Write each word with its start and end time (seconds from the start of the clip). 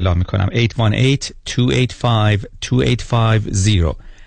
لا 0.00 0.14
می‌کنم. 0.14 0.48
818-285-2850 0.52 0.56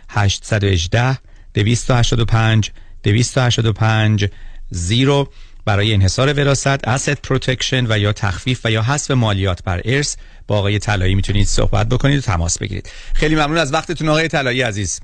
818 0.09 1.17
285 1.53 2.71
285 3.03 4.25
0 4.73 5.27
برای 5.65 5.93
انحصار 5.93 6.33
وراست 6.33 6.77
asset 6.77 7.17
protection 7.27 7.85
و 7.89 7.99
یا 7.99 8.13
تخفیف 8.13 8.65
و 8.65 8.71
یا 8.71 8.81
حذف 8.81 9.11
مالیات 9.11 9.63
بر 9.63 9.81
ارث 9.85 10.15
با 10.47 10.57
آقای 10.57 10.79
طلایی 10.79 11.15
می‌تونید 11.15 11.47
صحبت 11.47 11.89
بکنید 11.89 12.17
و 12.17 12.21
تماس 12.21 12.57
بگیرید. 12.57 12.89
خیلی 13.13 13.35
ممنون 13.35 13.57
از 13.57 13.73
وقتتون 13.73 14.09
آقای 14.09 14.27
طلایی 14.27 14.61
عزیز. 14.61 14.99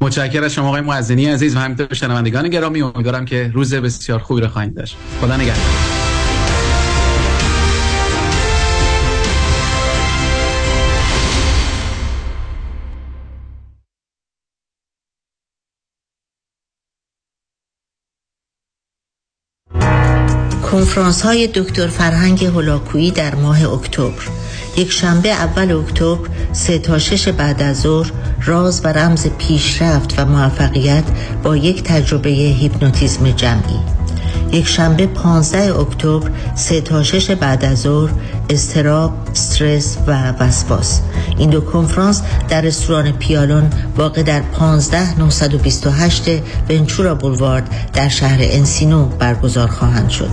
متشکرم 0.00 0.48
شما 0.48 0.68
آقای 0.68 0.80
معزنی 0.80 1.26
عزیز 1.26 1.56
و 1.56 1.58
همینطور 1.58 1.94
شنوندگان 1.94 2.48
گرامی 2.48 2.82
امیدوارم 2.82 3.24
که 3.24 3.50
روز 3.54 3.74
بسیار 3.74 4.18
خوبی 4.18 4.40
رو 4.40 4.48
خواهید 4.48 4.76
داشت. 4.76 4.96
خدا 5.20 5.36
نگهدار. 5.36 6.09
کنفرانس 20.90 21.22
های 21.22 21.46
دکتر 21.46 21.86
فرهنگ 21.86 22.44
هلاکویی 22.44 23.10
در 23.10 23.34
ماه 23.34 23.72
اکتبر. 23.72 24.22
یک 24.76 24.92
شنبه 24.92 25.28
اول 25.28 25.72
اکتبر 25.72 26.28
سه 26.52 26.78
تا 26.78 26.98
شش 26.98 27.28
بعد 27.28 27.62
از 27.62 27.80
ظهر 27.80 28.12
راز 28.44 28.80
و 28.84 28.88
رمز 28.88 29.26
پیشرفت 29.38 30.14
و 30.18 30.24
موفقیت 30.24 31.04
با 31.42 31.56
یک 31.56 31.82
تجربه 31.82 32.30
هیپنوتیزم 32.30 33.30
جمعی. 33.30 33.80
یک 34.52 34.66
شنبه 34.66 35.06
15 35.06 35.78
اکتبر 35.80 36.30
سه 36.54 36.80
تا 36.80 37.02
شش 37.02 37.30
بعد 37.30 37.64
از 37.64 37.80
ظهر 37.80 38.10
استراب، 38.50 39.12
استرس 39.30 39.96
و 40.06 40.32
وسواس. 40.40 41.00
این 41.38 41.50
دو 41.50 41.60
کنفرانس 41.60 42.22
در 42.48 42.60
رستوران 42.60 43.12
پیالون 43.12 43.70
واقع 43.96 44.22
در 44.22 44.40
15 44.40 45.18
928 45.18 46.28
ونچورا 46.70 47.14
بولوارد 47.14 47.90
در 47.92 48.08
شهر 48.08 48.38
انسینو 48.40 49.04
برگزار 49.04 49.68
خواهند 49.68 50.08
شد. 50.08 50.30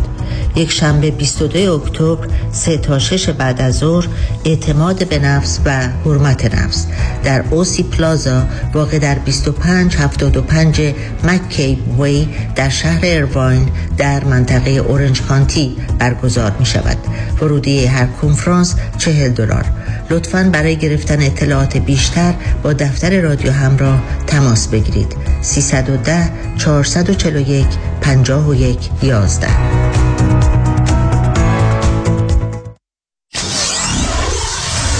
یک 0.55 0.71
شنبه 0.71 1.11
22 1.11 1.73
اکتبر 1.73 2.27
3 2.51 2.77
تا 2.77 2.99
6 2.99 3.29
بعد 3.29 3.61
از 3.61 3.77
ظهر 3.77 4.07
اعتماد 4.45 5.07
به 5.07 5.19
نفس 5.19 5.59
و 5.65 5.87
حرمت 6.05 6.55
نفس. 6.55 6.85
در 7.23 7.43
اوسی 7.49 7.83
پلازا 7.83 8.43
واقع 8.73 8.99
در 8.99 9.15
2575 9.15 10.93
مکیب 11.23 11.99
وی 11.99 12.27
در 12.55 12.69
شهر 12.69 12.99
ارواین 13.03 13.69
در 13.97 14.23
منطقه 14.23 14.71
اورنج 14.71 15.21
کانتی 15.21 15.75
برگزار 15.99 16.51
می 16.59 16.65
شود 16.65 16.97
ورودی 17.41 17.85
هر 17.85 18.06
کنفرانس 18.21 18.75
40 18.97 19.33
دلار. 19.33 19.65
لطفا 20.09 20.49
برای 20.53 20.75
گرفتن 20.75 21.21
اطلاعات 21.21 21.77
بیشتر 21.77 22.33
با 22.63 22.73
دفتر 22.73 23.21
رادیو 23.21 23.51
همراه 23.51 24.03
تماس 24.27 24.67
بگیرید. 24.67 25.15
310 25.41 26.31
441 26.57 27.65
51 28.01 28.89
11 29.03 29.47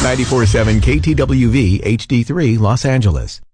947 0.03 0.81
KTWV 0.81 1.81
HD3 1.83 2.59
Los 2.59 2.85
Angeles. 2.85 3.46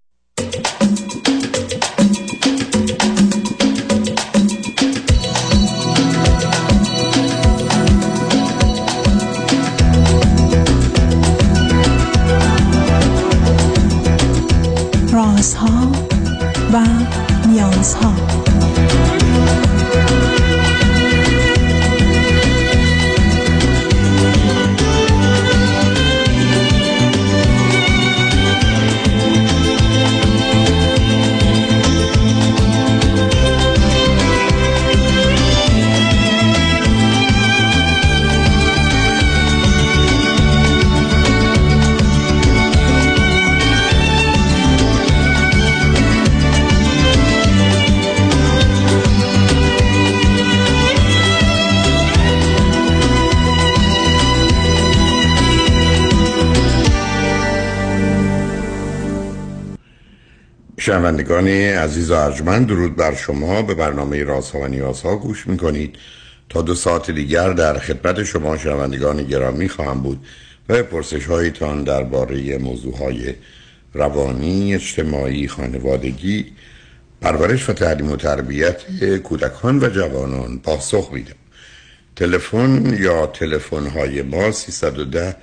شنوندگان 60.84 61.48
عزیز 61.48 62.10
و 62.10 62.14
ارجمند 62.14 62.66
درود 62.66 62.96
بر 62.96 63.14
شما 63.14 63.62
به 63.62 63.74
برنامه 63.74 64.24
رازها 64.24 64.58
و 64.58 64.66
نیازها 64.66 65.16
گوش 65.16 65.46
می‌کنید 65.46 65.96
تا 66.48 66.62
دو 66.62 66.74
ساعت 66.74 67.10
دیگر 67.10 67.52
در 67.52 67.78
خدمت 67.78 68.24
شما 68.24 68.56
شنوندگان 68.56 69.22
گرامی 69.22 69.68
خواهم 69.68 70.02
بود 70.02 70.26
و 70.68 70.82
پرسش 70.82 71.26
هایتان 71.26 71.84
درباره 71.84 72.58
موضوع 72.58 72.96
های 72.96 73.34
روانی، 73.94 74.74
اجتماعی، 74.74 75.48
خانوادگی، 75.48 76.46
پرورش 77.20 77.68
و 77.68 77.72
تعلیم 77.72 78.10
و 78.12 78.16
تربیت 78.16 79.04
کودکان 79.16 79.78
و 79.78 79.88
جوانان 79.88 80.58
پاسخ 80.58 81.10
میدم. 81.12 81.36
تلفن 82.16 82.96
یا 83.00 83.26
تلفن 83.26 83.86
های 83.86 84.22
ما 84.22 84.52
310 84.52 85.36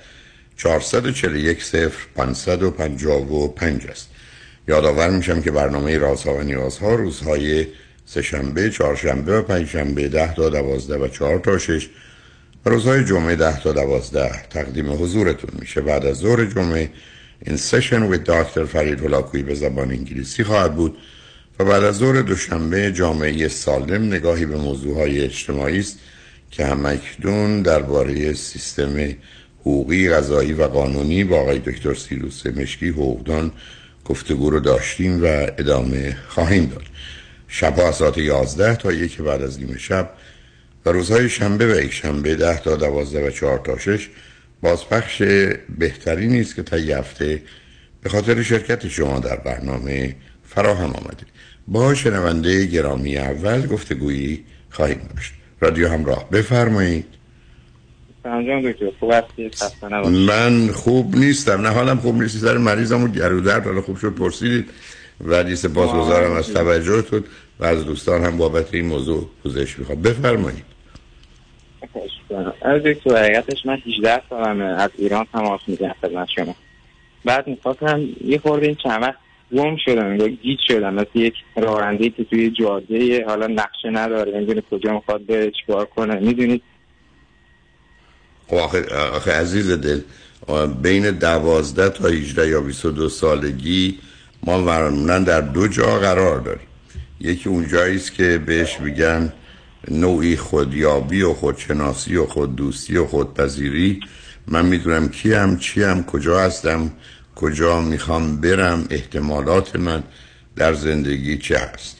441 0.56 1.64
0 1.64 1.92
555 2.16 3.86
است. 3.86 4.11
یادآور 4.68 5.10
میشم 5.10 5.42
که 5.42 5.50
برنامه 5.50 5.98
رازها 5.98 6.34
و 6.34 6.42
نیازها 6.42 6.94
روزهای 6.94 7.66
سهشنبه، 8.06 8.70
چهارشنبه 8.70 9.38
و 9.38 9.42
پنجشنبه 9.42 10.08
ده 10.08 10.34
تا 10.34 10.48
دوازده 10.48 10.98
و 10.98 11.08
چهار 11.08 11.38
تا 11.38 11.58
شش. 11.58 11.88
و 12.66 12.70
روزهای 12.70 13.04
جمعه 13.04 13.36
ده 13.36 13.60
تا 13.60 13.72
دوازده 13.72 14.42
تقدیم 14.50 14.92
حضورتون 14.92 15.50
میشه. 15.60 15.80
بعد 15.80 16.06
از 16.06 16.16
ظهر 16.16 16.44
جمعه 16.44 16.90
این 17.46 17.56
سشن 17.56 18.12
with 18.12 18.18
دکتر 18.18 18.64
فرید 18.64 19.00
هلاکویی 19.00 19.42
به 19.42 19.54
زبان 19.54 19.90
انگلیسی 19.90 20.44
خواهد 20.44 20.74
بود 20.74 20.96
و 21.58 21.64
بعد 21.64 21.84
از 21.84 21.96
ظهر 21.96 22.22
دوشنبه 22.22 22.92
جامعه 22.92 23.48
سالم 23.48 24.04
نگاهی 24.04 24.46
به 24.46 24.56
موضوعهای 24.56 25.20
اجتماعی 25.20 25.78
است 25.78 25.98
که 26.50 26.66
همکنون 26.66 27.62
درباره 27.62 28.32
سیستم 28.32 29.14
حقوقی 29.60 30.10
غذایی 30.10 30.52
و 30.52 30.62
قانونی 30.62 31.24
با 31.24 31.40
آقای 31.40 31.58
دکتر 31.58 31.94
سیروس 31.94 32.46
مشکی 32.46 32.88
حقوقدان 32.88 33.52
گفتگو 34.04 34.50
رو 34.50 34.60
داشتیم 34.60 35.24
و 35.24 35.26
ادامه 35.58 36.16
خواهیم 36.28 36.66
داد. 36.66 36.82
شب 37.48 37.80
از 37.80 37.94
ساعت 37.94 38.18
11 38.18 38.76
تا 38.76 38.92
یک 38.92 39.20
بعد 39.20 39.42
از 39.42 39.60
نیمه 39.60 39.78
شب 39.78 40.10
و 40.86 40.90
روزهای 40.90 41.28
شنبه 41.28 41.74
و 41.74 41.80
یک 41.80 41.92
شنبه 41.92 42.34
10 42.34 42.58
تا 42.58 42.76
12 42.76 43.28
و 43.28 43.30
4 43.30 43.58
تا 43.58 43.78
6 43.78 44.08
بازپخش 44.62 45.22
بهتری 45.78 46.28
نیست 46.28 46.54
که 46.54 46.62
تا 46.62 46.76
هفته 46.76 47.42
به 48.02 48.10
خاطر 48.10 48.42
شرکت 48.42 48.88
شما 48.88 49.18
در 49.18 49.36
برنامه 49.36 50.16
فراهم 50.44 50.90
آمده. 50.90 51.26
با 51.68 51.94
شنونده 51.94 52.66
گرامی 52.66 53.18
اول 53.18 53.66
گفتگویی 53.66 54.44
خواهیم 54.70 55.00
داشت. 55.14 55.32
رادیو 55.60 55.88
همراه 55.88 56.30
بفرمایید. 56.30 57.21
من 60.10 60.68
خوب 60.72 61.16
نیستم. 61.16 61.60
نه 61.60 61.68
حالم 61.68 61.96
خوب 61.96 62.22
نیست. 62.22 62.38
سر 62.38 62.58
مریضم 62.58 63.04
و 63.04 63.08
گرو 63.08 63.40
درد 63.40 63.64
حالا 63.64 63.80
خوب 63.80 63.96
شد 63.96 64.14
پرسیدید. 64.14 64.70
ولی 65.20 65.54
گذارم 65.74 66.32
از 66.32 66.52
توجهتون 66.54 67.24
و 67.60 67.64
از 67.64 67.86
دوستان 67.86 68.24
هم 68.24 68.36
بابت 68.36 68.74
این 68.74 68.86
موضوع 68.86 69.28
پوزش 69.42 69.78
می‌خواد 69.78 70.02
بفرمایید. 70.02 70.64
از 72.62 72.82
تو 73.04 73.16
حقیقتش 73.16 73.66
من 73.66 73.78
18 73.86 74.22
سالمه. 74.30 74.64
از 74.64 74.90
ایران 74.98 75.26
تماس 75.32 75.60
میگم 75.66 75.94
خدمت 76.02 76.28
شما. 76.36 76.54
بعد 77.24 77.46
می‌خواستم 77.46 78.00
یه 78.24 78.38
خورده 78.38 78.66
این 78.66 78.76
چند 78.82 79.02
وقت 79.02 79.18
گم 79.56 79.76
شدم 79.84 80.16
یا 80.16 80.28
گیت 80.28 80.58
شدم. 80.68 80.94
مثل 80.94 81.08
یک 81.14 81.34
راننده 81.56 82.10
که 82.10 82.24
توی 82.24 82.50
جاده 82.50 83.24
حالا 83.24 83.46
نقشه 83.46 83.90
نداره. 83.90 84.32
نمی‌دونه 84.32 84.62
کجا 84.70 84.92
می‌خواد 84.92 85.26
بره 85.26 85.50
چیکار 85.50 85.84
کنه. 85.84 86.20
می‌دونید 86.20 86.62
خب 88.52 88.58
آخه, 88.58 88.82
آخه 88.94 89.32
عزیز 89.32 89.70
دل 89.70 90.00
بین 90.82 91.10
دوازده 91.10 91.88
تا 91.88 92.08
18 92.08 92.48
یا 92.48 92.60
22 92.60 93.08
سالگی 93.08 93.98
ما 94.42 94.58
معمولا 94.58 95.18
در 95.18 95.40
دو 95.40 95.68
جا 95.68 95.98
قرار 95.98 96.40
داریم. 96.40 96.66
یکی 97.20 97.48
اونجایی 97.48 97.96
است 97.96 98.12
که 98.12 98.42
بهش 98.46 98.80
میگن 98.80 99.32
نوعی 99.90 100.36
خودیابی 100.36 101.22
و 101.22 101.34
خودشناسی 101.34 102.16
و 102.16 102.26
خوددوستی 102.26 102.96
و 102.96 103.06
خودپذیری. 103.06 104.00
من 104.46 104.66
می‌دونم 104.66 105.08
کیم 105.08 105.56
چیم 105.56 106.04
کجا 106.04 106.40
هستم 106.40 106.92
کجا 107.36 107.80
می‌خوام 107.80 108.40
برم 108.40 108.86
احتمالات 108.90 109.76
من 109.76 110.02
در 110.56 110.74
زندگی 110.74 111.38
چه 111.38 111.58
هست. 111.58 111.96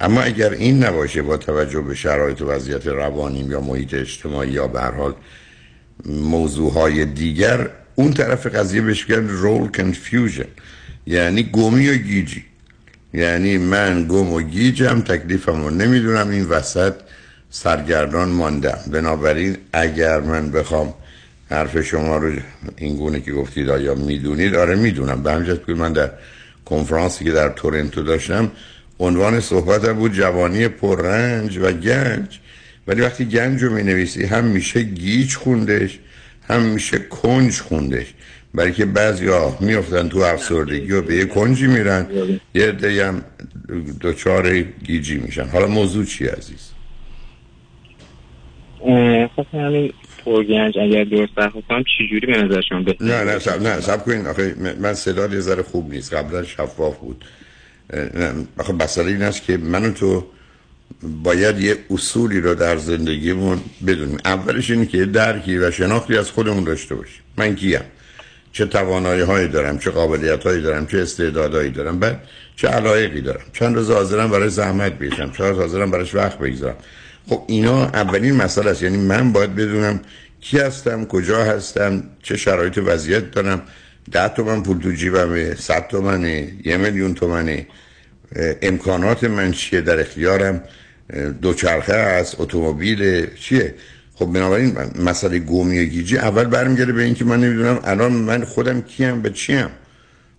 اما 0.00 0.20
اگر 0.20 0.50
این 0.50 0.84
نباشه 0.84 1.22
با 1.22 1.36
توجه 1.36 1.80
به 1.80 1.94
شرایط 1.94 2.42
وضعیت 2.42 2.86
روانیم 2.86 3.50
یا 3.50 3.60
محیط 3.60 3.94
اجتماعی 3.94 4.50
یا 4.50 4.66
به 4.66 4.80
حال 4.80 5.14
موضوع 6.06 6.72
های 6.72 7.04
دیگر 7.04 7.70
اون 7.94 8.12
طرف 8.12 8.46
قضیه 8.46 8.80
بهش 8.80 9.10
رول 9.10 9.68
کنفیوژن 9.68 10.44
یعنی 11.06 11.42
گمی 11.42 11.88
و 11.88 11.94
گیجی. 11.94 12.44
یعنی 13.14 13.58
من 13.58 14.06
گم 14.08 14.32
و 14.32 14.42
گیجم 14.42 15.00
تکلیفم 15.00 15.62
رو 15.62 15.70
نمی‌دونم 15.70 16.30
این 16.30 16.44
وسط 16.44 16.94
سرگردان 17.50 18.28
ماندم. 18.28 18.78
بنابراین 18.92 19.56
اگر 19.72 20.20
من 20.20 20.50
بخوام 20.50 20.94
حرف 21.50 21.80
شما 21.80 22.16
رو 22.16 22.32
این 22.76 22.96
گونه 22.96 23.20
که 23.20 23.32
گفتید 23.32 23.70
آیا 23.70 23.94
می‌دونید؟ 23.94 24.54
آره 24.54 24.74
می‌دونم. 24.74 25.22
به 25.22 25.32
همجد 25.32 25.66
که 25.66 25.74
من 25.74 25.92
در 25.92 26.10
کنفرانسی 26.64 27.24
که 27.24 27.32
در 27.32 27.48
تورنتو 27.48 28.02
داشتم 28.02 28.50
عنوان 28.98 29.40
صحبت 29.40 29.88
بود 29.94 30.12
جوانی 30.12 30.68
پررنج 30.68 31.58
و 31.58 31.72
گنج. 31.72 32.40
ولی 32.88 33.00
وقتی 33.00 33.24
گنج 33.24 33.62
رو 33.62 33.74
می 33.74 33.82
نویسی 33.82 34.26
هم 34.26 34.44
میشه 34.44 34.82
گیج 34.82 35.34
خوندش 35.34 35.98
هم 36.48 36.62
میشه 36.62 36.98
کنج 36.98 37.60
خوندش. 37.60 38.06
برای 38.54 38.72
که 38.72 38.86
بعضی 38.86 39.26
ها 39.26 39.58
میفتن 39.60 40.08
تو 40.08 40.18
افسردگی 40.18 40.92
و 40.92 41.02
به 41.02 41.16
یه 41.16 41.24
کنجی 41.24 41.66
میرن 41.66 42.06
یه 42.54 42.66
عده 42.66 43.06
هم 43.06 43.24
دوچار 44.00 44.60
گیجی 44.60 45.18
میشن. 45.18 45.48
حالا 45.48 45.66
موضوع 45.66 46.04
چی 46.04 46.26
عزیز؟ 46.26 46.70
خب 49.36 49.46
همین 49.52 49.92
پرگنج 50.24 50.78
اگر 50.78 51.04
درست 51.04 51.34
برخورد 51.34 51.64
کنم 51.68 51.84
چجوری 51.98 52.26
به 52.26 52.42
نظر 52.42 52.60
شما 52.68 52.78
نه 53.00 53.24
نه 53.24 53.38
سب 53.38 53.62
نه 53.62 53.80
سب 53.80 54.04
کنین. 54.04 54.26
آخه 54.26 54.54
من 54.80 54.94
صدا 54.94 55.26
یه 55.26 55.40
ذره 55.40 55.62
خوب 55.62 55.92
نیست. 55.92 56.14
قبلا 56.14 56.42
شفاف 56.44 56.98
بود. 56.98 57.24
آخه 58.58 58.72
مسئله 58.72 59.06
این 59.06 59.22
است 59.22 59.42
که 59.42 59.56
من 59.56 59.84
و 59.84 59.92
تو 59.92 60.26
باید 61.02 61.60
یه 61.60 61.76
اصولی 61.90 62.40
رو 62.40 62.54
در 62.54 62.76
زندگیمون 62.76 63.60
بدونیم. 63.86 64.18
اولش 64.24 64.70
اینه 64.70 64.86
که 64.86 65.06
درکی 65.06 65.58
و 65.58 65.70
شناختی 65.70 66.18
از 66.18 66.30
خودمون 66.30 66.64
داشته 66.64 66.94
باشیم. 66.94 67.22
من 67.36 67.54
کیم؟ 67.54 67.80
چه 68.52 68.66
توانایی 68.66 69.22
هایی 69.22 69.48
دارم 69.48 69.78
چه 69.78 69.90
قابلیت 69.90 70.44
هایی 70.44 70.62
دارم 70.62 70.86
چه 70.86 70.98
استعدادهایی 70.98 71.70
دارم 71.70 71.98
بعد 71.98 72.20
چه 72.56 72.68
علایقی 72.68 73.20
دارم. 73.20 73.44
چند 73.52 73.76
روز 73.76 73.90
حاضرم 73.90 74.30
برای 74.30 74.48
زحمت 74.48 74.98
بکشم 74.98 75.32
چند 75.32 75.46
روز 75.46 75.58
حاضرم 75.58 75.90
برایش 75.90 76.14
وقت 76.14 76.38
بگذارم. 76.38 76.76
خب 77.28 77.44
اینا 77.46 77.84
اولین 77.84 78.34
مسئله 78.34 78.70
است. 78.70 78.82
یعنی 78.82 78.96
من 78.96 79.32
باید 79.32 79.54
بدونم 79.54 80.00
کی 80.40 80.58
هستم 80.58 81.04
کجا 81.04 81.44
هستم 81.44 82.02
چه 82.22 82.36
شرایط 82.36 82.78
وضعیت 82.78 83.30
دارم. 83.30 83.62
ده 84.12 84.28
تومن 84.28 84.62
پول 84.62 84.78
تو 84.78 84.92
جیبمه 84.92 85.54
صد 85.54 85.86
تومنه 85.88 86.52
یه 86.64 86.76
میلیون 86.76 87.14
تومنه. 87.14 87.66
امکانات 88.62 89.24
من 89.24 89.52
چیه 89.52 89.80
در 89.80 90.00
اختیارم؟ 90.00 90.62
دوچرخه 91.42 91.94
هست 91.94 92.40
اتومبیل 92.40 93.26
چیه؟ 93.34 93.74
خب 94.14 94.26
بنابراین 94.26 94.76
مسئله 95.04 95.38
گومی 95.38 95.78
و 95.78 95.84
گیجی 95.84 96.18
اول 96.18 96.44
برمیگرده 96.44 96.92
به 96.92 97.02
اینکه 97.02 97.24
من 97.24 97.40
نمی‌دونم 97.40 97.80
الان 97.84 98.12
من 98.12 98.44
خودم 98.44 98.80
کیم 98.80 99.22
به 99.22 99.30
چیم. 99.30 99.68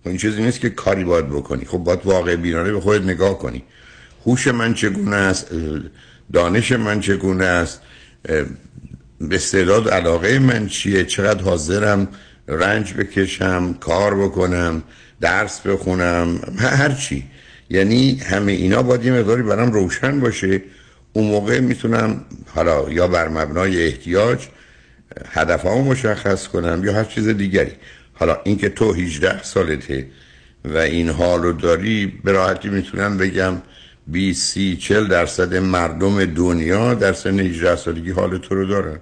خب 0.02 0.08
این 0.08 0.16
چیزی 0.16 0.42
نیست 0.42 0.60
که 0.60 0.70
کاری 0.70 1.04
باید 1.04 1.28
بکنی. 1.28 1.64
خب 1.64 1.78
باید 1.78 2.00
واقع 2.04 2.36
بینانه 2.36 2.72
به 2.72 2.80
خودت 2.80 3.04
نگاه 3.04 3.38
کنی. 3.38 3.64
هوش 4.26 4.48
من 4.48 4.74
چگونه 4.74 5.16
است؟ 5.16 5.46
دانش 6.32 6.72
من 6.72 7.00
چگونه 7.00 7.44
است؟ 7.44 7.80
به 8.22 9.36
استعداد 9.36 9.88
علاقه 9.88 10.38
من 10.38 10.66
چیه؟ 10.66 11.04
چقدر 11.04 11.42
حاضرم 11.42 12.08
رنج 12.48 12.94
بکشم 12.94 13.74
کار 13.80 14.14
بکنم 14.14 14.82
درس 15.20 15.60
بخونم 15.60 16.40
هر 16.58 16.92
چی. 16.92 17.24
یعنی 17.70 18.16
همه 18.16 18.52
اینا 18.52 18.82
باید 18.82 19.04
یه 19.04 19.12
مقداری 19.12 19.42
برام 19.42 19.72
روشن 19.72 20.20
باشه. 20.20 20.62
اون 21.12 21.26
موقع 21.26 21.60
می‌تونم 21.60 22.24
حالا 22.54 22.90
یا 22.90 23.08
بر 23.08 23.28
مبنای 23.28 23.86
احتیاج 23.86 24.46
هدفمو 25.26 25.84
مشخص 25.84 26.48
کنم 26.48 26.84
یا 26.84 26.92
هر 26.92 27.04
چیز 27.04 27.28
دیگری. 27.28 27.72
حالا 28.12 28.36
اینکه 28.44 28.68
تو 28.68 28.92
18 28.92 29.42
سالته 29.42 30.06
و 30.64 30.76
این 30.76 31.08
حال 31.08 31.42
رو 31.42 31.52
داری 31.52 32.20
به 32.24 32.32
راحتی 32.32 32.68
می‌تونم 32.68 33.18
بگم 33.18 33.54
20 34.06 34.52
30 34.52 34.76
40 34.76 35.06
درصد 35.06 35.54
مردم 35.54 36.24
دنیا 36.24 36.94
در 36.94 37.12
سن 37.12 37.40
18 37.40 37.76
سالگی 37.76 38.10
حال 38.10 38.38
تو 38.38 38.54
رو 38.54 38.66
دارن. 38.66 38.98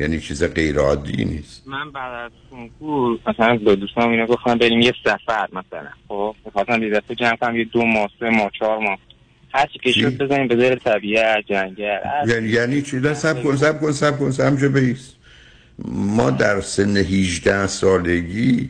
یعنی 0.00 0.20
چیز 0.20 0.44
غیر 0.44 0.78
عادی 0.78 1.24
نیست. 1.24 1.62
من 1.66 1.90
بعد 1.92 2.12
از 2.24 2.32
کنکور 2.50 3.18
مثلا 3.26 3.58
با 3.64 3.74
دوستان 3.74 4.08
اینا 4.08 4.26
گفتم 4.26 4.58
بریم 4.58 4.80
یه 4.80 4.94
سفر 5.04 5.48
مثلا. 5.52 5.88
خب 6.08 6.34
می‌خواستم 6.44 6.82
یه 6.82 6.90
دفعه 6.90 7.16
جمع 7.16 7.36
کنم 7.36 7.56
یه 7.56 7.64
دو 7.64 7.84
ماه 7.84 8.10
سه 8.20 8.30
ماه 8.30 8.50
چهار 8.58 8.78
ماه. 8.78 8.98
هر 9.54 9.66
چی 9.66 9.78
که 9.78 9.92
شد 9.92 10.18
بزنیم 10.18 10.48
به 10.48 10.56
زیر 10.56 10.74
طبیعت 10.74 11.44
جنگل 11.46 11.98
یعنی 12.26 12.48
یعنی 12.48 12.82
چی؟ 12.82 13.00
در 13.00 13.14
سب 13.14 13.42
کن 13.42 13.56
سب 13.56 13.80
کن 13.80 13.92
سب 13.92 14.18
کن 14.18 14.44
همجا 14.44 14.68
بیست 14.68 15.16
ما 15.88 16.30
در 16.30 16.60
سن 16.60 16.96
18 16.96 17.66
سالگی 17.66 18.68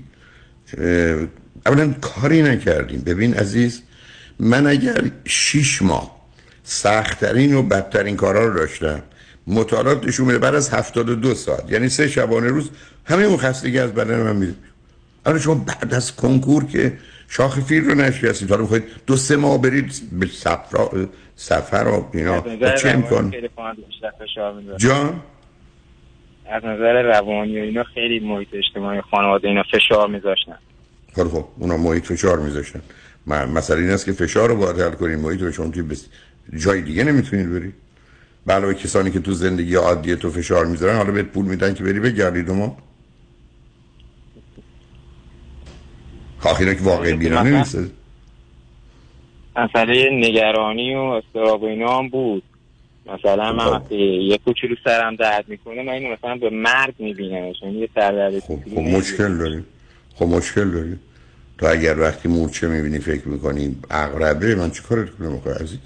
اولا 1.67 1.95
کاری 2.01 2.43
نکردیم. 2.43 3.01
ببین 3.01 3.35
عزیز 3.35 3.83
من 4.39 4.67
اگر 4.67 5.11
6 5.27 5.83
ماه 5.83 6.21
سختترین 6.63 7.55
و 7.55 7.63
بدترین 7.63 8.17
کارا 8.17 8.47
رو 8.47 8.55
داشتم 8.55 9.03
مطالعات 9.51 10.07
نشون 10.07 10.27
میده 10.27 10.39
بعد 10.39 10.55
از 10.55 10.71
72 10.71 11.35
ساعت. 11.35 11.73
یعنی 11.73 11.89
سه 11.89 12.09
شبانه 12.09 12.49
روز 12.49 12.71
همه 13.05 13.23
اون 13.23 13.37
خستگی 13.37 13.79
از 13.79 13.93
بدن 13.95 14.23
من 14.23 14.37
میره. 14.37 14.55
حالا 15.25 15.39
شما 15.39 15.55
بعد 15.55 15.95
از 15.95 16.17
کنکور 16.17 16.65
که 16.65 16.93
شاخ 17.29 17.61
فیل 17.61 17.85
رو 17.85 17.95
نشکستید 17.95 18.51
حالا 18.51 18.63
می‌خواید 18.63 18.85
دو 19.07 19.17
سه 19.17 19.37
ماه 19.37 19.63
برید 19.63 19.93
به 20.13 20.27
سفر 20.27 21.07
سفر 21.37 21.85
و 21.85 22.09
اینا 22.15 22.45
چه 22.75 22.89
امکان؟ 22.89 23.35
جان؟ 24.77 25.21
از 26.51 26.65
نظر 26.65 27.03
روانی 27.03 27.61
و 27.61 27.63
اینا 27.63 27.85
خیلی 27.85 28.21
محیط 28.21 28.49
اجتماعی 28.53 29.01
خانواده 29.01 29.49
اینا 29.49 29.63
فشار 29.73 30.09
میذاشتن. 30.09 30.59
خب 31.17 31.29
خب 31.29 31.45
اونا 31.59 31.77
محیط 31.77 32.05
فشار 32.07 32.39
میذاشتن. 32.39 32.81
مسئله 33.27 33.81
این 33.81 33.91
است 33.91 34.05
که 34.05 34.13
فشار 34.13 34.49
رو 34.49 34.57
باید 34.57 34.81
حل 34.81 34.91
کنید 34.91 35.19
محیط 35.19 35.43
رو 35.43 35.53
شما 35.53 35.69
توی 35.71 35.83
بس... 35.83 36.07
جای 36.57 36.83
دیگه 36.83 37.05
نمی‌تونید 37.05 37.53
برید. 37.53 37.75
علاوه 38.49 38.75
کسانی 38.75 39.11
که 39.11 39.21
تو 39.21 39.33
زندگی 39.33 39.75
عادی 39.75 40.17
تو 40.17 40.31
فشار 40.31 40.67
می‌ذارن 40.67 40.97
حالا 40.97 41.13
بهت 41.13 41.27
پول 41.27 41.45
میدن 41.45 41.75
که 41.75 41.85
بری 41.85 42.01
بگردید 42.01 42.51
ما 42.51 42.77
خواهی 46.39 46.75
که 46.75 46.83
واقعی 46.83 47.13
بیرانه 47.13 47.59
نیست 47.59 47.79
مسئله 49.57 50.11
نگرانی 50.13 50.95
و 50.95 50.99
استراب 50.99 51.65
اینا 51.65 51.99
هم 51.99 52.09
بود. 52.09 52.43
مثلا 53.07 53.53
من 53.53 53.67
وقتی 53.67 53.97
یه 53.97 54.39
کوچولو 54.39 54.75
سرم 54.85 55.17
درد 55.17 55.45
می‌کنه 55.49 55.83
من 55.83 55.93
اینو 55.93 56.13
مثلا 56.13 56.37
به 56.37 56.51
مرگ 56.51 56.95
می‌بینم 56.99 57.53
یعنی 57.63 57.79
یه 57.79 57.89
سردرد 57.95 58.39
خب, 58.39 58.59
خب 58.75 58.81
مشکل 58.81 59.39
داری 59.39 59.65
خب 60.15 60.27
مشکل 60.27 60.71
داری 60.71 60.97
تو 61.59 61.67
اگر 61.67 61.99
وقتی 62.01 62.29
مورچه 62.29 62.69
می‌بینی 62.69 62.99
فکر 62.99 63.29
می‌کنی 63.29 63.77
اقربه 63.91 64.55
من 64.55 64.71
چی 64.71 64.83
کارت 64.83 65.11
کنم 65.11 65.35
آقا 65.35 65.51
عزیز؟ 65.51 65.79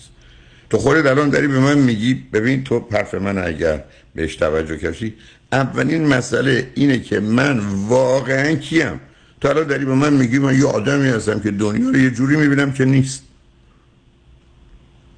تو 0.71 0.79
خودت 0.79 1.07
الان 1.07 1.31
داری 1.31 1.49
به 1.49 1.59
من 1.59 1.79
میگی 1.79 2.15
ببین 2.33 2.65
تو 2.65 2.87
حرف 2.93 3.15
من 3.15 3.39
اگر 3.39 3.85
بهش 4.15 4.37
توجه 4.37 4.79
کشی 4.79 5.15
اولین 5.53 6.07
مسئله 6.07 6.71
اینه 6.75 6.99
که 6.99 7.21
من 7.21 7.59
واقعا 7.89 8.55
کیم. 8.55 9.01
تو 9.41 9.49
الان 9.49 9.67
داری 9.67 9.85
به 9.85 9.95
من 9.95 10.13
میگی 10.13 10.39
من 10.39 10.59
یه 10.59 10.67
آدمی 10.67 11.09
هستم 11.09 11.41
که 11.41 11.51
دنیا 11.51 11.91
رو 11.91 11.97
یه 11.97 12.11
جوری 12.11 12.37
می‌بینم 12.37 12.73
که 12.73 12.85
نیست. 12.85 13.23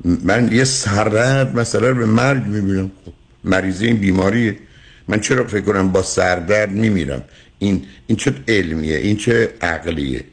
من 0.05 0.53
یه 0.53 0.65
سردرد 0.65 1.59
مسئله 1.59 1.89
رو 1.89 1.95
به 1.95 2.07
مرگ 2.07 2.47
می‌بینم. 2.47 2.91
خب 3.05 3.13
مریضی 3.45 3.87
این 3.87 3.97
بیماریه. 3.97 4.57
من 5.09 5.21
چرا 5.21 5.45
فکر 5.45 5.61
کنم 5.61 5.93
با 5.93 6.03
سردرد 6.03 6.71
میمیرم؟ 6.71 7.23
این 7.59 7.85
این 8.07 8.17
چه 8.17 8.35
علمیه؟ 8.49 8.97
این 8.97 9.17
چه 9.17 9.55
عقلیه؟ 9.61 10.25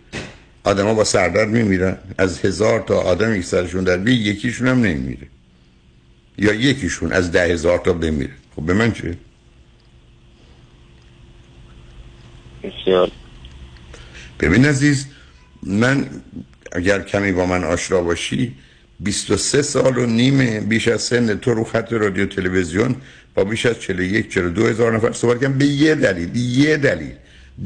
آدما 0.64 0.94
با 0.94 1.04
سردرد 1.04 1.50
میمیرن. 1.50 1.98
از 2.18 2.40
هزار 2.40 2.80
تا 2.80 3.02
آدم 3.02 3.36
یک 3.36 3.46
سرشون 3.46 3.84
در 3.84 3.98
بی 3.98 4.14
یکیشون 4.14 4.68
هم 4.68 4.82
نمیمیره. 4.82 5.28
یا 6.38 6.54
یکیشون 6.54 7.12
از 7.12 7.32
ده 7.32 7.54
هزار 7.54 7.78
تا 7.80 7.94
بمیره. 7.94 8.34
خب 8.56 8.66
به 8.66 8.74
من 8.74 8.92
چه؟ 8.92 9.18
بسیار. 12.64 13.12
ببین 14.40 14.66
عزیز 14.66 15.08
من 15.64 16.10
اگر 16.72 17.02
کمی 17.02 17.32
با 17.32 17.46
من 17.46 17.64
آشنا 17.64 18.02
باشی 18.02 18.56
23 19.00 19.62
سال 19.62 19.98
و 19.98 20.06
نیم 20.06 20.60
بیش 20.60 20.88
از 20.88 21.02
سن 21.02 21.36
تو 21.36 21.54
رو 21.54 21.64
خط 21.64 21.94
رادیو 21.94 22.26
تلویزیون 22.26 22.96
با 23.36 23.44
بیش 23.44 23.66
از 23.66 23.80
41 23.80 24.30
42 24.32 24.68
هزار 24.68 24.96
نفر 24.96 25.12
صحبت 25.12 25.42
کردم 25.42 25.58
به 25.58 25.66
یه 25.66 25.96
دلیل 25.96 26.36
یه 26.36 26.78
دلیل. 26.78 27.14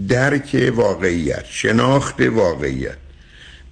درک 0.07 0.71
واقعیت 0.75 1.45
شناخت 1.49 2.21
واقعیت. 2.21 2.97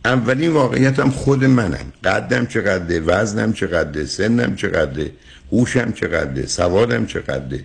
اولین 0.06 0.52
واقعیت 0.52 1.00
هم 1.00 1.12
خود 1.12 1.46
منم. 1.46 1.94
قدم 2.04 2.46
چقدره 2.46 3.00
وزنم 3.00 3.54
چقدره 3.54 4.06
سنم 4.06 4.56
چقدره 4.56 5.12
هوشم 5.52 5.92
چقدره 5.92 6.46
سوادم 6.46 7.06
چقدره 7.06 7.64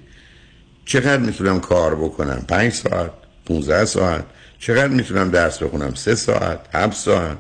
چقدر 0.85 1.23
می‌تونم 1.23 1.61
کار 1.61 1.95
بکنم؟ 1.95 2.45
پنج 2.49 2.73
ساعت 2.73 3.11
15 3.47 3.85
ساعت. 3.85 4.25
چقدر 4.59 4.88
می‌تونم 4.88 5.30
درس 5.30 5.62
بخونم؟ 5.62 5.95
سه 5.95 6.14
ساعت 6.14 6.61
هفت 6.75 6.97
ساعت. 6.97 7.38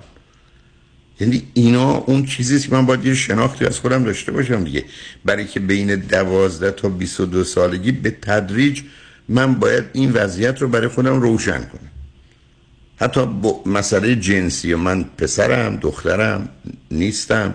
یعنی 1.20 1.42
اینا 1.54 1.96
اون 1.96 2.26
چیزیست 2.26 2.68
که 2.68 2.74
من 2.74 2.86
باید 2.86 3.06
یه 3.06 3.14
شناختی 3.14 3.66
از 3.66 3.78
خودم 3.78 4.04
داشته 4.04 4.32
باشم 4.32 4.64
دیگه. 4.64 4.84
برای 5.24 5.46
که 5.46 5.60
بین 5.60 5.94
دوازده 5.96 6.70
تا 6.70 6.88
22 6.88 7.44
سالگی 7.44 7.92
به 7.92 8.10
تدریج 8.10 8.82
من 9.30 9.54
باید 9.54 9.84
این 9.92 10.12
وضعیت 10.12 10.62
رو 10.62 10.68
برای 10.68 10.88
خودم 10.88 11.20
روشن 11.20 11.58
کنم. 11.58 11.90
حتی 12.96 13.26
با 13.26 13.62
مسئله 13.66 14.16
جنسی 14.16 14.74
من 14.74 15.04
پسرم 15.18 15.76
دخترم 15.76 16.48
نیستم. 16.90 17.54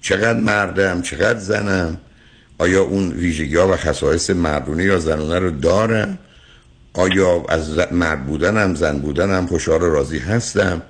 چقدر 0.00 0.40
مردم 0.40 1.02
چقدر 1.02 1.38
زنم. 1.38 1.96
آیا 2.58 2.82
اون 2.82 3.12
ویژگی 3.12 3.56
ها 3.56 3.68
و 3.68 3.76
خصایص 3.76 4.30
مردونه 4.30 4.84
یا 4.84 4.98
زنونه 4.98 5.38
رو 5.38 5.50
دارم؟ 5.50 6.18
آیا 6.92 7.44
از 7.48 7.78
مرد 7.92 8.26
بودنم 8.26 8.74
زن 8.74 8.98
بودنم 8.98 9.46
خوشحال 9.46 9.82
و 9.82 9.90
راضی 9.90 10.18
هستم؟ 10.18 10.82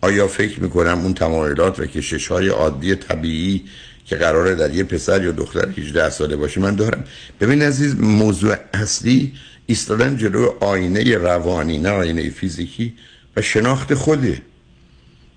آیا 0.00 0.28
فکر 0.28 0.60
می‌کنم 0.60 0.98
اون 0.98 1.14
تمایلات 1.14 1.80
و 1.80 1.86
کشش 1.86 2.26
های 2.26 2.48
عادی 2.48 2.94
طبیعی 2.94 3.64
که 4.06 4.16
قراره 4.16 4.54
در 4.54 4.74
یه 4.74 4.84
پسر 4.84 5.24
یا 5.24 5.32
دختر 5.32 5.68
18 5.68 6.10
ساله 6.10 6.36
باشه 6.36 6.60
من 6.60 6.74
دارم؟ 6.74 7.04
ببین 7.40 7.62
عزیز 7.62 8.00
موضوع 8.00 8.56
اصلی 8.74 9.32
ایستادن 9.66 10.16
جلو 10.16 10.54
آینه 10.60 11.18
روانی 11.18 11.78
نه 11.78 11.90
آینه 11.90 12.30
فیزیکی 12.30 12.94
و 13.36 13.42
شناخت 13.42 13.94
خوده. 13.94 14.42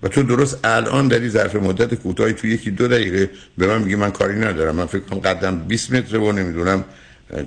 و 0.02 0.08
تو 0.08 0.22
درست 0.22 0.60
الان 0.64 1.08
در 1.08 1.18
این 1.18 1.28
ظرف 1.28 1.54
مدت 1.54 1.94
کوتاهی 1.94 2.32
تو 2.32 2.46
یکی 2.46 2.70
دو 2.70 2.88
دقیقه 2.88 3.30
به 3.58 3.66
من 3.66 3.82
میگی 3.82 3.94
من 3.94 4.10
کاری 4.10 4.38
ندارم. 4.38 4.74
من 4.76 4.86
فکر 4.86 5.00
کنم 5.00 5.18
قدم 5.18 5.58
20 5.58 5.92
متره 5.92 6.18
و 6.18 6.32
نمی‌دونم 6.32 6.84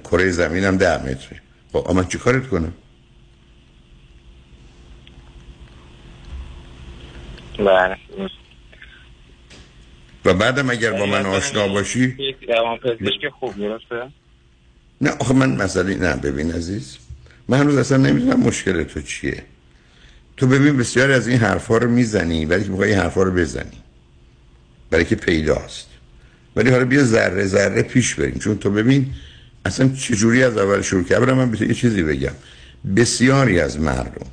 کره 0.04 0.30
زمینم 0.30 0.78
10 0.78 1.04
متره. 1.04 1.42
خب 1.74 1.92
من 1.92 2.08
چی 2.08 2.18
کارت 2.18 2.48
کنم؟ 2.48 2.74
بله. 7.58 7.98
و 10.26 10.34
بعدم 10.34 10.70
اگر 10.70 10.92
با 10.92 11.06
من 11.06 11.26
آشنا 11.26 11.68
باشی؟ 11.68 12.16
یک 12.20 12.36
روان 12.50 12.78
پزشک 12.78 13.30
خوب 13.40 13.58
درسته؟ 13.58 14.12
نه 15.02 15.10
آخه 15.10 15.34
من 15.34 15.56
مسئله 15.56 15.96
نه 15.96 16.16
ببین 16.16 16.52
عزیز 16.52 16.98
من 17.48 17.60
هنوز 17.60 17.78
اصلا 17.78 17.98
نمی‌دونم 17.98 18.40
مشکل 18.40 18.84
تو 18.84 19.02
چیه. 19.02 19.44
تو 20.38 20.48
ببین 20.48 20.78
بسیاری 20.78 21.14
از 21.14 21.28
این 21.28 21.38
حرفا 21.38 21.78
رو 21.78 21.90
می‌زنی 21.90 22.46
ولی 22.46 22.64
که 22.64 22.70
می‌خوای 22.70 22.90
این 22.90 23.00
حرفا 23.00 23.24
رو 23.24 23.32
بزنی. 23.32 23.78
برای 24.90 25.06
که 25.06 25.16
پیداست. 25.16 25.88
ولی 26.56 26.70
حالا 26.70 26.86
بیا 26.86 27.04
ذره 27.04 27.46
ذره 27.46 27.82
پیش 27.82 28.16
بریم. 28.16 28.40
چون 28.40 28.58
تو 28.58 28.70
ببین 28.70 29.14
اصلا 29.66 29.90
چجوری 29.90 30.44
از 30.44 30.58
اول 30.58 30.82
شروع 30.82 31.04
کردم؟ 31.04 31.34
من 31.34 31.52
به 31.52 31.62
یه 31.62 31.74
چیزی 31.74 32.04
بگم. 32.04 32.34
بسیاری 32.96 33.60
از 33.60 33.80
مردم 33.80 34.28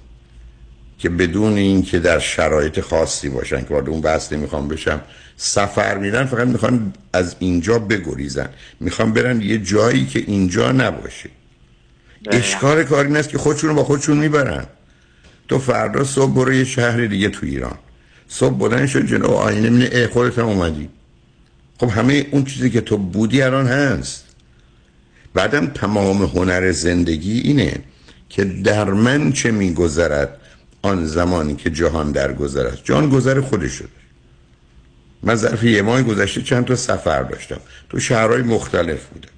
که 0.98 1.08
بدون 1.08 1.52
این 1.52 1.82
که 1.82 1.98
در 1.98 2.18
شرایط 2.18 2.80
خاصی 2.80 3.28
باشن 3.28 3.60
که 3.60 3.68
وارد 3.68 3.88
اون 3.88 4.00
بحث 4.00 4.32
نمی‌خوام 4.32 4.68
بشم 4.68 5.00
سفر 5.36 5.98
میرن 5.98 6.24
فقط 6.24 6.46
می‌خوان 6.46 6.92
از 7.12 7.36
اینجا 7.38 7.78
بگریزن. 7.78 8.48
می‌خوان 8.80 9.12
برن 9.12 9.40
یه 9.40 9.58
جایی 9.58 10.06
که 10.06 10.24
اینجا 10.26 10.72
نباشه. 10.72 11.30
اشکال 12.30 12.84
کاری 12.84 13.08
این 13.08 13.16
است 13.16 13.28
که 13.28 13.38
خودشون 13.38 13.74
با 13.74 13.84
خودشون 13.84 14.16
می‌برن. 14.16 14.66
تو 15.48 15.58
فردا 15.58 16.04
صبح 16.04 16.34
برو 16.34 16.52
یه 16.52 16.64
شهر 16.64 17.06
دیگه 17.06 17.28
تو 17.28 17.46
ایران. 17.46 17.78
صبح 18.28 18.58
بلند 18.58 18.86
شد 18.86 19.06
جلو 19.06 19.26
آینه 19.26 19.88
ای 19.92 20.06
خودت 20.06 20.38
هم 20.38 20.46
اومدی. 20.46 20.88
خب 21.80 21.90
همه 21.90 22.26
اون 22.30 22.44
چیزی 22.44 22.70
که 22.70 22.80
تو 22.80 22.96
بودی 22.96 23.42
الان 23.42 23.66
هست. 23.66 24.24
بعدم 25.34 25.66
تمام 25.66 26.22
هنر 26.22 26.72
زندگی 26.72 27.40
اینه 27.40 27.78
که 28.28 28.44
در 28.44 28.90
من 28.90 29.32
چه 29.32 29.50
میگذرد 29.50 30.36
آن 30.82 31.06
زمانی 31.06 31.56
که 31.56 31.70
جهان 31.70 32.12
درگذرد 32.12 32.78
جهان 32.84 33.08
گذر 33.08 33.40
خودش 33.40 33.82
من 35.26 35.34
ظرف 35.34 35.64
یه 35.64 35.82
ماه 35.82 36.02
گذشته 36.02 36.42
چند 36.42 36.64
تا 36.64 36.76
سفر 36.76 37.22
داشتم. 37.22 37.60
تو 37.90 38.00
شهرهای 38.00 38.42
مختلف 38.42 39.06
بودم 39.06 39.28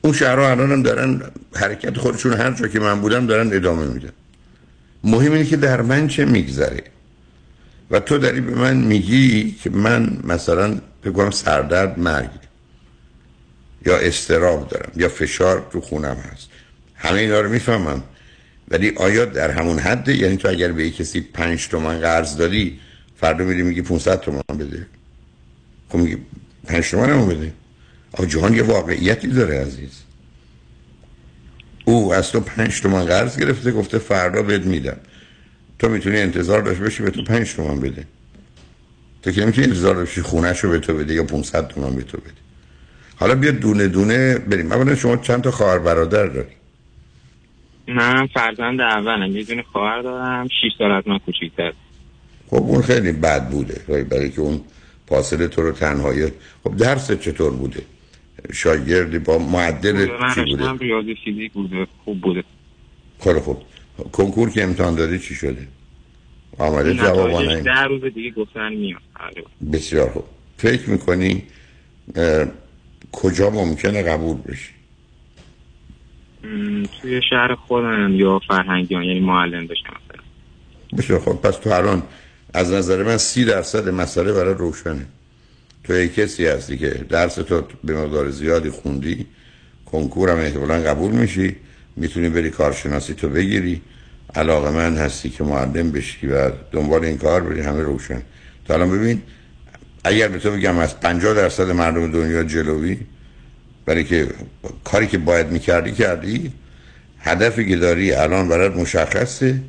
اون 0.00 0.12
شهرها 0.12 0.50
الان 0.50 0.72
هم 0.72 0.82
دارن 0.82 1.22
حرکت 1.54 1.98
خودشون 1.98 2.32
هر 2.32 2.50
جا 2.50 2.68
که 2.68 2.80
من 2.80 3.00
بودم 3.00 3.26
دارن 3.26 3.52
ادامه 3.52 3.86
میدن. 3.86 4.12
مهم 5.04 5.32
اینه 5.32 5.44
که 5.44 5.56
در 5.56 5.82
من 5.82 6.08
چه 6.08 6.24
میگذره. 6.24 6.82
و 7.90 8.00
تو 8.00 8.18
داری 8.18 8.40
به 8.40 8.54
من 8.54 8.76
میگی 8.76 9.56
که 9.62 9.70
من 9.70 10.18
مثلا 10.24 10.78
بگم 11.04 11.30
سردرد 11.30 11.98
مرگ 11.98 12.30
یا 13.86 13.96
استراب 13.98 14.68
دارم. 14.68 14.92
یا 14.96 15.08
فشار 15.08 15.66
تو 15.72 15.80
خونم 15.80 16.16
هست. 16.32 16.48
همه 16.94 17.20
اینا 17.20 17.40
رو 17.40 17.50
می‌فهمم. 17.50 18.02
ولی 18.68 18.92
آیا 18.96 19.24
در 19.24 19.50
همون 19.50 19.78
حده؟ 19.78 20.16
یعنی 20.16 20.36
تو 20.36 20.48
اگر 20.48 20.72
به 20.72 20.90
کسی 20.90 21.20
پنج 21.20 21.68
تومن 21.68 22.00
قرض 22.00 22.36
داری 22.36 22.80
فردا 23.16 23.44
میری 23.44 23.62
میگی 23.62 23.82
500 23.82 24.20
تومن 24.20 24.42
بده. 24.58 24.86
خب 25.88 25.98
میگی 25.98 26.16
پنج 26.66 26.90
تومن 26.90 27.10
هم 27.10 27.28
بده. 27.28 27.52
آقا 28.12 28.26
جهان 28.26 28.54
یه 28.54 28.62
واقعیتی 28.62 29.28
داره 29.28 29.60
عزیز. 29.60 30.02
او 31.84 32.14
از 32.14 32.32
تو 32.32 32.40
پنج 32.40 32.80
تومن 32.80 33.04
قرض 33.04 33.38
گرفته 33.38 33.72
گفته 33.72 33.98
فردا 33.98 34.42
بهت 34.42 34.62
میدم. 34.62 34.96
تو 35.78 35.88
می‌تونی 35.88 36.18
انتظار 36.18 36.62
داشته 36.62 36.82
باشی 36.82 37.02
به 37.02 37.10
تو 37.10 37.24
پنج 37.24 37.54
تومن 37.54 37.80
بده. 37.80 38.04
تو 39.22 39.30
که 39.30 39.42
نمی‌تونی 39.42 39.66
انتظار 39.66 39.94
داشتی 39.94 40.22
خونهش 40.22 40.60
رو 40.60 40.70
به 40.70 40.78
تو 40.78 40.94
بده 40.94 41.14
یا 41.14 41.24
500 41.24 41.68
تومن 41.68 41.96
به 41.96 42.02
تو 42.02 42.18
بده. 42.18 42.32
حالا 43.16 43.34
بیا 43.34 43.50
دونه 43.50 43.88
دونه 43.88 44.38
بریم. 44.38 44.72
اولا 44.72 44.94
شما 44.94 45.16
چند 45.16 45.42
تا 45.42 45.50
خواهر 45.50 45.78
برادر 45.78 46.26
داری؟ 46.26 46.48
من 47.88 48.26
فرزند 48.34 48.80
اولم. 48.80 49.36
یه 49.36 49.44
دونه 49.44 49.62
خواهر 49.62 50.02
دارم. 50.02 50.48
6 50.48 50.52
سال 50.78 50.90
از 50.90 51.08
من 51.08 51.18
کوچیک‌تر. 51.18 51.72
خب 52.50 52.56
اون 52.56 52.82
خیلی 52.82 53.12
بد 53.12 53.50
بوده 53.50 54.04
برای 54.04 54.30
که 54.30 54.40
اون 54.40 54.60
فاصله 55.06 55.48
تو 55.48 55.62
رو 55.62 55.72
تنهایی 55.72 56.32
خب 56.64 56.76
درس 56.76 57.12
چطور 57.12 57.52
بوده؟ 57.52 57.82
شاگردی 58.52 59.18
با 59.18 59.38
معدل 59.38 60.06
چی 60.34 60.44
بوده؟ 60.44 60.64
من 60.64 60.78
ریاضی 60.78 61.14
فیزیک 61.24 61.52
بوده 61.52 61.86
خوب 62.04 62.20
بوده. 62.20 62.44
خیلی 63.24 63.40
خوب. 63.40 63.62
کنکور 64.12 64.50
که 64.50 64.62
امتحان 64.62 64.94
دادی 64.94 65.18
چی 65.18 65.34
شده؟ 65.34 65.66
آمده 66.58 66.94
جواب 66.94 67.62
ده 67.62 67.82
روز 67.82 68.04
دیگه 68.14 68.30
گفتن 68.30 68.72
میاد. 68.72 69.00
آره. 69.20 69.44
بسیار 69.72 70.10
خوب. 70.10 70.24
فکر 70.56 70.90
می‌کنی 70.90 71.42
اه، 72.16 72.46
کجا 73.12 73.50
ممکنه 73.50 74.02
قبول 74.02 74.36
بشی؟ 74.36 74.70
توی 77.02 77.20
شهر 77.30 77.54
خودم 77.54 78.14
یا 78.14 78.40
فرهنگیان 78.48 79.02
یعنی 79.02 79.20
معلم 79.20 79.66
بشم 79.66 79.96
بسیار 80.98 81.20
خوب. 81.20 81.42
پس 81.42 81.56
تو 81.56 81.70
الان 81.70 82.02
از 82.54 82.72
نظر 82.72 83.02
من 83.02 83.16
سی 83.16 83.44
درصد 83.44 83.88
مسئله 83.88 84.32
برای 84.32 84.54
روشنه. 84.54 85.06
تو 85.84 85.94
یک 85.94 86.14
کسی 86.14 86.46
هستی 86.46 86.78
که 86.78 86.90
درس 87.08 87.34
تو 87.34 87.62
به 87.84 87.94
مقدار 87.94 88.30
زیادی 88.30 88.70
خوندی 88.70 89.26
کنکور 89.86 90.30
هم 90.30 90.38
احتمالا 90.38 90.74
قبول 90.74 91.12
میشی 91.12 91.56
می‌تونی 91.96 92.28
بری 92.28 92.50
کارشناسی 92.50 93.14
تو 93.14 93.28
بگیری. 93.28 93.82
علاقه 94.34 94.70
من 94.70 94.96
هستی 94.96 95.30
که 95.30 95.44
معلم 95.44 95.90
بشی 95.90 96.26
و 96.26 96.50
دنبال 96.72 97.04
این 97.04 97.18
کار 97.18 97.40
بری 97.40 97.60
همه 97.60 97.82
روشن. 97.82 98.22
تا 98.68 98.74
الان 98.74 98.90
ببین 98.90 99.22
اگر 100.04 100.28
به 100.28 100.38
تو 100.38 100.50
بگم 100.50 100.78
از 100.78 101.00
50 101.00 101.34
درصد 101.34 101.70
مردم 101.70 102.12
دنیا 102.12 102.44
جلوی 102.44 102.98
برای 103.86 104.04
که 104.04 104.28
کاری 104.84 105.06
که 105.06 105.18
باید 105.18 105.46
می‌کردی 105.46 105.92
کردی. 105.92 106.52
هدفی 107.18 107.68
که 107.68 107.76
داری 107.76 108.12
الان 108.12 108.48
برات 108.48 108.76
مشخصه. 108.76 109.60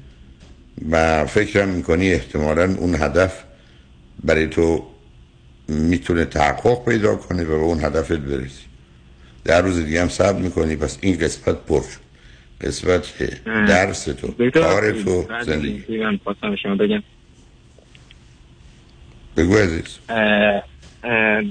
و 0.92 1.26
فکرم 1.26 1.70
می‌کنی 1.70 2.12
احتمالا 2.12 2.76
اون 2.80 2.96
هدف 2.96 3.44
برای 4.24 4.48
تو 4.48 4.88
می‌تونه 5.68 6.26
تحقق 6.26 6.86
پیدا 6.86 7.16
کنه 7.16 7.44
و 7.44 7.48
به 7.48 7.54
اون 7.54 7.86
هدفت 7.86 8.12
برسی. 8.12 8.64
در 9.46 9.62
روز 9.62 9.86
دیگه 9.86 10.02
هم 10.02 10.10
صبر 10.10 10.42
می‌کنی 10.42 10.76
پس 10.76 10.98
این 11.02 11.18
قسمت 11.18 11.56
پر 11.56 11.82
شد. 11.82 12.08
قسمت 12.62 13.14
درس 13.46 14.06
تو 14.06 14.50
کار 14.50 14.92
تو 14.92 15.26
زندگی. 15.46 15.98
من 15.98 16.20
خواستم 16.24 16.56
شما 16.56 16.76
بگم. 16.76 17.04
بگو 19.38 19.58
عزیز. 19.58 20.00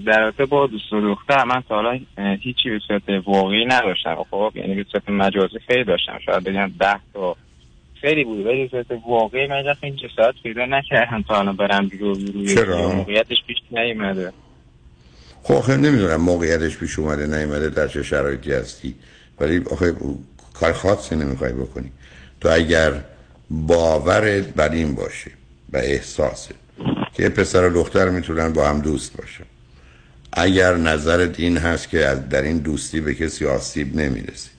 در 0.07 0.21
رابطه 0.21 0.47
با 0.47 0.67
دوست 0.67 0.93
و 0.93 1.01
دختر 1.01 1.45
من 1.45 1.63
تا 1.69 1.75
حالا 1.75 2.01
هیچی 2.41 2.71
به 2.71 2.81
صورت 2.89 3.03
واقعی 3.27 3.65
نداشتم. 3.65 4.25
خب 4.31 4.53
یعنی 4.55 4.75
به 4.75 4.87
صورت 4.93 5.09
مجازی 5.09 5.59
خیلی 5.67 5.85
داشتم. 5.85 6.19
شاید 6.27 6.45
بگم 6.45 6.73
ده 6.81 7.01
تا 7.15 7.37
خیلی 8.01 8.25
بود 8.25 8.47
ولی 8.47 8.71
واقعی 9.09 9.47
من 9.47 9.63
دفعه 9.63 9.91
این 9.91 9.97
جسارت 9.97 10.35
پیدا 10.43 10.67
نکردم 10.67 11.25
تا 11.29 11.39
الان 11.39 11.57
برم 11.57 11.89
بیرو 11.89 12.15
چرا؟ 12.55 12.93
موقعیتش 12.93 13.37
پیش 13.47 13.57
نیومده. 13.71 14.33
خب 15.43 15.55
آخه 15.55 15.77
نمی‌دونم 15.77 16.21
موقعیتش 16.21 16.77
پیش 16.77 16.99
اومده 16.99 17.27
نیومده 17.39 17.71
در 17.71 17.89
چه 17.89 18.03
شرایطی 18.03 18.53
هستی. 18.53 18.95
ولی 19.41 19.63
آخه 19.71 19.93
کار 20.55 20.73
خاصی 20.73 21.17
نمی‌خوای 21.17 21.53
بکنی. 21.53 21.93
تو 22.41 22.49
اگر 22.53 22.93
باورت 23.51 24.49
بر 24.49 24.73
این 24.73 24.95
باشه 24.95 25.31
و 25.73 25.77
احساسه 25.77 26.55
که 27.13 27.29
پسر 27.29 27.69
و 27.69 27.75
دختر 27.75 28.09
می‌تونن 28.09 28.53
با 28.53 28.69
هم 28.69 28.81
دوست 28.81 29.17
باشن 29.17 29.45
اگر 30.33 30.75
نظرت 30.75 31.41
این 31.41 31.57
هست 31.57 31.91
که 31.91 32.05
از 32.05 32.29
در 32.29 32.43
این 32.43 32.59
دوستی 32.59 33.01
به 33.01 33.15
کسی 33.15 33.47
آسیب 33.47 33.97
نمی‌رسی 33.97 34.51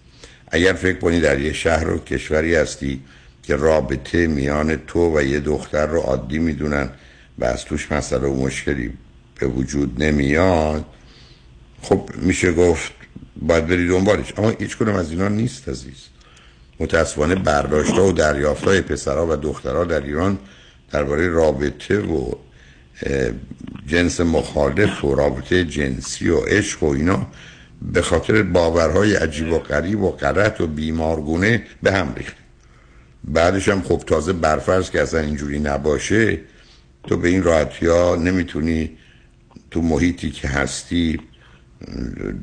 اگر 0.51 0.73
فکر 0.73 0.99
کنی 0.99 1.19
در 1.19 1.39
یه 1.39 1.53
شهر 1.53 1.89
و 1.89 1.99
کشوری 1.99 2.55
هستی 2.55 3.01
که 3.47 3.55
رابطه 3.55 4.27
میان 4.27 4.75
تو 4.75 5.17
و 5.17 5.21
یه 5.21 5.39
دختر 5.39 5.85
رو 5.85 5.99
عادی 5.99 6.39
می‌دونن 6.39 6.89
و 7.39 7.45
از 7.45 7.65
توش 7.65 7.91
مسئله 7.91 8.27
و 8.27 8.45
مشکلی 8.45 8.93
به 9.39 9.47
وجود 9.47 10.03
نمیاد 10.03 10.85
خب 11.81 12.09
میشه 12.15 12.51
گفت 12.51 12.91
باید 13.41 13.67
بری 13.67 13.87
دنبالش. 13.87 14.33
اما 14.37 14.49
هیچ 14.49 14.77
کنم 14.77 14.95
از 14.95 15.11
اینا 15.11 15.27
نیست 15.27 15.69
عزیز. 15.69 16.07
متاسفانه 16.79 17.35
برداشت 17.35 17.93
و 17.93 18.11
دریافت 18.11 18.63
های 18.63 18.81
پسرها 18.81 19.27
و 19.27 19.35
دخترها 19.35 19.83
در 19.83 20.01
ایران 20.01 20.37
درباره 20.91 21.27
رابطه 21.27 21.99
و 21.99 22.31
جنس 23.87 24.21
مخالف 24.21 25.05
و 25.05 25.15
رابطه 25.15 25.63
جنسی 25.63 26.29
و 26.29 26.39
عشق 26.39 26.83
و 26.83 26.85
اینا 26.85 27.27
به 27.81 28.01
خاطر 28.01 28.43
باورهای 28.43 29.15
عجیب 29.15 29.53
و 29.53 29.59
غریب 29.59 30.01
و 30.01 30.11
غلط 30.11 30.61
و 30.61 30.67
بیمارگونه 30.67 31.63
به 31.83 31.91
هم 31.91 32.13
ریخت. 32.17 32.35
بعدش 33.27 33.69
هم 33.69 33.81
خب 33.81 33.97
تازه 34.07 34.33
برفرض 34.33 34.91
که 34.91 35.01
اصلا 35.01 35.19
اینجوری 35.19 35.59
نباشه 35.59 36.39
تو 37.07 37.17
به 37.17 37.27
این 37.27 37.43
راحتی 37.43 37.87
ها 37.87 38.15
نمی‌تونی 38.15 38.89
تو 39.71 39.81
محیطی 39.81 40.31
که 40.31 40.47
هستی 40.47 41.19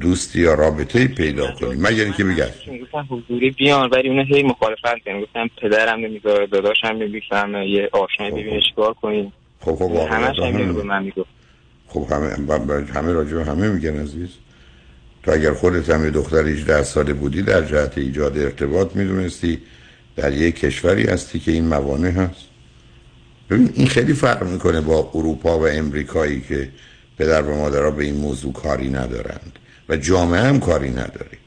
دوستی 0.01 0.41
یا 0.41 0.55
رابطه 0.55 1.09
پیدا 1.09 1.53
کنی. 1.53 1.75
مگر 1.81 2.05
اینکه 2.05 2.25
بگرد 2.25 2.55
گفتم 2.83 3.07
حضوری 3.11 3.51
بیان 3.51 3.91
ولی 3.91 4.09
اون 4.09 4.19
هی 4.19 4.43
مخالفت 4.43 5.05
کردن 5.05 5.21
گفتم 5.21 5.51
پدرم 5.63 6.01
نمی‌ذاره 6.01 6.47
داداشم 6.47 6.87
نمی‌فهمه. 6.89 7.71
یه 7.71 7.89
آشنایی 7.93 8.33
ببینه 8.33 8.61
چیکار 8.71 8.95
کنیم 8.95 9.33
خب 9.61 9.75
خب 9.75 9.83
همش 9.83 10.39
واقعا 10.39 10.51
هم 10.51 10.55
همه 10.55 10.73
به 10.73 10.83
من 10.83 11.03
می‌گفت. 11.03 11.31
خب 11.89 12.07
همه 12.11 12.37
همه 12.95 13.13
راجع 13.13 13.35
به 13.35 13.45
همه 13.45 13.69
میگن 13.69 14.01
عزیز. 14.01 14.29
تو 15.23 15.31
اگر 15.31 15.53
خودت 15.53 15.91
هم 15.91 16.05
یه 16.05 16.11
دختر 16.11 16.47
18 16.47 16.83
ساله 16.83 17.13
بودی 17.13 17.43
در 17.43 17.63
جهت 17.63 17.99
ایجاد 17.99 18.39
ارتباط 18.39 18.97
می‌دونستی. 18.97 19.59
در 20.17 20.33
یک 20.33 20.61
کشوری 20.61 21.05
هستی 21.05 21.39
که 21.39 21.53
این 21.53 21.65
موانع 21.69 22.11
هست. 22.11 22.47
ببین 23.51 23.71
این 23.75 23.87
خیلی 23.87 24.15
فرق 24.15 24.43
می‌کنه 24.43 24.81
با 24.81 25.11
اروپا 25.15 25.59
و 25.59 25.69
امریکایی 25.69 26.41
که 26.41 26.69
پدر 27.19 27.43
و 27.43 27.57
مادرها 27.57 27.91
به 27.91 28.05
این 28.05 28.17
موضوع 28.17 28.53
کاری 28.53 28.91
ندارند 28.91 29.59
و 29.89 29.97
جامعه 29.97 30.41
هم 30.41 30.61
کاری 30.61 30.91
نداری 30.91 31.39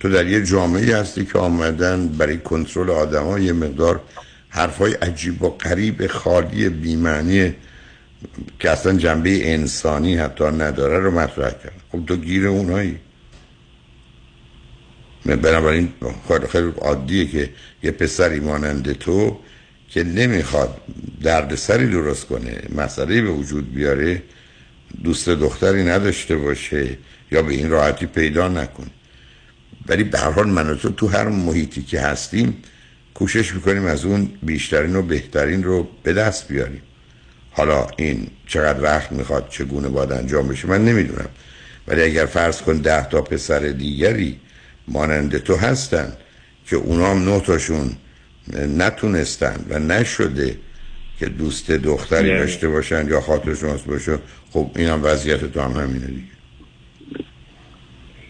تو 0.00 0.08
در 0.08 0.26
یه 0.26 0.44
جامعه 0.44 0.96
هستی 0.96 1.24
که 1.24 1.38
آمدن 1.38 2.08
برای 2.08 2.38
کنترل 2.38 2.90
آدم 2.90 3.42
یه 3.42 3.52
مقدار 3.52 4.00
حرفای 4.48 4.92
عجیب 4.92 5.42
و 5.42 5.48
غریب 5.48 6.06
خالی 6.06 6.68
بیمعنی 6.68 7.54
که 8.58 8.70
اصلا 8.70 8.92
جنبه 8.92 9.52
انسانی 9.52 10.16
حتی 10.16 10.44
نداره 10.44 10.98
رو 10.98 11.10
مطرح 11.10 11.50
کرد 11.50 11.82
خب 11.92 12.06
تو 12.06 12.16
گیر 12.16 12.46
اونایی. 12.46 12.98
بنابراین 15.26 15.92
خیلی 16.28 16.46
خیلی 16.46 16.72
عادیه 16.78 17.26
که 17.26 17.50
یه 17.82 17.90
پسری 17.90 18.40
مانند 18.40 18.92
تو 18.92 19.38
که 19.88 20.04
نمی‌خواد 20.04 20.80
دردسری 21.22 21.90
درست 21.90 22.26
کنه 22.26 22.62
مسئله 22.74 23.22
به 23.22 23.30
وجود 23.30 23.74
بیاره 23.74 24.22
دوست 25.04 25.28
دختری 25.28 25.84
نداشته 25.84 26.36
باشه 26.36 26.98
یا 27.32 27.42
به 27.42 27.54
این 27.54 27.70
راحتی 27.70 28.06
پیدا 28.06 28.48
نکنه 28.48 28.90
ولی 29.86 30.04
به 30.04 30.18
هر 30.18 30.30
حال 30.30 30.48
من 30.48 30.76
تو 30.76 30.90
تو 30.90 31.08
هر 31.08 31.28
محیطی 31.28 31.82
که 31.82 32.00
هستیم 32.00 32.56
کوشش 33.14 33.54
می‌کنیم 33.54 33.84
از 33.84 34.04
اون 34.04 34.30
بیشترین 34.42 34.96
و 34.96 35.02
بهترین 35.02 35.62
رو 35.62 35.88
به 36.02 36.12
دست 36.12 36.48
بیاریم. 36.48 36.82
حالا 37.50 37.86
این 37.96 38.26
چقدر 38.46 38.82
وقت 38.82 39.12
می‌خواد 39.12 39.48
چگونه 39.48 39.88
باید 39.88 40.12
انجام 40.12 40.48
بشه 40.48 40.68
من 40.68 40.84
نمی‌دونم. 40.84 41.28
ولی 41.88 42.02
اگر 42.02 42.26
فرض 42.26 42.62
کن 42.62 42.76
ده 42.76 43.08
تا 43.08 43.22
پسر 43.22 43.58
دیگری 43.58 44.40
مانند 44.90 45.38
تو 45.38 45.56
هستن 45.56 46.12
که 46.66 46.76
اونا 46.76 47.10
هم 47.10 47.28
نه 47.28 47.40
تاشون 47.40 47.90
نتونستن 48.78 49.64
و 49.68 49.78
نشده 49.78 50.56
که 51.18 51.26
دوست 51.26 51.70
دختری 51.70 52.32
نه. 52.32 52.38
داشته 52.38 52.68
باشن 52.68 53.08
یا 53.08 53.20
خاطرشون 53.20 53.70
هست 53.70 53.86
باشه. 53.86 54.18
خب 54.50 54.70
این 54.76 54.88
هم 54.88 55.00
وضعیت 55.04 55.44
تو 55.44 55.60
هم 55.60 55.70
همینه 55.70 56.06
دیگه. 56.06 56.22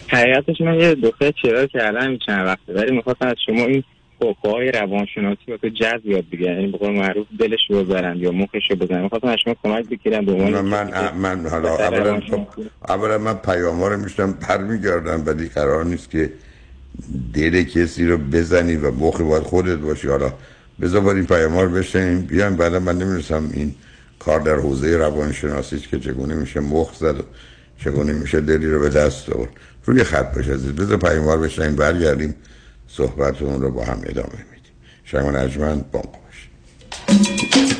حقیقتش 0.08 0.60
من 0.60 0.80
یه 0.80 0.94
دختر 0.94 1.32
چرا 1.42 1.66
کردم 1.66 2.08
این 2.08 2.18
چند 2.26 2.46
وقته 2.46 2.72
ولی 2.72 2.96
می‌خواستم 2.96 3.28
از 3.28 3.36
شما 3.46 3.64
این 3.64 3.84
حقوق 4.20 4.36
های 4.46 4.72
روانشناسی 4.72 5.40
واسه 5.48 5.70
جذب 5.70 6.06
یاد 6.06 6.24
بگیرن 6.32 6.54
یعنی 6.54 6.66
به 6.66 6.78
قول 6.78 6.90
معروف 6.90 7.26
دلش 7.38 7.60
رو 7.68 7.84
بزنن 7.84 8.16
یا 8.16 8.30
مخش 8.30 8.70
رو 8.70 8.76
بزنن. 8.76 9.02
می‌خواستم 9.02 9.28
از 9.28 9.38
شما 9.44 9.54
کمک 9.62 9.88
بگیرم 9.88 10.24
به 10.24 10.34
من 10.34 10.60
من, 10.60 11.14
من 11.16 11.48
حالا 11.50 11.76
اولا 11.76 12.20
اولا 12.88 13.18
من 13.18 13.34
پیام 13.34 13.80
ها 13.80 13.88
رو 13.88 13.96
میشتم 13.96 14.32
برمیگردم 14.32 15.22
ولی 15.26 15.48
قرار 15.48 15.84
نیست 15.84 16.10
که 16.10 16.32
دل 17.34 17.62
کسی 17.62 18.06
رو 18.06 18.18
بزنی 18.18 18.76
و 18.76 18.90
مخ 18.90 19.20
باید 19.20 19.42
خودت 19.42 19.78
باشی. 19.78 20.08
حالا 20.08 20.32
بذار 20.80 21.00
باید 21.00 21.16
این 21.16 21.26
پیام 21.26 21.72
بشنیم. 21.72 22.20
بیایم 22.20 22.56
بعدا 22.56 22.80
من 22.80 22.98
نمی‌رسم 22.98 23.50
این 23.52 23.74
کار 24.18 24.40
در 24.40 24.54
حوزه 24.54 24.96
روانشناسی 24.96 25.78
که 25.78 25.98
چگونه 25.98 26.34
میشه 26.34 26.60
مخ 26.60 26.94
زد 26.98 27.20
و 27.20 27.22
چگونه 27.84 28.12
میشه 28.12 28.40
دلی 28.40 28.66
رو 28.66 28.80
به 28.80 28.88
دست 28.88 29.30
آورد. 29.30 29.50
روی 29.84 30.04
خط 30.04 30.34
باشه 30.34 30.54
عزیز. 30.54 30.72
بذار 30.72 30.96
پیام 30.96 31.28
رو 31.28 31.40
بشنیم. 31.40 31.76
برگردیم. 31.76 32.34
صحبتمون 32.88 33.62
رو 33.62 33.70
با 33.70 33.84
هم 33.84 34.00
ادامه 34.04 34.44
میدیم. 34.50 34.72
شما 35.04 35.30
نجمن 35.30 35.84
با 35.92 36.02
باشید. 36.02 37.79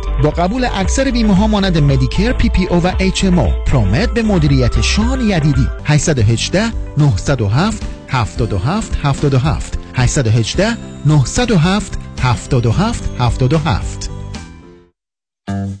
با 0.23 0.29
قبول 0.29 0.67
اکثر 0.73 1.11
بیمه 1.11 1.35
ها 1.35 1.47
مانند 1.47 1.77
مدیکر 1.77 2.33
پی 2.33 2.49
پی 2.49 2.65
او 2.65 2.83
و 2.83 2.91
اچ 2.99 3.25
ام 3.25 3.39
او 3.39 3.51
پرومت 3.65 4.13
به 4.13 4.23
مدیریت 4.23 4.81
شان 4.81 5.21
یدیدی. 5.21 5.67
818 5.85 6.63
907 6.97 7.83
77 8.07 8.97
77 9.03 9.77
818 9.95 10.77
907 11.05 11.97
77 12.21 13.09
77 13.19 14.20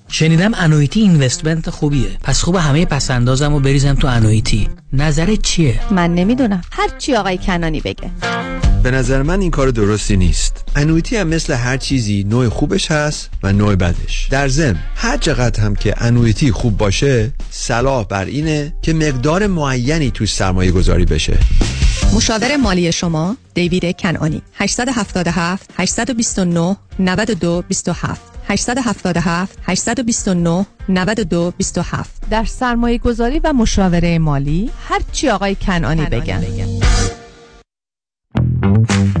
شنیدم 0.07 0.51
انویتی 0.53 0.99
اینوستمنت 1.01 1.69
خوبیه. 1.69 2.17
پس 2.23 2.41
خوب 2.41 2.55
همه 2.55 2.85
پسندازم 2.85 3.53
و 3.53 3.59
بریزم 3.59 3.93
تو 3.93 4.07
انویتی. 4.07 4.69
نظرت 4.93 5.41
چیه؟ 5.41 5.79
من 5.91 6.15
نمی‌دونم. 6.15 6.61
هر 6.71 6.89
چی 6.97 7.15
آقای 7.15 7.37
کنانی 7.37 7.81
بگه. 7.81 8.11
به 8.83 8.91
نظر 8.91 9.21
من 9.21 9.41
این 9.41 9.51
کار 9.51 9.69
درستی 9.69 10.17
نیست. 10.17 10.63
انویتی 10.75 11.17
هم 11.17 11.27
مثل 11.27 11.53
هر 11.53 11.77
چیزی 11.77 12.23
نوع 12.23 12.49
خوبش 12.49 12.91
هست 12.91 13.29
و 13.43 13.53
نوع 13.53 13.75
بدش. 13.75 14.27
در 14.31 14.47
ضمن 14.47 14.79
هر 14.95 15.17
چقدر 15.17 15.63
هم 15.63 15.75
که 15.75 15.93
انویتی 15.97 16.51
خوب 16.51 16.77
باشه 16.77 17.31
صلاح 17.49 18.05
بر 18.05 18.25
اینه 18.25 18.73
که 18.81 18.93
مقدار 18.93 19.47
معینی 19.47 20.11
توی 20.11 20.27
سرمایه 20.27 20.71
گذاری 20.71 21.05
بشه. 21.05 21.37
مشاور 22.15 22.57
مالی 22.57 22.91
شما 22.91 23.37
دیوید 23.53 23.97
کنانی. 23.99 24.41
877 24.55 25.69
829 25.77 26.77
92 26.99 27.63
27 27.67 28.30
877 28.47 29.59
829 29.63 30.65
92 30.89 31.53
27 31.57 32.21
در 32.29 32.45
سرمایه 32.45 32.97
گذاری 32.97 33.39
و 33.39 33.53
مشاوره 33.53 34.19
مالی 34.19 34.71
هر 34.87 35.01
چی 35.11 35.29
آقای 35.29 35.55
کنانی 35.55 36.05
بگن. 36.05 36.43
الو 38.63 39.20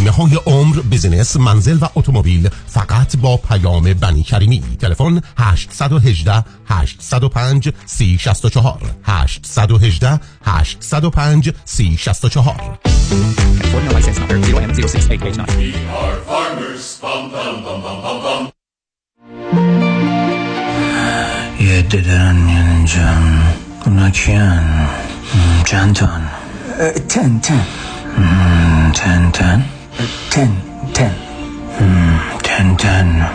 بیمه 0.00 0.12
های 0.12 0.38
عمر 0.46 0.80
بیزینس 0.80 1.36
منزل 1.36 1.78
و 1.80 1.86
اتومبیل 1.94 2.48
فقط 2.66 3.16
با 3.16 3.36
پیام 3.36 3.94
بنی 3.94 4.22
کریمی. 4.22 4.62
تلفن 4.80 5.20
818 5.38 6.44
805 6.66 7.72
3064 7.86 8.80
818 9.04 10.20
805 10.44 11.52
3064 11.64 12.78
یه 21.60 21.82
دارن 21.82 22.46
اینجا. 22.48 23.14
اونا 23.86 24.10
کیان؟ 24.10 24.88
چند 25.64 25.94
تان 25.94 26.28
تن 27.08 27.40
تن. 27.40 27.66
تن 28.94 29.30
تن؟ 29.30 29.79
تن 30.30 30.48
تن 30.94 31.14
تن 32.42 32.76
تن 32.76 33.30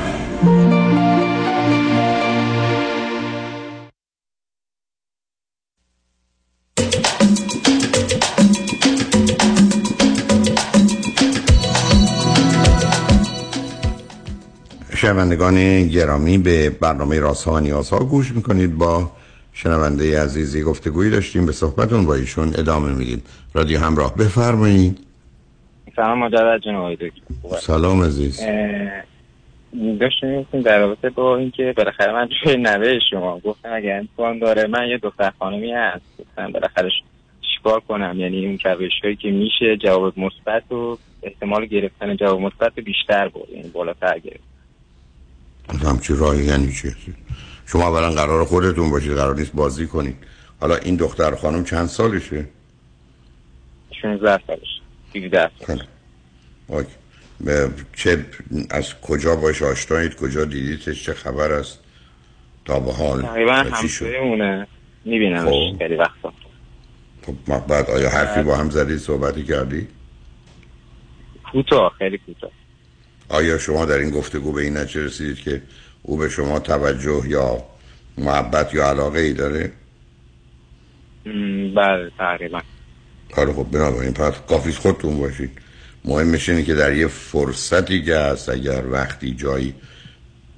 شنوندگان 14.95 15.87
گرامی 15.87 16.37
به 16.37 16.69
برنامه 16.69 17.19
راسا 17.19 17.53
و 17.53 17.59
نیازها 17.59 17.99
گوش 17.99 18.31
می‌کنید. 18.31 18.77
با 18.77 19.11
شنونده 19.53 20.21
عزیزی 20.21 20.63
گفتگویی 20.63 21.09
داشتیم. 21.11 21.45
به 21.45 21.51
صحبتون 21.51 22.05
با 22.05 22.13
ایشون 22.13 22.53
ادامه 22.55 22.93
میدیم. 22.93 23.21
رادیو 23.53 23.79
همراه 23.79 24.15
بفرمایید. 24.15 24.99
سلام 25.95 26.19
مجدد 26.19 26.61
جناب 26.61 26.93
دکتر. 26.93 27.57
سلام 27.59 28.03
عزیز. 28.03 28.41
داشتیم 29.99 30.29
می‌گفتیم 30.29 30.61
در 30.61 30.79
رابطه 30.79 31.09
با 31.09 31.37
اینکه 31.37 31.73
بالاخره 31.77 32.13
من 32.13 32.29
توی 32.43 32.57
نوه 32.57 32.99
شما 33.09 33.39
گفتم 33.39 33.73
اگر 33.73 33.99
امکان 33.99 34.39
داره 34.39 34.67
من 34.67 34.87
یه 34.87 34.97
دختر 34.97 35.31
خانمی 35.39 35.71
هست. 35.71 36.05
گفتم 36.19 36.51
بالاخره 36.51 36.89
چیکار 37.55 37.79
کنم؟ 37.79 38.19
یعنی 38.19 38.45
اون 38.45 38.59
روش 38.65 38.91
هایی 39.03 39.15
که 39.15 39.31
میشه 39.31 39.77
جواب 39.77 40.19
مثبت 40.19 40.71
و 40.71 40.97
احتمال 41.23 41.65
گرفتن 41.65 42.15
جواب 42.15 42.41
مثبت 42.41 42.79
بیشتر 42.79 43.27
بود 43.27 43.49
یعنی 43.49 43.69
بالاتر 43.69 44.19
گرفت. 44.19 44.55
همچی 45.83 46.13
راهی 46.15 46.43
یعنی 46.43 46.71
چی؟ 46.71 46.95
شما 47.65 47.87
اولا 47.87 48.09
قرار 48.09 48.45
خودتون 48.45 48.89
باشید 48.91 49.11
قرار 49.11 49.35
نیست 49.35 49.55
بازی 49.55 49.87
کنید. 49.87 50.15
حالا 50.61 50.75
این 50.75 50.95
دختر 50.95 51.35
خانم 51.35 51.63
چند 51.63 51.85
سالشه؟ 51.85 52.45
16 54.01 54.39
سالشه. 54.47 54.84
17 55.15 55.51
سالشه 55.67 55.85
اوکی. 56.67 56.89
به 57.41 57.69
چه 57.95 58.25
از 58.69 58.93
کجا 59.01 59.35
باش 59.35 59.61
آشنایید؟ 59.61 60.15
کجا 60.15 60.45
دیدیدش؟ 60.45 61.03
چه 61.05 61.13
خبر 61.13 61.51
است؟ 61.51 61.79
تا 62.65 62.79
به 62.79 62.93
حال. 62.93 63.21
تقریبا؟ 63.21 63.53
همسایمونه 63.53 64.67
میبینمش 65.05 65.49
خب. 65.73 65.77
خیلی 65.77 65.95
وقتا. 65.95 66.33
خب 67.25 67.33
ما- 67.47 67.59
بعد 67.59 67.89
آیا 67.89 68.09
حرفی 68.09 68.43
با 68.43 68.55
هم 68.57 68.69
زدید 68.69 68.97
صحبتی 68.97 69.43
کردی؟ 69.43 69.87
کوتاه 71.51 71.93
خیلی 71.97 72.17
کوتاه. 72.17 72.51
آیا 73.29 73.57
شما 73.57 73.85
در 73.85 73.97
این 73.97 74.09
گفتگو 74.09 74.51
به 74.51 74.61
این 74.61 74.77
نتیجه 74.77 75.03
رسیدید 75.05 75.37
که 75.39 75.61
او 76.01 76.17
به 76.17 76.29
شما 76.29 76.59
توجه 76.59 77.21
یا 77.27 77.63
محبت 78.17 78.73
یا 78.73 78.87
علاقه 78.89 79.19
ای 79.19 79.33
داره؟ 79.33 79.71
بله 81.75 82.11
تقریبا. 82.17 82.61
کار 83.35 83.53
خب 83.53 83.71
بنابراین 83.71 84.13
پس 84.13 84.33
کافیش 84.49 84.77
خودتون 84.77 85.17
باشید. 85.17 85.51
مهمش 86.05 86.49
اینه 86.49 86.63
که 86.63 86.73
در 86.73 86.93
یه 86.93 87.07
فرصتی 87.07 88.03
که 88.03 88.15
هست 88.15 88.49
اگر 88.49 88.83
وقتی 88.91 89.31
جایی 89.31 89.73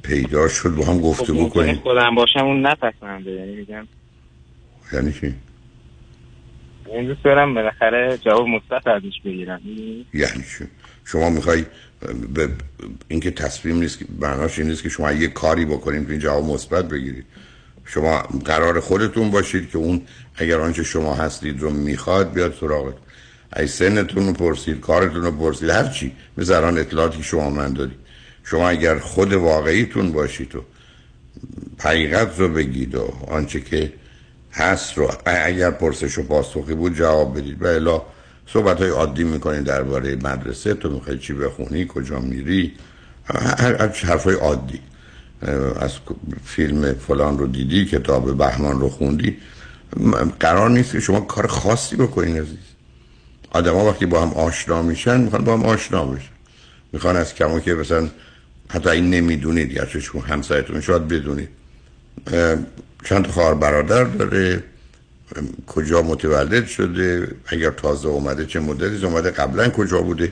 پیدا 0.03 0.47
شد 0.47 0.69
با 0.69 0.85
هم 0.85 1.01
گفتگو 1.01 1.49
خب 1.49 1.53
کنید 1.53 1.79
خودم 1.79 2.15
باشم 2.15 2.45
اون 2.45 2.65
نپسنده. 2.65 3.31
یعنی 3.31 3.55
میگم 3.55 3.87
یعنی 4.93 5.13
چی؟ 5.13 5.33
این 6.85 7.07
دوست 7.07 7.23
دارم 7.23 7.53
بالاخره 7.53 8.17
جواب 8.25 8.47
مثبت 8.47 8.87
ازش 8.87 9.21
بگیرم. 9.25 9.61
یعنی 10.13 10.43
چی؟ 10.57 10.65
شما 11.05 11.29
می‌خوای 11.29 11.65
به 12.33 12.49
اینکه 13.07 13.31
تصمیم 13.31 13.79
نیست 13.79 13.99
که 13.99 14.05
معناش 14.19 14.59
این 14.59 14.67
نیست 14.67 14.83
که 14.83 14.89
شما 14.89 15.11
یه 15.11 15.27
کاری 15.27 15.65
بکنید 15.65 16.05
که 16.05 16.11
این 16.11 16.19
جواب 16.19 16.45
مثبت 16.45 16.87
بگیرید. 16.89 17.25
شما 17.87 18.21
قرار 18.45 18.79
خودتون 18.79 19.31
باشید 19.31 19.69
که 19.69 19.77
اون 19.77 20.01
اگر 20.35 20.59
آنچه 20.59 20.83
شما 20.83 21.15
هستید 21.15 21.61
رو 21.61 21.69
می‌خواد 21.69 22.33
بیاد 22.33 22.53
سراغت. 22.59 22.95
ای 23.57 23.67
سنتون 23.67 24.27
رو 24.27 24.33
پرسید 24.33 24.79
کارتون 24.79 25.21
رو 25.21 25.31
پرسید 25.31 25.69
هر 25.69 25.87
چی. 25.87 26.11
مثل 26.37 26.53
الان 26.53 26.77
اطلاعاتی 26.77 27.23
شما 27.23 27.49
من 27.49 27.73
دارید 27.73 27.99
شما 28.43 28.69
اگر 28.69 28.99
خود 28.99 29.33
واقعیتون 29.33 30.11
باشید 30.11 30.55
و 30.55 30.63
حقیقت 31.79 32.39
رو 32.39 32.49
بگید 32.49 32.95
و 32.95 33.13
آنچه 33.27 33.61
که 33.61 33.93
هست 34.53 34.97
رو 34.97 35.11
اگر 35.25 35.71
پرسش 35.71 36.17
و 36.17 36.23
پاسخی 36.23 36.73
بود 36.73 36.95
جواب 36.95 37.37
بدید. 37.37 37.61
و 37.61 37.67
الا 37.67 38.01
صحبت 38.47 38.81
های 38.81 38.89
عادی 38.89 39.23
می‌کنید 39.23 39.63
درباره 39.63 40.15
مدرسه 40.15 40.73
تو 40.73 40.89
می‌خوای 40.89 41.17
چی 41.17 41.33
بخونی 41.33 41.85
کجا 41.89 42.19
میری 42.19 42.73
هر 43.57 43.87
حرف 43.87 44.23
های 44.23 44.35
عادی. 44.35 44.79
از 45.79 45.91
فیلم 46.45 46.93
فلان 46.93 47.39
رو 47.39 47.47
دیدی 47.47 47.85
کتاب 47.85 48.37
بهمان 48.37 48.79
رو 48.79 48.89
خوندی. 48.89 49.37
قرار 50.39 50.69
نیست 50.69 50.91
که 50.91 50.99
شما 50.99 51.19
کار 51.19 51.47
خاصی 51.47 51.95
بکنین 51.95 52.37
عزیز. 52.37 52.57
آدم 53.51 53.73
ها 53.73 53.85
وقتی 53.85 54.05
با 54.05 54.21
هم 54.21 54.33
آشنا 54.33 54.81
میشن 54.81 55.21
می‌خوان 55.21 55.43
با 55.43 55.53
هم 55.53 55.65
آشنا 55.65 56.05
بشن. 56.05 56.29
می‌خوان 56.93 57.15
از 57.15 57.35
کمو 57.35 57.59
که 57.59 57.73
مثلا 57.73 58.09
حتی 58.69 58.89
این 58.89 59.09
نمی‌دونید 59.09 59.71
یا 59.71 59.85
چون 59.85 60.21
همسایتون 60.21 60.81
شاید 60.81 61.07
بدونید. 61.07 61.49
چند 63.05 63.27
خواهر 63.27 63.53
برادر 63.53 64.03
داره. 64.03 64.63
کجا 65.67 66.01
متولد 66.01 66.67
شده؟ 66.67 67.35
اگر 67.45 67.69
تازه 67.69 68.07
اومده 68.07 68.45
چه 68.45 68.59
مدتی؟ 68.59 69.05
اومده 69.05 69.31
قبلا 69.31 69.69
کجا 69.69 70.01
بوده؟ 70.01 70.31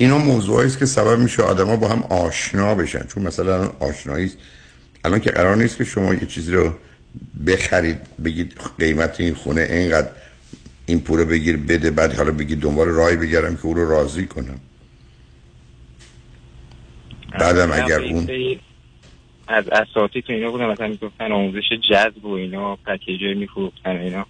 اینا 0.00 0.18
موضوعی 0.18 0.66
است 0.66 0.78
که 0.78 0.86
سبب 0.86 1.18
میشه 1.18 1.42
آدما 1.42 1.76
با 1.76 1.88
هم 1.88 2.02
آشنا 2.02 2.74
بشن. 2.74 3.06
چون 3.06 3.22
مثلا 3.22 3.72
آشنایی 3.80 4.24
است. 4.24 4.38
الان 5.04 5.20
که 5.20 5.30
قرار 5.30 5.56
نیست 5.56 5.78
که 5.78 5.84
شما 5.84 6.14
یه 6.14 6.26
چیزی 6.26 6.52
رو 6.52 6.72
بخرید 7.46 7.98
بگید 8.24 8.60
قیمت 8.78 9.20
این 9.20 9.34
خونه 9.34 9.60
اینقدر 9.60 10.08
این 10.86 11.00
پول 11.00 11.18
رو 11.18 11.24
بگیر 11.24 11.56
بده 11.56 11.90
بعد 11.90 12.14
حالا 12.14 12.32
بگید 12.32 12.60
دنبال 12.60 12.88
راهی 12.88 13.16
بگردم 13.16 13.56
که 13.56 13.66
او 13.66 13.74
رو 13.74 13.90
راضی 13.90 14.26
کنم. 14.26 14.60
بعدم 17.40 17.72
اگر 17.72 18.00
اون 18.00 18.28
از 19.48 19.64
اساتی 19.68 20.22
تو 20.22 20.32
اینا 20.32 20.50
بودن 20.50 20.66
مثلا 20.66 20.88
می‌گفتن 20.88 21.32
آموزش 21.32 21.72
جذب 21.90 22.24
و 22.24 22.32
اینا 22.32 22.76
پکیجای 22.76 23.34
میفروختن 23.34 23.96
اینا. 23.96 24.26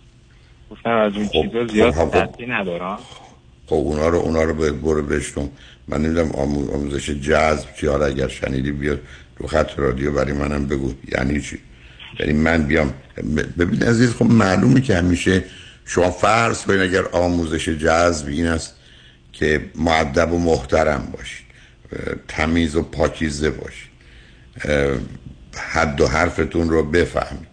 گفتن 0.71 0.91
از 0.91 1.13
اون 1.17 1.29
چیزا 1.29 1.67
زیاد 1.67 1.95
خب، 1.95 2.11
خب. 2.11 3.30
خب 3.71 3.77
اونا 3.77 4.09
رو 4.09 4.19
اونا 4.19 4.43
رو 4.43 4.55
برو 4.73 5.03
بشتم 5.03 5.49
من 5.89 6.03
نمی‌دونم 6.03 6.31
آمو- 6.31 6.75
آموزش 6.75 7.11
جذب 7.11 7.69
چی 7.77 7.87
حالا 7.87 8.07
اگر 8.07 8.29
شنیدی 8.29 8.73
بیاد 8.73 9.01
رو 9.39 9.47
خط 9.47 9.71
رادیو 9.79 10.13
برای 10.13 10.33
منم 10.33 10.67
بگو. 10.67 10.93
یعنی 11.13 11.41
چی؟ 11.41 11.59
یعنی 12.21 12.33
من 12.33 12.63
بیام. 12.63 12.95
ببین 13.59 13.83
عزیز 13.83 14.11
خب 14.15 14.25
معلومه 14.25 14.81
که 14.81 14.97
همیشه 14.97 15.45
شما 15.85 16.11
فرض 16.11 16.63
کنید 16.63 16.81
اگر 16.81 17.05
آموزش 17.13 17.69
جذب 17.69 18.29
این 18.29 18.47
است 18.47 18.75
که 19.33 19.61
معدب 19.75 20.33
و 20.33 20.39
محترم 20.39 21.13
باشید. 21.17 21.47
تمیز 22.29 22.77
و 22.77 22.83
پاکیزه 22.83 23.51
باشید. 23.51 23.91
حد 25.57 26.01
و 26.01 26.07
حرفتون 26.07 26.71
رو 26.71 26.83
بفهمید. 26.83 27.50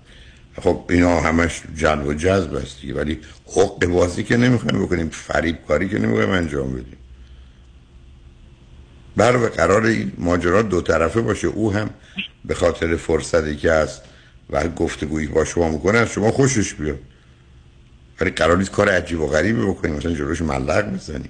خب 0.61 0.83
اینا 0.89 1.21
همش 1.21 1.61
جلب 1.75 2.07
و 2.07 2.13
جذب 2.13 2.55
است 2.55 2.81
دیگه. 2.81 2.93
ولی 2.93 3.19
حق 3.45 3.85
بازی 3.85 4.23
که 4.23 4.37
نمی‌خوایم 4.37 4.85
بکنیم 4.85 5.09
فریب 5.09 5.57
کاری 5.67 5.89
که 5.89 5.99
نمی‌خوایم 5.99 6.29
انجام 6.29 6.71
بدیم. 6.71 6.97
بر 9.17 9.37
به 9.37 9.49
قرار 9.49 9.85
این 9.85 10.11
ماجرا 10.17 10.61
دو 10.61 10.81
طرفه 10.81 11.21
باشه. 11.21 11.47
او 11.47 11.73
هم 11.73 11.89
به 12.45 12.55
خاطر 12.55 12.95
فرصتی 12.95 13.55
که 13.55 13.71
هست 13.71 14.01
و 14.49 14.67
گفتگویی 14.67 15.27
با 15.27 15.45
شما 15.45 15.69
می‌کنه 15.69 15.97
از 15.97 16.09
شما 16.09 16.31
خوشش 16.31 16.73
بیاد. 16.73 16.99
ولی 18.21 18.29
قرار 18.29 18.57
نیست 18.57 18.71
کار 18.71 18.89
عجیب 18.89 19.21
و 19.21 19.27
غریبی 19.27 19.61
بکنیم. 19.61 19.95
مثلا 19.95 20.13
جلوش 20.13 20.41
ملق 20.41 20.93
بزنیم 20.93 21.29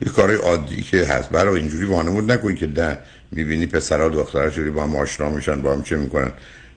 یه 0.00 0.12
کار 0.12 0.34
عادی 0.36 0.82
که 0.82 1.04
هست. 1.04 1.30
برای 1.30 1.60
اینجوری 1.60 1.84
وانمود 1.84 2.32
نکنی 2.32 2.56
که 2.56 2.66
ده 2.66 2.98
می‌بینی 3.32 3.66
پسرها 3.66 4.08
دخترها 4.08 4.50
چجوری 4.50 4.70
با 4.70 4.82
هم 4.82 4.96
آشنا 4.96 5.30
میشن 5.30 5.62
با 5.62 5.72
هم 5.72 5.82
چه 5.82 5.96
می‌کنن. 5.96 6.32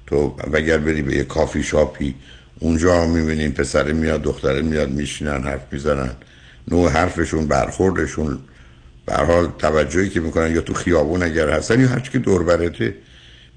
تو 0.08 0.36
اگر 0.54 0.78
بری 0.78 1.02
به 1.02 1.16
یه 1.16 1.24
کافی 1.24 1.64
شاپی 1.64 2.16
اونجا 2.60 3.02
هم 3.02 3.10
می‌بینی 3.10 3.42
این 3.42 3.52
پسره 3.52 3.94
میاد 3.94 4.22
دختره 4.22 4.62
میاد 4.62 4.90
میشینن 4.90 5.44
حرف 5.44 5.74
می‌زنن. 5.74 6.12
نوع 6.68 6.92
حرفشون 6.92 7.48
برخوردشون. 7.48 8.40
به 9.06 9.16
حال 9.16 9.48
توجهی 9.60 10.10
که 10.10 10.20
می‌کنن 10.20 10.56
یا 10.56 10.62
تو 10.62 10.74
خیابون 10.74 11.24
اگر 11.24 11.50
هستن 11.50 11.82
یا 11.82 11.88
هرچی 11.88 12.12
که 12.12 12.20
دور 12.20 12.44
برته 12.44 12.96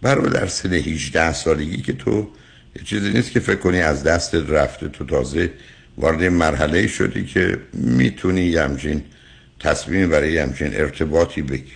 برای 0.03 0.31
در 0.31 0.47
سن 0.47 0.73
18 0.73 1.33
سالگی 1.33 1.83
که 1.83 1.93
تو 1.93 2.29
یه 2.77 2.83
چیزی 2.85 3.11
نیست 3.11 3.31
که 3.31 3.41
فکر 3.41 3.57
کنی 3.57 3.81
از 3.81 4.03
دستت 4.05 4.51
رفته. 4.51 4.89
تو 4.89 5.05
تازه 5.05 5.51
وارد 5.99 6.25
مرحله 6.25 6.87
شدی 6.87 7.25
که 7.25 7.59
می‌تونی 7.73 8.43
یه 8.43 8.63
همچین 8.63 9.03
تصمیم 9.61 10.11
برای 10.11 10.39
همچین 10.39 10.71
ارتباطی 10.75 11.43
بگیری. 11.43 11.71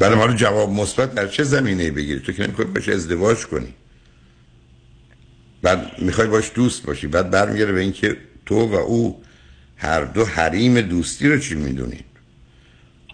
بسیار 0.00 0.16
بله 0.16 0.26
رو 0.26 0.34
جواب 0.34 0.70
مثبت 0.70 1.14
در 1.14 1.28
چه 1.28 1.42
زمینه 1.44 1.90
بگیری؟ 1.90 2.20
تو 2.20 2.32
که 2.32 2.42
نمی‌خوای 2.42 2.66
باش 2.66 2.88
ازدواج 2.88 3.46
کنی. 3.46 3.74
بعد 5.62 5.92
می‌خوای 5.98 6.28
باش 6.28 6.50
دوست 6.54 6.86
باشی. 6.86 7.06
بعد 7.06 7.30
برمیگره 7.30 7.72
به 7.72 7.80
اینکه 7.80 8.16
تو 8.46 8.54
و 8.54 8.74
او 8.74 9.22
هر 9.76 10.04
دو 10.04 10.24
حریم 10.24 10.80
دوستی 10.80 11.28
رو 11.28 11.38
چی 11.38 11.54
می‌دونید 11.54 12.04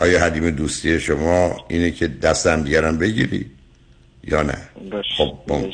آیا 0.00 0.20
حریم 0.20 0.50
دوستی 0.50 1.00
شما 1.00 1.64
اینه 1.68 1.90
که 1.90 2.08
دست 2.08 2.46
هم 2.46 2.62
دیگرم 2.62 2.98
بگیری 2.98 3.50
یا 4.24 4.42
نه؟ 4.42 4.58
خب 5.18 5.34
با- 5.46 5.70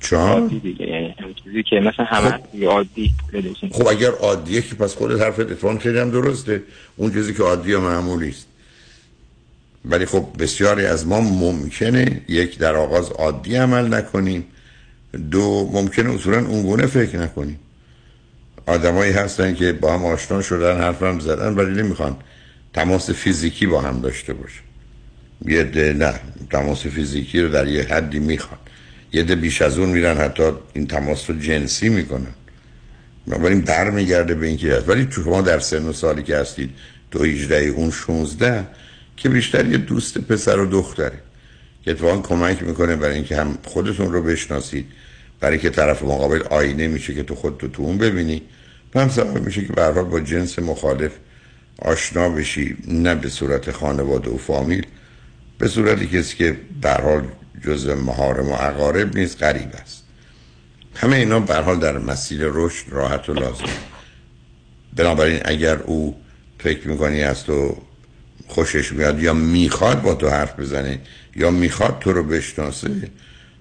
چون؟ 0.00 0.18
عادی 0.18 0.60
دیگه 0.60 0.86
یعنی 0.86 1.14
چیزی 1.44 1.62
که 1.62 1.76
مثلا 1.76 2.04
همه 2.04 2.40
دیگه 2.52 2.68
عادی 2.68 3.12
خب 3.72 3.86
اگر 3.86 4.10
عادیه 4.10 4.62
که 4.62 4.74
پس 4.74 4.94
خودت 4.94 5.20
حرفت 5.20 5.40
اتفاقا 5.40 5.78
خیلی 5.78 5.98
هم 5.98 6.10
درسته. 6.10 6.62
اون 6.96 7.12
چیزی 7.12 7.34
که 7.34 7.42
عادی 7.42 7.72
و 7.72 7.80
معمولی 7.80 8.28
است. 8.28 8.46
ولی 9.84 10.06
خب 10.06 10.26
بسیاری 10.38 10.86
از 10.86 11.06
ما 11.06 11.20
ممکنه 11.20 12.22
یک 12.28 12.58
در 12.58 12.76
آغاز 12.76 13.10
عادی 13.10 13.56
عمل 13.56 13.94
نکنیم. 13.94 14.44
دو 15.30 15.70
ممکنه 15.72 16.14
اصولا 16.14 16.46
اونگونه 16.46 16.86
فکر 16.86 17.18
نکنیم. 17.18 17.58
آدمایی 18.66 19.12
هستن 19.12 19.54
که 19.54 19.72
با 19.72 19.94
هم 19.94 20.04
آشنا 20.04 20.42
شدن 20.42 20.80
حرف 20.80 21.02
هم 21.02 21.20
زدن 21.20 21.54
ولی 21.54 21.82
نمی‌خوان 21.82 22.16
تماس 22.74 23.10
فیزیکی 23.10 23.66
با 23.66 23.80
هم 23.80 24.00
داشته 24.00 24.32
باشن 24.32 24.62
یه 25.46 25.64
ده 25.64 25.92
نه 25.92 26.14
تماس 26.50 26.86
فیزیکی 26.86 27.40
رو 27.40 27.48
در 27.48 27.68
یه 27.68 27.82
حدی 27.82 28.18
می‌خوان. 28.18 28.60
یه 29.12 29.22
ده 29.22 29.34
بیش 29.34 29.62
از 29.62 29.78
اون 29.78 29.88
میرن 29.88 30.16
حتی 30.16 30.42
این 30.72 30.86
تماس 30.86 31.30
رو 31.30 31.38
جنسی 31.38 31.88
می‌کنن. 31.88 32.34
بنابراین 33.26 33.60
برمیگرده 33.60 34.34
به 34.34 34.46
اینکه 34.46 34.74
هست 34.74 34.88
ولی 34.88 35.08
شما 35.10 35.40
در 35.40 35.58
سن 35.58 35.86
و 35.86 35.92
سالی 35.92 36.22
که 36.22 36.36
هستید 36.36 36.70
تو 37.10 37.24
18 37.24 37.56
اون 37.56 37.90
16 37.90 38.66
که 39.20 39.28
بیشتر 39.28 39.66
یه 39.66 39.78
دوست 39.78 40.18
پسر 40.18 40.58
و 40.58 40.66
دختره. 40.66 41.18
که 41.84 41.90
اتفاقا 41.90 42.22
کمک 42.22 42.62
می‌کنه 42.62 42.96
برای 42.96 43.14
اینکه 43.14 43.36
هم 43.36 43.58
خودتون 43.64 44.12
رو 44.12 44.22
بشناسید 44.22 44.86
برای 45.40 45.58
که 45.58 45.70
طرف 45.70 46.02
مقابل 46.02 46.42
آینه 46.50 46.88
میشه 46.88 47.14
که 47.14 47.22
تو 47.22 47.34
خودتو 47.34 47.68
تو 47.68 47.82
اون 47.82 47.98
ببینی 47.98 48.42
و 48.94 49.00
هم 49.00 49.08
سبب 49.08 49.44
میشه 49.44 49.66
که 49.66 49.72
به 49.72 49.92
با 49.92 50.20
جنس 50.20 50.58
مخالف 50.58 51.12
آشنا 51.78 52.28
بشی 52.28 52.76
نه 52.88 53.14
به 53.14 53.28
صورت 53.28 53.70
خانواده 53.70 54.30
و 54.30 54.36
فامیل 54.36 54.86
به 55.58 55.68
صورتی 55.68 56.06
کسی 56.06 56.36
که 56.36 56.56
هر 56.84 57.00
حال 57.00 57.22
جز 57.64 57.88
محارم 57.88 58.48
و 58.48 58.52
اقارب 58.52 59.16
نیست 59.16 59.42
غریب 59.42 59.70
است. 59.82 60.04
همه 60.94 61.16
اینا 61.16 61.40
به 61.40 61.54
حال 61.54 61.78
در 61.78 61.98
مسیر 61.98 62.40
رشد 62.44 62.84
راحت 62.90 63.28
و 63.28 63.34
لازم. 63.34 63.64
بنابراین 64.96 65.40
اگر 65.44 65.76
او 65.76 66.16
فکر 66.58 66.88
می‌کنی 66.88 67.22
از 67.22 67.44
تو 67.44 67.76
خوشش 68.50 68.92
میاد 68.92 69.22
یا 69.22 69.34
می‌خواد 69.34 70.02
با 70.02 70.14
تو 70.14 70.28
حرف 70.28 70.60
بزنه 70.60 70.98
یا 71.36 71.50
می‌خواد 71.50 71.98
تو 72.00 72.12
رو 72.12 72.24
بشناسه 72.24 72.90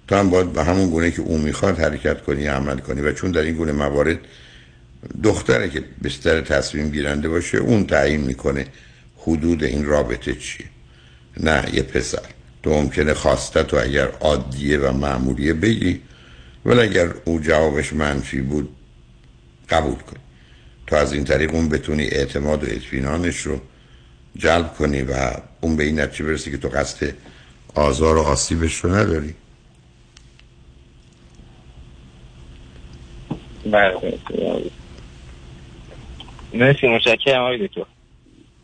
تو 0.07 0.15
هم 0.15 0.29
باید 0.29 0.53
به 0.53 0.63
همون 0.63 0.89
گونه 0.89 1.11
که 1.11 1.21
او 1.21 1.37
می‌خواد 1.37 1.79
حرکت 1.79 2.21
کنی 2.21 2.45
عمل 2.45 2.77
کنی. 2.77 3.01
و 3.01 3.13
چون 3.13 3.31
در 3.31 3.41
این 3.41 3.55
گونه 3.55 3.71
موارد 3.71 4.17
دختره 5.23 5.69
که 5.69 5.83
بستر 6.03 6.41
تصمیم 6.41 6.89
گیرنده 6.89 7.29
باشه 7.29 7.57
اون 7.57 7.85
تعیین 7.85 8.21
می‌کنه 8.21 8.65
حدود 9.17 9.63
این 9.63 9.85
رابطه 9.85 10.33
چیه. 10.33 10.65
نه 11.39 11.65
یه 11.73 11.81
پسر. 11.81 12.19
تو 12.63 12.69
ممکنه 12.69 13.13
خواسته 13.13 13.63
تو 13.63 13.77
اگر 13.77 14.07
عادیه 14.19 14.77
و 14.77 14.97
معمولیه 14.97 15.53
بگی 15.53 16.01
ولی 16.65 16.79
اگر 16.79 17.09
او 17.25 17.39
جوابش 17.39 17.93
منفی 17.93 18.41
بود 18.41 18.75
قبول 19.69 19.95
کن 19.95 20.17
تو 20.87 20.95
از 20.95 21.13
این 21.13 21.23
طریق 21.23 21.53
اون 21.53 21.69
بتونی 21.69 22.03
اعتماد 22.03 22.63
و 22.63 22.67
اطمینانش 22.69 23.41
رو 23.41 23.61
جلب 24.39 24.73
کنی 24.73 25.01
و 25.01 25.31
اون 25.61 25.75
به 25.75 25.83
این 25.83 25.99
نتیجه 25.99 26.25
برسی 26.25 26.51
که 26.51 26.57
تو 26.57 26.67
قصد 26.67 27.13
آزار 27.75 28.17
و 28.17 28.21
آسیبش 28.21 28.75
رو 28.75 28.95
نداری. 28.95 29.33
بله. 33.71 34.19
مرسی 36.53 36.87
متشکرم 36.87 37.41
آقای 37.41 37.67
دکتر. 37.67 37.85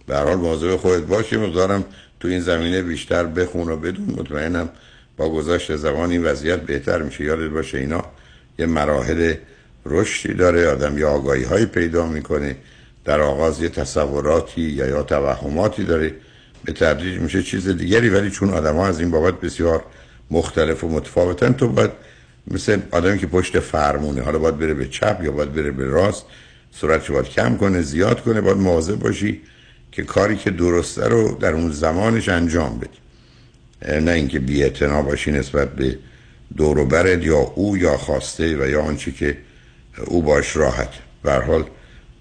به 0.08 0.18
حال 0.18 0.36
مواظب 0.36 0.76
خودت 0.76 1.04
باشی. 1.04 1.38
مقدارم 1.38 1.86
تو 2.20 2.28
این 2.28 2.40
زمینه 2.40 2.82
بیشتر 2.82 3.24
بخون 3.24 3.70
و 3.70 3.78
بدون. 3.78 4.16
مطمئنم 4.20 4.70
با 5.18 5.30
گذشت 5.30 5.76
زمان 5.76 6.12
این 6.12 6.24
وضعیت 6.24 6.62
بهتر 6.62 7.02
میشه. 7.02 7.24
یادت 7.24 7.52
باشه 7.52 7.78
اینا 7.78 8.06
یه 8.60 8.66
مراحل 8.66 9.34
رشدی 9.86 10.34
داره. 10.34 10.68
آدم 10.68 10.98
یه 10.98 11.06
آگاهی 11.06 11.44
های 11.44 11.66
پیدا 11.66 12.06
می‌کنه. 12.06 12.56
در 13.06 13.22
آغاز 13.22 13.62
یه 13.62 13.70
تصوراتی 13.70 14.62
یا 14.62 14.88
یا 14.88 15.04
توهماتی 15.04 15.84
داره. 15.84 16.13
به 16.65 16.74
تدریج 16.74 17.20
میشه 17.20 17.44
چیز 17.44 17.68
دیگری 17.68 18.10
ولی 18.10 18.30
چون 18.30 18.50
آدم 18.50 18.76
ها 18.76 18.88
از 18.88 19.00
این 19.00 19.12
بابت 19.12 19.39
بسیار 19.39 19.84
مختلف 20.32 20.84
و 20.84 20.89
متفاوتن 20.89 21.54
تو 21.54 21.68
باید 21.68 21.91
مثل 22.48 22.80
آدمی 22.91 23.18
که 23.18 23.28
پشت 23.28 23.60
فرمونه 23.60 24.22
حالا 24.22 24.39
باید 24.39 24.58
بره 24.58 24.74
به 24.74 24.88
چپ 24.88 25.20
یا 25.24 25.32
باید 25.32 25.54
بره 25.54 25.72
به 25.72 25.86
راست 25.86 26.26
سرعتش 26.72 27.12
باید 27.12 27.30
کم 27.30 27.58
کنه 27.58 27.82
زیاد 27.82 28.22
کنه 28.22 28.41
باید 28.41 28.58
مواظب 28.58 28.96
باشی 28.96 29.41
که 29.91 30.04
کاری 30.04 30.38
که 30.38 30.52
درسته 30.52 31.08
رو 31.08 31.38
در 31.38 31.54
اون 31.54 31.72
زمانش 31.72 32.30
انجام 32.30 32.80
بدی. 32.80 34.00
نه 34.02 34.12
اینکه 34.12 34.39
بی 34.39 34.70
باشی 35.06 35.32
نسبت 35.32 35.76
به 35.76 35.98
دوروبرت 36.58 37.24
یا 37.24 37.38
او 37.38 37.78
یا 37.78 37.98
خواسته 37.98 38.58
و 38.58 38.70
یا 38.70 38.82
آنچه 38.82 39.12
که 39.12 39.38
او 40.06 40.22
باش 40.22 40.56
راحت. 40.56 40.89
به 41.24 41.34
حال 41.34 41.65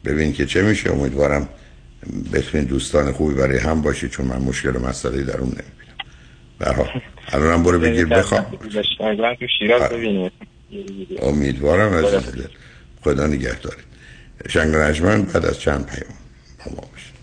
ببین 0.05 0.33
که 0.33 0.47
چه 0.47 0.63
میشه 0.63 0.93
امیدوارم 0.93 1.49
بتونین 2.33 2.67
دوستان 2.67 3.13
خوبی 3.13 3.35
برای 3.35 3.59
هم 3.59 3.83
باشید 3.83 4.11
چون 4.11 4.27
من 4.27 4.39
مشکل 4.43 4.77
و 4.77 4.79
مسئله 4.79 5.23
در 5.23 5.37
اون 5.37 5.49
نمی‌بینم 5.49 6.77
حال 6.77 7.03
الانم 7.29 7.63
برو 7.63 7.79
بگیر 7.79 8.07
بخواب. 8.07 8.47
امیدوارم 11.23 11.93
از 11.93 12.13
دل. 12.13 12.43
خدا 13.05 13.27
نگه 13.27 13.61
دارید 13.61 13.85
شنگ 14.49 14.75
نجمن 14.75 15.23
بعد 15.23 15.47
از 15.47 15.61
چند 15.61 15.87
پیام 15.87 16.15
با 16.59 16.73
ما 16.77 16.89
باشید 16.93 17.15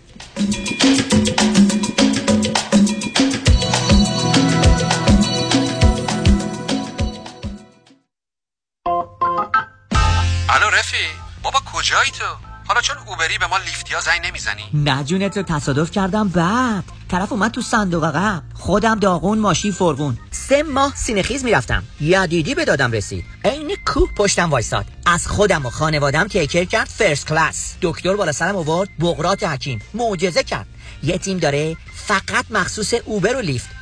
الو 10.48 10.70
رفی 10.70 11.06
بابا 11.42 11.58
کجایی 11.72 12.10
تو؟ 12.10 12.51
حالا 12.72 12.82
چون 12.82 12.96
Uber 13.06 13.32
ی 13.32 13.38
به 13.38 13.46
ما 13.46 13.58
Lyft 13.58 13.92
یا 13.92 14.00
زنگ 14.00 14.26
نمی‌زنی؟ 14.26 14.62
نه 14.74 15.04
جون 15.04 15.36
تو 15.36 15.42
تصادف 15.42 15.90
کردم. 15.90 16.28
بعد 16.28 16.84
طرف 17.08 17.32
اومد 17.32 17.50
تو 17.50 17.62
صندوق 17.62 18.04
عقب. 18.04 18.42
خودم 18.54 18.98
داغون 18.98 19.38
ماشین 19.38 19.72
فرغون 19.72 20.18
سه 20.30 20.62
ماه 20.62 20.96
سینه‌خیز 20.96 21.44
می‌رفتم. 21.44 21.82
یدیدی 22.00 22.54
به 22.54 22.64
دادم 22.64 22.92
رسید. 22.92 23.24
عین 23.44 23.76
کوه 23.86 24.08
پشتم 24.16 24.50
وایساد. 24.50 24.86
از 25.06 25.26
خودم 25.26 25.66
و 25.66 25.70
خانوادم 25.70 26.28
take 26.28 26.46
care 26.46 26.64
کرد 26.64 26.88
first 26.88 27.26
class. 27.26 27.74
دکتر 27.82 28.16
بالا 28.16 28.32
سرم 28.32 28.56
آورد. 28.56 28.88
بقراط 29.00 29.44
حکیم. 29.44 29.82
معجزه 29.94 30.42
کرد. 30.42 30.66
یه 31.02 31.18
تیم 31.18 31.38
داره 31.38 31.76
فقط 31.94 32.44
مخصوص 32.50 32.94
Uber 33.04 33.36
و 33.36 33.40
Lyft. 33.40 33.81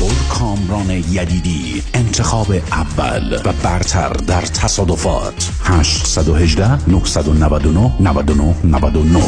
دکتر 0.00 0.14
کامران 0.28 0.90
یدیدی 0.90 1.82
انتخاب 1.94 2.52
اول 2.72 3.40
و 3.44 3.52
برتر 3.52 4.08
در 4.08 4.40
تصادفات. 4.40 5.50
818 5.64 6.90
999 6.90 7.92
99 8.00 8.54
99 8.64 9.22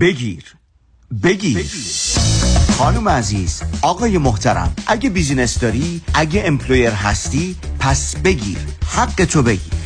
بگیر. 0.00 0.44
بگیر. 1.22 1.66
خانم 2.78 3.08
عزیز 3.08 3.62
آقای 3.82 4.18
محترم 4.18 4.74
اگه 4.86 5.10
business 5.10 5.58
داری 5.58 6.00
اگه 6.14 6.42
employer 6.46 6.90
هستی 6.90 7.56
پس 7.78 8.16
بگیر. 8.16 8.58
حقتو 8.86 9.42
بگیر. 9.42 9.85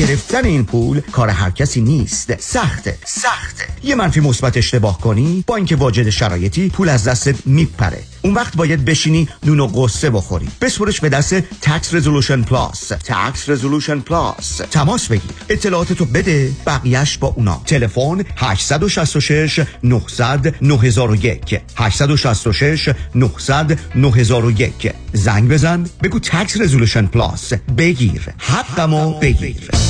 گرفتن 0.00 0.44
این 0.44 0.64
پول 0.64 1.00
کار 1.00 1.28
هر 1.28 1.50
کسی 1.50 1.80
نیست. 1.80 2.40
سخته. 2.40 2.98
سخته. 3.04 3.64
یه 3.82 3.94
منفی 3.94 4.20
مثبت 4.20 4.56
اشتباه 4.56 5.00
کنی 5.00 5.44
با 5.46 5.56
اینکه 5.56 5.76
واجد 5.76 6.10
شرایطی 6.10 6.68
پول 6.68 6.88
از 6.88 7.04
دستت 7.04 7.46
میپره. 7.46 8.02
اون 8.22 8.34
وقت 8.34 8.56
باید 8.56 8.84
بشینی 8.84 9.28
نون 9.44 9.60
و 9.60 9.66
غصه 9.66 10.10
بخوری. 10.10 10.48
بسپرش 10.60 11.00
به 11.00 11.08
دست 11.08 11.34
Tax 11.40 11.94
Resolution 11.94 12.42
Plus 12.42 12.88
Tax 12.88 13.48
Resolution 13.48 14.00
Plus 14.00 14.60
تماس 14.70 15.08
بگیر. 15.08 15.30
اطلاعاتتو 15.48 16.04
بده 16.04 16.52
بقیهش 16.66 17.18
با 17.18 17.28
اونا. 17.28 17.62
تلفن 17.66 18.24
866 18.36 19.60
900 19.82 20.54
9001 20.62 21.60
866 21.76 22.88
900 23.14 23.78
9001 23.94 24.92
زنگ 25.12 25.48
بزن. 25.48 25.86
بگو 26.02 26.18
Tax 26.18 26.60
Resolution 26.60 27.06
Plus 27.06 27.52
بگیر. 27.52 28.22
حقمو 28.38 29.18
بگیر. 29.18 29.89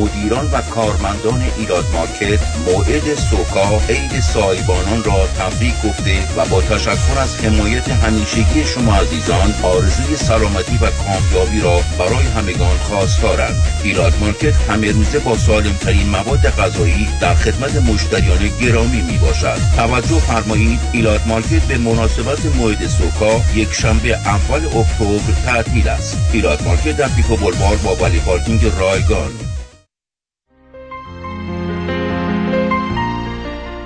مدیران 0.00 0.50
و 0.52 0.62
کارمندان 0.62 1.42
ایراد 1.58 1.84
مارکت 1.92 2.40
موعد 2.66 3.14
سوکا 3.14 3.80
عید 3.88 4.20
سایبانان 4.20 5.04
را 5.04 5.26
تبریک 5.26 5.74
گفته 5.82 6.34
و 6.36 6.44
با 6.44 6.60
تشکر 6.60 7.18
از 7.18 7.44
حمایت 7.44 7.88
همیشگی 7.88 8.64
شما 8.64 8.96
عزیزان 8.96 9.54
آرزوی 9.62 10.16
سلامتی 10.16 10.78
و 10.82 10.90
کامیابی 10.90 11.60
را 11.60 11.80
برای 11.98 12.26
همگان 12.36 12.76
خواستارند 12.76 13.56
Elat 13.84 14.12
Market 14.20 14.54
همه 14.54 14.92
روزه 14.92 15.18
با 15.18 15.36
سالم 15.36 15.72
ترین 15.72 16.08
مواد 16.08 16.48
غذایی 16.48 17.08
در 17.20 17.34
خدمت 17.34 17.76
مشتریان 17.76 18.48
گرامی 18.60 19.02
می 19.02 19.18
باشد 19.18 19.58
توجه 19.76 20.20
فرمایید 20.20 20.80
Elat 20.92 21.20
Market 21.26 21.62
به 21.62 21.78
مناسبت 21.78 22.46
موعد 22.46 22.86
سوکا 22.86 23.40
یک 23.54 23.72
شنبه 23.72 24.08
اول 24.08 24.66
اکتبر 24.66 25.42
تعطیل 25.44 25.88
است. 25.88 26.18
Elat 26.32 26.62
Market 26.62 26.96
در 26.96 27.08
Pico 27.08 27.36
بلوار 27.36 27.76
با 27.76 27.94
valet 27.94 28.18
parking 28.18 28.72
رایگان. 28.80 29.30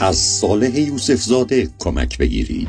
از 0.00 0.16
صالح 0.16 0.78
یوسف 0.78 1.22
زاده 1.22 1.70
کمک 1.78 2.18
بگیرید. 2.18 2.68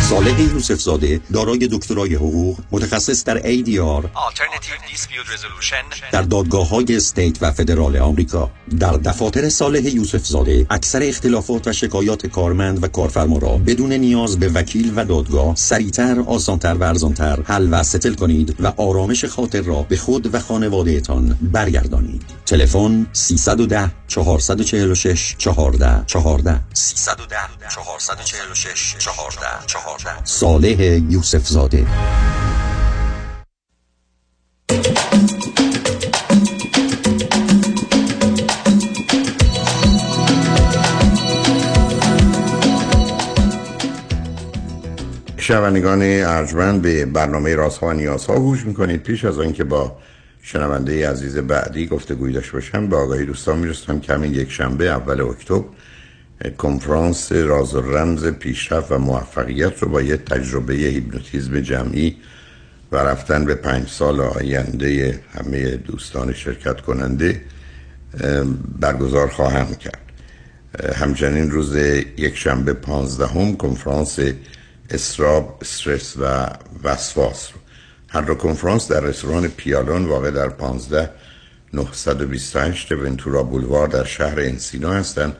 صالح 0.00 0.40
یوسف 0.40 0.80
زاده 0.80 1.20
دارای 1.32 1.68
دکترای 1.72 2.14
حقوق 2.14 2.58
متخصص 2.70 3.24
در 3.24 3.40
ADR 3.40 4.06
در 6.12 6.22
دادگاه 6.22 6.68
های 6.68 6.96
استیت 6.96 7.42
و 7.42 7.50
فدرال 7.50 7.96
آمریکا. 7.96 8.50
در 8.80 8.92
دفاتر 8.92 9.48
صالح 9.48 9.94
یوسف 9.94 10.26
زاده 10.26 10.66
اکثر 10.70 11.02
اختلافات 11.02 11.68
و 11.68 11.72
شکایات 11.72 12.26
کارمند 12.26 12.84
و 12.84 12.88
کارفرما 12.88 13.38
را 13.38 13.58
بدون 13.66 13.92
نیاز 13.92 14.38
به 14.38 14.48
وکیل 14.48 14.92
و 14.96 15.04
دادگاه 15.04 15.56
سریعتر 15.56 16.20
آسانتر 16.20 16.74
و 16.74 16.82
ارزانتر 16.82 17.38
حل 17.44 17.68
و 17.70 17.82
ستل 17.82 18.14
کنید 18.14 18.56
و 18.60 18.72
آرامش 18.76 19.24
خاطر 19.24 19.60
را 19.60 19.82
به 19.82 19.96
خود 19.96 20.34
و 20.34 20.38
خانوادهتان 20.38 21.38
برگردانید. 21.42 22.41
تلفن 22.46 23.06
310 23.12 23.90
446 24.08 25.34
14 25.38 26.04
14 26.06 26.60
310 26.74 27.36
446 27.68 28.96
14 28.98 29.66
14 29.66 30.24
صالح 30.24 30.82
یوسف 31.10 31.48
زاده. 31.48 31.86
شنوندگان 45.36 46.02
ارجمند 46.02 46.82
به 46.82 47.06
برنامه 47.06 47.54
رازها 47.54 47.86
و 47.86 47.92
نیازها 47.92 48.38
گوش 48.38 48.66
می‌کنید. 48.66 49.02
پیش 49.02 49.24
از 49.24 49.38
آنکه 49.38 49.64
با 49.64 49.96
شنونده 50.42 51.10
عزیز 51.10 51.36
بعدی 51.36 51.86
گفتگوی 51.86 52.32
داشته 52.32 52.52
باشم. 52.52 52.86
به 52.86 52.96
آقای 52.96 53.24
دوستان 53.24 53.58
میرستم 53.58 54.00
که 54.00 54.12
همین 54.12 54.34
یک 54.34 54.50
شنبه 54.50 54.84
اول 54.84 55.20
اکتبر 55.20 55.64
کنفرانس 56.58 57.32
راز 57.32 57.74
و 57.74 57.80
رمز 57.80 58.26
پیشرفت 58.26 58.92
و 58.92 58.98
موفقیت 58.98 59.82
رو 59.82 59.88
با 59.88 60.02
یه 60.02 60.16
تجربه 60.16 60.74
هیپنوتیزم 60.74 61.60
جمعی 61.60 62.16
و 62.92 62.96
رفتن 62.96 63.44
به 63.44 63.54
پنج 63.54 63.88
سال 63.88 64.20
آینده 64.20 65.20
همه 65.34 65.76
دوستان 65.76 66.32
شرکت 66.32 66.80
کننده 66.80 67.40
برگزار 68.80 69.28
خواهم 69.28 69.74
کرد. 69.74 69.98
همچنین 70.94 71.50
روز 71.50 71.76
یک 72.16 72.36
شنبه 72.36 72.72
پانزدهم 72.72 73.56
کنفرانس 73.56 74.18
استراب 74.90 75.58
استرس 75.60 76.16
و 76.18 76.46
وسواس 76.84 77.50
رو 77.52 77.61
هر 78.12 78.34
کنفرانس 78.34 78.88
در 78.88 79.00
رستوران 79.00 79.48
پیالون 79.48 80.04
واقع 80.04 80.30
در 80.30 80.48
15 80.48 81.10
928 81.72 82.92
ونتورا 82.92 83.42
بولوار 83.42 83.88
در 83.88 84.04
شهر 84.04 84.40
انسینا 84.40 84.92
هستند. 84.92 85.36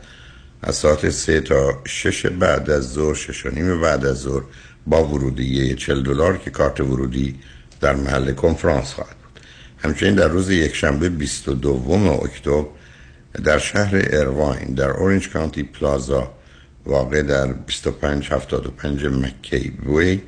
از 0.62 0.74
ساعت 0.74 1.10
سه 1.10 1.40
تا 1.40 1.82
شش 1.84 2.26
بعد 2.26 2.70
از 2.70 2.92
ظهر 2.92 3.14
شش 3.14 3.46
و 3.46 3.50
نیم 3.50 3.80
بعد 3.80 4.06
از 4.06 4.16
ظهر 4.16 4.42
با 4.86 5.04
ورودی 5.04 5.74
40 5.74 6.02
دلار 6.02 6.38
که 6.38 6.50
کارت 6.50 6.80
ورودی 6.80 7.38
در 7.80 7.96
محل 7.96 8.32
کنفرانس 8.32 8.92
خواهد 8.92 9.16
بود. 9.16 9.40
همچنین 9.78 10.14
در 10.14 10.28
روز 10.28 10.50
یکشنبه 10.50 11.08
22 11.08 12.20
اکتبر 12.24 12.64
در 13.44 13.58
شهر 13.58 14.02
ارواین 14.10 14.74
در 14.74 14.90
اورنج 14.90 15.28
کانتی 15.28 15.62
پلازا 15.62 16.30
واقع 16.86 17.22
در 17.22 17.46
2575 17.46 19.06
مکی 19.06 19.78
وی 19.86 20.20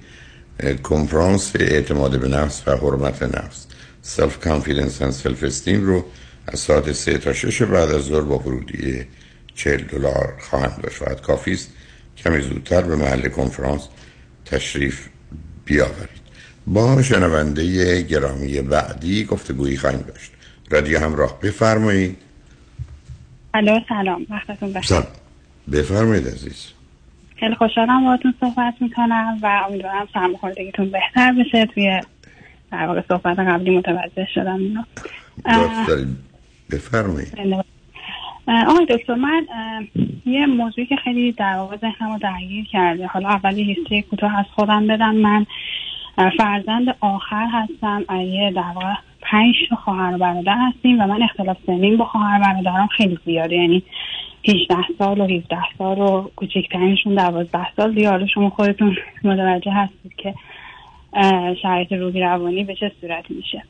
کنفرانس 0.82 1.52
اعتماد 1.56 2.20
به 2.20 2.28
نفس 2.28 2.68
و 2.68 2.76
حرمت 2.76 3.22
نفس 3.22 3.66
self 4.02 4.40
confidence 4.40 5.02
و 5.02 5.10
self 5.10 5.44
esteem 5.44 5.86
رو 5.86 6.04
از 6.46 6.58
ساعت 6.58 6.92
3 6.92 7.18
تا 7.18 7.32
6 7.32 7.62
بعد 7.62 7.90
از 7.90 8.02
ظهر 8.02 8.20
با 8.20 8.38
ورودی 8.38 9.06
40 9.54 9.76
دلار 9.76 10.34
خواهند 10.40 10.80
داشت 10.82 10.96
فقط 10.96 11.20
کافی 11.20 11.52
است 11.52 11.72
کمی 12.16 12.40
زودتر 12.40 12.82
به 12.82 12.96
محل 12.96 13.28
کنفرانس 13.28 13.88
تشریف 14.44 15.08
بیاورید 15.64 16.24
با 16.66 17.02
شنونده 17.02 18.02
گرامی 18.02 18.60
بعدی 18.60 19.24
گفتگویی 19.24 19.76
خواهیم 19.76 20.00
داشت 20.00 20.32
رادیو 20.70 20.98
همراه 20.98 21.40
بفرمایید 21.40 22.16
الو 23.54 23.80
سلام 23.88 24.26
وقتتون 24.30 24.72
بخیر 24.72 25.02
بفرمایید 25.72 26.28
عزیز 26.28 26.73
خیلی 27.36 27.54
خوشحالم 27.54 28.04
باهاتون 28.04 28.34
صحبت 28.40 28.74
می‌کنم 28.80 29.38
و 29.42 29.62
امیدوارم 29.68 30.08
سرماخوردگیتون 30.14 30.90
بهتر 30.90 31.32
بشه. 31.32 31.66
توی 31.66 32.00
در 32.72 32.86
واقع 32.86 33.02
صحبت 33.08 33.38
قبلی 33.38 33.78
متوجه 33.78 34.26
شدم 34.34 34.58
اینو. 34.58 34.82
بفرمایید. 36.70 37.64
آقای 38.48 38.86
دکتر 38.86 39.14
من 39.14 39.46
یه 40.26 40.46
موضوعی 40.46 40.86
که 40.86 40.96
خیلی 40.96 41.32
در 41.32 41.54
واقع 41.56 41.76
ذهنم 41.76 42.12
رو 42.12 42.18
درگیر 42.18 42.64
کرده. 42.64 43.06
حالا 43.06 43.28
اولی 43.28 43.62
هیستری 43.62 44.02
کوتاه 44.02 44.38
از 44.38 44.46
خودم 44.54 44.86
بدم. 44.86 45.14
من 45.14 45.46
فرزند 46.38 46.96
آخر 47.00 47.46
هستم 47.52 48.04
یه 48.16 48.52
در 48.52 48.72
واقع 48.74 48.94
پنج 49.20 49.54
خواهر 49.84 50.14
و 50.14 50.18
برادر 50.18 50.56
هستیم 50.68 51.00
و 51.00 51.06
من 51.06 51.22
اختلاف 51.22 51.56
سنین 51.66 51.96
با 51.96 52.04
خواهر 52.04 52.40
برادرم 52.40 52.86
خیلی 52.86 53.18
زیاده. 53.24 53.56
یعنی 53.56 53.82
18 54.48 54.76
سال 54.98 55.20
و 55.20 55.24
17 55.24 55.56
سال 55.78 55.98
و 55.98 56.28
کوچکترینشون 56.36 57.14
12 57.14 57.66
سال 57.76 57.94
دیگه 57.94 58.10
حالا 58.10 58.26
شما 58.26 58.50
خودتون 58.50 58.96
متوجه 59.24 59.72
هستید 59.72 60.12
که 60.16 60.34
شرایط 61.62 61.92
روحی 61.92 62.20
روانی 62.20 62.64
به 62.64 62.74
چه 62.74 62.92
صورت 63.00 63.30
میشه. 63.30 63.62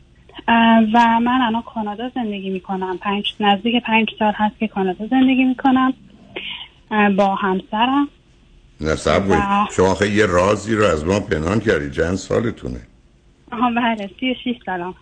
و 0.94 1.20
من 1.20 1.40
الان 1.42 1.62
کانادا 1.62 2.08
زندگی 2.14 2.50
می‌کنم. 2.50 2.98
پنج 2.98 3.34
نزدیک 3.40 3.82
پنج 3.82 4.08
سال 4.18 4.32
هست 4.36 4.58
که 4.58 4.68
کانادا 4.68 5.06
زندگی 5.06 5.44
می‌کنم. 5.44 5.94
با 7.16 7.34
همسرم. 7.34 8.08
نه 8.80 8.92
و... 8.92 9.66
شما 9.76 9.94
خیلی 9.94 10.16
یه 10.16 10.26
رازی 10.26 10.74
رو 10.74 10.84
از 10.84 11.06
ما 11.06 11.20
پنهان 11.20 11.60
کردی. 11.60 11.90
چند 11.90 12.14
سالتونه؟ 12.14 12.80
آها 13.52 13.70
بله 13.70 14.10
سی 14.20 14.30
و 14.30 14.34
شیش 14.44 14.56
سالم 14.66 14.94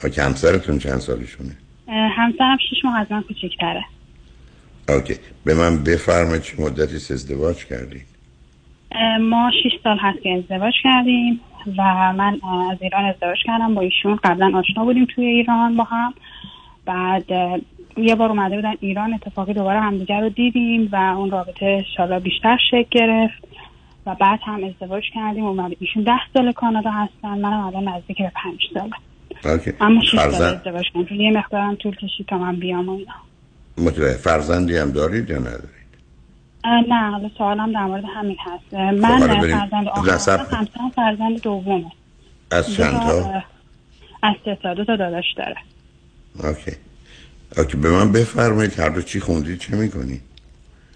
هست. 0.00 0.18
همسرتون 0.18 0.78
چند 0.78 0.98
سالشونه؟ 0.98 1.56
همسرم 1.88 2.56
شیش 2.70 2.84
ماه 2.84 3.00
از 3.00 3.06
من 3.12 3.22
کوچکتره. 3.22 3.84
اوکی. 4.94 5.14
به 5.44 5.54
من 5.54 5.84
بفرمایید 5.84 6.42
چه 6.42 6.62
مدتی 6.62 6.96
ازدواج 6.96 7.64
کردید 7.64 8.06
ما 9.20 9.50
شیش 9.62 9.72
سال 9.84 9.98
هست 10.00 10.22
که 10.22 10.30
ازدواج 10.30 10.74
کردیم 10.82 11.40
و 11.78 12.12
من 12.12 12.40
از 12.72 12.78
ایران 12.80 13.04
ازدواج 13.04 13.38
کردم 13.44 13.74
با 13.74 13.80
ایشون. 13.80 14.18
قبلا 14.24 14.58
آشنا 14.58 14.84
بودیم 14.84 15.06
توی 15.14 15.24
ایران 15.24 15.76
با 15.76 15.84
هم. 15.84 16.14
بعد 16.84 17.24
یه 17.96 18.14
بار 18.14 18.28
اومده 18.28 18.56
بودن 18.56 18.74
ایران 18.80 19.14
اتفاقی 19.14 19.54
دوباره 19.54 19.80
همدیگر 19.80 20.20
رو 20.20 20.28
دیدیم 20.28 20.88
و 20.92 20.96
اون 20.96 21.30
رابطه 21.30 21.84
شالا 21.96 22.18
بیشتر 22.18 22.58
شکل 22.70 22.88
گرفت. 22.90 23.48
و 24.06 24.14
بعد 24.14 24.40
هم 24.46 24.64
ازدواج 24.64 25.02
کردیم 25.14 25.44
اومده 25.44 25.76
ایشون 25.80 26.02
ده 26.02 26.20
سال 26.34 26.52
کانادا 26.52 26.90
هستن 26.90 27.38
منم 27.38 27.66
الان 27.66 27.88
نزدیک 27.88 28.18
به 28.18 28.32
پنج 28.34 28.60
ساله. 28.74 29.76
اما 29.80 30.02
شیش 30.02 30.20
سال 30.20 30.42
ازدواج 30.42 30.84
کردیم. 30.94 31.20
یه 31.20 31.30
مقدارم 31.30 31.74
طول 31.74 31.96
کشید 31.96 32.26
تا 32.26 32.38
من 32.38 32.56
بیام 32.56 32.88
و 32.88 32.92
اینا. 32.92 33.14
متوجه 33.80 34.16
فرزندی 34.16 34.76
هم 34.76 34.90
دارید 34.90 35.30
یا 35.30 35.38
ندارید؟ 35.38 35.70
نه 36.64 37.10
حالا 37.10 37.30
سوالم 37.38 37.72
در 37.72 37.84
مورد 37.84 38.04
همین 38.14 38.36
هست. 38.40 38.74
من 38.74 39.20
بریم. 39.20 39.58
فرزند 39.58 39.88
آخرم 39.88 40.46
کن. 40.46 40.56
همسرم 40.56 40.90
فرزند 40.96 41.42
دومه. 41.42 41.92
از 42.50 42.74
چند 42.74 43.00
تا؟ 43.00 43.42
از 44.22 44.34
سه 44.44 44.58
تا. 44.62 44.74
دو 44.74 44.84
تا 44.84 44.96
داداش 44.96 45.24
داره. 45.36 45.56
OK. 46.44 46.72
OK 47.56 47.76
به 47.76 47.90
من 47.90 48.12
بفرمایید. 48.12 48.80
هر 48.80 48.88
دو 48.88 49.02
چی 49.02 49.20
خوندید 49.20 49.58
چه 49.58 49.76
می‌کنی؟ 49.76 50.20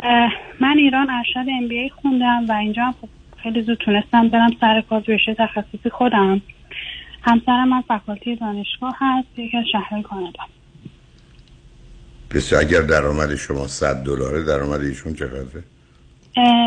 اه، 0.01 0.33
من 0.61 0.75
ایران 0.79 1.11
ارشد 1.11 1.51
MBA 1.61 1.91
خوندم 2.03 2.47
و 2.49 2.53
اینجا 2.53 2.83
هم 2.83 2.95
خب 3.01 3.09
خیلی 3.43 3.63
زود 3.63 3.79
تونستم 3.79 4.29
برم 4.29 4.51
سر 4.61 4.83
کار 4.91 5.05
رشته 5.09 5.35
تخصصی 5.39 5.91
خودم. 5.91 6.43
همسرم 7.23 7.69
من 7.69 7.81
فکالتی 7.81 8.37
دانشگاه 8.37 8.97
هست 9.01 9.39
یکی 9.39 9.57
از 9.57 9.65
شهرهای 9.73 10.03
کانادا. 10.03 10.45
پس 12.35 12.53
اگر 12.53 12.81
درآمد 12.81 13.35
شما 13.35 13.67
100 13.67 14.05
دلاره 14.05 14.43
درآمد 14.43 14.81
ایشون 14.81 15.15
چقدره؟ 15.15 15.63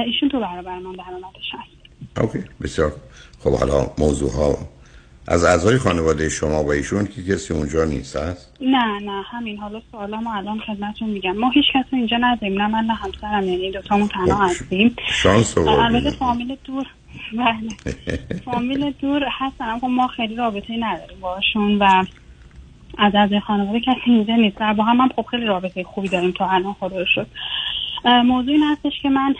ایشون 0.05 0.29
تو 0.29 0.39
برابر 0.39 0.79
من 0.79 0.91
درآمدش 0.91 1.49
هست. 1.53 2.21
اوکی 2.21 2.43
بسیار 2.61 2.91
خب 3.39 3.51
حالا 3.51 3.91
موضوع 3.97 4.31
ها 4.31 4.57
از 5.27 5.43
اعضای 5.43 5.77
خانواده 5.77 6.29
شما 6.29 6.63
و 6.63 6.71
ایشون 6.71 7.05
که 7.05 7.23
کسی 7.23 7.53
اونجا 7.53 7.85
نیست 7.85 8.15
هست؟ 8.15 8.53
نه 8.61 8.99
نه 8.99 9.21
همین. 9.21 9.57
حالا 9.57 9.81
سوالامو 9.91 10.29
الان 10.29 10.59
خدمتتون 10.59 11.09
میگم. 11.09 11.37
ما 11.37 11.49
هیچ 11.49 11.65
کسی 11.73 11.95
اینجا 11.95 12.17
نداریم 12.17 12.61
نه 12.61 12.67
من 12.67 12.83
نه 12.85 12.93
همسرم 12.93 13.43
یعنی 13.43 13.71
دوتامون 13.71 14.07
تنها 14.07 14.47
هستیم. 14.47 14.95
شانس 15.07 15.57
البته 15.57 15.71
آوردید 15.71 16.13
فامیل 16.13 16.57
دور. 16.63 16.85
بله. 17.33 17.97
فامیل 18.45 18.91
دور 18.91 19.23
هستن 19.31 19.65
اما 19.65 19.87
ما 19.87 20.07
خیلی 20.07 20.35
رابطه 20.35 20.73
نداریم 20.79 21.19
باشون 21.19 21.79
و 21.79 22.05
از 22.97 23.15
از 23.15 23.29
خانواده 23.47 23.79
کسی 23.79 24.01
اینجا 24.05 24.35
نیست. 24.35 24.57
و 24.59 24.73
با 24.73 24.83
هم 24.83 24.97
هم 25.01 25.09
خب 25.15 25.25
خیلی 25.31 25.45
رابطه 25.45 25.83
خوبی 25.83 26.09
داریم 26.09 26.31
تا 26.31 26.49
الان 26.49 26.73
خدا 26.73 27.05
شد 27.05 27.27
موضوع 28.05 28.53
این 28.53 28.63
هستش 28.63 29.01
که 29.01 29.09
من 29.09 29.35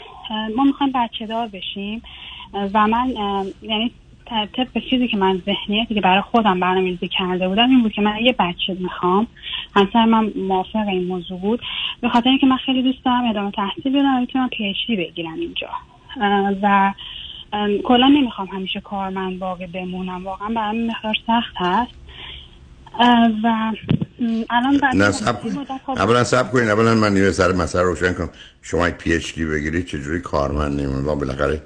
ما 0.55 0.63
می‌خوایم 0.63 0.93
بچه 0.95 1.25
دار 1.25 1.47
بشیم 1.47 2.01
و 2.73 2.87
من 2.87 3.13
یعنی 3.61 3.91
طبق 4.55 4.77
چیزی 4.89 5.07
که 5.07 5.17
من 5.17 5.41
ذهنیتی 5.45 5.95
که 5.95 6.01
برای 6.01 6.21
خودم 6.21 6.59
برنامه‌ریزی 6.59 7.07
کرده 7.07 7.47
بودم 7.47 7.69
این 7.69 7.81
بود 7.81 7.91
که 7.91 8.01
من 8.01 8.17
یه 8.21 8.35
بچه 8.39 8.77
می‌خوام. 8.79 9.27
همسر 9.75 10.05
من 10.05 10.31
موافق 10.35 10.87
این 10.87 11.07
موضوع 11.07 11.39
بود. 11.39 11.61
به 12.01 12.09
خاطر 12.09 12.29
اینکه 12.29 12.47
من 12.47 12.57
خیلی 12.57 12.81
دوست 12.81 13.05
دارم 13.05 13.29
ادامه 13.29 13.51
تحصیل 13.51 13.99
بدم 13.99 14.21
و 14.21 14.25
بتونم 14.25 14.49
PhD 14.49 14.95
بگیرم 14.95 15.33
اینجا. 15.33 15.69
و 16.61 16.93
کلا 17.83 18.07
نمی‌خوام 18.07 18.47
همیشه 18.47 18.79
کارمند 18.79 19.39
باقی 19.39 19.67
بمونم. 19.67 20.25
واقعا 20.25 20.49
برام 20.49 20.77
مقدار 20.77 21.15
سخت 21.27 21.53
هست. 21.57 22.06
و 23.43 23.73
الان 24.49 24.79
اولا 25.87 26.23
صبر 26.23 26.51
کنید 26.51 26.69
اولا 26.69 26.95
من 26.95 27.17
یه 27.17 27.31
سر 27.31 27.51
مسئله 27.51 27.81
روشن 27.83 28.13
کنم. 28.13 28.29
شما 28.61 28.87
یک 28.87 28.95
PhD 28.95 29.45
بگیرید 29.45 29.85
چجوری 29.85 30.21
کارمند 30.21 30.81
نمیم 30.81 30.99
ما 30.99 31.15
بالاخره 31.15 31.61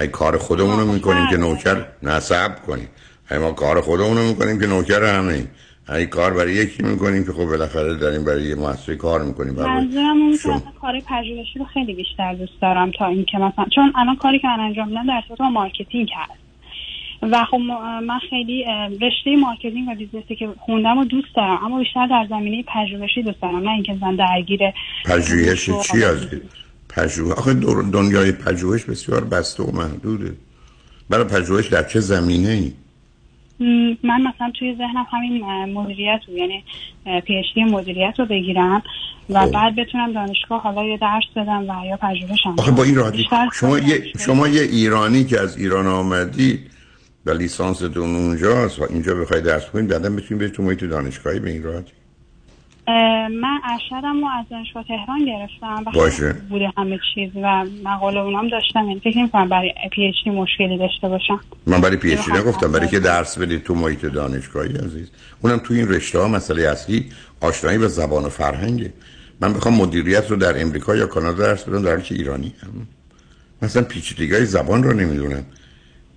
ای 0.00 0.08
کار 0.08 0.38
خودمون 0.38 0.80
رو 0.80 0.92
می‌کنیم 0.92 1.26
که 1.30 1.36
نوکر 1.36 1.86
نه 2.02 2.20
صبر 2.20 2.62
کنید. 2.66 2.88
ای 3.30 3.38
ما 3.38 3.52
کار 3.52 3.80
خودمون 3.80 4.16
رو 4.16 4.22
می‌کنیم 4.24 4.60
که 4.60 4.66
نوکر 4.66 5.04
همه 5.04 5.32
ایم. 5.32 5.50
ای 5.88 6.06
کار 6.06 6.34
برای 6.34 6.52
یکی 6.52 6.82
می‌کنیم 6.82 7.24
که 7.24 7.32
خب 7.32 7.44
بالاخره 7.44 7.94
داریم 7.94 8.24
برای 8.24 8.42
یه 8.42 8.54
مؤسسه 8.54 8.96
کار 8.96 9.22
می‌کنیم. 9.22 9.54
برای 9.54 9.70
منظورم 9.70 10.22
اون 10.22 10.36
شما. 10.36 10.62
کار 10.80 11.00
پژوهشی 11.00 11.58
رو 11.58 11.64
خیلی 11.64 11.94
بیشتر 11.94 12.34
دوست 12.34 12.60
دارم 12.62 12.90
تا 12.98 13.06
اینکه 13.06 13.38
مثلا 13.38 13.64
چون 13.74 13.92
الان 13.96 14.16
کاری 14.16 14.38
که 14.38 14.48
من 14.48 14.60
انجام 14.60 14.88
میدم 14.88 15.06
در 15.06 15.22
صورت 15.28 15.40
marketing 15.40 16.08
هست. 16.16 16.49
و 17.22 17.44
خب 17.50 17.56
من 18.06 18.18
خیلی 18.30 18.64
رشته 19.00 19.36
marketing 19.36 19.88
و 19.88 19.94
business 19.94 20.31
ی 20.31 20.36
که 20.36 20.48
خوندم 20.58 20.98
رو 20.98 21.04
دوست 21.04 21.36
دارم 21.36 21.64
اما 21.64 21.78
بیشتر 21.78 22.06
در 22.06 22.26
زمینه 22.30 22.62
پژوهشی 22.62 23.22
دوست 23.22 23.40
دارم 23.42 23.58
نه 23.58 23.70
اینکه 23.70 23.96
من 24.00 24.16
درگیر 24.16 24.60
پژوهش 25.04 25.70
چی 25.70 26.02
هستید 26.02 26.42
پژوهش 26.88 27.38
آخه 27.38 27.54
دور- 27.54 27.82
دنیای 27.92 28.32
پژوهش 28.32 28.84
بسیار 28.84 29.24
بسته 29.24 29.62
و 29.62 29.76
محدوده. 29.76 30.32
برای 31.10 31.24
پژوهش 31.24 31.68
در 31.68 31.82
چه 31.82 32.00
زمینه 32.00 32.48
ای؟ 32.48 32.72
من 34.02 34.22
مثلا 34.22 34.52
توی 34.58 34.74
ذهنم 34.74 35.06
همین 35.12 35.44
مدیریت 35.72 36.20
رو 36.28 36.36
یعنی 36.36 36.64
PhD 37.04 37.64
مدیریت 37.64 38.14
رو 38.18 38.26
بگیرم 38.26 38.82
و 39.30 39.46
بعد 39.46 39.76
بتونم 39.76 40.12
دانشگاه 40.12 40.62
حالا 40.62 40.84
یه 40.84 40.96
درس 40.98 41.22
بدم 41.36 41.62
و 41.70 41.86
یا 41.86 41.96
پژوهشم 41.96 42.54
آخه 42.58 42.70
با 42.70 42.82
این 42.82 42.94
راحتی 42.94 43.26
شما 43.54 43.78
یه 43.78 44.02
شما 44.18 44.48
یه 44.48 44.62
ایرانی 44.62 45.24
که 45.24 45.40
از 45.40 45.58
ایران 45.58 45.86
آمدید 45.86 46.70
و 47.26 47.30
لیسانستون 47.30 48.16
اونجاست 48.16 48.78
و 48.78 48.86
اینجا 48.90 49.14
بخواید 49.14 49.44
درس 49.44 49.66
کنید 49.66 49.88
بعدا 49.88 50.10
بتونید 50.10 50.38
برید 50.38 50.52
تو 50.52 50.62
محیط 50.62 50.84
دانشگاهی 50.84 51.40
به 51.40 51.50
این 51.50 51.62
راحتی. 51.62 51.92
من 53.40 53.60
ارشدم 53.64 54.20
رو 54.20 54.26
از 54.38 54.46
دانشگاه 54.50 54.84
تهران 54.88 55.24
گرفتم 55.24 55.84
و 55.86 55.90
باشه. 55.94 56.32
بوده 56.32 56.72
همه 56.76 56.98
چیز 57.14 57.30
و 57.42 57.64
مقاله 57.84 58.20
اونام 58.20 58.48
داشتم 58.48 58.88
یعنی 58.88 59.00
فکر 59.00 59.18
نمی‌کنم 59.18 59.48
برای 59.48 59.72
PhD 59.92 60.30
مشکلی 60.30 60.78
داشته 60.78 61.08
باشم. 61.08 61.40
من 61.66 61.80
برای 61.80 61.96
پی 61.96 62.12
اچ 62.12 62.24
دی 62.24 62.32
نگفتم 62.32 62.72
برای 62.72 62.88
که 62.88 63.00
درس 63.00 63.38
بدید 63.38 63.64
تو 63.64 63.74
محیط 63.74 64.06
دانشگاهی 64.06 64.76
عزیز. 64.76 65.10
اونم 65.40 65.58
تو 65.58 65.74
این 65.74 65.88
رشته 65.88 66.18
ها 66.18 66.28
مسئله 66.28 66.62
اصلی 66.62 67.10
آشنایی 67.40 67.78
به 67.78 67.88
زبان 67.88 68.24
و 68.24 68.28
فرهنگه. 68.28 68.92
من 69.40 69.52
بخوام 69.52 69.74
مدیریت 69.74 70.30
رو 70.30 70.36
در 70.36 70.62
امریکا 70.62 70.96
یا 70.96 71.06
کانادا 71.06 71.44
درس 71.44 71.64
بدم 71.64 71.82
در 71.82 72.00
که 72.00 72.14
ایرانی 72.14 72.54
هم. 72.62 72.86
مثلا 73.62 73.82
پیچیدگی 73.82 74.44
زبان 74.44 74.82
رو 74.82 74.92
نمی‌دونم. 74.92 75.44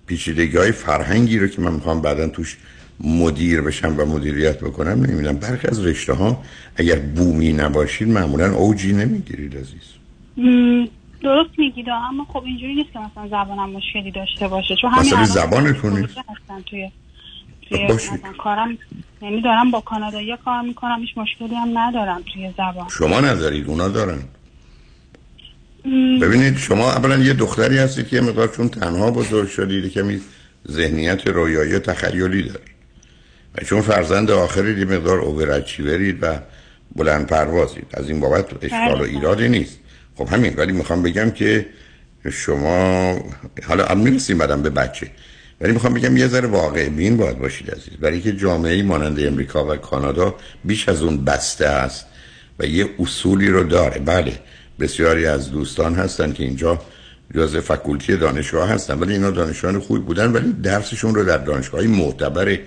پیچیدگی 0.06 0.56
های 0.56 0.72
فرهنگی 0.72 1.38
رو 1.38 1.46
که 1.48 1.62
من 1.62 1.72
می‌خوام 1.72 2.00
بعدا 2.00 2.28
توش 2.28 2.56
مدیر 3.00 3.60
بشم 3.60 3.94
و 3.98 4.04
مدیریت 4.04 4.58
بکنم 4.58 4.90
نمی‌دونم. 4.90 5.36
برخی 5.36 5.68
از 5.68 5.86
رشته 5.86 6.12
ها 6.12 6.42
اگر 6.76 6.98
بومی 6.98 7.52
نباشید 7.52 8.08
معمولا 8.08 8.54
اوجی 8.54 8.92
نمی‌گیرید 8.92 9.56
عزیز. 9.56 9.94
درست 11.22 11.58
میگید 11.58 11.86
اما 11.88 12.24
خب 12.24 12.42
اینجوری 12.44 12.74
نیست 12.74 12.92
که 12.92 12.98
مثلا 12.98 13.28
زبانم 13.28 13.70
مشکلی 13.70 14.10
داشته 14.10 14.48
باشه 14.48 14.74
چون 14.80 14.90
همین 14.90 15.24
زبانتون 15.24 16.00
نیست. 16.00 16.14
توی 16.66 16.90
توی 17.68 17.88
کارم 18.38 18.78
یعنی 19.22 19.42
دارم 19.42 19.70
با 19.70 19.80
کانادایی 19.80 20.36
کار 20.44 20.62
می‌کنم 20.62 21.00
هیچ 21.00 21.18
مشکلی 21.18 21.54
هم 21.54 21.78
ندارم 21.78 22.22
توی 22.34 22.50
زبان. 22.56 22.88
شما 22.88 23.20
ندارید 23.20 23.66
اونا 23.66 23.88
دارن. 23.88 24.18
ببینید 26.22 26.56
شما 26.56 26.92
اولا 26.92 27.16
یه 27.16 27.32
دختری 27.32 27.78
هستید 27.78 28.08
که 28.08 28.16
یه 28.16 28.22
مقدار 28.22 28.48
چون 28.48 28.68
تنها 28.68 29.10
بزرگ 29.10 29.48
شدید 29.48 29.92
کمی 29.92 30.20
ذهنیت 30.70 31.26
رویایی 31.26 31.74
و 31.74 31.78
تخیلی 31.78 32.18
دارید 32.20 32.60
و 33.54 33.64
چون 33.64 33.80
فرزند 33.80 34.30
آخرید 34.30 34.78
یه 34.78 34.84
مقدار 34.84 35.18
اوورچیورید 35.18 36.18
و 36.22 36.38
بلند 36.96 37.26
پروازید. 37.26 37.86
از 37.94 38.08
این 38.08 38.20
بابت 38.20 38.64
اشکال 38.64 38.92
و 38.92 39.04
بله. 39.04 39.08
ایرادی 39.08 39.48
نیست. 39.48 39.78
خب 40.14 40.28
همین 40.28 40.54
ولی 40.56 40.72
می‌خوام 40.72 41.02
بگم 41.02 41.30
که 41.30 41.66
شما 42.32 43.18
حالا 43.68 43.94
می‌رسیم 43.94 44.38
بعدم 44.38 44.62
به 44.62 44.70
بچه. 44.70 45.10
ولی 45.60 45.72
می‌خوام 45.72 45.94
بگم 45.94 46.16
یه 46.16 46.28
ذره 46.28 46.48
واقع 46.48 46.88
بین 46.88 47.16
باید 47.16 47.38
باشید 47.38 47.70
عزیز. 47.70 47.96
برای 48.00 48.20
که 48.20 48.32
جامعه 48.32 48.82
مانند 48.82 49.20
امریکا 49.20 49.66
و 49.66 49.76
کانادا 49.76 50.34
بیش 50.64 50.88
از 50.88 51.02
اون 51.02 51.24
بسته 51.24 51.66
است 51.66 52.06
و 52.58 52.66
یه 52.66 52.88
اصولی 52.98 53.48
رو 53.48 53.64
داره. 53.64 54.00
بله. 54.00 54.32
بسیاری 54.80 55.26
از 55.26 55.50
دوستان 55.50 55.94
هستن 55.94 56.32
که 56.32 56.44
اینجا 56.44 56.82
جز 57.34 57.56
فکولتی 57.56 58.16
دانشگاه 58.16 58.68
هستن 58.68 58.98
ولی 58.98 59.12
اینا 59.12 59.30
دانشجویان 59.30 59.80
خوبی 59.80 60.00
بودن 60.00 60.32
ولی 60.32 60.52
درسشون 60.52 61.14
رو 61.14 61.24
در 61.24 61.38
دانشگاهی 61.38 61.86
معتبر 61.86 62.58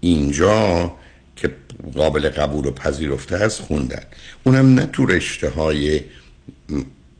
اینجا 0.00 0.92
که 1.36 1.50
قابل 1.94 2.28
قبول 2.28 2.66
و 2.66 2.70
پذیرفته 2.70 3.36
است 3.36 3.60
خوندن. 3.60 4.02
اونم 4.44 4.74
نه 4.74 4.86
تو 4.86 5.06
رشته 5.06 5.48
های 5.48 6.00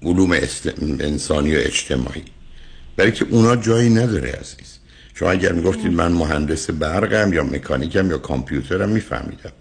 علوم 0.02 0.32
است... 0.32 0.70
انسانی 1.00 1.56
و 1.56 1.58
اجتماعی. 1.58 2.24
برای 2.96 3.12
که 3.12 3.26
اونا 3.30 3.56
جایی 3.56 3.90
نداره 3.90 4.32
عزیز. 4.32 4.78
شما 5.14 5.30
اگر 5.30 5.52
می‌گفتید 5.52 5.92
من 5.92 6.12
مهندس 6.12 6.70
برقم 6.70 7.32
یا 7.32 7.44
مکانیکم 7.44 8.10
یا 8.10 8.18
کامپیوترم 8.18 8.88
میفهمیدم. 8.88 9.52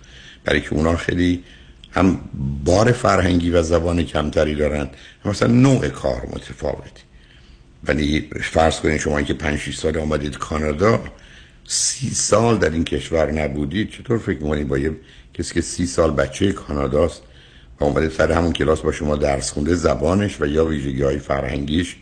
برای 0.43 0.61
که 0.61 0.73
اونا 0.73 0.95
خیلی 0.95 1.43
هم 1.91 2.19
بار 2.65 2.91
فرهنگی 2.91 3.49
و 3.49 3.63
زبان 3.63 4.03
کمتری 4.03 4.55
دارن. 4.55 4.89
مثلا 5.25 5.51
نوع 5.51 5.87
کار 5.87 6.27
متفاوتی. 6.33 7.01
ولی 7.83 8.29
فرض 8.41 8.79
کنید 8.79 8.99
شما 8.99 9.21
که 9.21 9.33
5 9.33 9.59
6 9.59 9.77
سال 9.77 9.97
آمدید 9.97 10.37
کانادا 10.37 11.03
سی 11.67 12.09
سال 12.09 12.57
در 12.57 12.69
این 12.69 12.83
کشور 12.83 13.31
نبودید. 13.31 13.91
چطور 13.91 14.17
فکر 14.17 14.39
می‌کنید 14.43 14.67
با 14.67 14.77
یه 14.77 14.91
کسی 15.33 15.53
که 15.53 15.61
سی 15.61 15.85
سال 15.85 16.11
بچه 16.11 16.51
کاناداست 16.51 17.21
و 17.79 17.83
اومده 17.83 18.09
سر 18.09 18.31
همون 18.31 18.53
کلاس 18.53 18.81
با 18.81 18.91
شما 18.91 19.15
درس 19.15 19.51
خونده 19.51 19.75
زبانش 19.75 20.41
و 20.41 20.45
یا 20.45 20.65
ویژگی 20.65 21.01
های 21.01 21.19
فرهنگیش 21.19 21.95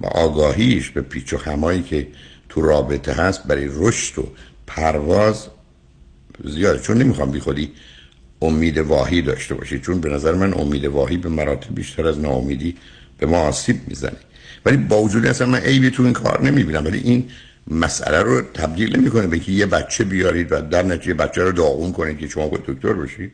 و 0.00 0.06
آگاهیش 0.06 0.90
به 0.90 1.02
پیچ 1.02 1.32
و 1.32 1.38
خمایی 1.38 1.82
که 1.82 2.08
تو 2.48 2.60
رابطه 2.62 3.12
هست 3.12 3.46
برای 3.46 3.68
رشد 3.72 4.18
و 4.18 4.28
پرواز 4.66 5.46
زیاده. 6.44 6.78
چون 6.78 6.98
نمی‌خوام 6.98 7.30
بی 7.30 7.40
خودی 7.40 7.72
امید 8.46 8.78
واهی 8.78 9.22
داشته 9.22 9.54
باشید 9.54 9.82
چون 9.82 10.00
به 10.00 10.08
نظر 10.08 10.34
من 10.34 10.54
امید 10.54 10.84
واهی 10.84 11.16
به 11.16 11.28
مراتب 11.28 11.74
بیشتر 11.74 12.06
از 12.06 12.20
ناامیدی 12.20 12.76
به 13.18 13.26
ما 13.26 13.38
آسیب 13.38 13.76
می‌زنه. 13.88 14.16
ولی 14.66 14.76
با 14.76 15.02
وجود 15.02 15.26
اصلا 15.26 15.46
من 15.46 15.58
عیبی 15.58 15.90
تو 15.90 16.02
این 16.02 16.12
کار 16.12 16.42
نمی‌بینم. 16.42 16.84
ولی 16.84 16.98
این 16.98 17.28
مسئله 17.70 18.22
رو 18.22 18.42
تبدیل 18.54 18.96
نمی‌کنه 18.96 19.26
به 19.26 19.38
که 19.38 19.52
یه 19.52 19.66
بچه 19.66 20.04
بیارید 20.04 20.52
و 20.52 20.60
در 20.60 20.82
نتیجه 20.82 21.14
بچه 21.14 21.42
رو 21.42 21.52
داغون 21.52 21.92
کنید 21.92 22.18
که 22.18 22.28
شما 22.28 22.48
باید 22.48 22.64
دکتر 22.66 22.92
بشید 22.92 23.32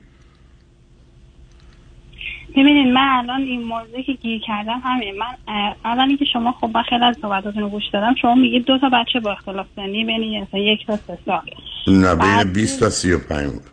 ببینید 2.56 2.86
من 2.94 3.08
الان 3.18 3.40
این 3.40 3.62
موضوعی 3.62 4.02
که 4.02 4.12
گیر 4.12 4.40
کردم 4.46 4.80
همین. 4.84 5.14
من 5.18 5.26
اه، 5.48 5.76
اولا 5.84 6.02
اینکه 6.02 6.24
شما 6.32 6.52
خب 6.52 6.70
من 6.74 6.82
خیلی 6.82 7.04
از 7.04 7.16
صحبتاتون 7.22 7.62
رو 7.62 7.68
گوش 7.68 7.82
دادم. 7.92 8.14
شما 8.22 8.34
میگید 8.34 8.64
دو 8.64 8.78
تا 8.78 8.88
بچه 8.88 9.20
با 9.20 9.32
اختلاف 9.32 9.66
سنی 9.76 10.04
بین 10.04 10.46
یک 10.54 10.86
تا 10.86 10.96
سه 10.96 11.18
سال. 11.26 11.40
نه 11.86 12.14
بین 12.14 12.52
20 12.52 12.80
تا 12.80 12.90
35 12.90 13.50
بود 13.50 13.71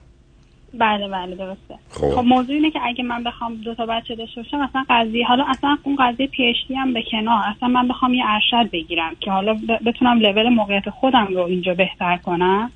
بله 0.74 1.08
بله 1.08 1.36
درسته. 1.36 1.76
خب. 1.90 2.10
خب 2.10 2.26
موضوع 2.26 2.56
اینه 2.56 2.72
که 2.72 2.80
اگه 2.84 3.04
من 3.04 3.24
بخوام 3.24 3.56
دو 3.56 3.76
تا 3.76 3.86
بچه 3.86 4.16
داشته 4.16 4.42
باشم 4.42 4.58
اصلا 4.58 4.86
قضیه 4.90 5.28
حالا 5.28 5.46
اصلا 5.48 5.78
اون 5.84 5.96
قضیه 5.96 6.28
پی 6.28 6.46
اچ 6.46 6.56
دی 6.68 6.76
هم 6.76 6.94
به 6.94 7.04
کنار. 7.12 7.44
اصلا 7.56 7.70
من 7.70 7.88
بخوام 7.88 8.14
یه 8.14 8.24
ارشد 8.28 8.70
بگیرم 8.72 9.16
که 9.20 9.32
حالا 9.32 9.58
بتونم 9.86 10.20
لول 10.20 10.50
موقعیت 10.50 10.90
خودم 10.90 11.28
رو 11.28 11.42
اینجا 11.42 11.74
بهتر 11.74 12.18
کنم. 12.18 12.72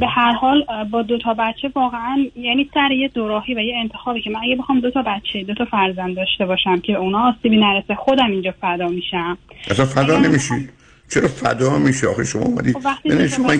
به 0.00 0.06
هر 0.06 0.32
حال 0.32 0.64
با 0.90 1.02
دو 1.02 1.18
تا 1.18 1.34
بچه 1.34 1.70
واقعا 1.74 2.26
یعنی 2.36 2.70
سر 2.74 2.90
یه 2.90 3.08
دوراهی 3.08 3.54
و 3.54 3.58
یه 3.58 3.76
انتخابی 3.76 4.22
که 4.22 4.30
من 4.30 4.40
اگه 4.42 4.56
بخوام 4.56 4.80
دو 4.80 4.90
تا 4.90 5.02
بچه 5.02 5.42
دو 5.42 5.54
تا 5.54 5.64
فرزند 5.64 6.16
داشته 6.16 6.46
باشم 6.46 6.80
که 6.80 6.92
اونا 6.92 7.28
آسیبی 7.28 7.56
نرسه 7.56 7.94
خودم 7.94 8.30
اینجا 8.30 8.54
فدا 8.60 8.88
میشم. 8.88 9.38
اصلا 9.70 9.84
فدا 9.84 10.18
نمیشی. 10.18 10.68
چرا 11.10 11.28
فدا 11.28 11.78
میشه 11.78 12.06
آخه 12.06 12.24
شما 12.24 12.42
اومدید 12.42 12.76
خب 12.78 13.26
شما 13.26 13.52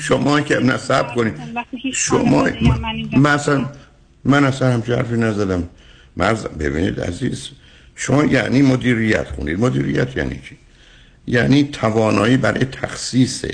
شما 0.00 0.40
که 0.40 0.56
نصب 0.56 1.14
کنید. 1.14 1.34
شما 1.92 2.46
هم 2.46 3.70
من 4.24 4.44
اصلا 4.44 4.72
همچه 4.72 4.96
حرفی 4.96 5.16
نزدم. 5.16 5.68
مرز 6.16 6.46
ببینید 6.46 7.00
عزیز 7.00 7.48
شما 7.94 8.24
یعنی 8.24 8.62
مدیریت 8.62 9.28
خونید. 9.28 9.60
مدیریت 9.60 10.16
یعنی 10.16 10.40
چی؟ 10.48 10.56
یعنی 11.26 11.64
توانایی 11.64 12.36
برای 12.36 12.64
تخصیص 12.64 13.44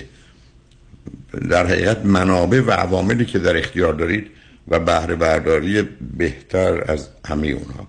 در 1.50 1.66
حقیقت 1.66 2.04
منابع 2.04 2.60
و 2.60 2.70
عواملی 2.70 3.24
که 3.24 3.38
در 3.38 3.56
اختیار 3.56 3.94
دارید 3.94 4.26
و 4.68 4.80
بهره 4.80 5.14
برداری 5.14 5.82
بهتر 6.16 6.92
از 6.92 7.08
همه 7.26 7.46
اونها. 7.46 7.86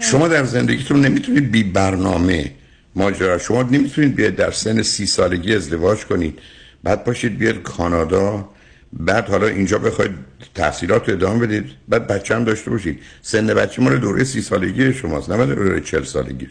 شما 0.00 0.28
در 0.28 0.44
زندگیتون 0.44 1.00
نمی‌تونید 1.00 1.50
بی 1.50 1.62
برنامه 1.62 2.50
ماجرا 2.96 3.38
شما 3.38 3.62
نمی‌تونید 3.62 4.14
بیاید 4.14 4.36
در 4.36 4.50
سن 4.50 4.82
سی 4.82 5.06
سالگی 5.06 5.54
ازدواج 5.54 6.04
کنید. 6.04 6.38
بعد 6.82 7.04
پاشید 7.04 7.38
بیاد 7.38 7.62
کانادا. 7.62 8.48
بعد 8.92 9.28
حالا 9.28 9.46
اینجا 9.46 9.78
بخواید 9.78 10.10
تحصیلات 10.54 11.08
رو 11.08 11.14
ادامه 11.14 11.46
بدید. 11.46 11.64
بعد 11.88 12.06
بچه 12.06 12.34
هم 12.34 12.44
داشته 12.44 12.70
باشید. 12.70 13.00
سن 13.22 13.46
بچه 13.46 13.82
مال 13.82 13.98
دوره 13.98 14.24
سی 14.24 14.40
سالگی 14.40 14.92
شماست 14.92 15.30
نه 15.30 15.54
دوره 15.54 15.80
چل 15.80 16.02
سالگی. 16.02 16.48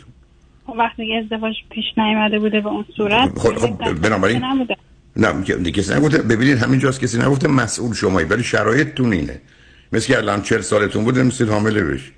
خب 0.65 0.73
وقتی 0.77 1.13
ازدواج 1.13 1.55
پیش 1.69 1.85
نیامده 1.97 2.39
بوده 2.39 2.61
به 2.61 2.69
اون 2.69 2.85
صورت 2.97 3.39
خب 3.39 3.55
خب 3.55 3.93
بنابراین. 3.93 4.41
نه 5.15 5.43
کسی 5.71 5.93
نگفته 5.93 6.17
ببینید 6.17 6.57
همینجاست 6.57 6.99
کسی 6.99 7.17
نگفته 7.17 7.47
مسئول 7.47 7.93
شمایی 7.93 8.27
ولی 8.27 8.43
شرایطتون 8.43 9.13
اینه. 9.13 9.41
مثل 9.91 10.07
که 10.07 10.17
الان 10.17 10.41
چل 10.41 10.61
سالتون 10.61 11.03
بود 11.03 11.19
نمیستید 11.19 11.49
حامله 11.49 11.83
بشید. 11.83 12.16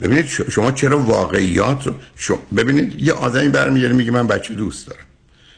ببینید 0.00 0.26
شما 0.26 0.72
چرا 0.72 0.98
واقعیات 0.98 1.86
رو 1.86 1.94
ببینید 2.56 3.02
یه 3.02 3.12
آدمی 3.12 3.48
برمیگره 3.48 3.92
میگه 3.92 4.10
من 4.10 4.26
بچه 4.26 4.54
دوست 4.54 4.86
دارم. 4.86 5.04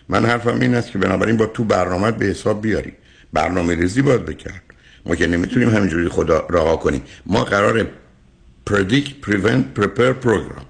من 0.09 0.24
حرفم 0.26 0.61
این 0.61 0.74
است 0.74 0.90
که 0.90 0.98
بنابراین 0.98 1.36
با 1.36 1.46
تو 1.46 1.64
برنامه 1.64 2.11
به 2.11 2.24
حساب 2.26 2.62
بیاری. 2.62 2.92
برنامه 3.32 3.74
ریزی 3.74 4.03
باید 4.03 4.24
بکرد. 4.24 4.62
ما 5.07 5.14
که 5.14 5.26
نمی‌تونیم 5.26 5.70
همینجوری 5.70 6.09
خدا 6.09 6.46
رها 6.50 6.76
کنیم. 6.76 7.03
ما 7.26 7.44
قرار 7.44 7.86
predict 8.70 9.26
prevent 9.26 9.80
prepare 9.80 10.24
program. 10.26 10.62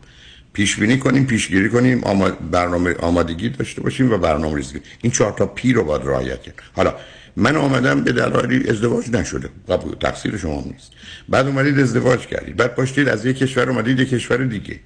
پیش 0.52 0.76
بینی 0.76 0.98
کنیم 0.98 1.26
پیشگیری 1.26 1.68
کنیم 1.68 2.04
آما- 2.04 2.30
برنامه 2.30 2.94
آمادگی 2.94 3.48
داشته 3.48 3.82
باشیم 3.82 4.12
و 4.12 4.18
برنامه 4.18 4.56
ریزی. 4.56 4.80
این 5.02 5.12
چهار 5.12 5.32
تا 5.32 5.46
پی 5.46 5.72
رو 5.72 5.84
باید 5.84 6.02
رعایت 6.04 6.42
کرد. 6.42 6.62
حالا 6.76 6.94
من 7.36 7.56
آمدم 7.56 8.04
به 8.04 8.12
دلایلی 8.12 8.70
ازدواج 8.70 9.10
نشده. 9.10 9.48
قبول 9.68 9.94
تقصیر 9.94 10.36
شما 10.36 10.64
نیست. 10.66 10.92
بعد 11.28 11.46
اومدید 11.46 11.80
ازدواج 11.80 12.26
کردید. 12.26 12.56
بعد 12.56 12.74
پاشتید 12.74 13.08
از 13.08 13.26
یک 13.26 13.38
کشور 13.38 13.70
اومدید 13.70 14.00
یک 14.00 14.10
کشور 14.10 14.44
دیگه. 14.44 14.80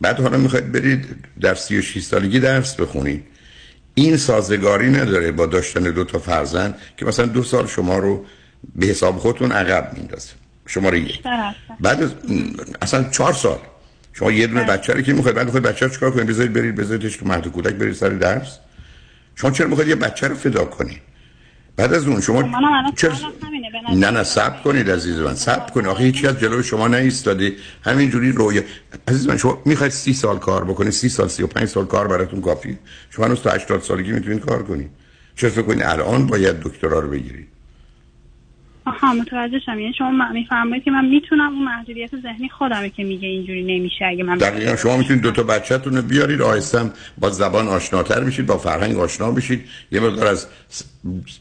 بعد 0.00 0.20
حالا 0.20 0.38
می‌خواید 0.38 0.72
برید 0.72 1.06
در 1.40 1.54
36 1.54 2.02
سالگی 2.02 2.40
درس 2.40 2.74
بخونید. 2.74 3.24
این 3.94 4.16
سازگاری 4.16 4.90
نداره 4.90 5.32
با 5.32 5.46
داشتن 5.46 5.82
دو 5.82 6.04
تا 6.04 6.18
فرزند 6.18 6.74
که 6.96 7.06
مثلا 7.06 7.26
دو 7.26 7.42
سال 7.42 7.66
شما 7.66 7.98
رو 7.98 8.24
به 8.76 8.86
حساب 8.86 9.18
خودتون 9.18 9.52
عقب 9.52 9.92
میندازه. 9.98 10.30
شماره 10.66 11.00
یک. 11.00 11.22
بعد 11.80 12.02
از 12.02 12.14
اصلا 12.82 13.04
چهار 13.10 13.32
سال. 13.32 13.58
شما 14.12 14.32
یه 14.32 14.46
دونه 14.46 14.64
بچه 14.64 14.92
رو 14.92 15.02
که 15.02 15.12
می‌خواید 15.12 15.36
بعد 15.36 15.46
می‌خواید 15.46 15.66
بچه 15.66 15.86
رو 15.86 15.92
چیکار 15.92 16.10
کنید؟ 16.10 16.26
بذارید 16.26 16.52
برید 16.52 16.74
بذاریدش 16.74 17.16
تو 17.16 17.26
مهد 17.26 17.48
کودک 17.48 17.74
برید 17.74 17.94
سر 17.94 18.08
درس. 18.08 18.58
شما 19.34 19.50
چرا 19.50 19.68
می‌خواید 19.68 19.88
یه 19.88 19.96
بچه 19.96 20.28
رو 20.28 20.34
فدا 20.34 20.64
کنید؟ 20.64 21.00
بعد 21.76 21.92
از 21.94 22.06
اون 22.06 22.20
شما 22.20 22.42
چرا 22.96 23.12
نه 23.94 24.10
نه 24.10 24.22
صبر 24.22 24.62
کنید 24.62 24.90
عزیز 24.90 25.18
من 25.18 25.34
صبر 25.34 25.70
کنید. 25.70 25.86
آخه 25.86 26.04
هیچی 26.04 26.26
از 26.26 26.40
جلوی 26.40 26.62
شما 26.62 26.88
نایستاده 26.88 27.52
همینجوری 27.82 28.32
رویا 28.32 28.62
عزیز 29.08 29.28
من 29.28 29.36
شما 29.36 29.62
می‌خواید 29.64 29.92
سی 29.92 30.12
سال 30.12 30.38
کار 30.38 30.64
بکنید 30.64 30.92
سی 30.92 31.08
سال 31.08 31.28
سی 31.28 31.42
و 31.42 31.46
پنج 31.46 31.68
سال 31.68 31.86
کار 31.86 32.08
براتون 32.08 32.40
کافی 32.40 32.78
شما 33.10 33.26
هنوز 33.26 33.40
تا 33.42 33.50
80 33.50 33.82
سالگی 33.82 34.12
می‌تونید 34.12 34.40
کار 34.40 34.62
کنید. 34.62 34.90
چرا 35.36 35.50
فکر 35.50 35.62
کنید 35.62 35.82
الان 35.82 36.26
باید 36.26 36.60
دکترا 36.60 36.98
رو 36.98 37.10
بگیرید؟ 37.10 37.53
آها 38.86 39.12
متوجه 39.12 39.58
شدم. 39.58 39.80
یعنی 39.80 39.94
شما 39.98 40.32
میفرمایید 40.32 40.84
که 40.84 40.90
من 40.90 41.04
می‌تونم 41.04 41.52
اون 41.52 41.64
محدودیت 41.64 42.10
ذهنی 42.22 42.48
خودمه 42.48 42.90
که 42.90 43.04
میگه 43.04 43.28
اینجوری 43.28 43.62
نمیشه 43.62 44.04
اگه 44.04 44.24
من 44.24 44.38
دقیقا. 44.38 44.76
شما 44.76 44.96
می‌تونید 44.96 45.22
دو 45.22 45.30
تا 45.30 45.42
بچه‌تون 45.42 45.96
رو 45.96 46.02
بیارید 46.02 46.42
آهسته 46.42 46.80
هم 46.80 46.92
با 47.18 47.30
زبان 47.30 47.68
آشناتر 47.68 48.20
میشید 48.20 48.46
با 48.46 48.58
فرهنگ 48.58 48.96
آشنا 48.98 49.30
بشید. 49.30 49.64
یه 49.92 50.00
مقدار 50.00 50.26
از 50.26 50.46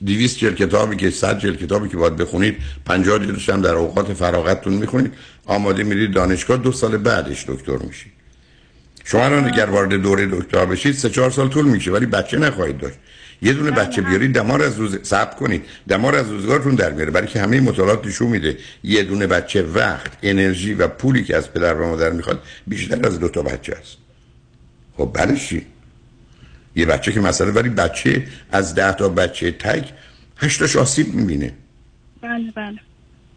200 0.06 0.38
جلد 0.38 0.56
کتابی 0.56 0.96
که 0.96 1.10
100 1.10 1.40
جلد 1.40 1.58
کتابی 1.58 1.90
که 1.90 1.98
باید 1.98 2.16
بخونید 2.16 2.58
50 2.86 3.20
جلدش 3.20 3.50
هم 3.50 3.62
در 3.62 3.76
اوقات 3.76 4.14
فراغتتون 4.14 4.74
می‌خونید. 4.74 5.14
آماده 5.46 5.84
میرید 5.84 6.14
دانشگاه 6.14 6.58
دو 6.58 6.72
سال 6.72 6.98
بعدش 6.98 7.46
دکتر 7.50 7.78
میشید. 7.88 8.12
شما 9.06 9.26
الان 9.26 9.46
اگر 9.46 9.66
وارد 9.66 9.94
دوره 9.94 10.26
دکترا 10.26 10.66
بشید 10.66 10.94
سه 10.94 11.10
چهار 11.10 11.30
سال 11.30 11.50
طول 11.50 11.66
میشه 11.66 11.92
ولی 11.92 12.06
بچه 12.06 12.38
نخواهید 12.38 12.78
داشت. 12.78 12.96
یه 13.44 13.54
دونه 13.54 13.72
بچه 13.72 14.02
بیارید 14.02 14.34
دمار 14.34 14.62
از 14.62 14.78
روز 14.78 15.00
صبر 15.04 15.36
کنید 15.36 15.66
دمار 15.90 16.16
از 16.16 16.32
روزگارتون 16.32 16.76
در 16.76 16.92
میاره. 16.92 17.12
برای 17.12 17.28
که 17.28 17.42
همه 17.42 17.62
مطالعات 17.62 18.08
نشون 18.08 18.28
میده. 18.28 18.58
یه 18.84 19.04
دونه 19.04 19.28
بچه 19.28 19.62
وقت 19.64 20.12
انرژی 20.24 20.74
و 20.74 20.88
پولی 20.88 21.24
که 21.24 21.38
از 21.38 21.54
پدر 21.54 21.74
و 21.74 21.88
مادر 21.88 22.12
می‌خواد 22.12 22.42
بیشتر 22.68 23.08
از 23.08 23.20
دو 23.20 23.30
تا 23.30 23.42
بچه 23.42 23.74
است. 23.74 23.98
خب 24.98 25.12
بعدش 25.14 25.48
چی؟ 25.48 25.66
یه 26.76 26.86
بچه 26.86 27.12
که 27.12 27.20
مثلا 27.20 27.52
ولی 27.52 27.70
بچه 27.70 28.28
از 28.52 28.76
ده 28.76 28.92
تا 28.92 29.10
بچه 29.10 29.52
تک 29.52 29.94
هشتاش 30.38 30.76
آسیب 30.76 31.14
می‌بینه. 31.14 31.54
بله 32.22 32.52
بله. 32.56 32.80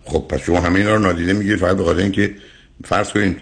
خب 0.04 0.24
پس 0.28 0.40
شما 0.40 0.60
همه 0.60 0.78
اینا 0.78 0.94
رو 0.94 1.02
نادیده 1.02 1.32
می‌گیرید 1.32 1.58
فقط 1.58 1.76
به 1.76 1.84
خاطر 1.84 2.02
اینکه 2.02 2.34
فرض 2.84 3.08
کنید 3.08 3.36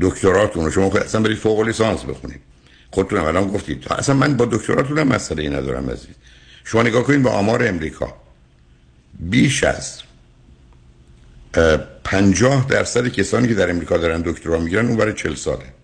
دکتراتون 0.00 0.64
رو 0.64 0.70
شما 0.70 0.92
اصلا 0.92 1.20
برید 1.20 1.36
فوق 1.36 1.60
لیسانس 1.60 2.04
بخونید. 2.04 2.40
خودتون 2.96 3.18
الان 3.18 3.48
گفتید. 3.48 3.86
اصلا 3.90 4.14
من 4.14 4.36
با 4.36 4.44
دکتراتون 4.44 4.98
هم 4.98 5.08
مسئله 5.08 5.42
ای 5.42 5.48
ندارم 5.48 5.90
عزیز. 5.90 6.14
شما 6.64 6.82
نگاه 6.82 7.02
کنید 7.02 7.22
به 7.22 7.30
آمار 7.30 7.68
امریکا. 7.68 8.14
بیش 9.20 9.64
از 9.64 10.02
اه، 11.54 11.76
پنجاه 12.04 12.66
درصد 12.68 13.08
کسانی 13.08 13.48
که 13.48 13.54
در 13.54 13.70
امریکا 13.70 13.96
دارن 13.96 14.22
دکترا 14.22 14.58
می‌گیرن 14.58 14.86
اون 14.86 14.96
برای 14.96 15.12
چل 15.12 15.34
ساله. 15.34 15.75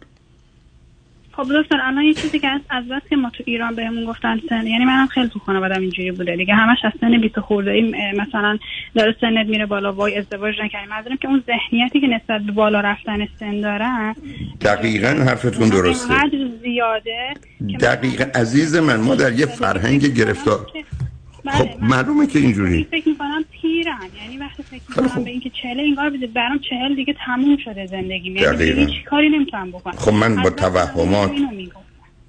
خب 1.42 1.62
دکتر 1.62 1.80
الان 1.82 2.04
یه 2.04 2.14
چیزی 2.14 2.38
که 2.38 2.48
از 2.48 2.60
از 2.70 2.88
بس 2.88 3.02
که 3.10 3.16
ما 3.16 3.30
تو 3.30 3.44
ایران 3.46 3.74
بهمون 3.74 4.04
گفتن 4.04 4.40
سن 4.48 4.66
یعنی 4.66 4.84
منم 4.84 5.06
خیلی 5.06 5.28
تو 5.28 5.38
خانوادم 5.38 5.80
اینجوری 5.80 6.10
بوده 6.10 6.36
دیگه. 6.36 6.54
همش 6.54 6.78
از 6.84 6.92
سن 7.00 7.20
20 7.20 7.40
خورده 7.40 7.70
ای 7.70 7.94
مثلا 8.18 8.58
داره 8.94 9.16
سنت 9.20 9.46
میره 9.46 9.66
بالا 9.66 9.92
وای 9.92 10.18
ازدواج 10.18 10.54
نکردی 10.62 10.86
منظورم 10.90 11.16
که 11.16 11.28
اون 11.28 11.42
ذهنیتی 11.46 12.00
که 12.00 12.06
نسبت 12.06 12.40
به 12.40 12.52
بالا 12.52 12.80
رفتن 12.80 13.26
سن 13.40 13.60
دارن 13.60 14.14
دقیقا 14.60 15.08
حرفتون 15.08 15.68
درسته. 15.68 16.14
زیاده 16.62 17.34
دقیقا 17.80 18.24
عزیز 18.34 18.76
من 18.76 19.00
ما 19.00 19.14
در 19.14 19.32
یه 19.32 19.46
فرهنگ 19.46 20.14
گرفتار. 20.14 20.66
خب 21.48 21.68
معلومه 21.80 22.26
که 22.26 22.38
اینجوری. 22.38 22.86
فکر 22.90 23.08
می‌کنم 23.08 23.31
یعنی 24.22 24.36
وقتی 24.38 24.62
فکر 24.62 24.82
می‌کنم 24.88 25.24
به 25.24 25.30
اینکه 25.30 25.50
چهله 25.62 25.82
انگار 25.82 26.10
بده 26.10 26.26
برام 26.26 26.58
چهل 26.70 26.94
دیگه 26.96 27.14
تموم 27.26 27.56
شده 27.64 27.86
زندگیم 27.86 28.36
یعنی 28.36 28.64
هیچ 28.64 29.04
کاری 29.10 29.28
نمی‌تونم 29.28 29.70
بکنم. 29.70 29.92
خب 29.96 30.12
من 30.12 30.42
با 30.42 30.50
توهمات. 30.50 31.30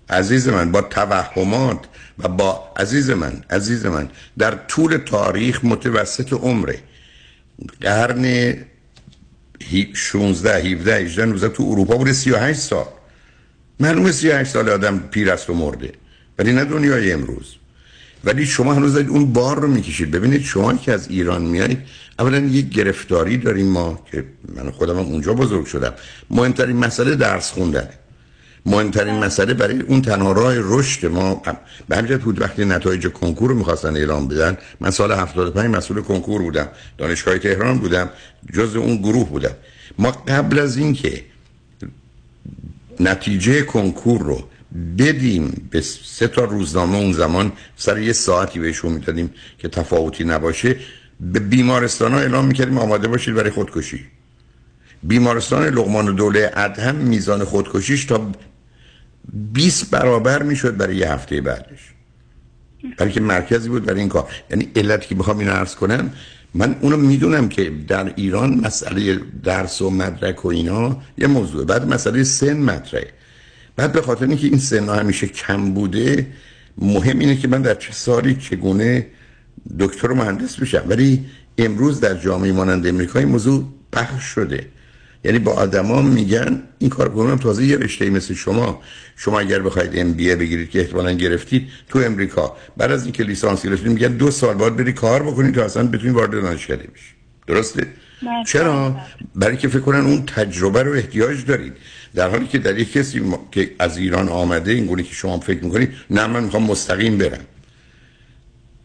عزیز 0.09 0.49
من 0.49 0.71
با 0.71 0.81
توهمات 0.81 1.87
و 2.19 2.27
با 2.27 2.73
عزیز 2.77 3.09
من 3.09 3.43
عزیز 3.49 3.85
من 3.85 4.09
در 4.37 4.51
طول 4.51 4.97
تاریخ 4.97 5.65
متوسط 5.65 6.33
عمره 6.33 6.79
قرن 7.81 8.25
هی- 9.63 9.91
16 9.95 10.57
17 10.57 10.95
18 10.95 11.25
19 11.25 11.49
تو 11.49 11.63
اروپا 11.63 11.97
بوده 11.97 12.13
38 12.13 12.59
سال. 12.59 12.85
معلومه 13.79 14.11
38 14.11 14.51
سال 14.51 14.69
آدم 14.69 14.99
پیر 14.99 15.31
است 15.31 15.49
و 15.49 15.53
مرده. 15.53 15.91
ولی 16.39 16.53
نه 16.53 16.65
دنیای 16.65 17.11
امروز. 17.11 17.55
ولی 18.23 18.45
شما 18.45 18.73
هنوز 18.73 18.93
دارید 18.93 19.09
اون 19.09 19.33
بار 19.33 19.59
رو 19.59 19.67
می‌کشید. 19.67 20.11
ببینید 20.11 20.41
شما 20.41 20.73
که 20.73 20.91
از 20.91 21.09
ایران 21.09 21.41
میایید 21.41 21.79
اولا 22.19 22.37
یک 22.37 22.69
گرفتاری 22.69 23.37
داریم 23.37 23.67
ما 23.67 23.99
که 24.11 24.25
من 24.55 24.71
خودم 24.71 24.99
هم 24.99 25.05
اونجا 25.05 25.33
بزرگ 25.33 25.65
شدم. 25.65 25.93
مهمترین 26.29 26.77
مسئله 26.77 27.15
درس 27.15 27.51
خوندنه 27.51 27.89
مهمترین 28.65 29.15
مسئله 29.15 29.53
برای 29.53 29.79
اون 29.79 30.01
تنها 30.01 30.31
راه 30.31 30.53
رشد 30.57 31.05
ما. 31.05 31.41
به 31.89 31.97
همین 31.97 32.17
بود 32.17 32.41
وقتی 32.41 32.65
نتایج 32.65 33.07
کنکور 33.07 33.49
رو 33.49 33.55
می‌خواستن 33.55 33.95
اعلام 33.95 34.27
بدن 34.27 34.57
من 34.79 34.91
سال 34.91 35.11
75 35.11 35.75
مسئول 35.75 36.01
کنکور 36.01 36.41
بودم. 36.41 36.67
دانشگاه 36.97 37.37
تهران 37.37 37.77
بودم 37.77 38.09
جز 38.53 38.75
اون 38.75 38.97
گروه 38.97 39.29
بودم. 39.29 39.55
ما 39.99 40.11
قبل 40.11 40.59
از 40.59 40.77
اینکه 40.77 41.23
نتیجه 42.99 43.61
کنکور 43.61 44.21
رو 44.21 44.43
بدیم 44.97 45.67
به 45.71 45.81
سه 45.81 46.27
تا 46.27 46.43
روزنامه 46.43 46.97
اون 46.97 47.13
زمان 47.13 47.51
سر 47.75 47.99
یه 47.99 48.13
ساعتی 48.13 48.59
بهشون 48.59 48.91
می‌دادیم 48.91 49.33
که 49.57 49.67
تفاوتی 49.67 50.23
نباشه 50.23 50.75
به 51.19 51.39
بیمارستان 51.39 52.13
ها 52.13 52.19
اعلام 52.19 52.45
می‌کردیم 52.45 52.77
آماده 52.77 53.07
باشید 53.07 53.35
برای 53.35 53.49
خودکشی. 53.49 54.05
بیمارستان 55.03 55.65
لغمان 55.65 56.15
دوله 56.15 56.51
ادهم 56.55 56.95
میزان 56.95 57.43
خودکشیش 57.43 58.05
تا 58.05 58.31
20 59.53 59.89
برابر 59.89 60.43
می‌شد 60.43 60.77
برای 60.77 60.95
یه 60.95 61.11
هفته 61.11 61.41
بعدش. 61.41 61.93
برای 62.97 63.11
که 63.11 63.21
مرکزی 63.21 63.69
بود 63.69 63.85
برای 63.85 63.99
این 63.99 64.09
کار. 64.09 64.27
یعنی 64.49 64.71
علتی 64.75 65.07
که 65.07 65.15
بخوام 65.15 65.39
اینو 65.39 65.51
عرض 65.51 65.75
کنم 65.75 66.13
من 66.53 66.75
اونو 66.81 66.97
می‌دونم 66.97 67.49
که 67.49 67.71
در 67.87 68.13
ایران 68.15 68.53
مسئله 68.53 69.19
درس 69.43 69.81
و 69.81 69.89
مدرک 69.89 70.45
و 70.45 70.47
اینا 70.47 71.01
یه 71.17 71.27
موضوع 71.27 71.65
بعد 71.65 71.87
مسئله 71.93 72.23
سن 72.23 72.57
مطرحه. 72.57 73.13
بعد 73.75 73.91
به 73.91 74.01
خاطر 74.01 74.25
اینکه 74.25 74.47
این 74.47 74.57
سن 74.57 74.89
همیشه 74.89 75.27
کم 75.27 75.73
بوده 75.73 76.27
مهم 76.77 77.19
اینه 77.19 77.35
که 77.35 77.47
من 77.47 77.61
در 77.61 77.75
چه 77.75 77.93
سالی 77.93 78.35
چگونه 78.35 79.07
دکتر 79.79 80.11
و 80.11 80.15
مهندس 80.15 80.59
بشم 80.59 80.83
ولی 80.87 81.25
امروز 81.57 81.99
در 81.99 82.13
جامعه 82.13 82.51
مانند 82.51 82.87
امریکا 82.87 83.19
این 83.19 83.27
موضوع 83.27 83.65
پخش 83.91 84.23
شده. 84.23 84.67
یعنی 85.25 85.39
با 85.39 85.51
آدما 85.51 86.01
میگن 86.01 86.63
این 86.79 86.89
کار 86.89 87.09
کنم 87.09 87.37
تازه 87.37 87.65
یه 87.65 87.77
رشته 87.77 88.09
مثل 88.09 88.33
شما. 88.33 88.81
شما 89.15 89.39
اگر 89.39 89.59
بخواید 89.59 89.91
ام 89.93 90.13
بی 90.13 90.35
بگیرید 90.35 90.69
که 90.69 90.79
احتمالاً 90.79 91.11
گرفتید 91.11 91.67
تو 91.89 91.99
امریکا. 91.99 92.57
بعد 92.77 92.91
از 92.91 93.03
اینکه 93.03 93.23
لیسانس 93.23 93.65
گرفتید 93.65 93.87
میگن 93.87 94.07
دو 94.07 94.31
سال 94.31 94.53
بعد 94.55 94.77
بری 94.77 94.93
کار 94.93 95.23
بکنید 95.23 95.55
تا 95.55 95.63
اصلا 95.63 95.87
بتونید 95.87 96.15
وارد 96.15 96.31
دانشکده 96.31 96.75
بشید. 96.75 97.15
درسته؟ 97.47 97.87
چرا؟ 98.47 98.95
برای 99.35 99.57
که 99.57 99.67
فکر 99.67 99.79
کنن 99.79 99.99
اون 99.99 100.25
تجربه 100.25 100.83
رو 100.83 100.93
احتیاج 100.93 101.45
دارید. 101.45 101.73
در 102.15 102.29
حالی 102.29 102.47
که 102.47 102.57
در 102.57 102.79
یک 102.79 102.91
کسی 102.91 103.21
که 103.51 103.75
از 103.79 103.97
ایران 103.97 104.29
آمده 104.29 104.71
این 104.71 104.85
گونه 104.85 105.03
که 105.03 105.13
شما 105.13 105.39
فکر 105.39 105.63
می‌کنید 105.63 105.93
نه 106.09 106.27
من 106.27 106.43
می‌خوام 106.43 106.63
مستقیم 106.63 107.17
برم. 107.17 107.45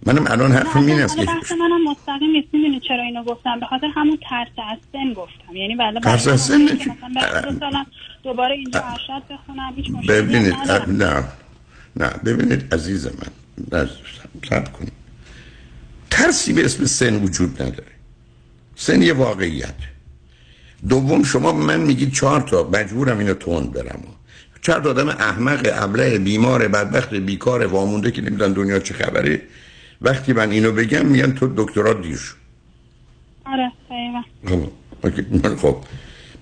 منم 0.06 0.26
الان 0.26 0.52
حرفم 0.52 0.86
این 0.86 1.00
است 1.00 1.16
که 1.16 1.24
منم 1.60 1.90
مستقیم 1.90 2.30
نیست. 2.30 2.48
می‌دونی 2.52 2.80
چرا 2.88 3.02
اینو 3.02 3.24
گفتم؟ 3.24 3.60
به 3.60 3.66
خاطر 3.66 3.86
همون 3.94 4.18
ترس 4.30 4.48
از 4.72 4.78
سن 4.92 5.12
گفتم. 5.12 5.56
یعنی 5.56 5.76
بله 5.76 6.00
ترس 6.00 6.28
از 6.28 6.40
سن؟ 6.40 6.62
مثلا 6.62 7.86
دوباره 8.22 8.54
اینجا 8.54 8.80
ارشد 8.80 9.22
بخونم 9.30 9.72
هیچ 9.76 9.90
مشکلی 9.90 10.22
ببینید. 10.22 10.54
نه 10.88 11.24
نه. 11.96 12.08
ببینید 12.24 12.74
عزیز 12.74 13.06
من 13.06 13.88
صبر 14.48 14.70
کنید. 14.70 14.92
ترسی 16.10 16.52
به 16.52 16.64
اسم 16.64 16.84
سن 16.84 17.22
وجود 17.22 17.62
نداره. 17.62 17.92
سن 18.76 19.02
یه 19.02 19.12
واقعیت. 19.12 19.74
دوم 20.88 21.22
شما 21.22 21.52
به 21.52 21.58
من 21.58 21.80
میگید 21.80 22.12
چهار 22.12 22.40
تا 22.40 22.70
مجبورم 22.72 23.18
اینو 23.18 23.34
تند 23.34 23.72
برم. 23.72 24.00
چهار 24.62 24.80
تا 24.80 24.90
آدم 24.90 25.08
احمق 25.08 25.70
ابله 25.74 26.18
بیمار 26.18 26.68
بدبخت 26.68 27.14
بیکار 27.14 27.66
وامونده 27.66 28.10
که 28.10 28.22
نمی‌دونن 28.22 28.52
دنیا 28.52 28.78
چه 28.78 28.94
خبره. 28.94 29.42
وقتی 30.02 30.32
من 30.32 30.50
اینو 30.50 30.72
بگم 30.72 31.06
میگن 31.06 31.32
تو 31.32 31.52
دکترا 31.56 31.92
دیر 31.92 32.16
شد 32.16 32.34
آره. 33.46 33.72
خب، 34.48 35.56
خب 35.56 35.76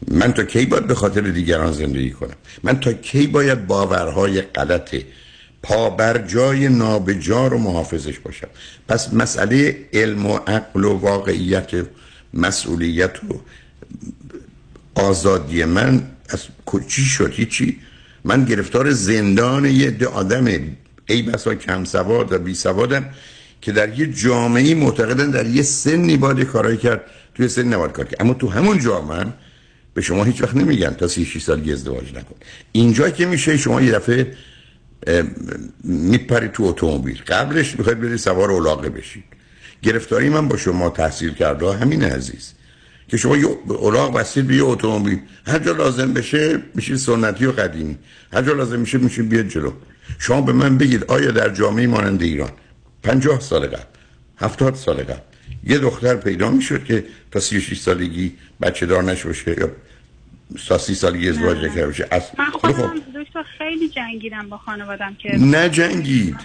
من 0.09 0.33
تا 0.33 0.45
کی 0.45 0.67
باید 0.67 0.87
به 0.87 0.95
خاطر 0.95 1.21
دیگران 1.21 1.73
زندگی 1.73 2.11
کنم؟ 2.11 2.35
من 2.63 2.81
تا 2.81 2.93
کی 2.93 3.27
باید 3.27 3.67
باورهای 3.67 4.41
غلط 4.41 4.97
پا 5.63 5.91
بر 5.91 6.19
جای 6.19 6.69
نابجا 6.69 7.47
رو 7.47 7.59
محافظش 7.59 8.19
باشم؟ 8.19 8.49
پس 8.89 9.15
مسئله 9.15 9.89
علم 9.93 10.27
و 10.27 10.37
عقل 10.37 10.85
و 10.85 10.99
واقعیت 10.99 11.71
مسئولیت 12.35 13.25
و 13.25 13.35
آزادی 14.97 15.65
من 15.65 16.03
از 16.29 16.43
چی 16.89 17.03
شد؟ 17.03 17.33
هیچی 17.33 17.79
من 18.25 18.45
گرفتار 18.45 18.91
زندان 18.91 19.65
یه 19.65 19.87
عده 19.87 20.07
آدم 20.07 20.45
ای 21.07 21.23
بسا 21.23 21.55
کم 21.55 21.85
سواد 21.85 22.33
و 22.33 22.39
بی 22.39 22.55
سوادم 22.55 23.05
که 23.61 23.73
در 23.73 23.99
یه 23.99 24.07
جامعه 24.07 24.75
معتقدن 24.75 25.31
در 25.31 25.47
یه 25.47 25.63
سنی 25.63 26.17
باید 26.17 26.43
کارایی 26.43 26.77
کرد. 26.77 27.01
توی 27.35 27.49
سن 27.49 27.75
نباید 27.75 27.93
کار 27.93 28.05
کرد. 28.05 28.23
اما 28.23 28.35
تو 28.35 28.49
همون 28.49 28.79
جامعه 28.79 29.27
به 29.95 30.03
شما 30.03 30.25
هیچ 30.25 30.43
وقت 30.43 30.57
نمیگن 30.57 30.91
تا 30.91 31.09
36 31.09 31.43
سالگی 31.43 31.73
ازدواج 31.73 32.15
نکن. 32.15 32.35
اینجا 32.73 33.11
که 33.11 33.27
میشه 33.27 33.57
شما 33.57 33.83
یه 33.83 33.93
دفعه 33.93 34.37
میپری 35.85 36.49
تو 36.49 36.65
اتومبیل. 36.65 37.23
قبلش 37.27 37.79
می‌خواید 37.79 38.01
برید 38.01 38.17
سوار 38.17 38.51
اولاقه 38.51 38.89
بشید 38.89 39.25
گرفتاری 39.83 40.29
من 40.29 40.49
با 40.49 40.57
شما 40.57 40.91
تحصیل 40.91 41.35
کرده 41.35 41.73
همین 41.73 42.05
عزیز. 42.05 42.53
که 43.09 43.17
شما 43.17 43.37
یه 43.37 43.47
اولاق 43.69 44.19
بستید 44.19 44.47
به 44.47 44.57
یه 44.57 44.65
اتومبیل. 44.65 45.19
هر 45.47 45.59
جا 45.59 45.73
لازم 45.73 46.13
بشه 46.13 46.63
میشید 46.75 46.97
سنتی 46.97 47.47
و 47.47 47.53
قدیمی. 47.53 47.97
هر 48.33 48.43
جا 48.43 48.53
لازم 48.53 48.81
میشه 48.81 48.99
میشید 48.99 49.29
بیاد 49.29 49.49
جلو. 49.49 49.73
شما 50.19 50.41
به 50.41 50.53
من 50.53 50.79
بگید 50.79 51.05
آیا 51.05 51.31
در 51.31 51.49
جامعه 51.49 51.87
مانند 51.87 52.23
ایران 52.23 52.51
پنجاه 53.03 53.41
سال 53.41 53.67
قبل 53.67 53.83
هفتاد 54.39 54.75
سال 54.75 54.97
قبل 54.97 55.21
یه 55.65 55.79
دختر 55.79 56.17
پیدا 56.17 56.51
می‌شد 56.51 56.85
که 56.85 57.05
تا 57.31 57.41
36 57.41 57.79
سالگی 57.79 58.35
بچه 58.61 58.87
دار 58.87 59.03
نشه 59.03 59.29
یا 59.61 59.71
تا 60.69 60.79
سی 60.79 60.95
سالگی 60.95 61.29
ازدواج 61.29 61.57
نکرده 61.59 61.87
باشه؟ 61.87 62.09
از 62.11 62.23
من 62.39 62.45
خب 62.45 62.59
خودم 62.59 62.95
دکتر 63.23 63.43
خیلی 63.59 63.89
جنگیدم 63.89 64.49
با 64.49 64.59
خانوادم 64.59 65.15
که 65.15 65.37
نه 65.39 65.69
جنگید 65.69 66.37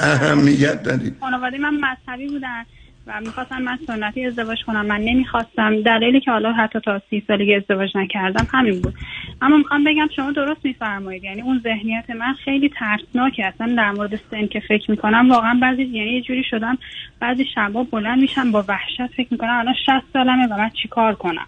اهمیت 0.00 0.88
ندید. 0.88 1.16
خانواده 1.20 1.58
من 1.58 1.74
مذهبی 1.74 2.28
بودن. 2.28 2.64
و 3.06 3.20
می‌خواستن 3.20 3.62
من 3.62 3.78
سنتی 3.86 4.26
ازدواج 4.26 4.58
کنم. 4.66 4.86
من 4.86 5.00
نمی‌خواستم. 5.00 5.82
دلیلی 5.82 6.20
که 6.20 6.30
حالا 6.30 6.52
حتی 6.52 6.80
تا 6.80 7.02
سی 7.10 7.22
سالگی 7.26 7.54
ازدواج 7.54 7.96
نکردم 7.96 8.46
همین 8.50 8.80
بود. 8.80 8.94
اما 9.42 9.56
می‌خوام 9.56 9.84
بگم 9.84 10.08
شما 10.16 10.32
درست 10.32 10.64
میفرمایید. 10.64 11.24
یعنی 11.24 11.42
اون 11.42 11.60
ذهنیت 11.64 12.10
من 12.10 12.34
خیلی 12.44 12.70
ترسناکه. 12.78 13.46
اصلا 13.46 13.74
در 13.76 13.90
مورد 13.90 14.20
سن 14.30 14.46
که 14.46 14.60
فکر 14.68 14.90
می‌کنم 14.90 15.30
واقعا 15.30 15.58
بعضی 15.62 15.82
یعنی 15.82 16.10
یه 16.10 16.22
جوری 16.22 16.44
شدم 16.50 16.78
بعضی 17.20 17.44
شبا 17.54 17.82
بلند 17.82 18.20
میشم 18.20 18.52
با 18.52 18.64
وحشت 18.68 19.06
فکر 19.16 19.28
می‌کنم 19.30 19.58
الان 19.58 19.74
60 19.86 20.04
سالمه 20.12 20.46
و 20.46 20.56
من 20.56 20.70
چیکار 20.82 21.14
کنم؟ 21.14 21.46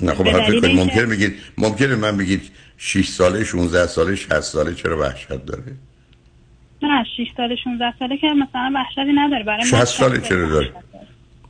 نه 0.00 0.14
خب 0.14 0.24
فکر 0.24 0.74
ممکن 0.74 1.08
بگید 1.08 1.34
ممکنه 1.58 1.96
من 1.96 2.16
بگید 2.16 2.50
6 2.78 3.08
ساله 3.08 3.44
16 3.44 3.86
ساله 3.86 4.16
60 4.16 4.40
ساله 4.40 4.74
چرا 4.74 4.98
وحشت 4.98 5.28
داره؟ 5.28 5.62
نه 6.82 7.04
6 7.16 7.26
ساله 7.36 7.56
16 7.64 7.94
ساله 7.98 8.16
که 8.16 8.26
مثلا 8.26 8.72
وحشتی 8.74 9.12
نداره 9.14 9.44
برای 9.44 9.58
من 9.58 9.64
60 9.64 9.84
ساله 9.84 10.20
چرا 10.20 10.48
داره 10.48 10.72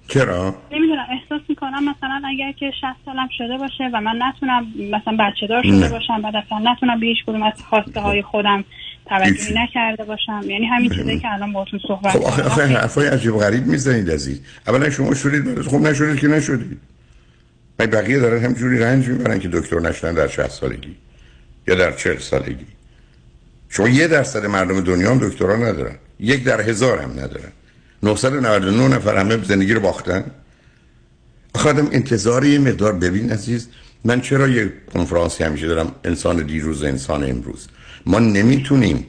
چرا؟ 0.08 0.54
نمی‌دونم 0.72 1.06
احساس 1.10 1.40
می‌کنم 1.48 1.84
مثلا 1.84 2.22
اگر 2.24 2.52
که 2.52 2.70
60 2.70 2.82
سالم 3.04 3.28
شده 3.38 3.56
باشه 3.58 3.90
و 3.92 4.00
من 4.00 4.22
نتونم 4.22 4.66
مثلا 4.90 5.16
بچه 5.20 5.46
دار 5.46 5.62
شده 5.62 5.72
نه. 5.72 5.88
باشم 5.88 6.22
بعد 6.22 6.36
اصلا 6.36 6.72
نتونم 6.72 7.00
به 7.00 7.06
هیچ 7.06 7.18
کدوم 7.26 7.42
از 7.42 7.52
خواسته 7.70 8.00
های 8.00 8.22
خودم 8.22 8.64
توجهی 9.06 9.54
نکرده 9.54 10.04
باشم. 10.04 10.40
یعنی 10.46 10.66
همین 10.66 10.90
چیزی 10.90 11.18
که 11.18 11.32
الان 11.32 11.52
باهاتون 11.52 11.80
صحبت 11.88 12.12
خب 12.12 12.22
آخه 12.22 12.42
آخه. 12.42 12.66
حرفای 12.66 13.08
عجیب 13.08 13.34
و 13.34 13.38
غریب 13.38 13.66
می‌زنید 13.66 14.10
عزیز. 14.10 14.42
اولا 14.68 14.90
شما 14.90 15.14
شدید 15.14 15.62
خب 15.62 15.76
نشدید 15.76 16.20
که 16.20 16.28
نشدید 16.28 16.80
بقیه 17.78 18.18
دارن 18.18 18.44
همجوری 18.44 18.78
رنج 18.78 19.08
می‌برن 19.08 19.38
که 19.38 19.48
دکتر 19.48 19.80
نشدن 19.80 20.14
در 20.14 20.28
60 20.28 20.48
سالگی 20.48 20.96
یا 21.68 21.74
در 21.74 21.92
40 21.92 22.18
سالگی. 22.18 22.75
شما 23.68 23.88
یه 23.88 24.08
درصد 24.08 24.46
مردم 24.46 24.80
دنیا 24.80 25.10
هم 25.10 25.28
دکترا 25.28 25.56
ندارن. 25.56 25.94
یک 26.20 26.44
در 26.44 26.60
هزار 26.60 26.98
هم 26.98 27.10
ندارن. 27.10 27.52
999 28.02 28.88
نفر 28.88 29.16
همه 29.16 29.44
زندگی 29.44 29.74
رو 29.74 29.80
باختن. 29.80 30.24
آخه 31.54 31.68
آدم 31.68 31.88
انتظار 31.92 32.44
یه 32.44 32.58
مقدار 32.58 32.92
ببین 32.92 33.32
عزیز 33.32 33.68
من 34.04 34.20
چرا 34.20 34.48
یه 34.48 34.72
کنفرانسی 34.94 35.44
همیشه 35.44 35.66
دارم؟ 35.66 35.92
انسان 36.04 36.46
دیروز 36.46 36.82
و 36.82 36.86
انسان 36.86 37.30
امروز. 37.30 37.68
ما 38.06 38.18
نمی‌تونیم 38.18 39.06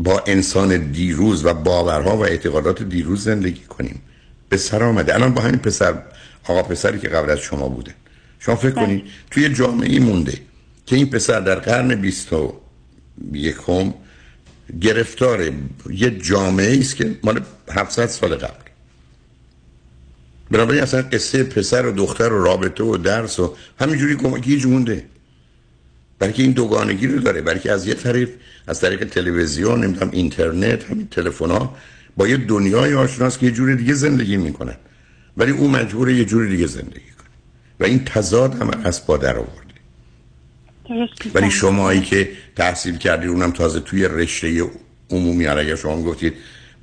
با 0.00 0.22
انسان 0.26 0.76
دیروز 0.92 1.44
و 1.44 1.54
باورها 1.54 2.16
و 2.16 2.24
اعتقادات 2.24 2.82
دیروز 2.82 3.24
زندگی 3.24 3.64
کنیم. 3.64 4.02
به 4.48 4.56
سر 4.56 4.82
آمده. 4.82 5.14
الان 5.14 5.34
با 5.34 5.40
همین 5.40 5.58
پسر 5.58 5.94
آقا 6.44 6.62
پسری 6.62 6.98
که 6.98 7.08
قبل 7.08 7.30
از 7.30 7.38
شما 7.38 7.68
بوده. 7.68 7.94
شما 8.38 8.56
فکر 8.56 8.70
کنید 8.70 9.02
توی 9.30 9.48
جامعه 9.48 10.00
مونده 10.00 10.38
که 10.86 10.96
این 10.96 11.10
پسر 11.10 11.40
در 11.40 11.54
قرن 11.54 11.94
بیست 11.94 12.32
و 12.32 12.60
یکم 13.32 13.94
گرفتار 14.80 15.52
یه 15.90 16.10
جامعه 16.10 16.78
است 16.78 16.96
که 16.96 17.18
مال 17.22 17.40
700 17.70 18.06
سال 18.06 18.34
قبل. 18.34 18.64
بنابراین 20.50 20.82
اصلا 20.82 21.02
قصه 21.02 21.44
پسر 21.44 21.86
و 21.86 21.92
دختر 21.92 22.32
و 22.32 22.44
رابطه 22.44 22.84
و 22.84 22.96
درس 22.96 23.40
و 23.40 23.56
همینجوری 23.80 24.40
گیج 24.40 24.66
مونده. 24.66 25.04
برای 26.18 26.32
که 26.32 26.42
این 26.42 26.52
دوگانگی 26.52 27.06
رو 27.06 27.18
داره 27.18 27.40
برای 27.40 27.60
که 27.60 27.72
از 27.72 27.86
یه 27.86 27.94
طریق 27.94 28.30
از 28.66 28.80
طریق 28.80 29.04
تلویزیون 29.08 29.84
نمی‌دونم 29.84 30.10
اینترنت 30.12 30.84
همین 30.90 31.08
تلفن 31.08 31.50
ها 31.50 31.76
با 32.16 32.28
یه 32.28 32.36
دنیای 32.36 32.94
آشناست 32.94 33.38
که 33.38 33.46
یه 33.46 33.52
جور 33.52 33.74
دیگه 33.74 33.94
زندگی 33.94 34.36
می‌کنن. 34.36 34.76
ولی 35.36 35.50
او 35.52 35.68
مجبور 35.68 36.10
یه 36.10 36.24
جور 36.24 36.46
دیگه 36.46 36.66
زندگی 36.66 37.10
کنه. 37.18 37.28
و 37.80 37.84
این 37.84 38.04
تضاد 38.04 38.54
هم 38.54 38.70
از 38.84 39.06
با 39.06 39.16
در 39.16 39.36
ولی 41.34 41.50
شمایی 41.50 42.00
که 42.00 42.28
تحصیل 42.56 42.96
کردی 42.96 43.26
اونم 43.26 43.50
تازه 43.50 43.80
توی 43.80 44.04
رشته 44.04 44.64
عمومی 45.10 45.46
اگر 45.46 45.76
شما 45.76 46.02
گفتید 46.02 46.34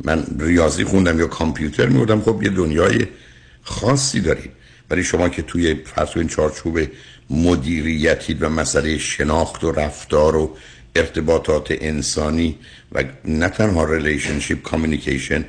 من 0.03 0.25
ریاضی 0.39 0.83
خوندم 0.83 1.19
یا 1.19 1.27
کامپیوتر 1.27 1.85
میوردم 1.85 2.21
خب 2.21 2.43
یه 2.43 2.49
دنیای 2.49 3.07
خاصی 3.63 4.21
دارید. 4.21 4.51
ولی 4.89 5.03
شما 5.03 5.29
که 5.29 5.41
توی 5.41 5.75
فرض 5.75 6.09
این 6.15 6.27
چارچوب 6.27 6.79
مدیریتید 7.29 8.43
و 8.43 8.49
مسئله 8.49 8.97
شناخت 8.97 9.63
و 9.63 9.71
رفتار 9.71 10.35
و 10.35 10.55
ارتباطات 10.95 11.67
انسانی 11.71 12.57
و 12.91 13.03
نه 13.25 13.49
تنها 13.49 13.83
relationship 13.83 14.61
communication 14.61 15.45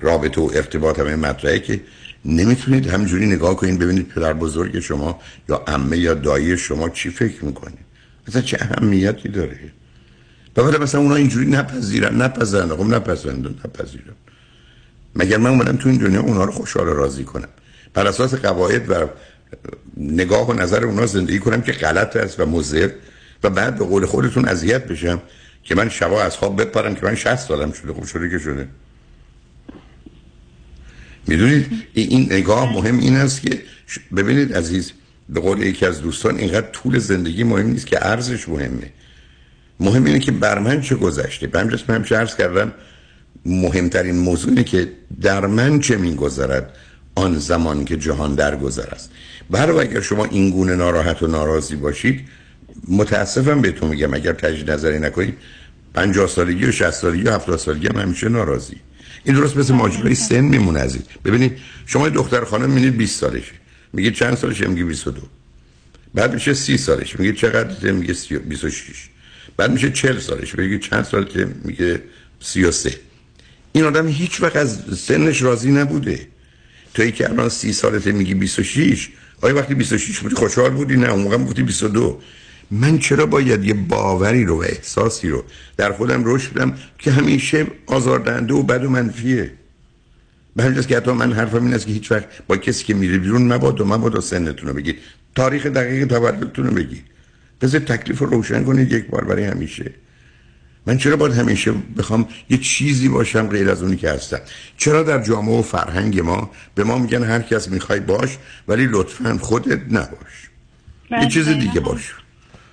رابطه 0.00 0.40
و 0.40 0.50
ارتباط 0.54 0.98
همه 0.98 1.16
مطرحه 1.16 1.58
که 1.58 1.80
نمی‌تونید 2.24 2.86
همجوری 2.86 3.26
نگاه 3.26 3.56
کنید 3.56 3.78
ببینید 3.78 4.08
پدر 4.08 4.32
بزرگ 4.32 4.80
شما 4.80 5.20
یا 5.48 5.64
عمه 5.66 5.98
یا 5.98 6.14
دایی 6.14 6.58
شما 6.58 6.88
چی 6.88 7.10
فکر 7.10 7.44
می‌کنه. 7.44 7.74
مثلا 8.28 8.42
چه 8.42 8.58
اهمیتی 8.60 9.28
داره؟ 9.28 9.58
و 10.56 10.82
مثلا 10.82 11.00
اونا 11.00 11.14
اینجوری 11.14 11.46
نپذیرن 11.46 12.22
نپذیرن 12.22 12.68
خب 12.68 12.82
نپذیرن 12.82 13.36
نپذیرن. 13.36 14.14
مگر 15.14 15.36
من 15.36 15.50
اومدم 15.50 15.76
تو 15.76 15.88
این 15.88 15.98
دنیا 15.98 16.20
اونا 16.20 16.44
رو 16.44 16.52
خوشحال 16.52 16.86
راضی 16.86 17.24
کنم؟ 17.24 17.48
بر 17.94 18.06
اساس 18.06 18.34
قواعد 18.34 18.90
و 18.90 19.08
نگاه 19.96 20.48
و 20.48 20.52
نظر 20.52 20.84
اونا 20.84 21.06
زندگی 21.06 21.38
کنم 21.38 21.62
که 21.62 21.72
غلط 21.72 22.16
است 22.16 22.40
و 22.40 22.46
مضر 22.46 22.90
و 23.42 23.50
بعد 23.50 23.78
به 23.78 23.84
قول 23.84 24.06
خودتون 24.06 24.48
اذیت 24.48 24.86
بشم 24.86 25.22
که 25.64 25.74
من 25.74 25.88
شبا 25.88 26.22
از 26.22 26.36
خواب 26.36 26.60
بپرم 26.60 26.94
که 26.94 27.06
من 27.06 27.14
60 27.14 27.36
سالم 27.36 27.72
شده 27.72 27.92
خوب 27.92 28.04
شده 28.04 28.30
که 28.30 28.38
شده. 28.38 28.68
می‌دونید؟ 31.26 31.66
این 31.94 32.32
نگاه 32.32 32.72
مهم 32.72 32.98
این 32.98 33.16
است 33.16 33.42
که 33.42 33.62
ببینید 34.16 34.54
عزیز 34.56 34.92
به 35.28 35.40
قول 35.40 35.62
یکی 35.62 35.86
از 35.86 36.02
دوستان 36.02 36.36
اینقدر 36.38 36.66
طول 36.66 36.98
زندگی 36.98 37.44
مهم 37.44 37.66
نیست 37.66 37.86
که 37.86 38.06
ارزش 38.06 38.48
مهمه. 38.48 38.90
مهم 39.80 40.04
اینه 40.04 40.18
که 40.18 40.32
بر 40.32 40.58
من 40.58 40.80
چه 40.80 40.94
گذشته. 40.94 41.46
به 41.46 41.60
همجاست 41.60 41.90
من 41.90 41.96
همیشه 41.96 42.16
عرض 42.16 42.36
کردم 42.36 42.72
مهمترین 43.46 44.16
موضوع 44.16 44.50
اینه 44.50 44.64
که 44.64 44.92
در 45.20 45.46
من 45.46 45.80
چه 45.80 45.96
میگذرد 45.96 46.76
آن 47.14 47.38
زمان 47.38 47.84
که 47.84 47.96
جهان 47.96 48.34
درگذر 48.34 48.86
است. 48.92 49.10
برای 49.50 49.88
اگر 49.88 50.00
شما 50.00 50.24
این 50.24 50.50
گونه 50.50 50.76
ناراحت 50.76 51.22
و 51.22 51.26
ناراضی 51.26 51.76
باشید 51.76 52.20
متاسفم 52.88 53.60
بهتون 53.60 53.88
میگم 53.88 54.14
اگر 54.14 54.32
تجدید 54.32 54.70
نظری 54.70 54.98
نکنید 54.98 55.34
50 55.94 56.26
سالگی 56.26 56.64
و 56.64 56.72
60 56.72 56.90
سالگی 56.90 57.22
و 57.22 57.32
70 57.32 57.58
سالگی 57.58 57.86
هم 57.86 57.96
همیشه 57.96 58.28
ناراضی. 58.28 58.76
این 59.24 59.36
درست 59.36 59.56
مثل 59.56 59.74
ماجرای 59.74 60.14
سن 60.14 60.40
میمونه 60.40 60.80
از 60.80 60.98
ببینید 61.24 61.58
شما 61.86 62.08
دختر 62.08 62.44
خانم 62.44 62.70
می‌بینید 62.70 62.96
20 62.96 63.20
سالشه. 63.20 63.52
میگه 63.94 64.10
چند 64.10 64.36
سالشه؟ 64.36 64.66
میگه 64.66 64.84
22 64.84 65.20
بعد 66.14 66.34
میشه 66.34 66.54
30 66.54 66.76
سالش 66.76 67.20
میگه 67.20 67.32
چقدر؟ 67.32 67.92
میگه 67.92 68.14
26 68.38 69.08
بعد 69.56 69.70
میشه 69.70 69.90
40 69.90 70.18
سالش 70.18 70.54
میگه 70.58 70.78
چند 70.78 71.04
سالته؟ 71.04 71.48
میگه 71.64 72.02
33 72.40 73.00
این 73.72 73.84
آدم 73.84 74.08
هیچ 74.08 74.42
وقت 74.42 74.56
از 74.56 74.98
سنش 74.98 75.42
راضی 75.42 75.70
نبوده. 75.72 76.26
توی 76.94 77.12
که 77.12 77.30
الان 77.30 77.48
30 77.48 77.72
سالته 77.72 78.12
میگی 78.12 78.34
26 78.34 79.08
آیا 79.42 79.54
وقتی 79.54 79.74
26 79.74 80.18
بودی 80.18 80.34
خوشحال 80.34 80.70
بودی؟ 80.70 80.96
نه 80.96 81.10
اون 81.10 81.22
موقع 81.22 81.38
گفتی 81.38 81.62
22 81.62 82.20
من 82.70 82.98
چرا 82.98 83.26
باید 83.26 83.64
یه 83.64 83.74
باوری 83.74 84.44
رو 84.44 84.58
و 84.58 84.62
احساسی 84.62 85.28
رو 85.28 85.44
در 85.76 85.92
خودم 85.92 86.22
رشد 86.24 86.52
بدم 86.52 86.78
که 86.98 87.10
همیشه 87.10 87.66
آزاردهنده 87.86 88.54
و 88.54 88.62
بد 88.62 88.84
و 88.84 88.90
منفیه؟ 88.90 89.52
به 90.56 90.62
همین 90.62 90.82
که 90.82 90.96
حتی 90.96 91.12
من 91.12 91.32
حرفم 91.32 91.64
این 91.64 91.74
است 91.74 91.86
که 91.86 91.92
هیچ 91.92 92.12
وقت 92.12 92.26
با 92.46 92.56
کسی 92.56 92.84
که 92.84 92.94
میره 92.94 93.18
بیرون 93.18 93.52
مباد 93.52 93.80
و 93.80 93.84
مباد 93.84 94.14
و 94.14 94.20
سنتون 94.20 94.68
رو 94.68 94.74
بگید 94.74 94.98
تاریخ 95.34 95.66
دقیق 95.66 96.08
تولدتون 96.08 96.66
رو 96.66 96.74
بگید 96.74 97.04
بذار 97.60 97.80
تکلیف 97.80 98.18
رو 98.18 98.26
روشن 98.26 98.64
کنید 98.64 98.92
یک 98.92 99.06
بار 99.06 99.24
برای 99.24 99.44
همیشه. 99.44 99.90
من 100.86 100.98
چرا 100.98 101.16
باید 101.16 101.34
همیشه 101.34 101.72
بخوام 101.98 102.28
یه 102.50 102.58
چیزی 102.58 103.08
باشم 103.08 103.48
غیر 103.48 103.70
از 103.70 103.82
اونی 103.82 103.96
که 103.96 104.10
هستم؟ 104.10 104.40
چرا 104.76 105.02
در 105.02 105.22
جامعه 105.22 105.58
و 105.58 105.62
فرهنگ 105.62 106.20
ما 106.20 106.50
به 106.74 106.84
ما 106.84 106.98
میگن 106.98 107.22
هر 107.22 107.42
کس 107.42 107.68
می‌خوای 107.68 108.00
باش 108.00 108.38
ولی 108.68 108.86
لطفا 108.90 109.38
خودت 109.38 109.80
نباش؟ 109.90 110.50
یه 111.10 111.28
چیز 111.28 111.48
دیگه 111.48 111.80
باش. 111.80 112.14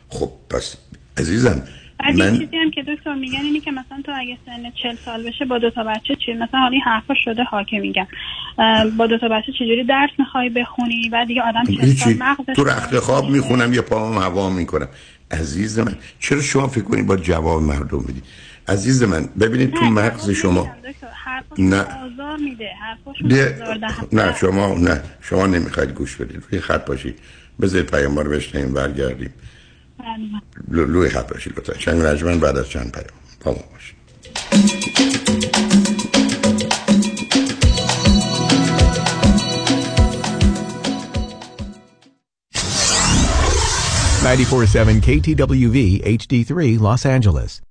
خب 0.10 0.32
پس 0.50 0.76
عزیزم 1.18 1.64
من 2.06 2.38
چیزی 2.40 2.58
هم 2.58 2.72
که 2.72 2.84
دکتر 2.84 3.14
میگن 3.14 3.40
اینی 3.40 3.60
که 3.60 3.72
مثلا 3.72 4.02
تو 4.06 4.12
اگه 4.16 4.38
سن 4.46 4.72
40 4.84 4.96
سال 5.06 5.24
بشه 5.24 5.46
با 5.46 5.58
دو 5.58 5.70
تا 5.70 5.84
بچه 5.84 6.16
چی 6.26 6.34
مثلا 6.34 6.60
حالا 6.60 6.72
این 6.72 6.82
حرفا 6.82 7.14
شده 7.24 7.44
حاکم 7.44 7.78
میگن. 7.78 8.08
با 8.98 9.08
دو 9.08 9.18
تا 9.18 9.28
بچه 9.28 9.52
چجوری 9.52 9.84
درس 9.84 10.10
می‌خوای 10.20 10.50
بخونی؟ 10.50 11.10
و 11.10 11.26
دیگه 11.26 11.42
آدم 11.42 11.64
40 11.66 11.94
سال 11.94 12.14
مغزش 12.14 12.54
تو 12.56 12.64
رخت 12.64 13.00
خواب 13.00 13.30
می‌خونم 13.30 13.74
یا 13.74 13.82
پامم 13.82 14.18
هوا 14.22 14.50
می‌کنم. 14.50 14.88
عزیز 15.32 15.80
من 15.80 15.96
چرا 16.20 16.42
شما 16.42 16.68
فکر 16.68 16.84
کنید 16.84 17.08
با 17.08 17.18
جواب 17.18 17.62
مردم 17.62 18.00
بدید 18.00 18.24
عزیز 18.68 19.04
من 19.04 19.30
ببینید 19.40 19.74
تو 19.74 19.86
مغز 19.86 20.30
شما 20.30 20.70
نه. 21.58 21.86
میده. 22.40 22.70
نه 24.12 24.36
شما 24.36 24.76
نه. 24.76 25.02
شما 25.22 25.48
نمی‌خواید 25.48 25.90
گوش 25.90 26.16
بدید. 26.16 26.44
روی 26.52 26.62
خط 26.62 26.86
باشید. 26.86 27.20
بذارید 27.62 27.92
پیام 27.92 28.20
رو 28.20 28.32
بشنیم 28.32 28.74
برگردیم. 28.74 29.34
لوی 30.68 31.10
خط 31.10 31.34
باشید 31.34 31.54
لطفا 31.58 31.74
چند 31.74 32.02
رجمن 32.02 32.40
بعد 32.40 32.58
از 32.58 32.70
چند 32.70 32.92
پیام 32.92 33.08
با 33.46 33.52
ما 33.52 33.64
باشید 33.74 34.02
KTWV 45.02 45.78
HD3 46.06 46.80
Los 46.80 47.06
Angeles. 47.06 47.71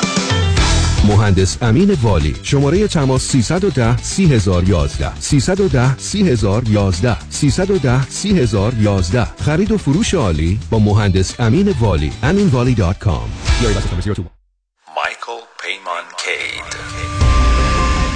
مهندس 1.07 1.57
امین 1.61 1.91
والی. 1.91 2.35
شماره 2.43 2.87
تماس 2.87 3.31
310 3.31 3.95
3011 3.95 5.19
310 5.19 5.95
3011 5.97 7.17
310 7.29 8.05
3011 8.05 9.25
خرید 9.25 9.71
و 9.71 9.77
فروش 9.77 10.13
عالی 10.13 10.59
با 10.69 10.79
مهندس 10.79 11.39
امین 11.39 11.75
والی. 11.79 12.11
aminvalley.com 12.23 13.27
Michael 15.01 15.41
Payman 15.61 16.05
Cade. 16.23 17.10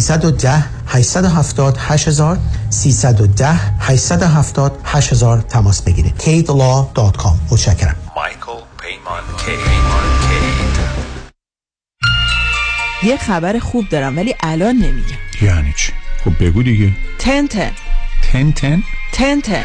310 0.00 0.64
870 0.86 1.76
8000 1.76 2.38
310 2.70 3.46
870 3.80 4.80
8000 4.84 5.40
تماس 5.40 5.82
بگیرید. 5.82 6.14
Kidlaw.com 6.18 7.52
متشکرم. 7.52 7.96
مایکل 8.16 8.62
پیمان 8.78 9.22
کی 9.46 9.52
یه 13.02 13.16
خبر 13.16 13.58
خوب 13.58 13.88
دارم 13.88 14.16
ولی 14.16 14.34
الان 14.40 14.74
نمیگم. 14.74 15.16
یعنی 15.42 15.74
چی؟ 15.76 15.92
خب 16.24 16.44
بگو 16.44 16.62
دیگه. 16.62 16.92
تن 17.18 17.46
تن. 17.46 17.70
تن 18.32 18.52
تن؟ 18.52 18.82
تن 19.12 19.40
تن. 19.40 19.64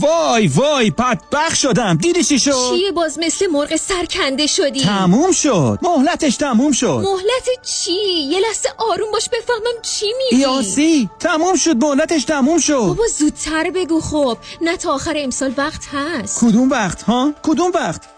وای 0.00 0.46
وای 0.46 0.90
بدبخ 0.90 1.54
شدم. 1.54 1.96
دیدی 1.96 2.24
چی 2.24 2.38
شد؟ 2.38 2.70
چیه 2.74 2.92
باز 2.92 3.18
مثل 3.18 3.46
مرغ 3.46 3.76
سرکنده 3.76 4.46
شدی. 4.46 4.80
تموم 4.84 5.32
شد. 5.32 5.78
مهلتش 5.82 6.36
تموم 6.36 6.72
شد. 6.72 7.04
مهلت 7.04 7.48
چی؟ 7.62 7.92
یه 8.30 8.40
لحظه 8.40 8.68
آروم 8.78 9.10
باش 9.12 9.28
بفهمم 9.28 9.82
چی 9.82 10.06
میگی. 10.18 10.42
یاسی 10.42 11.10
تموم 11.20 11.56
شد 11.56 11.84
مهلتش 11.84 12.24
تموم 12.24 12.58
شد. 12.58 12.74
بابا 12.74 13.06
زودتر 13.18 13.70
بگو 13.70 14.00
خب. 14.00 14.38
نه 14.60 14.76
تا 14.76 14.92
آخر 14.92 15.14
امسال 15.16 15.54
وقت 15.56 15.82
هست. 15.92 16.40
کدوم 16.40 16.70
وقت 16.70 17.02
ها؟ 17.02 17.32
کدوم 17.42 17.70
وقت؟ 17.74 18.17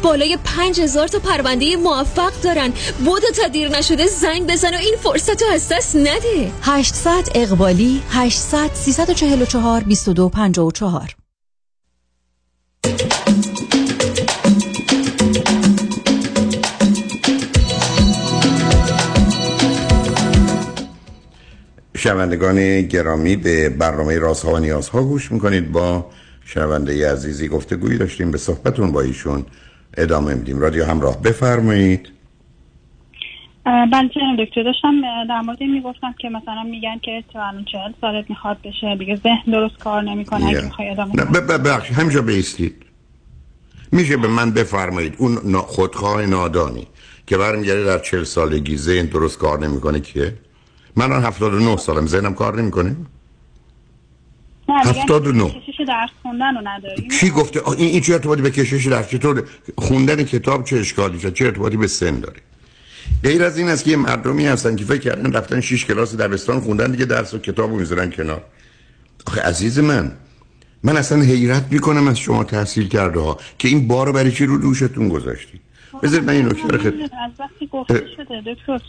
بالای 0.03 0.37
5000 0.43 1.07
تا 1.07 1.19
پرونده 1.19 1.75
موفق 1.75 2.31
دارن. 2.43 2.73
بودو 3.05 3.27
تا 3.41 3.47
دیر 3.47 3.69
نشده 3.69 4.07
زنگ 4.07 4.51
بزن 4.51 4.73
و 4.73 4.77
این 4.77 4.95
فرصت 5.03 5.41
رو 5.41 5.47
از 5.53 5.67
دست 5.71 5.95
نده. 5.95 6.51
800 6.61 7.29
اقبالی 7.35 8.01
800 8.09 8.69
344 8.73 9.81
2254 9.81 11.15
شنوندگان 21.97 22.81
گرامی 22.81 23.35
به 23.35 23.69
برنامه 23.69 24.19
رازها 24.19 24.53
و 24.53 24.57
نیازها 24.57 25.03
گوش 25.03 25.31
می‌کنید. 25.31 25.71
با 25.71 26.05
شنونده 26.45 27.11
عزیزی 27.11 27.47
گفته 27.47 27.75
گویی 27.75 27.97
داشتیم. 27.97 28.31
به 28.31 28.37
صحبتون 28.37 28.91
با 28.91 29.01
ایشون 29.01 29.45
ادامه 29.97 30.33
میدیم. 30.33 30.59
رادیو 30.59 30.85
همراه 30.85 31.21
بفرمایید. 31.21 32.09
بله 33.65 34.09
جناب 34.09 34.45
دکتر؟ 34.45 34.63
داشتم 34.63 35.01
در 35.29 35.41
مورد 35.41 35.57
این 35.61 35.71
می‌گفتم 35.71 36.15
که 36.19 36.29
مثلا 36.29 36.63
میگن 36.63 36.97
که 36.97 37.23
تو 37.33 37.39
الان 37.39 37.65
چهل 37.65 37.91
سالت 38.01 38.29
می‌خواد 38.29 38.57
بشه 38.63 38.95
دیگه 38.95 39.15
ذهن 39.15 39.51
درست 39.51 39.77
کار 39.77 40.03
نمی‌کنه 40.03 40.45
اگه 40.45 40.61
می‌خوای 40.61 40.89
ادامه 40.89 41.15
نه، 41.15 41.25
ب- 41.25 41.39
ب- 41.39 41.67
ببخشید 41.67 41.97
همینجا 41.97 42.21
بیستید. 42.21 42.85
میشه 43.91 44.17
به 44.17 44.27
من 44.27 44.51
بفرمایید 44.51 45.15
اون 45.17 45.57
خودخواه 45.57 46.25
نادانی 46.25 46.87
که 47.27 47.37
برمیگرده 47.37 47.83
در 47.83 47.99
چهل 47.99 48.23
سالگی 48.23 48.77
ذهن 48.77 49.05
درست 49.05 49.37
کار 49.37 49.59
نمی‌کنه 49.67 49.99
کیه؟ 49.99 50.33
من 50.95 51.05
الان 51.05 51.23
79 51.23 51.77
سالم 51.77 52.07
ذهنم 52.07 52.33
کار 52.33 52.61
نمی‌کنه؟ 52.61 52.95
نه 54.71 54.87
میگن 54.87 55.01
79. 55.01 55.49
کشش 55.49 55.81
درس 55.87 56.09
خوندن 56.21 56.55
رو 56.55 56.61
نداری 56.63 57.07
کی 57.07 57.29
گفته؟ 57.29 57.69
این, 57.69 57.89
این 57.89 58.01
چه 58.01 58.13
ارتباطی 58.13 58.41
به 58.41 58.51
کشش 58.51 58.87
در 58.87 59.03
چطور 59.03 59.43
خوندن 59.77 60.23
کتاب 60.23 60.65
چه 60.65 60.77
اشکالی 60.77 61.19
شد 61.19 61.33
چه 61.33 61.45
ارتباطی 61.45 61.77
به 61.77 61.87
سن 61.87 62.19
داره؟ 62.19 62.39
غیر 63.23 63.43
از 63.43 63.57
این 63.57 63.69
است 63.69 63.83
که 63.83 63.91
یه 63.91 63.97
مردمی 63.97 64.45
هستن 64.45 64.75
که 64.75 64.85
فکر 64.85 64.99
کردن 64.99 65.33
رفتن 65.33 65.61
6 65.61 65.85
کلاس 65.85 66.15
دبستان 66.15 66.59
خوندن 66.59 66.91
دیگه 66.91 67.05
درس 67.05 67.33
و 67.33 67.37
کتابو 67.39 67.75
می‌ذارن 67.75 68.11
کنار. 68.11 68.43
آخه 69.27 69.41
عزیز 69.41 69.79
من 69.79 70.11
من 70.83 70.97
اصلا 70.97 71.21
حیرت 71.21 71.65
می‌کنم 71.71 72.07
از 72.07 72.19
شما 72.19 72.43
تحصیل 72.43 72.87
کرده 72.87 73.19
ها 73.19 73.37
که 73.57 73.67
این 73.67 73.87
بار 73.87 74.07
رو 74.07 74.13
برای 74.13 74.31
چی 74.31 74.45
رو 74.45 74.57
دوشتون 74.57 75.09
گذاشتی؟ 75.09 75.59
بذارید 76.03 76.27
من 76.27 76.33
این 76.33 76.45
نکته 76.45 76.67
رو 76.67 76.77
خد... 76.77 76.87
از 76.87 77.31
وقتی 77.39 77.67
گفته 77.67 78.05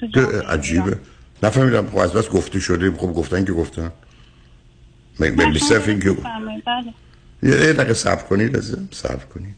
شده 0.01 0.43
عجیبه. 0.49 0.99
نفهمیدم 1.43 1.87
خب 1.87 1.99
از 1.99 2.13
بس 2.13 2.29
گفته 2.29 2.61
شده. 2.61 2.91
خب 2.91 3.13
گفتن 3.13 3.45
که 3.45 3.53
گفتن. 3.53 3.93
به 5.31 5.45
این 5.45 6.01
که 6.01 6.13
بفرمایید، 6.13 6.65
بله 6.67 6.95
یه 7.43 7.73
دقیقه 7.73 7.95
صبر 7.95 8.23
کنید 8.23 8.57
عزیزم 8.57 8.89
صبر 8.91 9.25
کنید. 9.25 9.55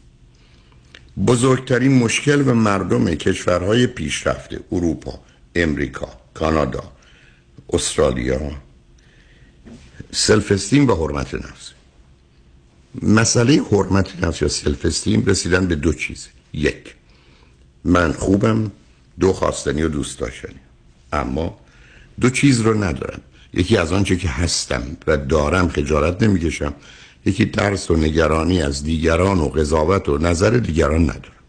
بزرگترین 1.27 1.99
مشکل 1.99 2.43
به 2.43 2.53
مردم 2.53 3.15
کشورهای 3.15 3.87
پیشرفته 3.87 4.59
اروپا 4.71 5.19
امریکا 5.55 6.09
کانادا 6.33 6.91
استرالیا. 7.73 8.51
self-esteem 10.11 10.89
و 10.89 10.95
حرمت 10.95 11.33
نفس. 11.33 11.71
مسئله 13.01 13.61
حرمت 13.71 14.23
نفس 14.23 14.41
یا 14.41 14.47
self-esteem 14.47 15.25
رسیدن 15.25 15.67
به 15.67 15.75
دو 15.75 15.93
چیز. 15.93 16.27
یک 16.53 16.95
من 17.83 18.11
خوبم 18.11 18.71
دو 19.19 19.33
خواستنی 19.33 19.83
و 19.83 19.87
دوست 19.87 20.19
داشتنی. 20.19 20.59
اما 21.13 21.59
دو 22.21 22.29
چیز 22.29 22.61
رو 22.61 22.83
ندارم. 22.83 23.21
یکی 23.55 23.77
از 23.77 23.91
آنچه 23.91 24.15
که 24.15 24.29
هستم 24.29 24.83
و 25.07 25.17
دارم 25.17 25.69
خجالت 25.69 26.23
نمی‌کشم 26.23 26.73
یکی 27.25 27.45
ترس 27.45 27.91
و 27.91 27.95
نگرانی 27.95 28.61
از 28.61 28.83
دیگران 28.83 29.39
و 29.39 29.47
قضاوت 29.47 30.09
و 30.09 30.17
نظر 30.17 30.49
دیگران 30.49 31.03
ندارم. 31.03 31.43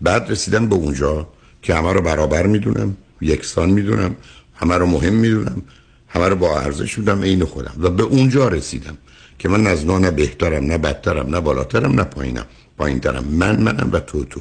بعد 0.00 0.30
رسیدم 0.30 0.68
به 0.68 0.74
اونجا 0.74 1.28
که 1.62 1.74
همه 1.74 1.92
رو 1.92 2.02
برابر 2.02 2.46
می‌دونم 2.46 2.96
یکسان 3.20 3.70
می‌دونم 3.70 4.16
همه 4.54 4.74
رو 4.74 4.86
مهم 4.86 5.14
می‌دونم 5.14 5.62
همه 6.08 6.28
رو 6.28 6.36
با 6.36 6.60
ارزش 6.60 6.98
می‌دونم 6.98 7.22
عین 7.22 7.44
خودم. 7.44 7.74
و 7.80 7.90
به 7.90 8.02
اونجا 8.02 8.48
رسیدم 8.48 8.98
که 9.38 9.48
من 9.48 9.66
از 9.66 9.86
نه 9.86 10.10
بهترم 10.10 10.64
نه 10.64 10.78
بدترم 10.78 11.34
نه 11.34 11.40
بالاترم 11.40 11.92
نه 12.00 12.04
پایینم. 12.04 12.46
پایین 12.78 13.00
ترم 13.00 13.24
من 13.24 13.62
منم 13.62 13.90
و 13.92 14.00
تو 14.00 14.24
تو. 14.24 14.40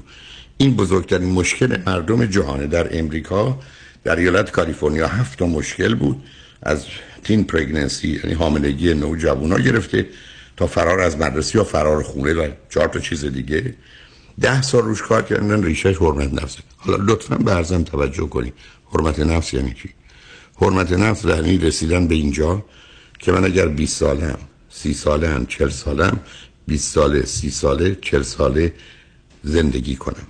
این 0.57 0.75
بزرگترین 0.75 1.31
مشکل 1.31 1.77
مردم 1.87 2.25
جهانه 2.25 2.67
در 2.67 2.99
امریکا 2.99 3.59
در 4.03 4.15
ایالت 4.15 4.51
کالیفرنیا 4.51 5.07
هفت 5.07 5.39
تا 5.39 5.45
مشکل 5.45 5.95
بود. 5.95 6.23
از 6.65 6.85
تین 7.23 7.43
پرگننسی 7.43 8.19
یعنی 8.23 8.33
حاملگی 8.33 8.93
نوجوانا 8.93 9.59
گرفته 9.59 10.07
تا 10.57 10.67
فرار 10.67 10.99
از 10.99 11.17
مدرسه 11.17 11.57
یا 11.57 11.63
فرار 11.63 12.03
خونه 12.03 12.33
و 12.33 12.51
چهار 12.69 12.87
تا 12.87 12.99
چیز 12.99 13.25
دیگه. 13.25 13.75
ده 14.41 14.61
سال 14.61 14.83
روش 14.83 15.01
کار 15.01 15.21
کردن 15.21 15.63
ریشش 15.63 15.97
حرمت 15.97 16.33
نفسه 16.33 16.59
حالا 16.77 16.97
لطفا 17.03 17.35
به 17.35 17.55
ارزم 17.55 17.83
توجه 17.83 18.27
کنید 18.29 18.53
حرمت 18.93 19.19
نفس 19.19 19.53
یعنی 19.53 19.73
چی؟ 19.73 19.89
حرمت 20.61 20.91
نفس 20.91 21.25
یعنی 21.25 21.57
رسیدن 21.57 22.07
به 22.07 22.15
اینجا 22.15 22.65
که 23.19 23.31
من 23.31 23.45
اگر 23.45 23.67
20 23.67 23.97
سالم 23.97 24.37
30 24.69 24.93
سالم 24.93 25.45
40 25.45 25.69
سالم 25.69 26.19
20 26.67 26.93
ساله 26.93 27.25
30 27.25 27.49
ساله 27.49 27.97
40 28.01 28.21
ساله 28.21 28.73
زندگی 29.43 29.95
کنم. 29.95 30.27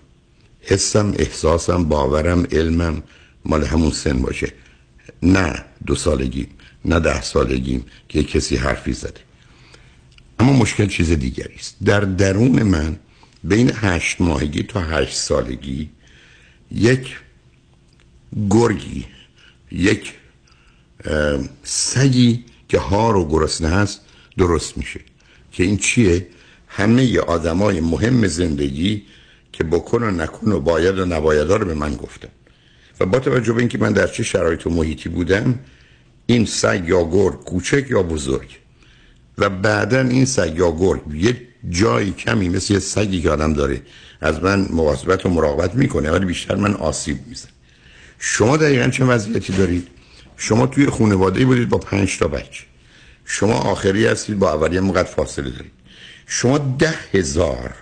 حسم 0.62 1.14
احساسم 1.20 1.84
باورم 1.84 2.44
علمم 2.52 3.04
مال 3.46 3.66
همون 3.66 3.92
سن 3.92 4.22
باشه. 4.22 4.54
نه 5.26 5.66
دو 5.86 5.96
سالگی 5.96 6.48
نه 6.86 7.00
ده 7.00 7.22
سالگیم 7.22 7.86
که 8.10 8.24
کسی 8.24 8.56
حرفی 8.56 8.94
زده. 8.94 9.22
اما 10.40 10.54
مشکل 10.54 10.88
چیز 10.88 11.12
دیگری 11.12 11.56
است. 11.56 11.76
در 11.86 12.00
درون 12.00 12.64
من 12.64 12.96
بین 13.44 13.72
هشت 13.76 14.22
ماهگی 14.22 14.64
تا 14.64 14.82
هشت 14.82 15.16
سالگی 15.16 15.90
یک 16.72 17.16
گرگی 18.50 19.06
یک 19.72 20.14
سگی 21.64 22.46
که 22.70 22.80
هار 22.80 23.16
و 23.16 23.28
گرسنه 23.28 23.70
هست 23.70 24.02
درست 24.38 24.78
میشه. 24.78 25.00
که 25.52 25.64
این 25.64 25.78
چیه؟ 25.78 26.28
همه 26.68 27.20
آدمای 27.20 27.82
مهم 27.82 28.28
زندگی 28.28 29.04
که 29.52 29.64
بکن 29.64 30.04
و 30.04 30.12
نکن 30.12 30.52
و 30.52 30.60
باید 30.60 31.00
و 31.00 31.06
نباید 31.06 31.52
رو 31.52 31.66
به 31.66 31.74
من 31.74 31.96
گفتن. 31.96 32.28
و 33.00 33.06
با 33.06 33.20
توجه 33.20 33.54
به 33.54 33.60
اینکه 33.60 33.78
من 33.78 33.92
در 33.92 34.08
چه 34.08 34.24
شرایط 34.24 34.68
و 34.68 34.70
محیطی 34.70 35.10
بودم 35.10 35.60
این 36.26 36.46
سگ 36.46 36.84
یا 36.88 37.04
گرگ 37.04 37.44
کوچک 37.44 37.86
یا 37.90 38.04
بزرگ؟ 38.04 38.60
و 39.38 39.50
بعدا 39.50 40.00
این 40.00 40.26
سگ 40.26 40.54
یا 40.58 40.72
گرگ 40.72 41.02
یه 41.14 41.42
جایی 41.70 42.12
کمی 42.12 42.50
مثل 42.50 42.74
یه 42.74 42.80
سگی 42.80 43.22
که 43.22 43.30
آدم 43.30 43.54
داره 43.54 43.82
از 44.22 44.44
من 44.44 44.68
مواظبت 44.72 45.26
و 45.26 45.30
مراقبت 45.30 45.76
می‌کنه 45.76 46.12
ولی 46.12 46.26
بیشتر 46.26 46.56
من 46.56 46.74
آسیب 46.74 47.18
میزن 47.28 47.50
شما 48.20 48.58
دقیقا 48.58 48.88
چه 48.88 49.06
وضعیتی 49.06 49.54
دارید؟ 49.54 49.88
شما 50.38 50.68
توی 50.68 50.86
خانواده 50.86 51.46
بودید 51.46 51.70
با 51.70 51.78
پنج 51.78 52.18
تا 52.18 52.28
بچه. 52.28 52.64
شما 53.26 53.54
آخری 53.54 54.06
هستید 54.06 54.40
با 54.40 54.54
اولی 54.54 54.80
مقدر 54.80 55.04
فاصله 55.04 55.50
دارید. 55.50 55.72
شما 56.28 56.58
ده 56.58 56.96
هزار 57.14 57.74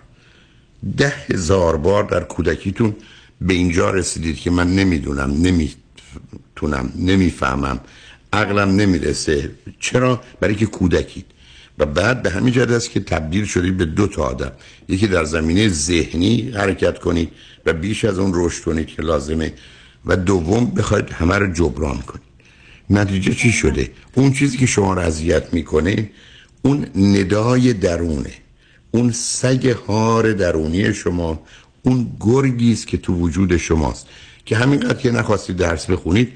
ده 0.98 1.14
هزار 1.30 1.78
بار 1.78 2.04
در 2.04 2.24
کودکیتون 2.24 2.96
به 3.44 3.54
اینجا 3.54 3.90
رسیدید 3.90 4.38
که 4.38 4.52
من 4.52 4.76
نمی‌دونم 4.76 5.32
نمی‌تونم 5.32 6.94
نمی‌فهمم. 6.96 7.80
عقلم 8.34 8.70
نمی‌رسه. 8.76 9.52
چرا؟ 9.80 10.22
برای 10.40 10.56
که 10.56 10.66
کودکید. 10.66 11.26
و 11.80 11.86
بعد 11.86 12.22
به 12.22 12.30
همین 12.30 12.54
جهت 12.54 12.72
است 12.72 12.92
که 12.92 13.00
تبدیل 13.00 13.46
شدید 13.46 13.78
به 13.78 13.86
دو 13.86 14.08
تا 14.08 14.24
آدم. 14.24 14.52
یکی 14.90 15.08
در 15.08 15.24
زمینه 15.24 15.70
ذهنی 15.70 16.52
حرکت 16.56 17.00
کنید 17.00 17.30
و 17.66 17.74
بیش 17.74 18.06
از 18.06 18.20
اون 18.20 18.32
رشد 18.36 18.64
کنید 18.64 18.88
که 18.88 19.02
لازمه. 19.02 19.54
و 20.06 20.16
دوم 20.16 20.66
بخواید 20.66 21.10
همه 21.10 21.38
رو 21.38 21.54
جبران 21.54 21.98
کنید. 21.98 22.24
نتیجه 22.90 23.34
چی 23.34 23.52
شده؟ 23.52 23.92
اون 24.16 24.34
چیزی 24.34 24.58
که 24.58 24.66
شما 24.66 24.94
رو 24.94 25.02
اذیت 25.02 25.54
می‌کنه 25.54 26.10
اون 26.62 26.88
ندای 26.96 27.74
درونه. 27.74 28.34
اون 28.92 29.12
سگ 29.12 29.68
هار 29.68 30.34
درونی 30.34 30.94
شما. 30.94 31.42
اون 31.84 32.12
گرگی 32.20 32.74
است 32.74 32.88
که 32.88 32.98
تو 32.98 33.14
وجود 33.14 33.58
شماست. 33.58 34.08
که 34.46 34.58
همینقدر 34.58 34.94
که 34.94 35.12
نخواستید 35.12 35.56
درس 35.58 35.90
بخونید 35.90 36.32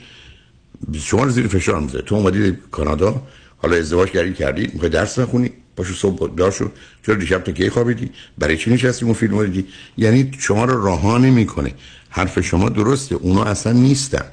شما 0.93 1.23
رو 1.23 1.29
زیر 1.29 1.47
فشار 1.47 1.79
می‌ذاره. 1.81 2.05
تو 2.05 2.15
اومدید 2.15 2.59
کانادا 2.71 3.21
حالا 3.57 3.75
ازدواج 3.75 4.09
کردی 4.09 4.33
کردی 4.33 4.69
می‌خوای 4.73 4.89
درس 4.89 5.19
بخونی 5.19 5.51
پاشو 5.77 5.93
صبح 5.93 6.35
داشو 6.35 6.71
چرا 7.05 7.15
دیشب 7.15 7.43
تو 7.43 7.51
کی 7.51 7.69
خوابیدی؟ 7.69 8.09
برای 8.37 8.57
چی 8.57 8.73
نشستی 8.73 9.05
اون 9.05 9.13
فیلم 9.13 9.45
دیدی؟ 9.45 9.67
یعنی 9.97 10.31
شما 10.39 10.65
رو 10.65 10.83
راه 10.83 11.17
نمی‌کنه. 11.17 11.73
حرف 12.09 12.39
شما 12.39 12.69
درسته 12.69 13.15
اونا 13.15 13.43
اصلا 13.43 13.71
نیستن. 13.73 14.25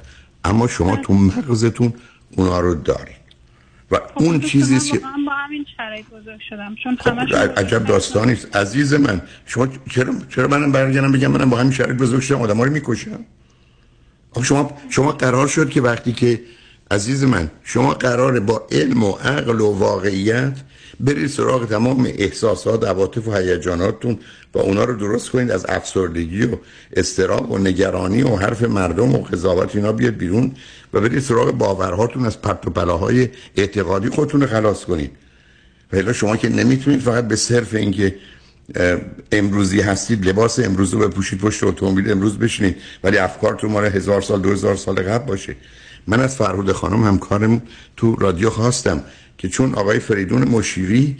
اما 0.43 0.67
شما 0.67 0.95
تو 0.95 1.13
مغزتون 1.13 1.93
اونا 2.35 2.59
رو 2.59 2.75
دارید. 2.75 3.15
و 3.91 3.95
خب، 3.95 4.23
اون 4.23 4.39
چیزی 4.39 4.91
که 4.91 5.01
با 5.65 5.83
همین 5.83 6.05
شرایط 6.05 6.05
بزرگ 6.05 6.39
شدم 6.49 6.75
چون 6.83 6.95
خب 6.95 7.35
عجب 7.59 7.85
داستانی 7.85 8.33
است. 8.33 8.55
عزیز 8.55 8.93
من 8.93 9.21
شما 9.45 9.67
چرا 9.91 10.13
چرا 10.29 10.47
منم 10.47 10.71
برگردم 10.71 11.11
بگم 11.11 11.31
منم 11.31 11.49
با 11.49 11.57
همین 11.57 11.71
شرایط 11.71 11.97
بزرگ 11.97 12.21
شدم؟ 12.21 12.41
آدم‌ها 12.41 12.63
رو 12.63 12.71
می‌کشم. 12.71 13.25
خب 14.31 14.43
شما 14.43 14.77
شما 14.89 15.11
قرار 15.11 15.47
شد 15.47 15.69
که 15.69 15.81
وقتی 15.81 16.13
که 16.13 16.41
عزیز 16.91 17.23
من 17.23 17.51
شما 17.63 17.93
قراره 17.93 18.39
با 18.39 18.67
علم 18.71 19.03
و 19.03 19.11
عقل 19.11 19.61
و 19.61 19.71
واقعیت 19.71 20.57
برید 20.99 21.27
سراغ 21.27 21.69
تمام 21.69 22.07
احساسات 22.17 22.87
عواطف 22.87 23.27
و 23.27 23.35
هیجاناتتون 23.35 24.19
و 24.53 24.59
اونا 24.59 24.83
رو 24.83 24.95
درست 24.95 25.29
کنید 25.29 25.51
از 25.51 25.65
افسردگی 25.69 26.45
و 26.45 26.57
استراب 26.93 27.51
و 27.51 27.57
نگرانی 27.57 28.23
و 28.23 28.35
حرف 28.35 28.63
مردم 28.63 29.15
و 29.15 29.17
قضاوت 29.17 29.75
اینا 29.75 29.91
بیاد 29.91 30.13
بیرون 30.13 30.51
و 30.93 31.01
برید 31.01 31.19
سراغ 31.19 31.51
باورهاتون 31.51 32.25
از 32.25 32.41
پرت 32.41 32.67
و 32.67 32.69
پلاهای 32.69 33.29
اعتقادی 33.55 34.09
خودتون 34.09 34.41
رو 34.41 34.47
خلاص 34.47 34.85
کنید. 34.85 35.11
و 35.93 36.13
شما 36.13 36.37
که 36.37 36.49
نمی‌تونید 36.49 36.99
فقط 36.99 37.27
به 37.27 37.35
صرف 37.35 37.73
اینکه 37.73 38.15
امروزی 39.31 39.81
هستید 39.81 40.27
لباس 40.27 40.59
امروز 40.59 40.93
رو 40.93 40.99
بپوشید 40.99 41.39
پشت 41.39 41.63
اتومبیل 41.63 42.11
امروز 42.11 42.37
بشینید 42.37 42.75
ولی 43.03 43.17
افکارتون 43.17 43.71
مال 43.71 43.85
هزار 43.85 44.21
سال 44.21 44.41
دو 44.41 44.51
هزار 44.51 44.75
سال 44.75 44.95
قبل 44.95 45.25
باشه. 45.25 45.55
من 46.07 46.19
از 46.19 46.35
فرهود 46.35 46.71
خانم 46.71 47.03
همکارم 47.03 47.61
تو 47.97 48.15
رادیو 48.15 48.49
خواستم 48.49 49.03
که 49.37 49.49
چون 49.49 49.75
آقای 49.75 49.99
فریدون 49.99 50.43
مشیری 50.47 51.17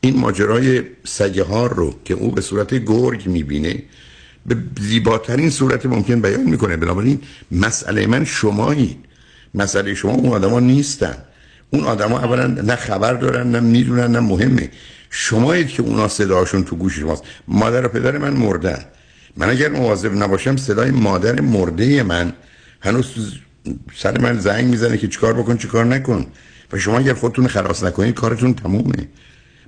این 0.00 0.18
ماجرای 0.18 0.82
سگه 1.04 1.68
رو 1.68 1.94
که 2.04 2.14
او 2.14 2.30
به 2.32 2.40
صورت 2.40 2.74
گرگ 2.74 3.26
می‌بینه 3.26 3.82
به 4.46 4.56
زیباترین 4.80 5.50
صورت 5.50 5.86
ممکن 5.86 6.20
بیان 6.20 6.44
می‌کنه. 6.44 6.76
بنابراین 6.76 7.20
مسئله 7.52 8.06
من 8.06 8.24
شمایید 8.24 8.96
مسئله 9.54 9.94
شما 9.94 10.12
اون 10.12 10.32
آدما 10.32 10.60
نیستن. 10.60 11.16
اون 11.70 11.84
آدما 11.84 12.18
اولا 12.18 12.46
نه 12.46 12.76
خبر 12.76 13.14
دارن 13.14 13.50
نه 13.50 13.60
می‌دونن 13.60 14.10
نه 14.12 14.20
مهمه. 14.20 14.70
شمایید 15.10 15.68
که 15.68 15.82
اونا 15.82 16.08
صداشون 16.08 16.64
تو 16.64 16.76
گوش 16.76 16.98
شماست 16.98 17.22
مادر 17.48 17.86
و 17.86 17.88
پدر 17.88 18.18
من 18.18 18.30
مردن. 18.32 18.78
من 19.36 19.50
اگر 19.50 19.68
مواظب 19.68 20.14
نباشم 20.14 20.56
صدای 20.56 20.90
مادر 20.90 21.40
مرده 21.40 22.02
من 22.02 22.32
هنوز 22.80 23.14
سر 23.96 24.18
من 24.18 24.38
زنگ 24.38 24.64
می‌زنه 24.64 24.98
که 24.98 25.08
چیکار 25.08 25.32
بکن 25.32 25.56
چیکار 25.56 25.84
نکن. 25.84 26.26
و 26.72 26.78
شما 26.78 26.98
اگر 26.98 27.14
خودتون 27.14 27.46
خلاص 27.46 27.84
نکنید 27.84 28.14
کارتون 28.14 28.54
تمومه. 28.54 29.08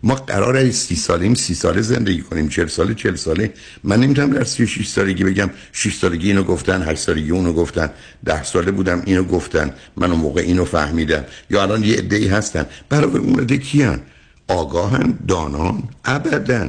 ما 0.03 0.15
قراره 0.15 0.70
سی 0.70 0.97
سالیم 0.97 1.35
سی 1.35 1.55
ساله 1.55 1.83
زندگی 1.83 2.20
کنیم 2.20 2.49
چل 2.49 2.66
ساله 2.66 2.95
چل 2.95 3.15
ساله. 3.15 3.53
من 3.85 4.01
نمی‌تونم 4.01 4.31
در 4.31 4.45
سی 4.45 4.66
شیش 4.66 4.89
سالگی 4.89 5.25
بگم 5.25 5.51
شیش 5.73 5.97
سالگی 5.97 6.27
اینو 6.27 6.43
گفتن 6.43 6.83
هشت 6.89 7.01
سالگی 7.01 7.31
اونو 7.31 7.53
گفتن. 7.53 7.91
ده 8.25 8.43
ساله 8.43 8.70
بودم 8.70 9.03
اینو 9.07 9.23
گفتن. 9.25 9.75
من 9.97 10.11
اون 10.11 10.20
موقع 10.20 10.41
اینو 10.41 10.65
فهمیدم. 10.65 11.25
یا 11.51 11.62
الان 11.62 11.85
یه 11.85 11.97
عده‌ای 11.97 12.29
هستن. 12.29 12.66
برای 12.89 13.19
اون 13.19 13.41
عده 13.41 13.59
کیان؟ 13.59 14.01
آگاهن 14.49 15.19
دانان 15.29 15.83
ابدا 16.05 16.69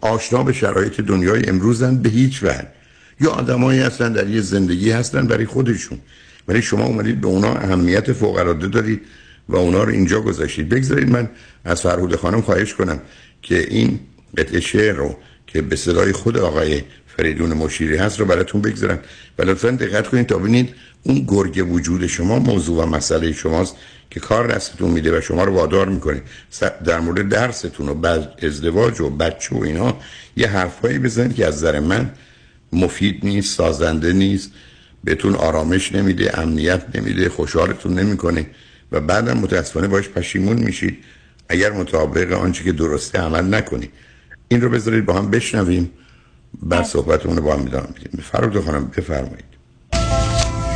آشنا 0.00 0.42
به 0.42 0.52
شرایط 0.52 1.00
دنیای 1.00 1.48
امروزن 1.48 1.96
به 1.96 2.08
هیچ 2.08 2.42
وجه. 2.42 2.66
یا 3.20 3.30
آدمایی 3.30 3.80
هستن 3.80 4.12
در 4.12 4.28
یه 4.28 4.40
زندگی 4.40 4.90
هستن 4.90 5.26
برای 5.26 5.46
خودشون. 5.46 5.98
ولی 6.48 6.62
شما 6.62 6.84
اومدید 6.84 7.20
به 7.20 7.26
اونا 7.26 7.54
اهمیت 7.54 8.12
فوق 8.12 8.36
العاده 8.36 8.66
دارید 8.66 9.02
و 9.48 9.56
اونا 9.56 9.82
رو 9.82 9.92
اینجا 9.92 10.20
گذاشتید. 10.20 10.68
بگذارید 10.68 11.10
من 11.10 11.30
از 11.64 11.80
فرهود 11.80 12.16
خانم 12.16 12.40
خواهش 12.40 12.74
کنم 12.74 13.00
که 13.42 13.66
این 13.70 14.00
قطعه 14.36 14.60
شعر 14.60 14.94
رو 14.94 15.16
که 15.46 15.62
به 15.62 15.76
صدای 15.76 16.12
خود 16.12 16.38
آقای 16.38 16.82
فریدون 17.16 17.52
مشیری 17.52 17.96
هست 17.96 18.20
رو 18.20 18.26
براتون 18.26 18.62
بگذارم. 18.62 18.98
و 19.38 19.42
لطفا 19.42 19.70
دقت 19.70 20.08
کنید 20.08 20.26
تا 20.26 20.38
ببینید 20.38 20.74
اون 21.02 21.24
گرگ 21.28 21.72
وجود 21.72 22.06
شما 22.06 22.38
موضوع 22.38 22.84
و 22.84 22.86
مسئله 22.86 23.32
شماست 23.32 23.76
که 24.10 24.20
کار 24.20 24.46
دستتون 24.46 24.90
میده 24.90 25.18
و 25.18 25.20
شما 25.20 25.44
رو 25.44 25.52
وادار 25.54 25.88
می‌کنه. 25.88 26.22
در 26.84 27.00
مورد 27.00 27.28
درستون 27.28 27.88
و 27.88 28.24
ازدواج 28.42 29.00
و 29.00 29.10
بچه 29.10 29.56
و 29.56 29.62
اینا 29.62 29.96
یه 30.36 30.48
حرفایی 30.48 30.98
بزنید 30.98 31.34
که 31.34 31.46
از 31.46 31.54
نظر 31.54 31.80
من 31.80 32.10
مفید 32.72 33.20
نیست 33.22 33.56
سازنده 33.56 34.12
نیست 34.12 34.50
بهتون 35.04 35.34
آرامش 35.34 35.92
نمیده 35.92 36.38
امنیت 36.38 36.82
نمیده 36.94 37.28
خوشحالتون 37.28 37.98
نمی‌کنه. 37.98 38.46
و 38.92 39.00
بعدم 39.00 39.38
متاسفانه 39.38 39.88
باش 39.88 40.08
پشیمون 40.08 40.56
میشید. 40.56 40.98
اگر 41.48 41.72
مطابق 41.72 42.32
آنچه 42.32 42.64
که 42.64 42.72
درسته 42.72 43.18
عمل 43.18 43.54
نکنید 43.54 43.90
این 44.48 44.60
رو 44.60 44.68
بذارید 44.68 45.06
با 45.06 45.14
هم 45.14 45.30
بشنویم. 45.30 45.90
بعد 46.62 46.84
صحبتمون 46.84 47.36
رو 47.36 47.42
با 47.42 47.54
هم 47.54 47.60
ادامه 47.60 47.86
میدیم. 47.88 48.24
فرود 48.32 48.64
خانم 48.64 48.84
بفرمایید. 48.96 49.52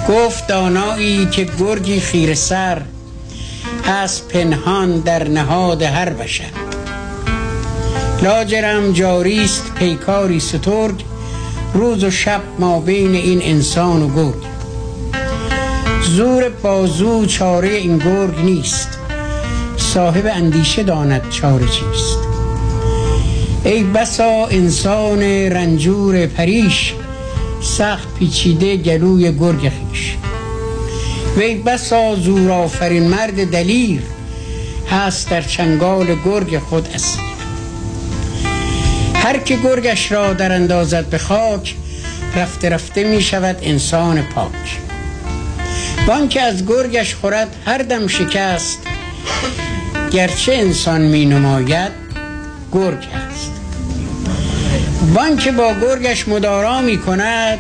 گفت 0.08 0.46
دانایی 0.46 1.26
که 1.26 1.46
گرگی 1.58 2.00
خیر 2.00 2.34
سر 2.34 2.82
از 3.84 4.28
پنهان 4.28 5.00
در 5.00 5.28
نهاد 5.28 5.82
هر 5.82 6.10
بشر. 6.10 6.50
لاجرم 8.22 8.92
جاریست 8.92 9.74
پیکاری 9.74 10.40
سترگ 10.40 11.04
روز 11.74 12.04
و 12.04 12.10
شب 12.10 12.42
ما 12.58 12.80
بین 12.80 13.14
این 13.14 13.42
انسان 13.42 14.02
و 14.02 14.14
گرگ. 14.14 14.55
زور 16.16 16.48
بازو 16.48 17.26
چاره 17.26 17.68
این 17.68 17.98
گرگ 17.98 18.40
نیست. 18.44 18.88
صاحب 19.76 20.26
اندیشه 20.26 20.82
داند 20.82 21.30
چاره 21.30 21.66
چیست. 21.66 22.18
ای 23.64 23.84
بسا 23.84 24.46
انسان 24.46 25.22
رنجور 25.22 26.26
پریش 26.26 26.94
سخت 27.62 28.14
پیچیده 28.18 28.76
گلوی 28.76 29.32
گرگ 29.32 29.60
خیش 29.60 30.16
وی 31.36 31.54
بسا 31.54 32.14
زور 32.14 32.50
آفرین 32.50 33.08
مرد 33.08 33.50
دلیر 33.50 34.02
هست 34.90 35.30
در 35.30 35.42
چنگال 35.42 36.06
گرگ 36.24 36.58
خود 36.58 36.88
اسیر. 36.94 37.24
هر 39.14 39.38
که 39.38 39.56
گرگش 39.56 40.12
را 40.12 40.32
در 40.32 40.52
اندازد 40.52 41.06
به 41.06 41.18
خاک 41.18 41.74
رفته 42.36 42.68
رفته 42.68 43.04
می 43.04 43.22
شود 43.22 43.56
انسان 43.62 44.22
پاک. 44.22 44.85
وان 46.06 46.28
که 46.28 46.42
از 46.42 46.66
گرگش 46.66 47.14
خورد 47.14 47.56
هر 47.66 47.78
دم 47.78 48.06
شکست. 48.06 48.78
گرچه 50.10 50.54
انسان 50.54 51.00
می 51.00 51.26
نماید 51.26 51.92
گرگ 52.72 53.08
است. 53.30 53.52
که 55.44 55.52
با 55.52 55.74
گرگش 55.80 56.28
مدارا 56.28 56.80
می 56.80 56.98
کند 56.98 57.58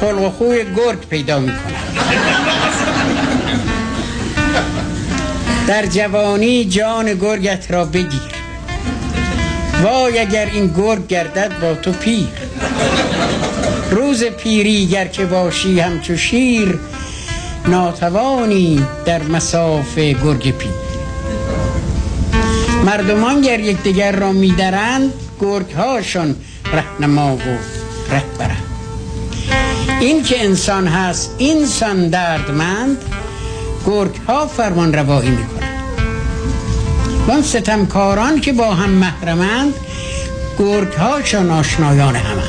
خلق 0.00 0.22
و 0.22 0.30
خوی 0.30 0.64
گرگ 0.76 1.08
پیدا 1.10 1.38
می 1.38 1.46
کند. 1.46 1.98
در 5.66 5.86
جوانی 5.86 6.64
جان 6.64 7.14
گرگت 7.14 7.70
را 7.70 7.84
بگیر. 7.84 8.20
وای 9.82 10.18
اگر 10.18 10.46
این 10.52 10.66
گرگ 10.76 11.06
گردد 11.06 11.52
با 11.60 11.74
تو 11.74 11.92
پیر. 11.92 12.28
روز 13.90 14.24
پیری 14.24 14.86
گر 14.86 15.06
که 15.06 15.24
باشی 15.24 15.80
همچو 15.80 16.16
شیر 16.16 16.78
ناتوانی 17.66 18.86
در 19.04 19.22
مساف 19.22 19.98
گرگ 19.98 20.50
پیر 20.50 20.70
مردمان 22.84 23.40
گر 23.40 23.60
یکدیگر 23.60 24.16
را 24.16 24.32
میدرند 24.32 25.12
گرگ 25.40 25.72
هاشون 25.72 26.36
رهنما 26.72 27.36
و 27.36 27.40
رهبرند. 28.10 28.62
این 30.00 30.22
که 30.22 30.44
انسان 30.44 30.86
هست 30.86 31.34
اینسان 31.38 32.08
دردمند 32.08 32.96
گرگ 33.86 34.16
ها 34.28 34.46
فرمان 34.46 34.94
روایی 34.94 35.30
می‌کنند. 35.30 35.82
وان 37.28 37.42
ستمکاران 37.42 38.40
که 38.40 38.52
با 38.52 38.74
هم 38.74 38.90
محرمند 38.90 39.74
گرگ 40.58 40.92
هاشون 40.92 41.50
آشنایان 41.50 42.16
همه 42.16 42.42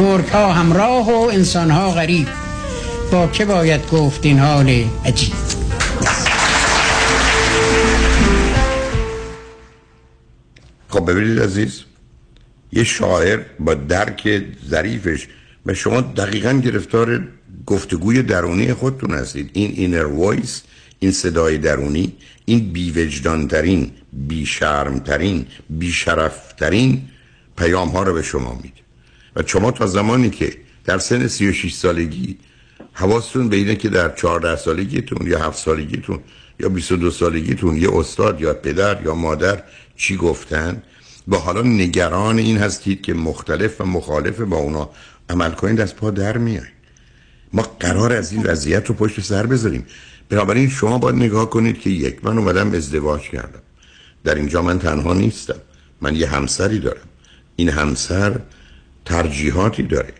گرگ 0.00 0.28
ها 0.28 0.52
همراه 0.52 1.06
و 1.06 1.28
انسان 1.32 1.70
ها 1.70 1.90
غریب. 1.90 2.41
با 3.12 3.26
که 3.26 3.44
باید 3.44 3.90
گفت 3.90 4.26
این 4.26 4.38
حال 4.38 4.84
عجیب؟ 5.04 5.32
خب 10.88 11.10
ببینید 11.10 11.40
عزیز 11.40 11.82
یه 12.72 12.84
شاعر 12.84 13.40
با 13.60 13.74
درک 13.74 14.42
ظریفش 14.68 15.28
و 15.66 15.74
شما 15.74 16.00
دقیقا 16.00 16.52
گرفتار 16.52 17.28
گفتگوی 17.66 18.22
درونی 18.22 18.74
خودتون 18.74 19.10
هستید. 19.10 19.50
این 19.52 19.70
inner 19.70 20.06
voice 20.06 20.62
این 20.98 21.12
صدای 21.12 21.58
درونی 21.58 22.12
این 22.44 22.72
بیوجدانترین 22.72 23.90
بیشرمترین 24.12 25.46
بیشرفترین 25.70 27.02
پیام 27.56 27.88
ها 27.88 28.02
رو 28.02 28.14
به 28.14 28.22
شما 28.22 28.54
میده. 28.54 28.80
و 29.36 29.42
شما 29.46 29.70
تا 29.70 29.86
زمانی 29.86 30.30
که 30.30 30.56
در 30.84 30.98
سن 30.98 31.28
36 31.28 31.74
سالگی 31.74 32.38
حواستون 32.92 33.48
به 33.48 33.56
اینه 33.56 33.76
که 33.76 33.88
در 33.88 34.14
14 34.14 34.56
سالگیتون 34.56 35.26
یا 35.26 35.38
7 35.38 35.58
سالگیتون 35.58 36.20
یا 36.60 36.68
22 36.68 37.10
سالگیتون 37.10 37.76
یه 37.76 37.96
استاد 37.96 38.40
یا 38.40 38.54
پدر 38.54 39.02
یا 39.02 39.14
مادر 39.14 39.62
چی 39.96 40.16
گفتن؟ 40.16 40.82
با 41.26 41.38
حالا 41.38 41.62
نگران 41.62 42.38
این 42.38 42.58
هستید 42.58 43.02
که 43.02 43.14
مختلف 43.14 43.80
و 43.80 43.84
مخالف 43.84 44.40
با 44.40 44.56
اونا 44.56 44.90
عمل 45.28 45.50
کنید 45.50 45.80
از 45.80 45.96
پا 45.96 46.10
در 46.10 46.38
میایید 46.38 46.82
ما 47.52 47.62
قرار 47.80 48.12
از 48.12 48.32
این 48.32 48.42
وضعیت 48.42 48.86
رو 48.86 48.94
پشت 48.94 49.20
سر 49.20 49.46
بذاریم. 49.46 49.86
بنابراین 50.28 50.68
شما 50.68 50.98
باید 50.98 51.16
نگاه 51.16 51.50
کنید 51.50 51.80
که 51.80 51.90
یک 51.90 52.24
من 52.24 52.38
اومدم 52.38 52.72
ازدواج 52.74 53.20
کردم. 53.20 53.62
در 54.24 54.34
اینجا 54.34 54.62
من 54.62 54.78
تنها 54.78 55.14
نیستم. 55.14 55.60
من 56.00 56.16
یه 56.16 56.26
همسری 56.26 56.78
دارم. 56.78 57.08
این 57.56 57.68
همسر 57.68 58.40
ترجیحاتی 59.04 59.82
داره 59.82 60.14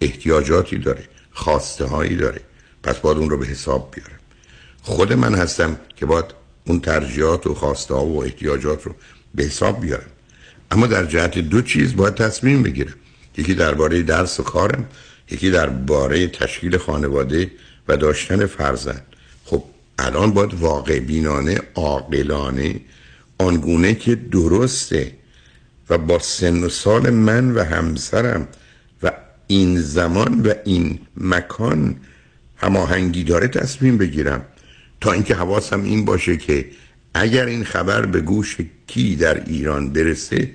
احتیاجاتی 0.00 0.78
داره. 0.78 1.04
خواسته 1.32 1.84
هایی 1.84 2.16
داره. 2.16 2.40
پس 2.82 2.98
باید 2.98 3.18
اون 3.18 3.30
رو 3.30 3.36
به 3.36 3.46
حساب 3.46 3.94
بیارم 3.94 4.18
خود 4.82 5.12
من 5.12 5.34
هستم 5.34 5.76
که 5.96 6.06
باید 6.06 6.24
اون 6.66 6.80
ترجیحات 6.80 7.46
و 7.46 7.54
خواسته 7.54 7.94
ها 7.94 8.04
و 8.04 8.24
احتیاجات 8.24 8.86
رو 8.86 8.94
به 9.34 9.42
حساب 9.42 9.80
بیارم. 9.80 10.10
اما 10.70 10.86
در 10.86 11.06
جهت 11.06 11.38
دو 11.38 11.62
چیز 11.62 11.96
باید 11.96 12.14
تصمیم 12.14 12.62
بگیرم. 12.62 12.94
یکی 13.36 13.54
درباره 13.54 14.02
درس 14.02 14.40
و 14.40 14.42
کارم 14.42 14.88
یکی 15.30 15.50
درباره 15.50 16.28
تشکیل 16.28 16.76
خانواده 16.76 17.50
و 17.88 17.96
داشتن 17.96 18.46
فرزند. 18.46 19.06
خب 19.44 19.64
الان 19.98 20.32
باید 20.32 20.54
واقع 20.54 21.00
بینانه 21.00 21.60
عاقلانه 21.74 22.80
آنگونه 23.38 23.94
که 23.94 24.14
درسته 24.14 25.12
و 25.90 25.98
با 25.98 26.18
سن 26.18 26.64
و 26.64 26.68
سال 26.68 27.10
من 27.10 27.54
و 27.54 27.64
همسرم 27.64 28.48
این 29.52 29.80
زمان 29.80 30.42
و 30.42 30.54
این 30.64 30.98
مکان 31.16 31.96
هماهنگی 32.56 33.24
داره 33.24 33.48
تصمیم 33.48 33.98
بگیرم. 33.98 34.44
تا 35.00 35.12
اینکه 35.12 35.34
حواسم 35.34 35.82
این 35.82 36.04
باشه 36.04 36.36
که 36.36 36.70
اگر 37.14 37.46
این 37.46 37.64
خبر 37.64 38.06
به 38.06 38.20
گوش 38.20 38.56
کی 38.86 39.16
در 39.16 39.44
ایران 39.44 39.92
برسه 39.92 40.50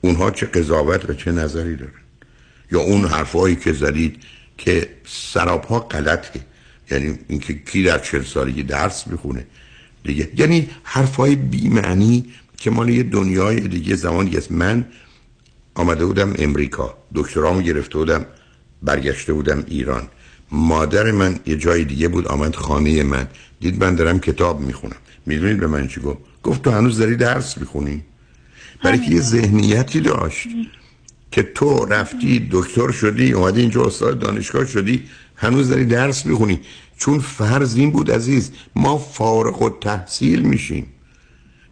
اونها 0.00 0.30
چه 0.30 0.46
قضاوت 0.46 1.10
و 1.10 1.14
چه 1.14 1.32
نظری 1.32 1.76
دارن. 1.76 2.02
یا 2.72 2.80
اون 2.80 3.04
حرفایی 3.04 3.56
که 3.56 3.72
زدید 3.72 4.16
که 4.58 4.88
سراپا 5.06 5.78
غلطه. 5.80 6.40
یعنی 6.90 7.18
اینکه 7.28 7.54
کی 7.54 7.82
در 7.82 7.98
چل 7.98 8.22
سالگی 8.22 8.62
درس 8.62 9.06
می‌خونه. 9.06 9.46
دیگه. 10.04 10.30
یعنی 10.36 10.70
حرفای 10.82 11.36
بیمعنی 11.36 12.24
که 12.56 12.70
مال 12.70 12.88
یه 12.88 13.02
دنیای 13.02 13.60
دیگه 13.60 13.94
زمانی 13.96 14.36
است. 14.36 14.52
من 14.52 14.84
آمده 15.74 16.06
بودم 16.06 16.34
امریکا. 16.38 16.94
دکترامو 17.14 17.62
گرفته 17.62 17.98
بودم 17.98 18.26
برگشته 18.82 19.32
بودم 19.32 19.64
ایران. 19.66 20.08
مادر 20.50 21.10
من 21.10 21.38
یه 21.46 21.56
جای 21.56 21.84
دیگه 21.84 22.08
بود 22.08 22.28
آمد 22.28 22.56
خانه 22.56 23.02
من. 23.02 23.28
دید 23.60 23.84
من 23.84 23.94
دارم 23.94 24.20
کتاب 24.20 24.60
می‌خونم. 24.60 24.96
می‌دونید 25.26 25.60
به 25.60 25.66
من 25.66 25.88
چی 25.88 26.00
گفت؟ 26.00 26.18
گفت 26.42 26.62
تو 26.62 26.70
هنوز 26.70 26.98
داری 26.98 27.16
درس 27.16 27.58
می‌خونی؟ 27.58 28.04
برای 28.84 28.98
که 28.98 29.10
یه 29.10 29.20
ذهنیتی 29.20 30.00
داشت 30.00 30.48
که 31.30 31.42
تو 31.42 31.84
رفتی 31.84 32.48
دکتر 32.52 32.90
شدی 32.90 33.32
اومدی 33.32 33.60
اینجا 33.60 33.84
استاد 33.84 34.18
دانشگاه 34.18 34.66
شدی 34.66 35.02
هنوز 35.36 35.68
داری 35.68 35.84
درس 35.84 36.26
می‌خونی. 36.26 36.60
چون 36.98 37.18
فرض 37.18 37.76
این 37.76 37.90
بود 37.90 38.10
عزیز 38.10 38.50
ما 38.74 38.98
فارغ 38.98 39.62
و 39.62 39.70
تحصیل 39.70 40.42
میشیم. 40.42 40.86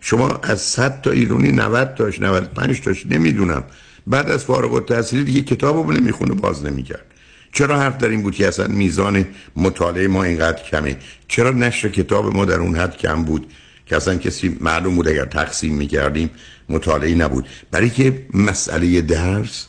شما 0.01 0.29
از 0.29 0.61
100 0.61 1.03
تا 1.03 1.11
ایرونی 1.11 1.53
90 1.53 1.95
تاش 1.95 2.21
95 2.21 2.81
تاش 2.81 3.07
نمی‌دونم. 3.07 3.65
بعد 4.07 4.31
از 4.31 4.45
فارغ 4.45 4.73
و 4.73 4.81
تحصیل 4.81 5.25
دیگه 5.25 5.43
کتابو 5.43 5.93
نمی‌خونه 5.93 6.35
باز 6.35 6.65
نمی‌کرد. 6.65 7.07
چرا 7.53 7.79
حرف 7.79 7.99
در 7.99 8.09
این 8.09 8.23
بود 8.23 8.35
که 8.35 8.49
اصلا 8.49 8.67
میزان 8.67 9.27
مطالعه 9.57 10.09
ما 10.09 10.25
اینقدر 10.25 10.63
کمه؟ 10.63 10.97
چرا 11.29 11.51
نشر 11.51 11.89
کتاب 11.89 12.37
ما 12.37 12.45
در 12.45 12.61
اون 12.61 12.77
حد 12.77 12.97
کم 12.97 13.25
بود 13.25 13.53
که 13.87 13.97
اصلا 13.97 14.17
کسی 14.17 14.57
معلوم 14.61 14.95
بود 14.95 15.09
اگر 15.09 15.25
تقسیم 15.25 15.75
می‌کردیم 15.75 16.31
مطالعه 16.69 17.15
نبود؟ 17.15 17.47
برای 17.71 17.91
که 17.91 18.27
مسئله 18.35 19.01
درس 19.01 19.67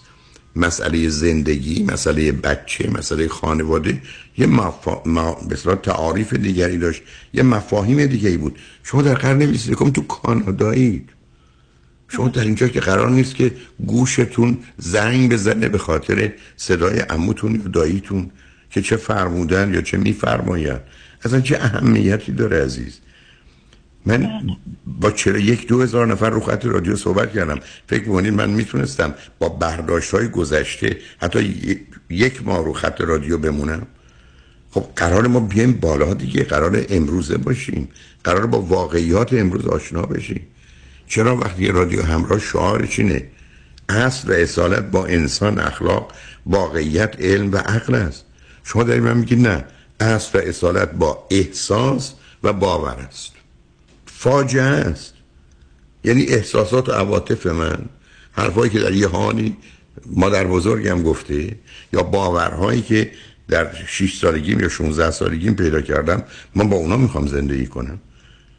مسئله 0.55 1.09
زندگی 1.09 1.83
مسئله 1.83 2.31
بچه 2.31 2.89
مسئله 2.89 3.27
خانواده 3.27 4.01
یه 4.37 4.47
مفا... 4.47 5.03
ما... 5.05 5.37
تعاریف 5.83 6.33
دیگری 6.33 6.77
داشت 6.77 7.01
یه 7.33 7.43
مفاهیم 7.43 8.05
دیگری 8.05 8.37
بود. 8.37 8.59
شما 8.83 9.01
در 9.01 9.13
قرن 9.13 9.45
21 9.45 9.77
تو 9.77 10.01
کانادایید. 10.01 11.09
شما 12.11 12.27
در 12.27 12.41
اینجا 12.41 12.67
که 12.67 12.79
قرار 12.79 13.09
نیست 13.09 13.35
که 13.35 13.51
گوشتون 13.85 14.57
زنگ 14.77 15.33
بزنه 15.33 15.69
به 15.69 15.77
خاطر 15.77 16.33
صدای 16.57 16.99
عموتون 16.99 17.55
یا 17.55 17.67
داییتون 17.67 18.31
که 18.69 18.81
چه 18.81 18.97
فرمودن 18.97 19.73
یا 19.73 19.81
چه 19.81 19.97
میفرماین 19.97 20.77
اصلا 21.25 21.41
چه 21.41 21.57
اهمیتی 21.61 22.31
داره 22.31 22.63
عزیز؟ 22.63 22.99
من 24.05 24.29
با 24.85 25.11
چرا 25.11 25.37
یک 25.37 25.67
دو 25.67 25.81
هزار 25.81 26.07
نفر 26.07 26.29
رو 26.29 26.39
خط 26.39 26.65
رادیو 26.65 26.95
صحبت 26.95 27.33
کردم. 27.33 27.59
فکر 27.87 28.01
می‌کنید 28.01 28.33
من 28.33 28.49
می‌تونستم 28.49 29.13
با 29.39 29.49
برداشت 29.49 30.11
های 30.11 30.27
گذشته 30.27 30.97
حتی 31.21 31.55
یک 32.09 32.45
ماه 32.45 32.65
رو 32.65 32.73
خط 32.73 33.01
رادیو 33.01 33.37
بمونم؟ 33.37 33.87
خب 34.71 34.85
قرار 34.95 35.27
ما 35.27 35.39
بیایم 35.39 35.73
بالا 35.73 36.13
دیگه. 36.13 36.43
قرار 36.43 36.85
امروزه 36.89 37.37
باشیم. 37.37 37.89
قرار 38.23 38.45
با 38.45 38.61
واقعیات 38.61 39.33
امروز 39.33 39.65
آشنا 39.65 40.01
بشیم. 40.01 40.41
چرا 41.11 41.37
وقتی 41.37 41.67
رادیو 41.67 42.03
همراه 42.03 42.39
شعارش 42.39 42.99
اینه 42.99 43.27
اصل 43.89 44.29
و 44.29 44.31
اصالت 44.31 44.83
با 44.83 45.05
انسان 45.05 45.59
اخلاق 45.59 46.11
واقعیت 46.45 47.15
علم 47.19 47.51
و 47.51 47.57
عقل 47.57 47.95
است. 47.95 48.25
شما 48.63 48.83
دارید 48.83 49.03
من 49.03 49.17
میگید 49.17 49.47
نه. 49.47 49.65
اصل 49.99 50.39
و 50.39 50.41
اصالت 50.41 50.91
با 50.91 51.27
احساس 51.31 52.13
و 52.43 52.53
باور 52.53 52.95
است. 53.09 53.31
فاجعه 54.05 54.63
است. 54.63 55.13
یعنی 56.03 56.23
احساسات 56.23 56.89
و 56.89 56.91
عواطف 56.91 57.45
من 57.45 57.85
حرفایی 58.31 58.71
که 58.71 58.79
در 58.79 58.93
یه 58.93 59.07
هانی 59.07 59.57
مادر 60.05 60.47
بزرگم 60.47 61.03
گفته 61.03 61.55
یا 61.93 62.03
باورهایی 62.03 62.81
که 62.81 63.11
در 63.47 63.67
6 63.87 64.17
سالگیم 64.17 64.59
یا 64.59 64.69
16 64.69 65.11
سالگیم 65.11 65.55
پیدا 65.55 65.81
کردم 65.81 66.23
من 66.55 66.69
با 66.69 66.77
اونا 66.77 66.97
می‌خوام 66.97 67.27
زندگی 67.27 67.65
کنم. 67.65 67.99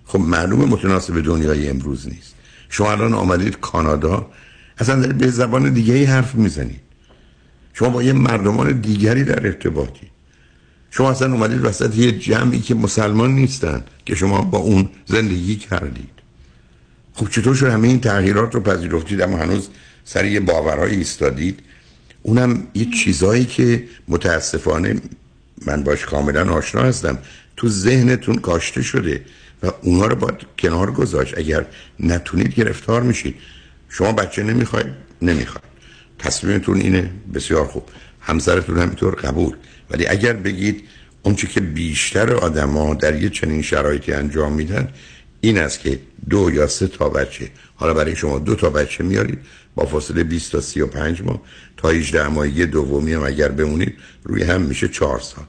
خب 0.04 0.20
معلومه 0.20 0.64
متناسب 0.64 1.20
دنیای 1.20 1.68
امروز 1.68 2.08
نیست. 2.08 2.41
شما 2.72 2.90
الان 2.90 3.14
آمدید 3.14 3.60
کانادا 3.60 4.26
اصلا 4.78 5.00
دارید 5.00 5.18
به 5.18 5.28
زبان 5.30 5.72
دیگه 5.72 6.06
حرف 6.06 6.34
می‌زنید. 6.34 6.80
شما 7.74 7.88
با 7.88 8.02
یه 8.02 8.12
مردمان 8.12 8.80
دیگری 8.80 9.24
در 9.24 9.46
ارتباطی. 9.46 10.10
شما 10.90 11.10
اصلا 11.10 11.32
اومدید 11.32 11.64
وسط 11.64 11.96
یه 11.96 12.12
جمعی 12.12 12.60
که 12.60 12.74
مسلمان 12.74 13.30
نیستن 13.30 13.84
که 14.04 14.14
شما 14.14 14.40
با 14.40 14.58
اون 14.58 14.88
زندگی 15.06 15.56
کردید. 15.56 16.10
خب 17.14 17.28
چطور 17.28 17.54
شد 17.54 17.66
همه 17.66 17.88
این 17.88 18.00
تغییرات 18.00 18.54
رو 18.54 18.60
پذیرفتید 18.60 19.20
اما 19.20 19.36
هنوز 19.36 19.68
سر 20.04 20.24
یه 20.24 20.40
باورهایی 20.40 20.96
ایستادید؟ 20.96 21.60
اونم 22.22 22.66
یه 22.74 22.84
چیزایی 22.84 23.44
که 23.44 23.84
متاسفانه 24.08 25.00
من 25.66 25.82
باش 25.82 26.04
کاملا 26.04 26.52
آشنا 26.52 26.82
هستم. 26.82 27.18
تو 27.56 27.68
ذهنتون 27.68 28.36
کاشته 28.36 28.82
شده 28.82 29.24
و 29.62 29.70
اونا 29.82 30.06
رو 30.06 30.16
باید 30.16 30.38
کنار 30.58 30.90
گذاشت. 30.90 31.38
اگر 31.38 31.66
نتونید 32.00 32.54
گرفتار 32.54 33.02
میشید. 33.02 33.34
شما 33.88 34.12
بچه 34.12 34.42
نمی‌خواید 34.42 34.86
نمی‌خواید. 35.22 35.72
تصمیمتون 36.18 36.80
اینه. 36.80 37.10
بسیار 37.34 37.66
خوب. 37.66 37.82
همسرتون 38.20 38.78
همینطور 38.78 39.14
قبول. 39.14 39.56
ولی 39.90 40.06
اگر 40.06 40.32
بگید 40.32 40.82
اونچه 41.22 41.46
که 41.46 41.60
بیشتر 41.60 42.34
آدما 42.34 42.94
در 42.94 43.22
یه 43.22 43.28
چنین 43.28 43.62
شرایطی 43.62 44.12
انجام 44.12 44.52
میدن 44.52 44.88
این 45.40 45.58
است 45.58 45.80
که 45.80 45.98
دو 46.30 46.50
یا 46.50 46.66
سه 46.66 46.88
تا 46.88 47.08
بچه. 47.08 47.50
حالا 47.74 47.94
برای 47.94 48.16
شما 48.16 48.38
دو 48.38 48.54
تا 48.54 48.70
بچه 48.70 49.04
میارید. 49.04 49.38
با 49.74 49.86
فاصله 49.86 50.24
20 50.24 50.52
تا 50.52 50.60
35 50.60 51.22
ماه. 51.22 51.40
تا 51.76 51.88
18 51.88 52.28
ماهگی 52.28 52.66
دومی 52.66 53.12
هم 53.12 53.22
اگر 53.22 53.48
بمونید 53.48 53.96
روی 54.24 54.42
هم 54.42 54.62
میشه 54.62 54.88
4 54.88 55.20
سال. 55.20 55.44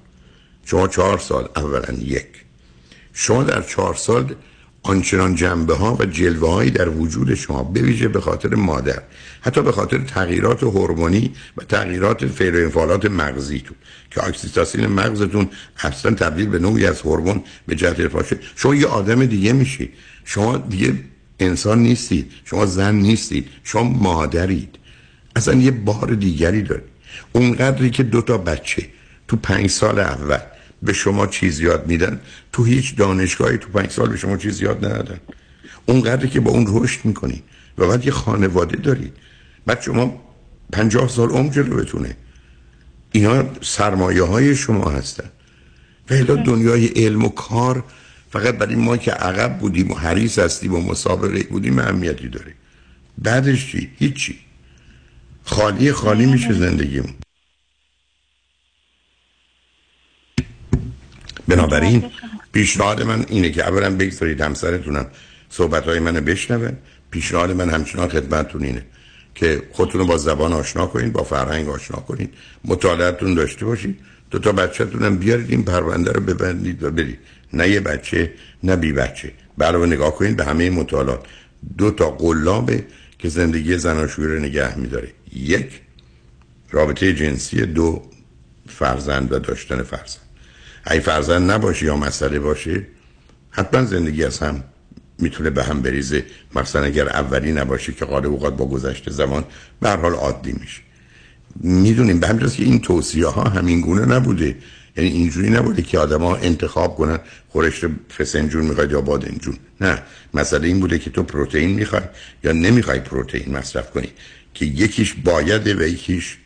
شما 0.66 0.88
4 0.88 1.18
سال 1.18 1.50
اولا 1.56 1.94
یک. 2.02 2.43
شما 3.14 3.44
در 3.44 3.62
4 3.62 3.96
سال 3.96 4.36
آنچنان 4.84 5.36
جنبه 5.36 5.76
ها 5.76 5.98
و 6.00 6.06
جلوه 6.06 6.50
هایی 6.50 6.72
در 6.72 6.90
وجود 6.90 7.34
شما 7.34 7.64
بویژه 7.64 8.08
به 8.08 8.22
خاطر 8.22 8.56
مادر 8.56 9.02
حتی 9.42 9.62
به 9.62 9.72
خاطر 9.72 9.98
تغییرات 9.98 10.64
هورمونی 10.64 11.34
و 11.58 11.64
تغییرات 11.64 12.26
فعل 12.26 12.56
و 12.56 12.64
انفعالات 12.64 13.06
مغزیتون 13.06 13.78
که 14.12 14.24
اکسیتاسین 14.24 14.88
مغزتون 14.88 15.50
اصلا 15.78 16.12
تبدیل 16.12 16.50
به 16.50 16.60
نوعی 16.60 16.86
از 16.86 17.02
هورمون 17.02 17.44
به 17.68 17.76
جهت 17.76 18.00
ارفاشه 18.00 18.40
شما 18.56 18.76
یه 18.76 18.88
آدم 18.88 19.26
دیگه 19.26 19.54
میشید 19.54 19.94
شما 20.26 20.58
دیگه 20.58 20.94
انسان 21.40 21.80
نیستید 21.80 22.32
شما 22.46 22.66
زن 22.66 22.96
نیستید 22.96 23.48
شما 23.64 23.84
مادرید. 23.84 24.76
اصلا 25.36 25.54
یه 25.54 25.72
بار 25.72 26.14
دیگری 26.14 26.62
دارید 26.62 26.84
اونقدری 27.34 27.90
که 27.90 28.04
دو 28.04 28.22
تا 28.22 28.38
بچه 28.38 28.90
تو 29.28 29.38
پنج 29.38 29.70
سال 29.70 30.00
اول 30.00 30.40
به 30.84 30.94
شما 30.94 31.28
چیز 31.28 31.60
یاد 31.60 31.88
میدن 31.88 32.20
تو 32.52 32.64
هیچ 32.64 32.96
دانشگاهی 32.96 33.58
تو 33.58 33.70
پنج 33.70 33.92
سال 33.92 34.10
به 34.10 34.18
شما 34.18 34.38
چیز 34.38 34.62
یاد 34.62 34.86
ندادن 34.86 35.20
اونقدری 35.86 36.30
که 36.30 36.40
با 36.40 36.52
اون 36.52 36.66
رشد 36.70 37.06
می‌کنید 37.06 37.44
و 37.78 37.88
بعد 37.88 38.06
یه 38.06 38.12
خانواده 38.12 38.78
دارید 38.78 39.14
بعد 39.66 39.82
شما 39.82 40.22
پنجاه 40.72 41.08
سال 41.10 41.30
عمر 41.30 41.52
جلو 41.52 41.76
بتونه 41.76 42.18
اینا 43.12 43.44
سرمایه 43.62 44.24
های 44.24 44.56
شما 44.56 44.90
هستن. 44.90 45.30
و 46.10 46.36
دنیای 46.36 46.86
علم 46.88 47.26
و 47.26 47.30
کار 47.30 47.84
فقط 48.32 48.58
برای 48.58 48.76
ما 48.76 48.98
که 48.98 49.12
عقب 49.12 49.58
بودیم 49.58 49.92
و 49.92 49.96
حریص 49.96 50.40
هستیم 50.40 50.74
و 50.74 50.82
مسابقه 50.82 51.44
بودیم 51.44 51.80
اهمیتی 51.80 52.28
داره. 52.28 52.54
بعدش 53.18 53.72
چی؟ 53.72 53.90
هیچی. 54.00 54.40
خالی 55.44 55.92
خالی 55.92 56.26
میشه 56.26 56.54
زندگیمون. 56.54 57.14
بنابراین 61.48 62.04
پیشنهاد 62.52 63.02
من 63.02 63.26
اینه 63.30 63.50
که 63.50 63.68
اولا 63.68 63.96
بگذارید 63.96 64.42
همسرتونم 64.42 65.06
صحبت 65.50 65.84
های 65.84 66.00
منو 66.00 66.22
بشنوه. 66.22 66.72
پیشنهاد 67.12 67.52
من 67.52 67.70
همچنان 67.70 68.10
خدمتتون 68.10 68.64
اینه 68.64 68.86
که 69.36 69.62
خودتون 69.72 70.02
رو 70.02 70.08
با 70.08 70.18
زبان 70.18 70.54
آشنا 70.54 70.88
کنید 70.88 71.14
با 71.14 71.24
فرهنگ 71.24 71.70
آشنا 71.70 71.98
کنید 71.98 72.34
مطالعتون 72.66 73.34
داشته 73.34 73.66
باشید 73.66 74.00
دو 74.32 74.40
تا 74.40 74.52
بچه‌تون 74.52 75.04
هم 75.04 75.18
بیارید 75.18 75.50
این 75.50 75.64
پرونده 75.64 76.12
رو 76.12 76.22
ببندید 76.22 76.84
و 76.84 76.92
برید. 76.92 77.20
نه 77.54 77.70
یه 77.70 77.80
بچه 77.80 78.34
نه 78.64 78.76
بی 78.76 78.94
بچه. 78.94 79.32
برای 79.58 79.90
نگاه 79.90 80.16
کنید 80.16 80.38
به 80.38 80.46
همه 80.46 80.70
مطالعات. 80.70 81.26
دو 81.78 81.92
تا 81.92 82.10
قلابه 82.10 82.86
که 83.20 83.30
زندگی 83.30 83.78
زناشویی 83.78 84.28
رو 84.28 84.40
نگه 84.40 84.78
میداره. 84.78 85.08
یک 85.34 85.82
رابطه 86.72 87.14
جنسی 87.14 87.66
دو 87.66 88.02
فرزند 88.68 89.32
و 89.32 89.40
داشتن 89.40 89.84
فرزند. 89.84 90.24
ای 90.92 91.00
فرزند 91.00 91.52
نباشه 91.52 91.86
یا 91.86 91.98
مسئله 91.98 92.40
باشه 92.40 92.88
حتما 93.50 93.86
زندگی 93.86 94.24
از 94.24 94.40
هم 94.40 94.64
می‌تونه 95.20 95.50
به 95.50 95.64
هم 95.64 95.82
بریزه. 95.82 96.26
مثلا 96.56 96.84
اگر 96.84 97.10
اولی 97.10 97.52
نباشه 97.52 97.94
که 97.94 98.06
قالب 98.06 98.26
اوقات 98.26 98.58
با 98.58 98.66
گذشته 98.66 99.12
زمان 99.12 99.46
به 99.82 99.90
حال 99.90 100.14
عادی 100.14 100.52
میشه 100.52 100.82
می‌دونیم 101.60 102.20
به 102.20 102.28
همین 102.28 102.50
که 102.50 102.64
این 102.64 102.80
توصیه 102.80 103.28
ها 103.28 103.44
همین 103.44 103.82
گونه 103.82 104.06
نبوده. 104.06 104.56
یعنی 104.98 105.10
اینجوری 105.10 105.50
نبوده 105.50 105.82
که 105.82 106.00
آدما 106.00 106.36
انتخاب 106.36 106.96
کنن 106.96 107.20
خورشت 107.50 107.86
فسنجون 108.18 108.66
می‌خواید 108.66 108.92
یا 108.92 109.02
بادنجون. 109.02 109.58
نه. 109.82 110.02
مسئله 110.34 110.68
این 110.68 110.80
بوده 110.80 111.00
که 111.00 111.10
تو 111.10 111.24
پروتئین 111.24 111.70
می‌خوای 111.70 112.02
یا 112.44 112.52
نمی‌خوای 112.52 113.00
پروتئین 113.00 113.58
مصرف 113.58 113.92
کنی. 113.92 114.10
که 114.54 114.66
یکیش 114.66 115.14
بایده 115.14 115.74
و 115.74 115.82
یکیش 115.82 116.38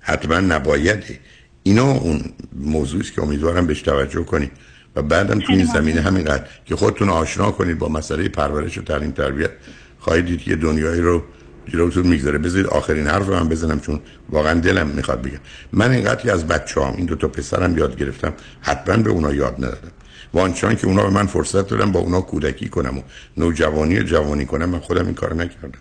حتما 0.00 0.40
نبایده. 0.40 1.18
اینا 1.66 1.90
اون 1.92 2.20
موضوعی 2.52 3.02
که 3.02 3.22
امیدوارم 3.22 3.66
بهش 3.66 3.82
توجه 3.82 4.24
کنید 4.24 4.52
و 4.96 5.02
بعدم 5.02 5.38
تو 5.38 5.52
این 5.52 5.64
زمینه 5.64 6.00
همینقدر 6.00 6.44
که 6.66 6.76
خودتون 6.76 7.08
آشنا 7.08 7.50
کنید 7.50 7.78
با 7.78 7.88
مسئله 7.88 8.28
پرورش 8.28 8.78
و 8.78 8.82
تعلیم 8.82 9.10
تربیت 9.10 9.50
خواهید 9.98 10.26
دید 10.26 10.48
یه 10.48 10.56
دنیایی 10.56 11.00
رو 11.00 11.22
جلوتون 11.68 12.06
می‌گذاره. 12.06 12.38
بذارید 12.38 12.66
آخرین 12.66 13.06
حرف 13.06 13.28
من 13.28 13.48
بزنم 13.48 13.80
چون 13.80 14.00
واقعا 14.30 14.60
دلم 14.60 14.86
می‌خواد 14.86 15.22
بگم. 15.22 15.38
من 15.72 15.90
اینقدر 15.90 16.22
که 16.22 16.32
از 16.32 16.46
بچه 16.46 16.80
هم 16.80 16.94
این 16.96 17.06
دو 17.06 17.14
تا 17.14 17.28
پسرم 17.28 17.78
یاد 17.78 17.96
گرفتم 17.96 18.32
حتما 18.60 18.96
به 18.96 19.10
اونا 19.10 19.34
یاد 19.34 19.54
ندادم. 19.58 19.92
و 20.34 20.38
آنچنان 20.38 20.76
که 20.76 20.86
اونا 20.86 21.02
به 21.02 21.10
من 21.10 21.26
فرصت 21.26 21.68
دادم 21.68 21.92
با 21.92 22.00
اونا 22.00 22.20
کودکی 22.20 22.68
کنم 22.68 22.98
و 22.98 23.02
نوجوانی 23.36 23.98
و 23.98 24.02
جوانی 24.02 24.46
کنم 24.46 24.68
من 24.68 24.78
خودم 24.78 25.04
این 25.04 25.14
کار 25.14 25.34
نکردم. 25.34 25.78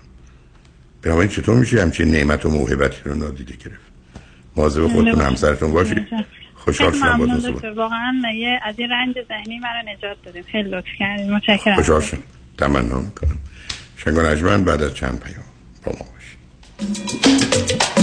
بنابراین 1.01 1.30
چطور 1.30 1.55
میشه 1.55 1.81
همچین 1.81 2.11
نعمت 2.11 2.45
و 2.45 2.49
موهبتی 2.49 2.97
رو 3.05 3.15
نادیده 3.15 3.53
گرفت؟ 3.53 3.82
مواظب 4.56 4.88
خودتون 4.88 5.22
همسرتون 5.22 5.72
باشید 5.72 6.08
خوشحال 6.56 6.92
شدم 6.92 7.18
با 7.18 7.74
واقعا 7.76 8.14
یه 8.36 8.60
از 8.64 8.76
این 8.78 8.90
رنج 8.90 9.16
ذهنی 9.28 9.60
مرا 9.60 9.94
نجات 9.94 10.18
دادیم 10.26 10.44
خیلی 10.52 10.70
لطف 10.70 10.88
کردید 11.00 11.30
متشکرم. 11.30 11.76
خوشحال 11.76 12.02
شدم. 12.02 12.24
تمنا 12.58 13.00
می‌کنم. 13.00 13.38
شنگان 13.98 14.64
بعد 14.64 14.82
از 14.82 14.94
چند 14.94 15.20
پیام 15.20 15.46
با 15.84 15.92
ما 15.92 16.06
باشید. 16.14 18.03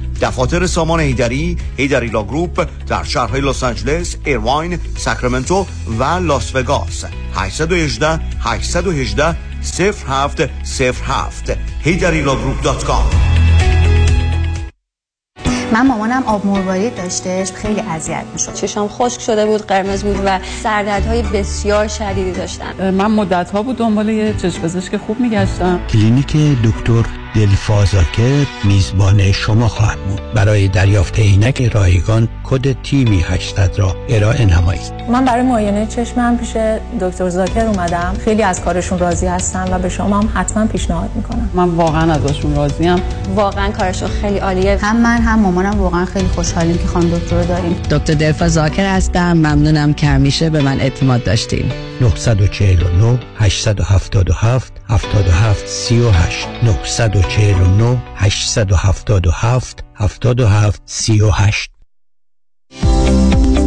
دفاتر 0.21 0.65
سامان 0.65 0.99
حیدری 0.99 1.57
Heidari 1.77 2.07
Law 2.07 2.23
Group 2.23 2.67
در 2.87 3.03
شهرهای 3.03 3.41
لس 3.41 3.63
آنجلس، 3.63 4.15
ایرواین، 4.25 4.79
ساکرامنتو 4.97 5.65
و 5.99 6.03
لاس 6.03 6.55
وگاس. 6.55 7.05
818 7.35 8.19
818 8.39 9.35
0707 9.61 11.57
HeidariLawGroup.com 11.83 13.15
من 15.73 15.87
مامانم 15.87 16.23
آب 16.23 16.45
مروارید 16.45 16.95
داشتش 16.95 17.51
خیلی 17.51 17.79
اذیت 17.79 18.23
می‌شد. 18.33 18.53
چشام 18.53 18.87
خشک 18.87 19.21
شده 19.21 19.45
بود 19.45 19.61
قرمز 19.61 20.03
بود 20.03 20.21
و 20.25 20.39
سردردهای 20.63 21.21
بسیار 21.21 21.87
شدیدی 21.87 22.31
داشتن. 22.31 22.91
من 22.91 23.11
مدت 23.11 23.51
ها 23.51 23.63
بود 23.63 23.77
دنبال 23.77 24.09
یه 24.09 24.33
چشم 24.33 24.61
پزشک 24.61 24.97
خوب 24.97 25.19
میگشتم. 25.19 25.79
کلینیک 25.89 26.37
دکتر 26.63 27.20
دلفازاکر 27.35 28.45
میزبان 28.63 29.31
شما 29.31 29.67
خواهد 29.67 29.97
بود. 29.97 30.21
برای 30.33 30.67
دریافت 30.67 31.19
عینک 31.19 31.61
رایگان 31.61 32.27
کد 32.43 32.81
تیمی 32.81 33.21
800 33.21 33.79
را 33.79 33.95
ارائه 34.09 34.45
نمایید. 34.45 34.93
من 35.11 35.25
برای 35.25 35.41
معاینه 35.43 35.85
چشمم 35.85 36.37
پیش 36.37 36.53
دکتر 37.01 37.29
زاکر 37.29 37.65
اومدم. 37.65 38.13
خیلی 38.25 38.43
از 38.43 38.61
کارشون 38.61 38.99
راضی 38.99 39.27
هستم 39.27 39.65
و 39.71 39.79
به 39.79 39.89
شما 39.89 40.19
هم 40.19 40.29
حتما 40.33 40.65
پیشنهاد 40.65 41.09
می‌کنم. 41.15 41.49
من 41.53 41.69
واقعا 41.69 42.13
ازشون 42.13 42.55
راضیم 42.55 43.01
واقعا 43.35 43.71
کارشون 43.71 44.09
خیلی 44.09 44.37
عالیه. 44.37 44.77
هم 44.81 44.97
من 44.97 45.21
هم 45.21 45.39
مامانم 45.39 45.79
واقعا 45.79 46.05
خیلی 46.05 46.27
خوشحالیم 46.27 46.77
که 46.77 46.87
خانم 46.87 47.09
دکتر 47.09 47.35
رو 47.35 47.45
داریم. 47.45 47.75
دکتر 47.91 48.13
دلفا 48.13 48.47
زاکر 48.47 48.95
هستم. 48.95 49.33
ممنونم 49.33 49.93
که 49.93 50.07
همیشه 50.07 50.49
به 50.49 50.61
من 50.61 50.79
اعتماد 50.79 51.23
داشتیم 51.23 51.71
949 52.01 53.19
877 53.39 54.73
77 54.89 55.67
38 55.67 56.47
949 57.21 57.97
877 58.15 59.83
77 59.95 60.81
38 60.85 61.71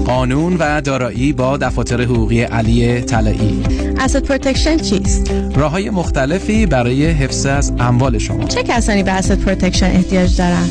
قانون 0.07 0.57
و 0.57 0.81
دارایی 0.81 1.33
با 1.33 1.57
دفاتر 1.57 2.03
حقوقی 2.03 2.43
علی 2.43 3.01
طلایی 3.01 3.63
asset 3.99 4.25
protection 4.25 4.77
چیست؟ 4.77 5.31
راه 5.57 5.71
های 5.71 5.91
مختلفی 5.91 6.67
برای 6.67 7.07
حفظ 7.07 7.47
از 7.47 7.73
اموال 7.79 8.19
شما 8.19 8.45
چه 8.45 8.63
کسانی 8.63 9.03
به 9.03 9.11
asset 9.11 9.41
protection 9.41 9.87
احتیاج 9.87 10.37
دارند؟ 10.37 10.71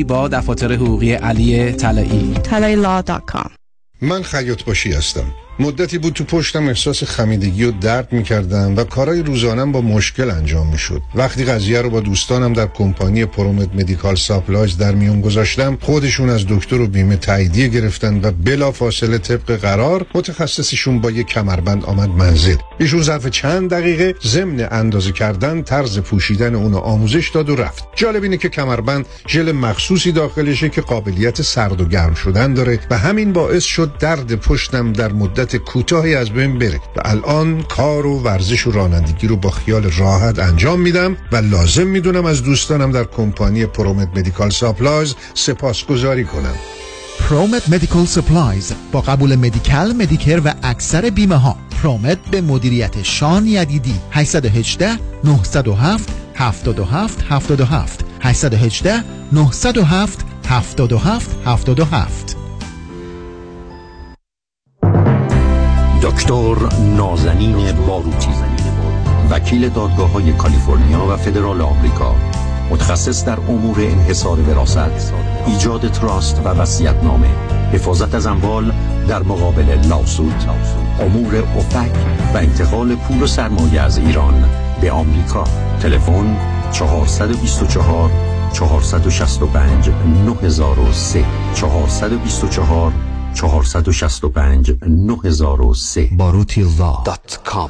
با 0.03 0.27
دفاتر 0.27 0.73
حقوقی 0.73 1.13
علی 1.13 1.71
طلایی. 1.71 2.33
من 4.01 4.21
خیاط 4.21 4.63
باشی 4.63 4.93
هستم. 4.93 5.25
مدتی 5.61 5.97
بود 5.97 6.13
تو 6.13 6.23
پشتم 6.23 6.67
احساس 6.67 7.03
خمیدگی 7.03 7.63
و 7.63 7.71
درد 7.71 8.13
می‌کردم 8.13 8.77
و 8.77 8.83
کارهای 8.83 9.23
روزانم 9.23 9.71
با 9.71 9.81
مشکل 9.81 10.29
انجام 10.31 10.67
می‌شد. 10.67 11.01
وقتی 11.15 11.45
قضیه 11.45 11.81
رو 11.81 11.89
با 11.89 11.99
دوستانم 11.99 12.53
در 12.53 12.67
کمپانی 12.67 13.25
Promed 13.25 13.69
Medical 13.75 14.15
Supplies 14.15 14.77
در 14.77 14.95
میون 14.95 15.21
گذاشتم 15.21 15.77
خودشون 15.81 16.29
از 16.29 16.45
دکتر 16.49 16.81
و 16.81 16.87
بیمه 16.87 17.15
تاییدیه 17.15 17.67
گرفتن 17.67 18.19
و 18.23 18.31
بلا 18.31 18.71
فاصله 18.71 19.17
طبق 19.17 19.55
قرار 19.55 20.05
متخصصشون 20.15 21.01
با 21.01 21.11
یک 21.11 21.27
کمربند 21.27 21.85
آمد 21.85 22.09
منزل. 22.09 22.55
ایشون 22.79 23.01
ظرف 23.01 23.27
چند 23.27 23.69
دقیقه 23.69 24.15
ضمن 24.23 24.67
اندازه 24.71 25.11
کردن 25.11 25.61
طرز 25.61 25.99
پوشیدن 25.99 26.55
اونو 26.55 26.77
آموزش 26.77 27.29
داد 27.29 27.49
و 27.49 27.55
رفت. 27.55 27.83
جالب 27.95 28.23
اینه 28.23 28.37
که 28.37 28.49
کمربند 28.49 29.05
ژل 29.27 29.51
مخصوصی 29.51 30.11
داخلشه 30.11 30.69
که 30.69 30.81
قابلیت 30.81 31.41
سرد 31.41 31.81
و 31.81 31.85
گرم 31.85 32.13
شدن 32.13 32.53
داره 32.53 32.79
و 32.89 32.97
همین 32.97 33.33
باعث 33.33 33.63
شد 33.63 33.97
درد 33.97 34.35
پشتم 34.35 34.93
در 34.93 35.11
مدت 35.11 35.50
کوتاهی 35.55 36.15
از 36.15 36.29
بین 36.29 36.59
بره 36.59 36.81
و 36.95 37.01
الان 37.05 37.61
کار 37.61 38.05
و 38.05 38.19
ورزش 38.19 38.67
و 38.67 38.71
رانندگی 38.71 39.27
رو 39.27 39.35
با 39.35 39.49
خیال 39.49 39.91
راحت 39.91 40.39
انجام 40.39 40.79
میدم 40.79 41.17
و 41.31 41.35
لازم 41.35 41.87
می‌دونم 41.87 42.25
از 42.25 42.43
دوستانم 42.43 42.91
در 42.91 43.03
کمپانی 43.03 43.65
Promed 43.65 44.07
Medical 44.17 44.49
Supplies 44.49 45.15
سپاسگزاری 45.33 46.23
کنم. 46.23 46.55
Promed 47.29 47.69
Medical 47.69 48.05
Supplies 48.05 48.73
با 48.91 49.01
قبول 49.01 49.35
Medi-Cal 49.35 49.93
Medicare 49.93 50.41
و 50.45 50.53
اکثر 50.63 51.09
بیمه 51.09 51.35
ها 51.35 51.57
Promed 51.83 52.17
به 52.31 52.41
مدیریت 52.41 53.03
شان 53.03 53.47
یدیدی. 53.47 53.95
818 54.11 54.89
907 55.23 56.09
77 56.35 57.25
77 57.29 58.05
818 58.21 59.03
907 59.31 60.25
77 60.49 61.29
77 61.45 62.40
دکتر 66.01 66.55
نازنین 66.97 67.71
باروتی 67.71 68.29
وکیل 69.29 69.69
دادگاه 69.69 70.11
های 70.11 70.33
کالیفرنیا 70.33 71.05
و 71.05 71.17
فدرال 71.17 71.61
آمریکا 71.61 72.15
متخصص 72.69 73.25
در 73.25 73.39
امور 73.39 73.77
انحصار 73.79 74.39
وراثت 74.39 75.13
ایجاد 75.47 75.91
تراست 75.91 76.41
و 76.45 76.49
وصیت 76.49 77.03
نامه 77.03 77.27
حفاظت 77.73 78.15
از 78.15 78.27
اموال 78.27 78.71
در 79.07 79.23
مقابل 79.23 79.87
لاسود 79.89 80.43
امور 80.99 81.43
OFAC 81.57 81.91
و 82.33 82.37
انتقال 82.37 82.95
پول 82.95 83.23
و 83.23 83.27
سرمایه 83.27 83.81
از 83.81 83.97
ایران 83.97 84.45
به 84.81 84.91
آمریکا. 84.91 85.43
تلفن 85.81 86.37
424 86.71 88.11
465 88.53 89.89
9003 90.25 91.25
424 91.55 92.91
465 93.33 94.75
9003 94.87 96.09
باروتی 96.17 96.61
law. 96.63 97.03
dot 97.05 97.39
com. 97.45 97.69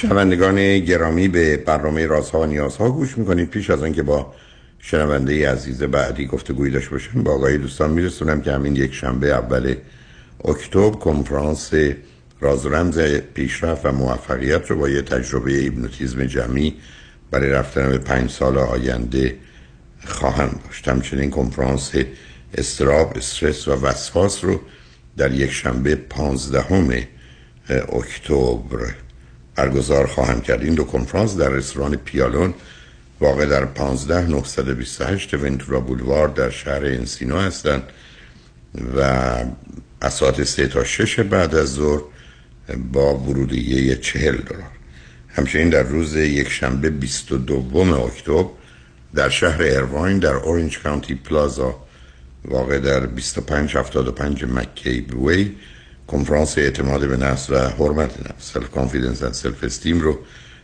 شنوندگان 0.00 0.78
گرامی 0.78 1.28
به 1.28 1.56
برنامه 1.56 2.06
رازها 2.06 2.40
و 2.40 2.46
نیازها 2.46 2.90
گوش 2.90 3.18
می‌کنید. 3.18 3.50
پیش 3.50 3.70
از 3.70 3.82
آنکه 3.82 4.02
با 4.02 4.34
شنونده 4.78 5.50
عزیز 5.50 5.82
بعدی 5.82 6.26
گفتگوی 6.26 6.70
داشته 6.70 6.90
باشیم 6.90 7.22
با 7.22 7.32
آقای 7.32 7.58
دوستان 7.58 7.90
میرسونم 7.90 8.40
که 8.40 8.52
همین 8.52 8.76
یک 8.76 8.94
شنبه 8.94 9.28
اول 9.28 9.74
اکتبر 10.44 10.90
کنفرانس 10.90 11.70
راز 12.40 12.66
و 12.66 12.68
رمز 12.68 12.98
پیشرفت 13.34 13.86
و 13.86 13.92
موفقیت 13.92 14.70
رو 14.70 14.78
با 14.78 14.88
یه 14.88 15.02
تجربه 15.02 15.52
ایبنوتیزم 15.52 16.24
جمعی 16.24 16.74
برای 17.30 17.50
رفتن 17.50 17.88
به 17.88 17.98
پنج 17.98 18.30
سال 18.30 18.58
آینده 18.58 19.34
خواهم 20.04 20.60
داشت. 20.64 20.88
همچنین 20.88 21.30
کنفرانس 21.30 21.92
استراب 22.54 23.12
استرس 23.16 23.68
و 23.68 23.72
وسواس 23.72 24.44
رو 24.44 24.60
در 25.16 25.32
یک 25.32 25.50
شنبه 25.50 25.94
پانزدهم 25.94 26.90
اکتبر 27.68 28.94
برگزار 29.58 30.06
خواهم 30.06 30.40
کرد. 30.40 30.62
این 30.62 30.74
دو 30.74 30.84
کنفرانس 30.84 31.36
در 31.36 31.48
رستوران 31.48 31.96
پیالون 31.96 32.54
واقع 33.20 33.46
در 33.46 33.64
15 33.64 34.26
928 34.28 35.34
ونتورا 35.34 35.80
بولوار 35.80 36.28
در 36.28 36.50
شهر 36.50 36.84
انسینو 36.84 37.38
هستند 37.38 37.82
و 38.96 39.00
از 40.00 40.14
ساعت 40.14 40.44
3 40.44 40.66
تا 40.66 40.84
6 40.84 41.20
بعد 41.20 41.54
از 41.54 41.72
ظهر 41.72 42.02
با 42.92 43.14
ورودیه 43.14 43.96
40 43.96 44.36
دلار. 44.36 44.70
همچنین 45.28 45.70
در 45.70 45.82
روز 45.82 46.16
یک 46.16 46.48
شنبه 46.48 46.90
22 46.90 47.78
اکتبر 47.78 48.44
در 49.14 49.28
شهر 49.28 49.62
ارواین 49.62 50.18
در 50.18 50.34
Orange 50.34 50.78
County 50.78 51.14
Plaza 51.14 51.76
واقع 52.44 52.78
در 52.78 53.00
2575 53.00 54.44
McCabe 54.44 55.00
Way 55.00 55.54
کنفرانس 56.08 56.58
اعتماد 56.58 57.08
به 57.08 57.16
نفس 57.16 57.50
و 57.50 57.58
حرمت 57.58 58.20
نفس. 58.20 58.52
self-confidence 58.52 59.22
و 59.22 59.32
self-esteem 59.32 60.00
رو 60.00 60.18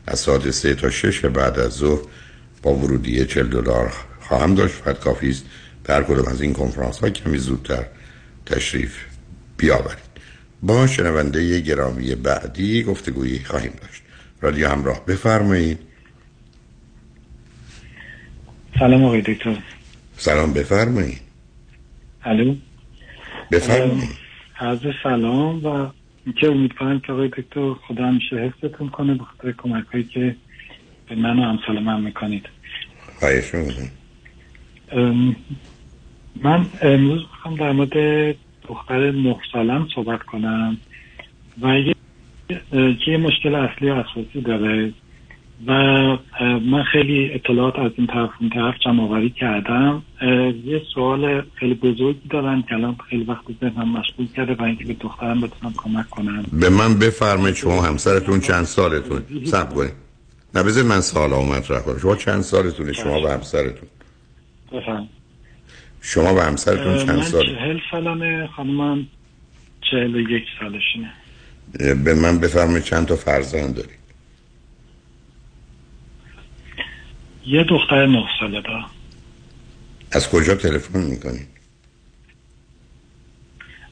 از 0.06 0.18
ساعت 0.18 0.50
3 0.50 0.74
تا 0.74 0.90
6 0.90 1.24
بعد 1.24 1.58
از 1.58 1.72
ظهر 1.72 2.00
با 2.62 2.74
ورودی 2.74 3.24
40 3.24 3.46
دلار 3.48 3.92
خواهم 4.20 4.54
داشت. 4.54 4.74
فقط 4.74 4.98
کافی 4.98 5.30
است 5.30 5.44
در 5.84 6.02
کدام 6.02 6.26
از 6.28 6.40
این 6.40 6.52
کنفرانس 6.52 6.98
ها 6.98 7.10
کمی 7.10 7.38
زودتر 7.38 7.84
تشریف 8.46 8.96
بیاورید. 9.56 10.14
با 10.62 10.86
شنونده 10.86 11.60
گرامی 11.60 12.14
بعدی 12.14 12.82
گفتگویی 12.82 13.38
خواهیم 13.38 13.72
داشت. 13.82 14.02
رادیو 14.40 14.68
همراه 14.68 15.06
بفرمایید. 15.06 15.78
سلام 18.78 19.04
آقای 19.04 19.20
دکتر. 19.20 19.58
سلام 20.16 20.52
بفرمایید. 20.52 21.20
الو؟ 22.24 22.54
بفرمایید. 23.50 24.23
عرض 24.60 24.86
سلام 25.02 25.66
و 25.66 25.86
اینکه 26.26 26.50
امیدوارم 26.50 27.00
که 27.00 27.12
آقای 27.12 27.28
دکتر 27.28 27.74
خدا 27.74 28.06
همیشه 28.06 28.36
حفظتون 28.36 28.88
کنه 28.88 29.14
به 29.14 29.24
خاطر 29.24 29.52
کمک 29.52 29.84
هایی 29.92 30.04
که 30.04 30.36
به 31.08 31.14
من 31.14 31.38
و 31.38 31.42
همسال 31.42 31.82
من 31.82 32.00
می‌کنید. 32.00 32.48
خواهش 33.18 33.54
من 36.42 36.66
امروز 36.82 37.20
می‌خوام 37.20 37.54
در 37.54 37.72
مورد 37.72 38.36
دختر 38.68 39.10
نه 39.10 39.36
سالم 39.52 39.88
صحبت 39.94 40.22
کنم 40.22 40.76
و 41.62 41.78
یه 43.06 43.16
مشکل 43.16 43.54
اصلی 43.54 43.90
و 43.90 43.94
اساسی 43.94 44.40
داره. 44.40 44.92
و 45.66 45.72
من 46.58 46.82
خیلی 46.92 47.30
اطلاعات 47.32 47.78
از 47.78 47.92
این 47.96 48.06
طرف 48.06 48.30
اون 48.40 48.50
طرف 48.50 48.74
جمع 48.84 49.02
آوری 49.02 49.30
کردم. 49.30 50.02
یه 50.64 50.82
سوال 50.94 51.42
خیلی 51.54 51.74
بزرگی 51.74 52.28
دارم 52.30 52.62
که 52.62 52.74
الان 52.74 52.96
خیلی 53.10 53.24
وقت 53.24 53.44
ذهنم 53.60 53.88
مشغول 53.88 54.26
کرده 54.36 54.54
و 54.54 54.62
اینکه 54.62 54.84
به 54.84 54.96
دخترم 55.00 55.40
بتونم 55.40 55.74
کمک 55.76 56.10
کنم. 56.10 56.44
به 56.52 56.68
من 56.68 56.98
بفرمایید 56.98 57.56
شما 57.56 57.82
همسرتون 57.82 58.40
چند 58.40 58.64
سالتون؟ 58.64 59.22
سب 59.44 59.74
کنید. 59.74 59.92
نه 60.54 60.62
بذارید 60.62 60.90
من 60.90 61.00
سوال 61.00 61.32
اومد 61.32 61.66
کنم. 61.66 61.98
شما 61.98 62.16
چند 62.16 62.40
سالتونه؟ 62.40 62.92
شما 62.92 63.20
و 63.20 63.28
همسرتون. 63.28 63.88
بفهم 64.72 65.08
شما 66.00 66.34
و 66.34 66.40
همسرتون 66.40 67.06
چند 67.06 67.22
سال 67.22 67.46
من 67.46 67.54
چهل 67.54 67.78
سالمه 67.90 68.46
خانمم 68.56 69.06
چهل 69.90 70.14
و 70.14 70.20
یک 70.20 70.44
سالشونه 70.60 71.10
به 72.04 72.14
من 72.14 72.38
بفرمایید 72.38 72.84
چند 72.84 73.06
تا 73.06 73.16
فرزند 73.16 73.74
دارید؟ 73.74 74.03
یه 77.46 77.64
دختر 77.64 78.06
نه 78.06 78.24
ساله 78.40 78.60
دارم 78.60 78.90
از 80.12 80.30
کجا 80.30 80.54
تلفن 80.54 81.00
می‌کنید؟ 81.00 81.48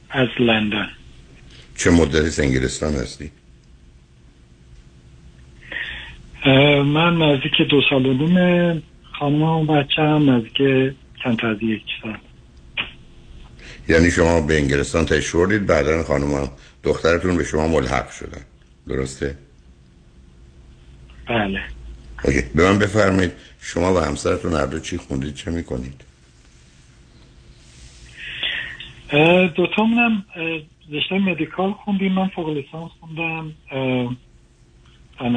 از 0.09 0.27
لندن 0.39 0.89
چه 1.77 1.89
مدتی 1.91 2.41
انگلستان 2.41 2.93
هستی؟ 2.95 3.31
من 6.85 7.17
نزدیک 7.17 7.69
دو 7.69 7.81
سال 7.89 8.05
و 8.05 8.13
نیم 8.13 8.83
خانم 9.19 9.41
و 9.41 9.65
بچه 9.65 10.01
هم 10.01 10.29
نزدیک 10.29 10.57
چند 11.23 11.45
از 11.45 11.57
یک 11.63 11.83
سال 12.03 12.17
یعنی 13.87 14.11
شما 14.11 14.41
به 14.41 14.57
انگلستان 14.57 15.05
تشوردید 15.05 15.65
بعدا 15.65 16.03
خانم 16.03 16.49
دخترتون 16.83 17.37
به 17.37 17.43
شما 17.43 17.67
ملحق 17.67 18.11
شدن 18.11 18.41
درسته؟ 18.87 19.37
بله. 21.27 21.61
به 22.55 22.63
من 22.63 22.79
بفرمایید. 22.79 23.31
شما 23.61 23.93
و 23.93 23.99
همسرتون 23.99 24.53
هر 24.53 24.65
دو 24.65 24.79
چی 24.79 24.97
خوندید 24.97 25.35
چه 25.35 25.51
می‌کنید؟ 25.51 26.01
دوتامونم 29.55 30.25
رشته 30.91 31.19
مدیکال 31.19 31.71
خوندیم. 31.71 32.11
من 32.11 32.27
فوق 32.27 32.49
لیسانس 32.49 32.91
خوندم. 32.99 33.51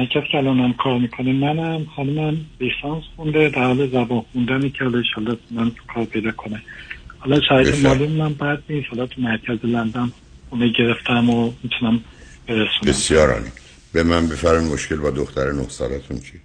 کسی 0.05 0.27
که 0.31 0.37
الان 0.37 0.73
کار 0.73 0.99
می‌کنه 0.99 1.33
منم. 1.33 1.85
خانمم 1.95 2.45
لیسانس 2.59 3.03
خونده. 3.15 3.49
در 3.49 3.63
حال 3.63 3.87
زبان 3.89 4.23
خوندن 4.31 4.69
که 4.69 4.83
حالا 4.83 5.37
من 5.51 5.71
کار 5.93 6.05
پیدا 6.05 6.31
کنه. 6.31 6.61
حالا 7.19 7.41
شاید 7.49 7.87
مالی 7.87 8.07
من 8.07 8.33
بعد 8.33 8.63
نیست. 8.69 8.87
حالا 8.89 9.05
تو 9.05 9.21
مرکز 9.21 9.65
لندن 9.65 10.11
خونه 10.49 10.73
گرفتم 10.79 11.29
و 11.29 11.51
می‌تونم 11.63 12.03
برسونم. 12.47 12.69
بسیار 12.87 13.43
به 13.93 14.03
من 14.03 14.27
بفرمایید 14.27 14.73
مشکل 14.73 14.95
با 14.95 15.09
دختر 15.09 15.51
نه 15.51 15.69
سالتون 15.69 16.19
چی؟ 16.19 16.41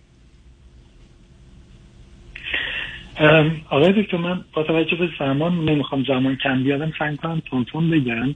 آقای 3.71 4.03
دکتر 4.03 4.17
من 4.17 4.45
با 4.53 4.63
توجه 4.63 4.97
به 4.97 5.09
زمان 5.19 5.65
نمی‌خوام 5.65 6.05
زمان 6.05 6.37
کم 6.37 6.63
بیادم 6.63 6.93
سعی 6.99 7.17
کنم 7.17 7.43
تونتون 7.47 7.91
بگم. 7.91 8.35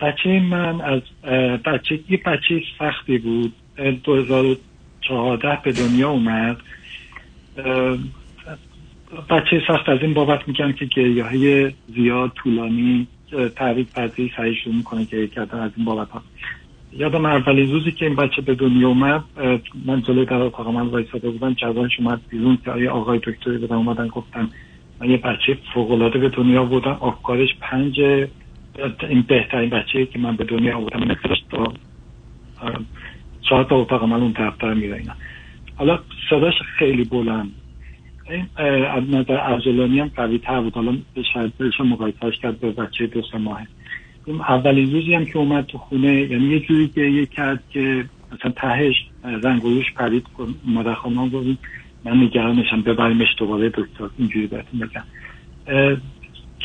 بچه 0.00 0.40
من 0.40 0.80
از 0.80 1.02
بچه 1.64 2.00
یه 2.08 2.20
بچه 2.26 2.62
سختی 2.78 3.18
بود. 3.18 3.52
2014 4.04 5.58
به 5.64 5.72
دنیا 5.72 6.10
اومد. 6.10 6.56
بچه 9.30 9.62
سخت 9.68 9.88
از 9.88 9.98
این 10.02 10.14
بابت 10.14 10.48
میگم 10.48 10.72
که 10.72 10.84
گریه 10.84 11.24
های 11.24 11.72
زیاد 11.88 12.32
طولانی 12.34 13.06
تعریف 13.56 13.98
پذیری 13.98 14.32
سعی 14.36 14.54
شروع 14.54 14.74
می‌کنه 14.74 15.04
گریه 15.04 15.26
کردن 15.26 15.58
از 15.58 15.70
این 15.76 15.84
بابت 15.84 16.10
ها 16.10 16.22
یادم 16.92 17.26
اولین 17.26 17.72
روزی 17.72 17.92
که 17.92 18.06
این 18.06 18.16
بچه 18.16 18.42
به 18.42 18.54
دنیا 18.54 18.88
اومد 18.88 19.24
من 19.86 20.02
جلوی 20.02 20.24
در 20.24 20.34
اتاق 20.34 20.68
من 20.68 20.86
وایساده 20.86 21.30
بودم 21.30 21.52
جوانش 21.52 22.00
اومد 22.00 22.20
بیرون 22.28 22.58
که 22.64 22.70
آیه 22.70 22.90
آقای 22.90 23.18
دکتری 23.18 23.58
بودن 23.58 23.76
اومدن 23.76 24.08
گفتن 24.08 24.48
من 25.00 25.10
یه 25.10 25.16
بچه 25.16 25.58
فوقلاده 25.74 26.18
به 26.18 26.28
دنیا 26.28 26.64
بودم. 26.64 26.96
آفکارش 27.00 27.48
پنج 27.60 28.00
این 29.08 29.24
بهترین 29.28 29.70
بچه 29.70 30.06
که 30.06 30.18
من 30.18 30.36
به 30.36 30.44
دنیا 30.44 30.76
آوردم 30.76 31.10
نکتش 31.10 31.38
تا 31.50 31.72
ساعت 33.48 33.68
تا 33.68 33.76
اتاق 33.76 34.04
من 34.04 34.20
اون 34.20 34.32
طرفتر 34.32 34.74
میره 34.74 34.96
اینا. 34.96 35.12
حالا 35.76 35.98
صداش 36.30 36.54
خیلی 36.78 37.04
بلند. 37.04 37.50
این 38.30 38.46
از 38.86 39.04
نظر 39.10 39.36
عضلانی 39.36 40.00
هم 40.00 40.10
قوی 40.16 40.38
تر 40.38 40.60
بود. 40.60 40.74
حالا 40.74 40.96
به 41.14 41.22
شرطش 41.22 41.80
مقایسهش 41.80 42.38
کرد 42.42 42.60
به 42.60 42.70
بچه 42.70 43.06
دو 43.06 43.22
سه 43.32 43.38
ماهه 43.38 43.66
اولین 44.28 44.92
روزی 44.92 45.14
هم 45.14 45.24
که 45.24 45.38
اومد 45.38 45.66
تو 45.66 45.78
خونه 45.78 46.14
یعنی 46.14 46.44
یه 46.44 46.60
جوری 46.60 46.86
گریه 46.96 47.26
کرد 47.26 47.62
که 47.70 48.04
مثلا 48.32 48.52
تهش 48.56 48.94
رنگ 49.24 49.62
روش 49.62 49.92
پرید 49.92 50.26
مادر 50.64 50.94
خانم 50.94 51.28
بود 51.28 51.58
من 52.04 52.22
نگرانشم 52.22 52.82
ببریمش 52.82 53.28
دوباره 53.38 53.68
دکتر 53.68 54.10
اینجوری 54.18 54.46
بهتون 54.46 54.80
بگم 54.80 55.04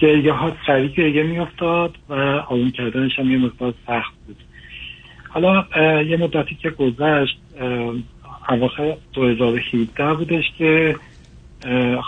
گریه 0.02 0.34
ها 0.34 0.52
سریع 0.68 0.88
گریه 0.88 1.24
میافتاد 1.24 1.96
و 2.10 2.14
آروم 2.50 2.72
کردنش 2.72 3.20
هم 3.20 3.32
یه 3.32 3.38
مقدار 3.38 3.74
سخت 3.88 4.14
بود. 4.28 4.36
حالا 5.30 5.66
یه 6.02 6.18
مدتی 6.18 6.56
که 6.56 6.70
گذشت 6.70 7.40
اواخر 8.50 8.98
2017 9.14 10.14
بودش 10.14 10.44
که 10.58 10.96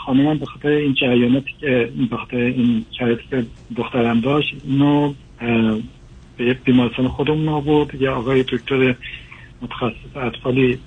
خانمم 0.05 0.37
به 0.37 0.45
خاطر 0.45 0.69
این 0.69 0.93
جریاناتی 0.93 1.53
که 1.59 1.91
به 2.09 2.17
خاطر 2.17 2.37
این 2.37 2.85
شرایطی 2.99 3.23
که 3.29 3.45
دخترم 3.77 4.19
داشت 4.19 4.55
اینو 4.67 5.13
به 6.37 6.53
بیمارستان 6.53 7.07
خودمون 7.07 7.49
آورد. 7.49 8.01
یه 8.01 8.09
آقای 8.09 8.43
دکتر 8.43 8.95
متخصص 9.61 10.17
اطفالی 10.17 10.79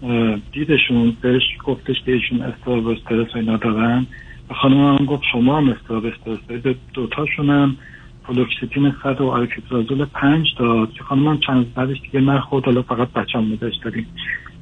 دیدشون 0.52 1.16
بهش 1.20 1.42
گفتش 1.64 1.96
که 2.06 2.12
ایشون 2.12 2.42
اضطراب 2.42 2.86
و 2.86 2.88
استرس 2.88 3.36
اینا 3.36 3.56
دارن. 3.56 4.06
و 4.50 4.54
خانم 4.54 4.96
هم 4.96 5.06
گفت 5.06 5.22
شما 5.32 5.56
هم 5.56 5.68
اضطراب 5.68 6.06
استرس 6.06 6.38
دارید. 6.48 6.76
دوتاشون 6.94 7.50
هم 7.50 7.76
فلوکسیتین 8.26 8.94
صد 9.02 9.20
و 9.20 9.28
آریپیپرازول 9.28 10.04
پنج 10.04 10.46
داد. 10.58 10.92
که 10.92 11.02
خانم 11.02 11.28
هم 11.28 11.38
چند 11.38 11.74
بعدش 11.74 12.00
دیگه 12.00 12.20
نخورد. 12.20 12.64
حالا 12.64 12.82
فقط 12.82 13.12
بچه 13.12 13.38
هم 13.38 13.54
داشت 13.54 13.82
داریم 13.82 14.06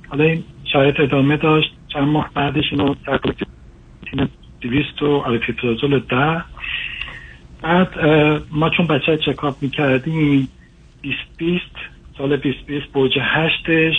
حالا 0.09 0.25
این 0.25 0.45
شاید 0.73 1.01
ادامه 1.01 1.37
داشت. 1.37 1.73
چند 1.89 2.09
ماه 2.09 2.31
بعدش 2.35 2.65
اینو 2.73 2.95
دویست 4.61 5.03
و 5.03 5.07
آریپیپرازول 5.07 5.99
ده 5.99 6.45
بعد 7.63 7.89
ما 8.51 8.71
چون 8.71 8.87
بچه 8.87 9.17
چکاپ 9.17 9.57
می‌کردیم 9.61 10.49
2020 11.03 11.65
سال 12.19 12.37
2020 12.37 12.93
برج 12.93 13.19
هشتش 13.21 13.95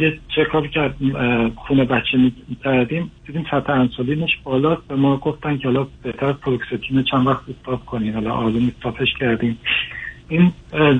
یه 0.00 0.18
چکاپی 0.36 0.68
که 0.68 0.90
خونه 1.56 1.84
بچه 1.84 2.18
می‌دادیم 2.18 3.10
دیدیم 3.26 3.46
سطح 3.50 3.72
انسولینش 3.72 4.30
بالاست 4.44 4.82
و 4.90 4.96
ما 4.96 5.16
گفتن 5.16 5.58
که 5.58 5.68
حالا 5.68 5.86
بهتر 6.02 6.32
پروکستین 6.32 7.02
چند 7.02 7.26
وقت 7.26 7.42
استاپ 7.48 7.84
کنیم 7.84 8.14
حالا 8.14 8.30
آروم 8.32 8.72
استاپش 8.76 9.14
کردیم. 9.20 9.58
این 10.28 10.52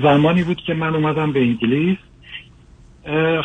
زمانی 0.02 0.42
بود 0.42 0.56
که 0.56 0.74
من 0.74 0.94
اومدم 0.94 1.32
به 1.32 1.40
انگلیس. 1.40 1.98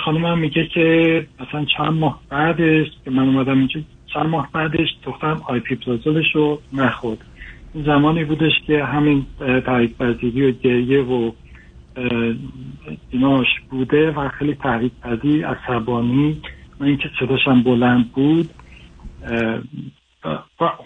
خانمم 0.05 0.39
میگه 0.39 0.67
که 0.67 1.27
مثلا 1.39 1.65
چند 1.77 1.93
ماه 1.93 2.21
بعدش 2.29 2.87
که 3.05 3.11
من 3.11 3.23
اومدم 3.23 3.57
اینجا 3.57 3.81
چند 4.13 4.25
ماه 4.25 4.49
بعدش 4.53 4.87
دخترم 5.03 5.41
آیپیپلازولش 5.47 6.35
رو 6.35 6.61
نخورد. 6.73 7.25
زمانی 7.85 8.23
بودش 8.23 8.51
که 8.67 8.83
همین 8.83 9.25
تحریک 9.39 9.97
پذیری 9.97 10.51
و 10.51 10.51
گریه 10.51 11.01
و 11.01 11.31
ایناش 13.11 13.47
بوده 13.69 14.11
و 14.11 14.29
خیلی 14.29 14.53
تحریک 14.53 14.91
پذیر 15.03 15.47
عصبانی 15.47 16.41
و 16.79 16.83
اینکه 16.83 17.09
صداشم 17.19 17.63
بلند 17.63 18.11
بود. 18.11 18.49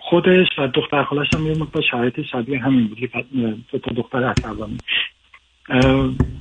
خودش 0.10 0.48
و 0.58 0.68
دختر 0.68 1.04
خالش 1.04 1.28
هم 1.34 1.48
یه 1.48 1.58
مقدار 1.58 1.84
شرایط 1.92 2.22
شبیه 2.22 2.60
همین 2.60 2.88
بود 2.88 3.00
که 3.00 3.80
تا 3.80 3.92
دختر 3.96 4.24
عصبانی. 4.24 4.78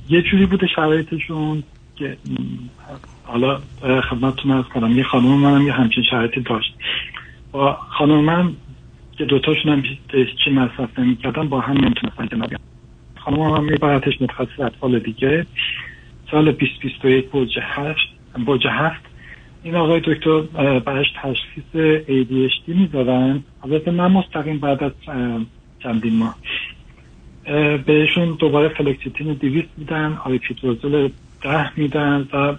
یه 0.09 0.21
جوری 0.21 0.45
بوده 0.45 0.67
شرایطشون 0.67 1.63
که 1.95 2.17
حالا 3.23 3.59
خدمتتون 4.09 4.51
از 4.51 4.65
کنم 4.65 4.97
یه 4.97 5.03
خانم 5.03 5.27
منم 5.27 5.67
یه 5.67 5.73
همچین 5.73 6.03
شرایطی 6.09 6.41
داشت. 6.41 6.75
با 7.51 7.73
خانم 7.73 8.23
من 8.23 8.53
که 9.21 9.25
دوتاشون 9.25 9.71
هم 9.71 9.83
چی 10.43 10.51
مصرف 10.51 10.99
نمی 10.99 11.15
کردن 11.15 11.49
با 11.49 11.59
هم 11.59 11.77
نمی‌تونستن 11.77 12.27
کنار 12.27 12.47
بیان 12.47 12.61
خانم 13.15 13.41
هم 13.41 13.63
میبرتش 13.63 14.21
متخصص 14.21 14.59
اطفال 14.59 14.99
دیگه. 14.99 15.45
سال 16.31 16.51
2021 16.51 17.25
برج 17.25 17.59
هشت. 17.61 18.07
برج 18.45 18.67
هفت. 18.67 19.01
این 19.63 19.75
آقای 19.75 20.01
دکتر 20.03 20.41
برش 20.79 21.07
تشخیص 21.21 21.63
ADHD 22.07 22.67
میدارن 22.67 23.43
البته 23.63 23.91
نه 23.91 24.07
مستقیم 24.07 24.59
بعد 24.59 24.83
از 24.83 24.91
چندین 25.83 26.15
ماه. 26.15 26.35
بهشون 27.85 28.37
دوباره 28.39 28.69
فلکسیتین 28.69 29.33
دیویست 29.33 29.69
میدن 29.77 30.17
آریپیتروزول 30.25 31.09
ده 31.41 31.79
میدن 31.79 32.27
و 32.33 32.55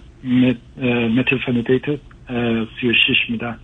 متلفنیدیت 1.09 1.85
سی 2.79 2.89
و 2.89 2.93
شیش 3.07 3.29
میدن. 3.29 3.57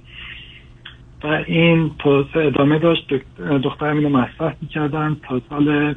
و 1.24 1.28
این 1.48 1.92
پروسه 2.04 2.40
ادامه 2.40 2.80
داشت. 2.80 3.08
دختر 3.64 3.86
اینو 3.86 4.10
مصرف 4.10 4.54
می‌کردن 4.62 5.18
تا 5.28 5.42
سال 5.50 5.96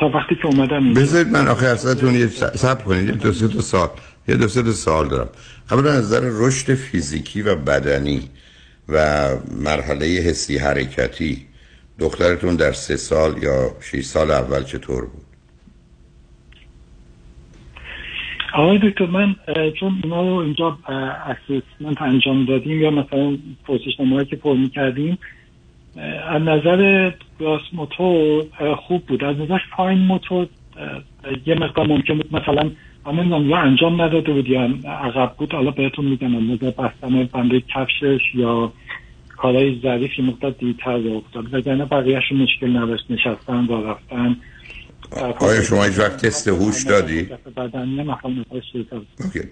تا 0.00 0.08
وقتی 0.08 0.34
که 0.34 0.46
اومدن 0.46 0.94
بذارید 0.94 1.32
من 1.32 1.48
آخه 1.48 1.66
ازتون 1.66 2.14
یه 2.14 2.26
سب 2.26 2.84
کنید. 2.84 3.08
یه 3.08 3.14
دو 3.14 3.32
سه 3.32 3.48
سال 3.48 3.88
یه 4.28 4.36
دو 4.36 4.48
سه 4.48 4.72
سال 4.72 5.08
دارم. 5.08 5.28
اولا 5.70 5.90
از 5.90 6.04
نظر 6.04 6.20
رشد 6.32 6.74
فیزیکی 6.74 7.42
و 7.42 7.56
بدنی 7.56 8.20
و 8.88 9.28
مرحله 9.64 10.06
حسی 10.06 10.58
حرکتی 10.58 11.46
دخترتون 11.98 12.56
در 12.56 12.72
سه 12.72 12.96
سال 12.96 13.42
یا 13.42 13.70
شش 13.80 14.04
سال 14.04 14.30
اول 14.30 14.62
چطور 14.62 15.04
بود؟ 15.04 15.27
آقای 18.58 18.78
دکتر 18.78 19.06
من 19.06 19.34
چون 19.80 20.00
اینا 20.04 20.20
رو 20.22 20.34
اینجا 20.34 20.78
اسسمنت 20.88 22.02
انجام 22.02 22.44
دادیم 22.44 22.82
یا 22.82 22.90
مثلا 22.90 23.36
پرسش 23.64 24.00
نمایی 24.00 24.26
که 24.26 24.36
پر 24.36 24.56
می‌کردیم 24.56 25.18
از 26.28 26.42
نظر 26.42 27.10
گراس 27.40 27.62
موتور 27.72 28.44
خوب 28.76 29.06
بود. 29.06 29.24
از 29.24 29.36
نظر 29.36 29.58
فاین 29.76 29.98
موتور 29.98 30.46
یه 31.46 31.54
مقدار 31.54 31.86
ممکن 31.86 32.14
بود 32.14 32.36
مثلا 32.36 32.70
همین 33.06 33.48
یا 33.48 33.56
انجام 33.56 34.02
نداده 34.02 34.32
بود 34.32 34.48
یا 34.48 34.60
عقب 34.84 35.34
بود. 35.38 35.52
حالا 35.52 35.70
بهتون 35.70 36.04
میگم 36.04 36.36
از 36.36 36.42
نظر 36.42 36.70
بستن 36.70 37.24
بنده 37.24 37.60
کفشش 37.60 38.20
یا 38.34 38.72
کارهای 39.36 39.80
ظریف 39.82 40.18
یه 40.18 40.24
مقدار 40.24 40.50
دیرتر 40.50 41.08
افتاد 41.16 41.54
وگرنه 41.54 41.84
بقیهش 41.84 42.32
مشکل 42.32 42.76
نداشت. 42.76 43.10
نشستن 43.10 43.64
و 43.64 43.86
رفتن. 43.86 44.36
آیا 45.40 45.62
شما 45.62 45.84
هیچ 45.84 45.98
وقت 45.98 46.26
تست 46.26 46.48
هوش 46.48 46.82
دادید؟ 46.84 47.30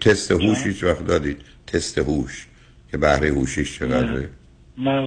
تست 0.00 0.32
هوش 0.32 0.66
هیچ 0.66 0.84
وقت 0.84 1.06
دادید؟ 1.06 1.40
تست 1.66 1.98
هوش 1.98 2.46
که 2.90 2.98
بهره 2.98 3.28
هوشیش 3.28 3.78
چقدره؟ 3.78 4.28
نه. 4.78 5.06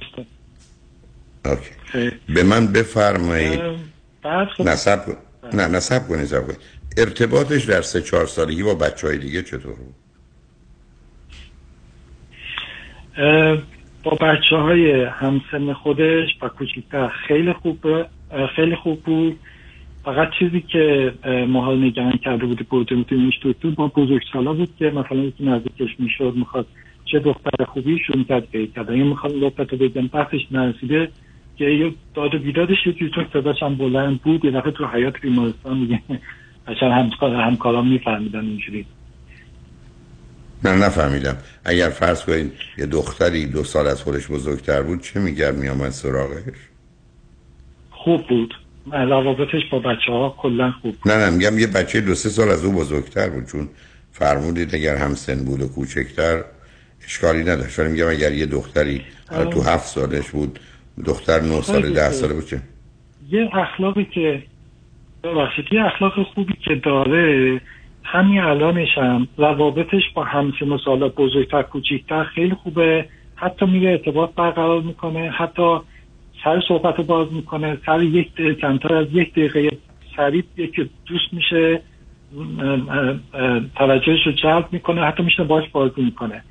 اوکی. 1.44 2.10
به 2.34 2.42
من 2.42 2.66
بفرمایید. 2.66 3.60
نصب 4.58 5.16
نه 5.52 5.68
نصب 5.68 6.08
کنید 6.08 6.34
ارتباطش 6.96 7.64
در 7.64 7.82
سه 7.82 8.02
چهار 8.02 8.26
سالگی 8.26 8.62
با 8.62 8.74
بچه 8.74 9.06
های 9.06 9.18
دیگه 9.18 9.42
چطور 9.42 9.74
بود؟ 9.74 9.94
با 14.02 14.10
بچه 14.10 14.56
های 14.56 15.04
همسن 15.04 15.72
خودش 15.72 16.28
و 16.42 16.48
کوچیکتر 16.48 17.08
خیلی 17.08 17.52
خوب 17.52 18.06
خیلی 18.56 18.76
خوب 18.76 19.02
بود. 19.02 19.38
فقط 20.04 20.28
چیزی 20.38 20.60
که 20.60 21.14
محال 21.48 21.84
نگران 21.84 22.18
کرده 22.24 22.46
بود 22.46 22.68
بودیم 22.68 23.04
تو 23.60 23.70
با 23.70 23.88
بزرگ 23.88 24.22
سالا 24.32 24.52
بود 24.52 24.76
که 24.78 24.84
مثلا 24.84 25.18
یکی 25.18 25.44
نزدیکش 25.44 25.96
می‌شد 25.98 26.32
می‌خواد 26.36 26.66
چه 27.04 27.18
دختر 27.18 27.64
خوبی 27.64 27.98
شروع 28.06 28.24
کرد 28.24 28.50
گریه 28.52 28.66
کردن 28.66 28.96
یا 28.96 29.04
می‌خواد 29.04 29.32
لطفت 29.34 29.72
رو 29.72 29.78
بگم 29.78 30.06
بحثش 30.06 30.46
نرسیده 30.50 31.08
که 31.56 31.64
یه 31.64 31.92
داد 32.14 32.34
و 32.34 32.38
بیدادش 32.38 32.86
یه 32.86 32.92
چون 33.14 33.26
صداش 33.32 33.62
هم 33.62 33.74
بلند 33.74 34.22
بود 34.22 34.44
یه 34.44 34.50
دفعه 34.50 34.70
تو 34.70 34.86
حیات 34.86 35.20
بیمارستان 35.20 35.78
میگه 35.78 36.02
اصلا 36.66 36.94
همکار 36.94 37.34
همکاران 37.34 37.88
میفهمیدن 37.88 38.40
اینجوری. 38.40 38.86
من 40.64 40.78
نفهمیدم. 40.78 41.36
اگر 41.64 41.88
فرض 41.88 42.24
کنید 42.24 42.52
یه 42.78 42.86
دختری 42.86 43.46
دو 43.46 43.64
سال 43.64 43.86
از 43.86 44.02
خودش 44.02 44.28
بزرگتر 44.28 44.82
بود 44.82 45.00
چه 45.00 45.20
میگرد 45.20 45.56
میامد 45.56 45.90
سراغش؟ 45.90 46.54
خوب 47.90 48.26
بود. 48.28 48.54
روابطش 48.92 49.62
با 49.70 49.78
بچه 49.78 50.12
ها 50.12 50.34
کلا 50.38 50.70
خوب 50.82 50.94
نه 51.06 51.16
نه 51.16 51.30
میگم 51.30 51.58
یه 51.58 51.66
بچه 51.66 52.00
دو 52.00 52.14
سه 52.14 52.28
سال 52.28 52.48
از 52.48 52.64
او 52.64 52.72
بزرگتر 52.72 53.28
بود 53.28 53.44
چون 53.46 53.68
فرمودید 54.12 54.74
اگر 54.74 54.96
هم 54.96 55.14
سن 55.14 55.44
بود 55.44 55.62
و 55.62 55.68
کوچکتر 55.68 56.44
اشکالی 57.04 57.42
نداشت. 57.42 57.78
ولی 57.78 57.92
میگم 57.92 58.08
اگر 58.08 58.32
یه 58.32 58.46
دختری 58.46 59.02
تو 59.52 59.62
هفت 59.62 59.86
سالش 59.86 60.30
بود 60.30 60.58
دختر 61.06 61.40
نه 61.40 61.60
سال 61.60 61.92
ده 61.92 62.10
ساله 62.10 62.34
بود 62.34 62.46
چه؟ 62.46 62.60
یه 63.30 63.50
اخلاقی 63.56 64.04
که 64.04 64.42
ببخشید 65.24 65.64
یه 65.72 65.84
اخلاق 65.84 66.22
خوبی 66.34 66.54
که 66.64 66.74
داره 66.74 67.60
همین 68.04 68.40
الانش 68.40 68.88
هم 68.96 69.28
روابطش 69.36 70.02
با 70.14 70.24
همسن 70.24 70.68
و 70.68 70.78
سالا 70.84 71.08
بزرگتر 71.08 71.62
کوچیکتر 71.62 72.24
خیلی 72.24 72.54
خوبه. 72.54 73.06
حتی 73.34 73.66
میره 73.66 73.90
ارتباط 73.90 74.30
برقرار 74.34 74.82
می‌کنه. 74.82 75.30
حتی 75.30 75.78
سر 76.44 76.62
صحبت 76.68 76.94
رو 76.98 77.04
باز 77.04 77.32
می‌کنه 77.32 77.78
سر 77.86 78.02
یک 78.02 78.34
کمتر 78.60 78.94
از 78.94 79.06
یک 79.12 79.32
دقیقه 79.32 79.70
سریع 80.16 80.44
یکی 80.56 80.90
دوست 81.06 81.32
میشه 81.32 81.82
توجهش 83.76 84.26
رو 84.26 84.32
جلب 84.32 84.68
می‌کنه 84.72 85.04
حتی 85.04 85.22
میشه 85.22 85.44
باش 85.44 85.64
بازی 85.72 86.02
می‌کنه. 86.02 86.44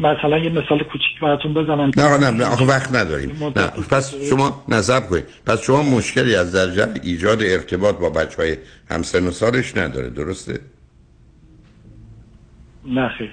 مثلا 0.00 0.38
یه 0.38 0.50
مثال 0.50 0.78
کوچیک 0.78 1.20
براتون 1.22 1.54
بزنم. 1.54 1.90
نه 1.96 2.18
نه 2.18 2.30
نه 2.30 2.44
آخه 2.44 2.64
وقت 2.64 2.94
نداریم. 2.94 3.30
نه 3.56 3.66
پس 3.90 4.14
شما 4.30 4.64
نظر 4.68 5.00
کنید. 5.00 5.24
پس 5.46 5.62
شما 5.62 5.82
مشکلی 5.82 6.34
از 6.34 6.52
درجه 6.54 6.88
ایجاد 7.02 7.42
ارتباط 7.42 7.98
با 7.98 8.10
بچه 8.10 8.42
های 8.42 8.56
همسن 8.90 9.26
و 9.26 9.30
سالش 9.30 9.76
نداره 9.76 10.10
درسته؟ 10.10 10.60
نه 12.86 13.08
خیلی 13.08 13.30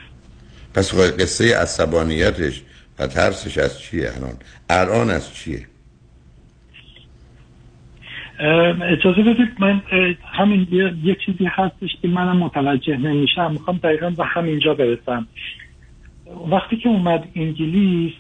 پس 0.74 0.94
قصه 0.96 1.58
عصبانیتش 1.58 2.62
و 3.02 3.08
ترسش 3.08 3.58
از 3.58 3.80
چیه 3.80 4.10
الان؟ 4.16 4.34
الان 4.70 5.10
از 5.10 5.34
چیه؟ 5.34 5.66
اجازه 8.92 9.22
بدید 9.22 9.50
من 9.60 9.82
همین 10.34 10.68
یه 11.04 11.18
چیزی 11.26 11.46
هستش 11.46 11.90
که 12.02 12.08
منم 12.08 12.38
متوجه 12.38 12.98
نمیشم. 12.98 13.52
می‌خوام 13.52 13.78
دقیقا 13.78 14.10
به 14.10 14.26
همینجا 14.26 14.74
برسم. 14.74 15.28
وقتی 16.52 16.78
که 16.78 16.90
اومد 16.90 17.28
انگلیس 17.36 18.14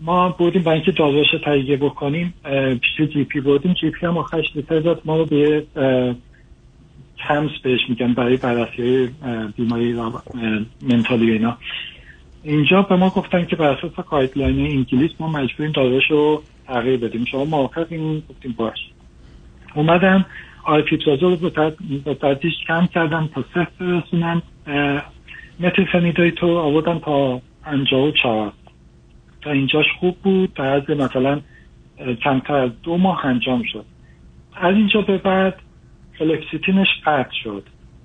ما 0.00 0.28
بودیم 0.28 0.62
با 0.62 0.72
اینکه 0.72 0.92
داروش 0.92 1.26
تهیه 1.44 1.76
بکنیم 1.76 2.34
پیش 2.80 3.08
GP 3.10 3.40
بودیم. 3.40 3.72
GP 3.72 4.06
هم 4.06 4.18
آخرش 4.18 4.46
داد. 4.68 5.02
ما 5.04 5.16
رو 5.16 5.26
به 5.26 5.66
CAMHS 7.28 7.50
بهش 7.62 7.80
میگن 7.88 8.14
برای 8.14 8.36
بررسی 8.36 9.08
بیماری 9.56 9.94
mental 10.82 11.23
ی 11.23 11.30
اینا. 11.30 11.58
اینجا 12.44 12.82
به 12.82 12.96
ما 12.96 13.10
گفتن 13.10 13.44
که 13.44 13.56
بر 13.56 13.70
اساس 13.70 14.06
guideline 14.10 14.66
انگلیس 14.66 15.10
ما 15.18 15.28
مجبوریم 15.28 15.72
داروش 15.72 16.10
رو 16.10 16.42
تغییر 16.66 16.96
بدیم. 16.96 17.24
شما 17.24 17.44
موافقین؟ 17.44 18.22
گفتیم 18.30 18.54
باش. 18.58 18.78
اومدم 19.74 20.26
آریپیپرازول 20.64 21.36
رو 21.36 21.50
به 22.04 22.14
تدریج 22.14 22.54
کم 22.68 22.86
کردم 22.86 23.28
تا 23.34 23.44
صفر 23.54 23.70
برسونم. 23.80 24.42
متیل‌فنیدیت 25.60 26.32
آوردم 26.42 26.98
تا 26.98 27.40
پنجاه 27.62 28.00
و 28.00 28.10
چهار. 28.10 28.52
تا 29.42 29.50
اینجاش 29.50 29.86
خوب 30.00 30.16
بود. 30.22 30.54
بعد 30.54 30.92
مثلا 30.92 31.40
کمتر 32.24 32.54
از 32.54 32.70
دو 32.82 32.96
ماه 32.96 33.26
انجام 33.26 33.62
شد. 33.72 33.84
از 34.56 34.74
اینجا 34.74 35.00
به 35.00 35.18
بعد 35.18 35.62
فلوکسیتینش 36.18 36.88
قطع 37.06 37.34
شد. 37.44 37.62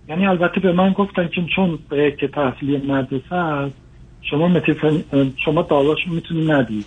یعنی 0.08 0.28
البته 0.28 0.60
به 0.60 0.72
من 0.72 0.92
گفتن 0.92 1.28
که 1.28 1.46
چون 1.56 1.80
به 1.90 2.12
که 2.12 2.28
تحصیلی 2.28 2.78
مدرسه 2.78 3.36
است 3.36 3.89
شما 4.22 4.48
متیفن... 4.48 5.04
شما 5.46 5.62
داراش 5.62 6.08
می‌تونی 6.08 6.46
ندید 6.46 6.86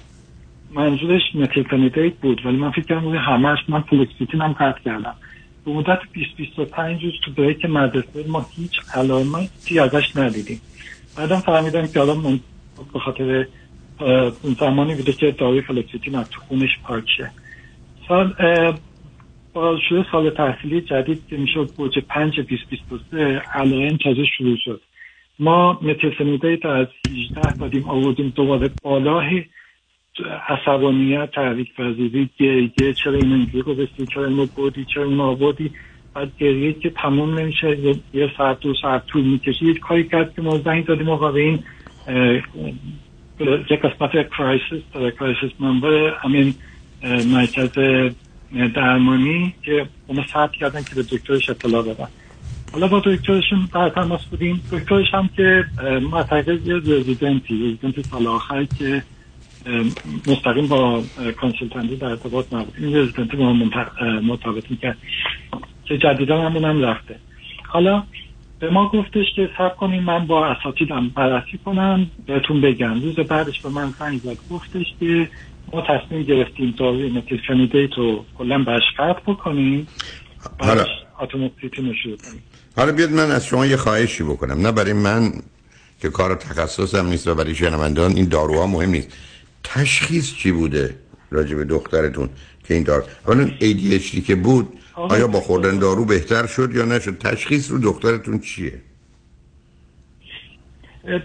منظورش 0.75 1.23
متیل‌فنیدیت 1.35 2.15
بود 2.15 2.47
ولی 2.47 2.57
من 2.57 2.71
فکر 2.71 2.85
کردم 2.85 3.17
همش 3.17 3.59
من 3.69 3.81
فلوکسیتین 3.81 4.41
هم 4.41 4.53
قطع 4.53 4.81
کردم. 4.85 5.15
به 5.65 5.73
مدت 5.73 5.99
20-25 6.99 7.03
روز 7.03 7.13
تو 7.25 7.31
break 7.31 7.65
مدرسه 7.65 8.25
ما 8.29 8.47
هیچ 8.57 8.73
علامتی 8.95 9.79
ازش 9.79 10.17
ندیدیم. 10.17 10.63
بعدم 11.17 11.41
فهمیدم 11.41 11.87
که 11.87 12.01
الان 12.01 12.19
من 12.19 12.41
به 12.93 12.99
خاطر 12.99 13.47
زمانی 14.61 14.95
بوده 14.95 15.13
که 15.13 15.31
داروی 15.31 15.61
فلکسیتین 15.61 16.15
از 16.15 16.31
تو 16.31 16.41
خونش 16.41 16.71
پاکشه 16.85 17.31
سال 18.09 18.35
با 19.53 19.79
شروع 19.89 20.05
سال 20.13 20.31
تحصیلی 20.31 20.81
جدید 20.81 21.27
که 21.31 21.37
می‌شد 21.37 21.71
بوجه 21.77 22.01
5 22.01 22.41
2023 22.41 23.43
علائم 23.55 23.97
تازه 23.97 24.25
شروع 24.39 24.57
شد. 24.65 24.81
ما 25.39 25.79
متیسنیدیت 25.83 26.67
از 26.67 26.87
18 27.09 27.57
دادیم 27.57 27.85
آوردیم 27.89 28.33
دوباره 28.37 28.71
بالاه 28.83 29.25
عصبانیت 30.49 31.31
تحریک 31.31 31.75
پذیری 31.75 32.31
گریه 32.39 32.93
چرا 32.93 33.13
این 33.13 33.33
اینجوری 33.33 33.63
گذاشتی 33.63 34.07
چرا 34.07 34.25
اینو 34.25 34.47
بودی 34.47 34.85
چرا 34.95 35.05
اینو 35.05 35.23
آوردی؟ 35.23 35.71
بعد 36.15 36.33
گریه 36.39 36.73
که 36.73 36.91
تمام 36.91 37.39
نمیشه 37.39 37.79
یه 38.15 38.31
ساعت 38.37 38.61
دو 38.61 38.75
ساعت 38.83 39.07
طول 39.07 39.25
می‌کشه. 39.25 39.65
یه 39.65 39.75
کاری 39.75 40.09
کرد 40.09 40.35
که 40.35 40.43
ما 40.43 40.59
زنگ 40.59 40.85
دادیم 40.87 41.09
آقا 41.09 41.33
به 41.33 41.41
این 41.41 41.63
یک 43.71 43.81
قسمت 43.81 44.29
crisis 44.31 44.83
داره 44.95 45.11
crisis 45.11 45.51
number 45.61 46.15
همین 46.23 46.55
مرکز 47.33 47.71
درمانی 48.75 49.55
که 49.63 49.87
اونا 50.07 50.27
ثبت 50.27 50.53
کردن 50.53 50.83
که 50.83 50.95
به 50.95 51.03
دکترش 51.03 51.51
اطلاع 51.51 51.83
بدن. 51.83 52.09
حالا 52.73 52.89
با 52.89 53.03
دکترشون 53.05 53.69
در 53.75 53.89
تماس 53.89 54.25
بودیم. 54.25 54.63
دکترش 54.73 55.15
هم 55.15 55.31
که 55.37 55.65
معتقد 56.11 56.67
یه 56.67 56.75
رزیدنتی 56.75 57.55
رزیدنت 57.55 58.07
سال 58.07 58.27
آخر 58.27 58.65
که 58.65 59.03
مستقیم 60.27 60.67
با 60.67 61.03
consultant 61.41 61.91
ی 61.91 61.97
در 61.97 62.07
ارتباط 62.07 62.53
نبود. 62.53 62.75
این 62.79 62.97
رزیدنتی 62.97 63.37
با 63.37 63.53
مرتبط 64.23 64.71
می‌کرد. 64.71 64.99
که 65.85 65.99
جدیدا 65.99 66.41
همون 66.41 66.65
هم 66.65 66.83
رفته. 66.83 67.19
حالا 67.69 68.03
به 68.61 68.71
ما 68.71 68.89
گفتش 68.89 69.27
که 69.37 69.51
سب 69.59 69.77
کنیم 69.77 70.03
من 70.03 70.27
با 70.27 70.47
اساتیدم 70.47 71.09
بررسی 71.09 71.59
کنم 71.65 72.11
بهتون 72.27 72.61
بگم. 72.61 73.01
روز 73.01 73.15
بعدش 73.15 73.61
به 73.61 73.69
من 73.69 73.91
زنگ 73.99 74.19
زد 74.19 74.37
گفتش 74.51 74.87
که 75.01 75.29
ما 75.73 75.83
تصمیم 75.83 76.23
گرفتیم 76.23 76.75
داروی 76.77 77.11
متیلفنیدیت 77.11 77.95
رو 77.97 78.25
کلا 78.39 78.59
برش 78.59 78.83
قطع 78.99 79.21
بکنیم 79.33 79.87
رو 81.87 81.95
شروع 82.03 82.17
کنیم. 82.17 82.43
حالا 82.77 82.93
بیاد 82.93 83.11
من 83.11 83.31
از 83.31 83.47
شما 83.47 83.67
یه 83.67 83.77
خواهشی 83.77 84.23
بکنم. 84.23 84.61
نه 84.67 84.73
برای 84.73 84.93
من 84.93 85.33
که 86.01 86.11
کار 86.11 86.35
تخصصم 86.35 87.07
نیست 87.07 87.29
و 87.29 87.35
برای 87.35 87.55
شنوندان 87.55 88.13
این 88.13 88.29
داروها 88.29 88.67
مهم 88.67 88.91
نیست. 88.91 89.09
تشخیص 89.65 90.35
چی 90.35 90.53
بوده 90.53 90.95
راجع 91.31 91.57
به 91.57 91.65
دخترتون 91.65 92.29
که 92.65 92.75
این 92.75 92.83
دارو 92.83 93.03
حالا 93.25 93.47
ADHD 93.47 94.21
که 94.27 94.35
بود 94.35 94.69
آیا 94.95 95.27
با 95.27 95.41
خوردن 95.41 95.79
دارو 95.79 96.05
بهتر 96.05 96.47
شد 96.47 96.75
یا 96.75 96.85
نشد؟ 96.85 97.19
تشخیص 97.19 97.71
رو 97.71 97.79
دخترتون 97.79 98.39
چیه؟ 98.39 98.73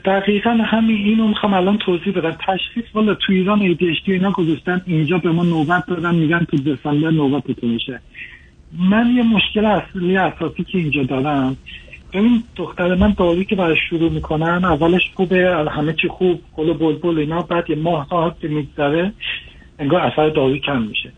دقیقا 0.06 0.50
همین 0.50 0.98
اینو 0.98 1.28
می‌خوام 1.28 1.54
الان 1.54 1.78
توضیح 1.78 2.14
بدم. 2.14 2.38
تشخیص 2.48 2.86
والا 2.94 3.14
تو 3.16 3.34
ایران 3.34 3.76
ADHD 3.76 4.10
اینا 4.10 4.32
گذاشتن 4.32 4.82
اینجا 4.86 5.18
به 5.18 5.32
ما 5.32 5.44
نوبت 5.44 5.86
دادن 5.88 6.16
میگن 6.16 6.46
تو 6.52 6.58
دسامبر 6.58 7.10
نوبتتون 7.10 7.70
میشه. 7.70 8.02
من 8.80 9.16
یه 9.16 9.24
مشکل 9.24 9.66
اصلی 9.66 10.18
اساسی 10.18 10.64
که 10.64 10.78
اینجا 10.78 11.04
دارم. 11.04 11.58
ببین 12.14 12.44
دختر 12.56 12.96
من 12.96 13.14
داروی 13.18 13.46
که 13.46 13.56
برای 13.56 13.78
شروع 13.90 14.12
می‌کنن 14.12 14.66
اولش 14.66 15.02
خوبه 15.16 15.66
همه 15.72 15.94
چی 15.94 16.08
خوب 16.08 16.42
گل 16.56 16.74
بلبل 16.74 17.20
اینا 17.20 17.42
بعد 17.42 17.70
یه 17.70 17.76
ماه 17.76 18.08
تا 18.10 18.36
که 18.42 18.48
میگذره 18.48 19.14
انگار 19.80 20.02
اثر 20.02 20.30
داروی 20.30 20.60
کم 20.60 20.82
میشه. 20.82 21.12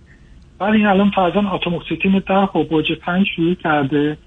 بعد 0.59 0.73
این 0.73 0.85
الان 0.85 1.09
فرزن 1.09 1.45
آتوموکسیتین 1.45 2.23
ده 2.27 2.33
و 2.33 2.63
بوج 2.63 2.91
پنج 2.91 3.27
شروع 3.35 3.53
کرده. 3.53 4.17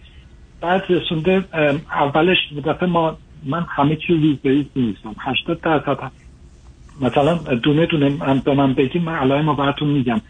بعد 0.61 0.85
رسونده 0.89 1.45
اولش 1.93 2.39
دفعه 2.65 2.89
ما 2.89 3.17
من 3.47 3.67
همه 3.69 3.97
چی 3.97 4.15
ریز 4.15 4.37
به 4.37 4.51
ریز 4.51 4.67
نیستم 4.77 5.15
هشتاد 5.19 5.61
درصد. 5.61 6.11
مثلا 7.01 7.35
دونه 7.35 7.87
دونه 7.87 8.11
به 8.45 8.55
من 8.55 8.75
بگیم 8.75 9.03
من 9.03 9.15
علائم 9.15 9.49
رو 9.49 9.55
براتون 9.55 9.89
میگم. 9.89 10.21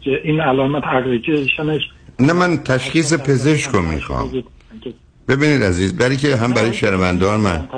که 0.00 0.20
این 0.24 0.40
علائمات 0.40 0.82
اگریگیشنش 0.86 1.82
نه 2.20 2.32
من 2.32 2.56
تشخیص 2.56 3.14
پزشک 3.14 3.70
رو 3.70 3.82
می‌خوام. 3.82 4.44
ببینید 5.28 5.62
عزیز 5.62 5.96
برای 5.96 6.16
که 6.16 6.36
هم 6.36 6.52
برای 6.52 6.74
شنوندان 6.74 7.40
من. 7.40 7.68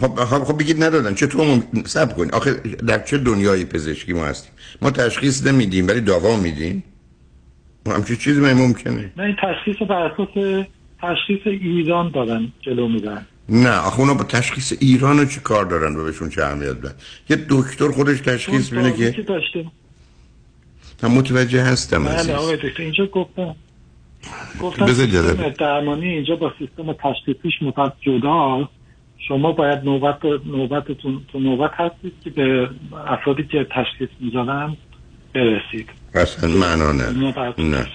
خب 0.00 0.14
خب, 0.24 0.44
خب 0.44 0.58
بگید 0.58 0.82
ندادن. 0.82 1.14
چطور 1.14 1.46
مم... 1.46 1.82
سب 1.84 2.16
کنید. 2.16 2.34
آخه 2.34 2.54
در 2.86 2.98
چه 2.98 3.18
دنیای 3.18 3.64
پزشکی 3.64 4.12
ما 4.12 4.24
هستیم؟ 4.24 4.52
ما 4.82 4.90
تشخیص 4.90 5.46
نمیدیم 5.46 5.88
ولی 5.88 6.00
دوا 6.00 6.36
میدیم. 6.36 6.84
همچی 7.86 8.16
چیزی 8.16 8.40
من 8.40 8.52
ممکنه. 8.52 9.12
نه 9.16 9.24
این 9.24 9.36
تشخیص 9.42 9.88
بر 9.88 10.02
اساس 10.02 10.64
تشخیص 11.02 11.46
ایران 11.46 12.10
دارن 12.10 12.52
جلو 12.60 12.88
میدن 12.88 13.26
نه 13.48 13.76
آخه 13.78 14.00
اونا 14.00 14.14
با 14.14 14.24
تشخیص 14.24 14.72
ایران 14.80 15.18
رو 15.18 15.24
چی 15.24 15.40
کار 15.40 15.64
دارن؟ 15.64 15.96
و 15.96 16.04
بهشون 16.04 16.28
چه 16.28 16.44
اهمیت 16.44 16.72
بدن 16.72 16.94
یه 17.30 17.36
دکتر 17.48 17.88
خودش 17.88 18.20
تشخیص 18.20 18.72
میده 18.72 18.92
که 18.92 19.24
من 21.02 21.10
متوجه 21.10 21.62
هستم 21.62 22.04
بله 22.04 22.34
آقای 22.34 22.56
دکتر 22.56 22.82
اینجا 22.82 23.06
گفتم 23.06 23.56
گفتم 24.60 24.86
درمانی 25.58 26.08
اینجا 26.08 26.36
با 26.36 26.52
سیستم 26.58 26.92
تشخیصیش 26.92 27.62
متفاوت 27.62 27.92
جدا 28.00 28.68
شما 29.28 29.52
باید 29.52 29.78
نوبت 29.84 30.24
نوبتتون 30.46 31.20
تو 31.32 31.38
نوبت 31.38 31.70
هستید 31.74 32.12
که 32.24 32.30
به 32.30 32.70
افرادی 33.06 33.44
که 33.44 33.66
تشخیص 33.70 34.08
می‌زنن 34.20 34.76
برسید. 35.34 35.88
اصلا 36.14 36.50
معنا 36.50 36.92
نه 36.92 37.34
نه 37.58 37.86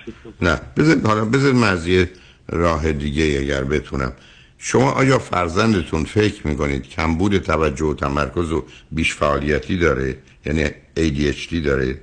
نه. 0.42 0.62
بذارید 0.78 1.06
حالا 1.06 1.26
بذارید 1.26 1.56
مزیه 1.56 2.10
راه 2.50 2.92
دیگه 2.92 3.40
اگر 3.42 3.64
بتونم. 3.64 4.14
شما 4.58 4.92
آیا 4.92 5.20
فرزندتون 5.20 6.04
فکر 6.04 6.48
می‌کنید 6.48 6.90
کمبود 6.90 7.38
توجه 7.38 7.86
و 7.86 7.94
تمرکز 7.94 8.52
و 8.52 8.66
بیش 8.92 9.14
فعالیتی 9.14 9.78
داره؟ 9.78 10.18
یعنی 10.46 10.66
ADHD 10.98 11.56
داره؟ 11.66 11.98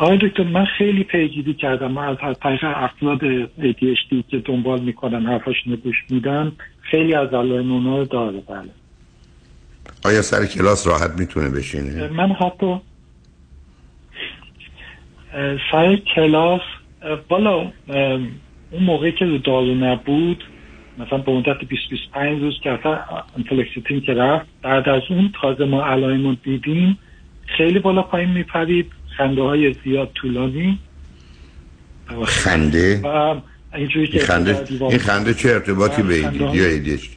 آقای 0.00 0.18
دکتر 0.18 0.42
من 0.42 0.64
خیلی 0.64 1.04
پیگیری 1.04 1.54
کردم. 1.54 1.92
من 1.92 2.16
از 2.20 2.36
طریق 2.42 2.64
افراد 2.64 3.44
ADHD 3.44 4.24
که 4.28 4.38
دنبال 4.44 4.80
می‌کنن 4.80 5.26
حرفاشون 5.26 5.74
گوش 5.74 5.96
میدن 6.10 6.52
خیلی 6.80 7.14
از 7.14 7.28
علائم 7.28 7.72
اونا 7.72 7.98
رو 7.98 8.04
داره 8.04 8.40
بله. 8.40 8.70
آیا 10.04 10.22
سر 10.22 10.46
کلاس 10.46 10.86
راحت 10.86 11.10
می‌تونه 11.18 11.48
بشینه؟ 11.48 12.08
من 12.08 12.32
حتی 12.32 12.76
سر 15.72 15.96
کلاس 15.96 16.60
بالا 17.28 17.72
اون 18.70 18.82
موقعی 18.82 19.12
که 19.12 19.40
دارو 19.44 19.74
نبود 19.74 20.44
مثلا 20.98 21.18
به 21.18 21.32
مدت 21.32 21.58
20-25 21.60 22.40
روز 22.40 22.60
که 22.62 22.70
اصلا 22.70 22.98
انفلکسیتین 23.36 24.00
که 24.00 24.14
رفت 24.14 24.46
بعد 24.62 24.88
از 24.88 25.02
اون 25.10 25.32
تازه 25.42 25.64
ما 25.64 25.84
علائمون 25.84 26.36
دیدیم 26.44 26.98
خیلی 27.46 27.78
بالا 27.78 28.02
پایین 28.02 28.30
میپرید. 28.30 28.92
خنده 29.16 29.42
های 29.42 29.76
زیاد 29.84 30.10
طولانی. 30.14 30.78
خنده؟ 32.26 33.02
این 33.74 33.88
خنده 34.20 34.66
این 34.80 34.98
خنده 34.98 35.34
چه 35.34 35.48
ارتباطی 35.48 36.02
به 36.02 36.14
ایدید 36.14 36.54
یا 36.54 36.66
ایدیش 36.66 37.10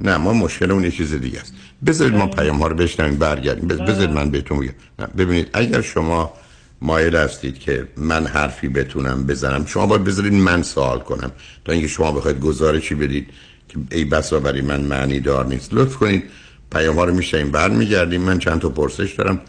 نه 0.00 0.16
ما 0.16 0.32
مشکل 0.32 0.70
اون 0.70 0.84
یه 0.84 0.90
چیز 0.90 1.14
دیگه 1.14 1.40
است. 1.40 1.54
بذارید 1.86 2.14
ما 2.14 2.26
پیام 2.26 2.58
ها 2.58 2.66
رو 2.66 2.76
بشنویم 2.76 3.16
برگردیم. 3.18 3.68
بذارید 3.68 4.10
من 4.10 4.30
بهتون 4.30 4.60
بگم. 4.60 4.72
ببینید 5.18 5.50
اگر 5.52 5.80
شما 5.80 6.32
مایل 6.80 7.16
هستید 7.16 7.58
که 7.58 7.88
من 7.96 8.26
حرفی 8.26 8.68
بتونم 8.68 9.26
بزنم 9.26 9.66
شما 9.66 9.86
باید 9.86 10.04
بذارید 10.04 10.32
من 10.32 10.62
سوال 10.62 10.98
کنم. 10.98 11.32
تا 11.64 11.72
اینکه 11.72 11.88
شما 11.88 12.12
بخواید 12.12 12.40
گزارشی 12.40 12.94
بدید 12.94 13.30
که 13.68 13.78
ای 13.90 14.04
بسا 14.04 14.40
برای 14.40 14.60
من 14.60 14.80
معنی 14.80 15.20
دار 15.20 15.46
نیست. 15.46 15.74
لطف 15.74 15.96
کنید 15.96 16.24
پیام 16.72 16.96
ها 16.96 17.04
رو 17.04 17.14
میشنیم 17.14 17.50
برمیگردیم. 17.50 18.20
من 18.20 18.38
چند 18.38 18.60
تا 18.60 18.68
پرسش 18.68 19.14
دارم. 19.14 19.40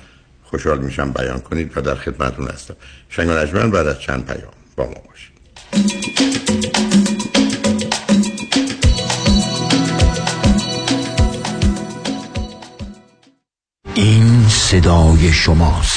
خوشحال 0.49 0.79
میشم 0.79 1.11
بیان 1.11 1.39
کنید 1.39 1.77
و 1.77 1.81
در 1.81 1.95
خدمتون 1.95 2.47
هستم. 2.47 2.75
شنگان 3.09 3.37
اجمن 3.37 3.71
بعد 3.71 3.87
از 3.87 3.99
چند 3.99 4.25
پیام 4.25 4.51
با 4.75 4.85
ما 4.85 4.93
باشید. 5.07 5.37
این 13.95 14.49
صدای 14.49 15.33
شماست. 15.33 15.96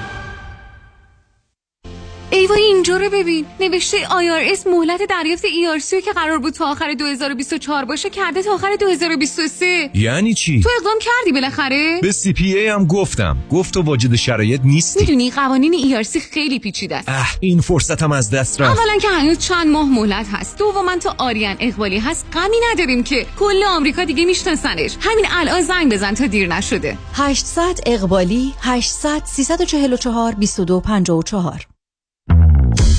ایوا 2.31 2.55
اینجا 2.55 2.97
رو 2.97 3.09
ببین. 3.09 3.45
نوشته 3.59 3.97
IRS 3.97 4.67
مهلت 4.67 5.01
دریافت 5.09 5.43
ERC 5.43 6.03
که 6.05 6.11
قرار 6.15 6.39
بود 6.39 6.53
تا 6.53 6.71
آخر 6.71 6.93
2024 6.93 7.85
باشه 7.85 8.09
کرده 8.09 8.43
تا 8.43 8.53
آخر 8.53 8.75
2023 8.79 9.89
یعنی 9.93 10.33
چی؟ 10.33 10.61
تو 10.61 10.69
اقدام 10.79 10.99
کردی 10.99 11.31
بالاخره؟ 11.31 11.99
به 12.01 12.11
سی 12.11 12.33
پی 12.33 12.57
ای 12.57 12.67
هم 12.67 12.87
گفتم. 12.87 13.37
گفت 13.51 13.77
و 13.77 13.81
واجد 13.81 14.15
شرایط 14.15 14.61
نیستی. 14.63 14.99
می‌دونی 14.99 15.31
قوانین 15.31 16.03
ERC 16.03 16.17
خیلی 16.17 16.59
پیچیده 16.59 16.95
است. 16.95 17.09
اه 17.09 17.35
این 17.39 17.61
فرصتم 17.61 18.11
از 18.11 18.29
دست 18.29 18.61
رفت. 18.61 18.79
اولا 18.79 18.97
که 18.97 19.07
هنوز 19.07 19.37
چند 19.37 19.67
ماه 19.67 19.89
مهلت 19.89 20.25
هست. 20.31 20.57
دوما 20.57 20.95
تا 20.97 21.15
آریان 21.17 21.57
اقبالی 21.59 21.99
هست. 21.99 22.25
غمی 22.33 22.57
نداریم 22.71 23.03
که 23.03 23.25
کل 23.39 23.63
آمریکا 23.67 24.03
دیگه 24.03 24.25
میشناسنش. 24.25 24.97
همین 25.01 25.25
الان 25.31 25.61
زنگ 25.61 25.93
بزن 25.93 26.13
تا 26.13 26.27
دیر 26.27 26.47
نشده. 26.47 26.97
800 27.13 27.79
اقبالی 27.85 28.53
800 28.61 29.21
344 29.25 30.31
2254 30.31 31.67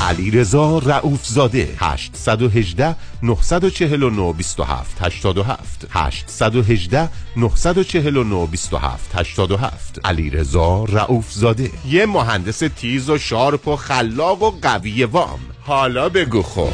علی 0.00 0.30
رضا 0.30 0.78
رعوف 0.78 1.26
زاده 1.26 1.68
818 1.78 2.96
949 3.22 4.32
27 4.32 5.02
87 5.02 5.86
818 5.90 7.08
949 7.36 8.46
27 8.46 9.14
87 9.14 10.00
علی 10.04 10.30
رضا 10.30 10.84
رعوف 10.84 11.32
زاده. 11.32 11.70
یه 11.88 12.06
مهندس 12.06 12.58
تیز 12.58 13.10
و 13.10 13.18
sharp 13.18 13.68
و 13.68 13.76
خلاق 13.76 14.42
و 14.42 14.50
قوی 14.62 15.04
وام. 15.04 15.40
حالا 15.62 16.08
بگو 16.08 16.42
خب. 16.42 16.72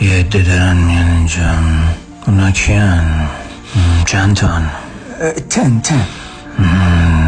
یه 0.00 0.12
عده 0.12 0.42
دارن 0.42 0.76
میان 0.76 1.10
اینجا. 1.10 1.54
اونا 2.26 2.50
کیان؟ 2.50 3.28
چند 4.06 4.36
تان 4.36 4.70
تن 5.50 5.80
تن 5.80 6.06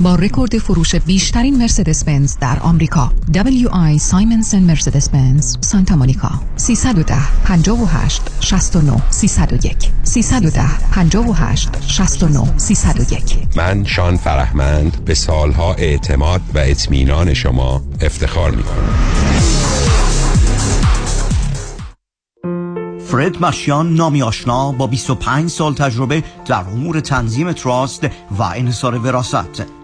با 0.00 0.14
رکورد 0.14 0.58
فروش 0.58 0.94
بیشترین 0.94 1.58
مرسدس 1.58 2.04
بنز 2.04 2.36
در 2.40 2.58
آمریکا. 2.60 3.12
WI 3.32 3.98
سایمنسن 3.98 4.62
مرسدس 4.62 5.08
بنز 5.08 5.56
سانتا 5.60 5.96
مونیکا. 5.96 6.30
310 6.56 7.14
58 7.44 8.22
69 8.40 9.02
301 9.10 9.76
310 10.02 10.62
58 10.92 11.68
69 11.88 12.58
301 12.58 13.38
من 13.56 13.84
شان 13.84 14.16
فرهمند 14.16 15.04
به 15.04 15.14
سالها 15.14 15.74
اعتماد 15.74 16.40
و 16.54 16.58
اطمینان 16.58 17.34
شما 17.34 17.82
افتخار 18.00 18.50
می 18.50 18.62
کنم 18.62 18.94
فرد 22.98 23.44
مشیان 23.44 23.94
نامی 23.94 24.22
آشنا 24.22 24.72
با 24.72 24.86
25 24.86 25.50
سال 25.50 25.74
تجربه 25.74 26.22
در 26.46 26.60
امور 26.60 27.00
تنظیم 27.00 27.52
تراست 27.52 28.04
و 28.38 28.42
انحصار 28.42 28.98
وراست 28.98 29.83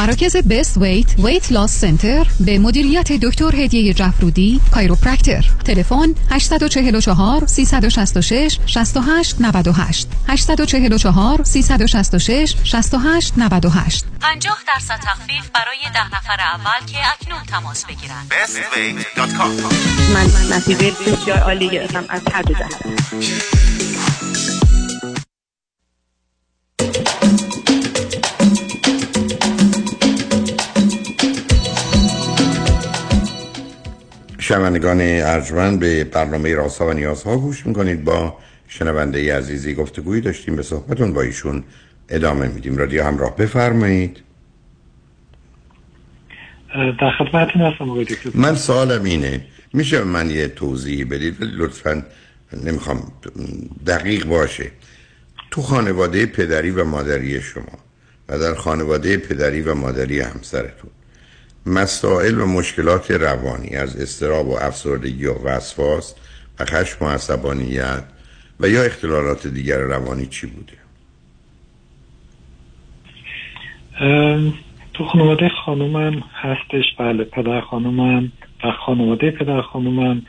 مراکز 0.00 0.36
بست 0.36 0.78
ویت 0.78 1.18
ویت 1.18 1.52
لاس 1.52 1.80
سنتر 1.80 2.26
به 2.40 2.58
مدیریت 2.58 3.12
دکتر 3.12 3.56
هدیه 3.56 3.94
جفرودی 3.94 4.60
کایروپرکتر 4.74 5.44
تلفن 5.64 6.14
844 6.30 7.46
366 7.46 8.58
68 8.66 9.40
98 9.40 10.08
844 10.28 11.44
366 11.44 12.54
68 12.64 13.32
98 13.36 14.04
50 14.20 14.58
درصد 14.68 15.00
تخفیف 15.04 15.50
برای 15.54 15.78
ده 15.94 16.06
نفر 16.06 16.40
اول 16.40 16.86
که 16.86 16.98
اکنون 17.12 17.44
تماس 17.46 17.84
بگیرند. 17.86 18.30
Bestweight.com 18.30 19.74
من 20.14 20.56
نتیجه 20.56 20.90
بسیار 20.90 21.38
عالی 21.38 21.68
گرفتم 21.68 22.04
از 22.08 22.22
هر 22.32 22.42
دو 22.42 22.54
جهت. 22.54 23.89
شنوندگان 34.50 35.00
ارجمند 35.00 35.80
به 35.80 36.04
برنامه 36.04 36.54
راسا 36.54 36.86
و 36.86 36.92
نیازها 36.92 37.36
گوش 37.36 37.66
می‌کنید. 37.66 38.04
با 38.04 38.38
شنونده 38.68 39.36
عزیزی 39.36 39.74
گفتگویی 39.74 40.20
داشتیم 40.20 40.56
به 40.56 40.62
صحبتون 40.62 41.12
با 41.12 41.22
ایشون 41.22 41.64
ادامه 42.08 42.48
میدیم. 42.48 42.76
رادیو 42.76 43.04
همراه 43.04 43.36
بفرمایید. 43.36 44.22
در 47.00 47.10
خدمتتون 47.18 47.62
هستم 47.62 47.90
آقای 47.90 48.04
دکتر. 48.04 48.30
من 48.34 48.54
سوالم 48.54 49.04
اینه. 49.04 49.46
میشه 49.72 50.04
من 50.04 50.30
یه 50.30 50.48
توضیح 50.48 51.06
بدید؟ 51.10 51.42
ولی 51.42 51.50
لطفا 51.56 52.02
نمی‌خوام 52.64 53.12
دقیق 53.86 54.26
باشه. 54.26 54.70
تو 55.50 55.62
خانواده 55.62 56.26
پدری 56.26 56.70
و 56.70 56.84
مادری 56.84 57.40
شما 57.40 57.78
و 58.28 58.38
در 58.38 58.54
خانواده 58.54 59.16
پدری 59.16 59.60
و 59.60 59.74
مادری 59.74 60.20
همسرتون 60.20 60.90
مسائل 61.66 62.40
و 62.40 62.46
مشکلات 62.46 63.10
روانی 63.10 63.76
از 63.76 63.96
استراب 63.96 64.48
و 64.48 64.56
افسردگی 64.60 65.26
و 65.26 65.34
وسواس 65.44 66.14
و 66.60 66.64
خشم 66.64 67.04
و 67.04 67.08
عصبانیت 67.08 68.04
و 68.60 68.68
یا 68.68 68.82
اختلالات 68.82 69.46
دیگر 69.46 69.78
روانی 69.78 70.26
چی 70.26 70.46
بوده؟ 70.46 70.72
تو 74.94 75.04
خانواده 75.04 75.48
خانومم 75.48 76.22
هستش 76.32 76.84
بله 76.98 77.24
پدر 77.24 77.60
خانومم 77.60 78.32
و 78.64 78.70
خانواده 78.86 79.30
پدر 79.30 79.62
خانومم 79.62 80.22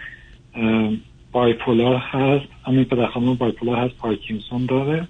بایپولار 1.32 1.96
هست 1.96 2.46
همین 2.68 2.86
پدر 2.86 3.08
خانوم 3.08 3.36
بایپولار 3.36 3.78
هست 3.78 3.98
پارکینسون 3.98 4.66
داره. 4.66 5.08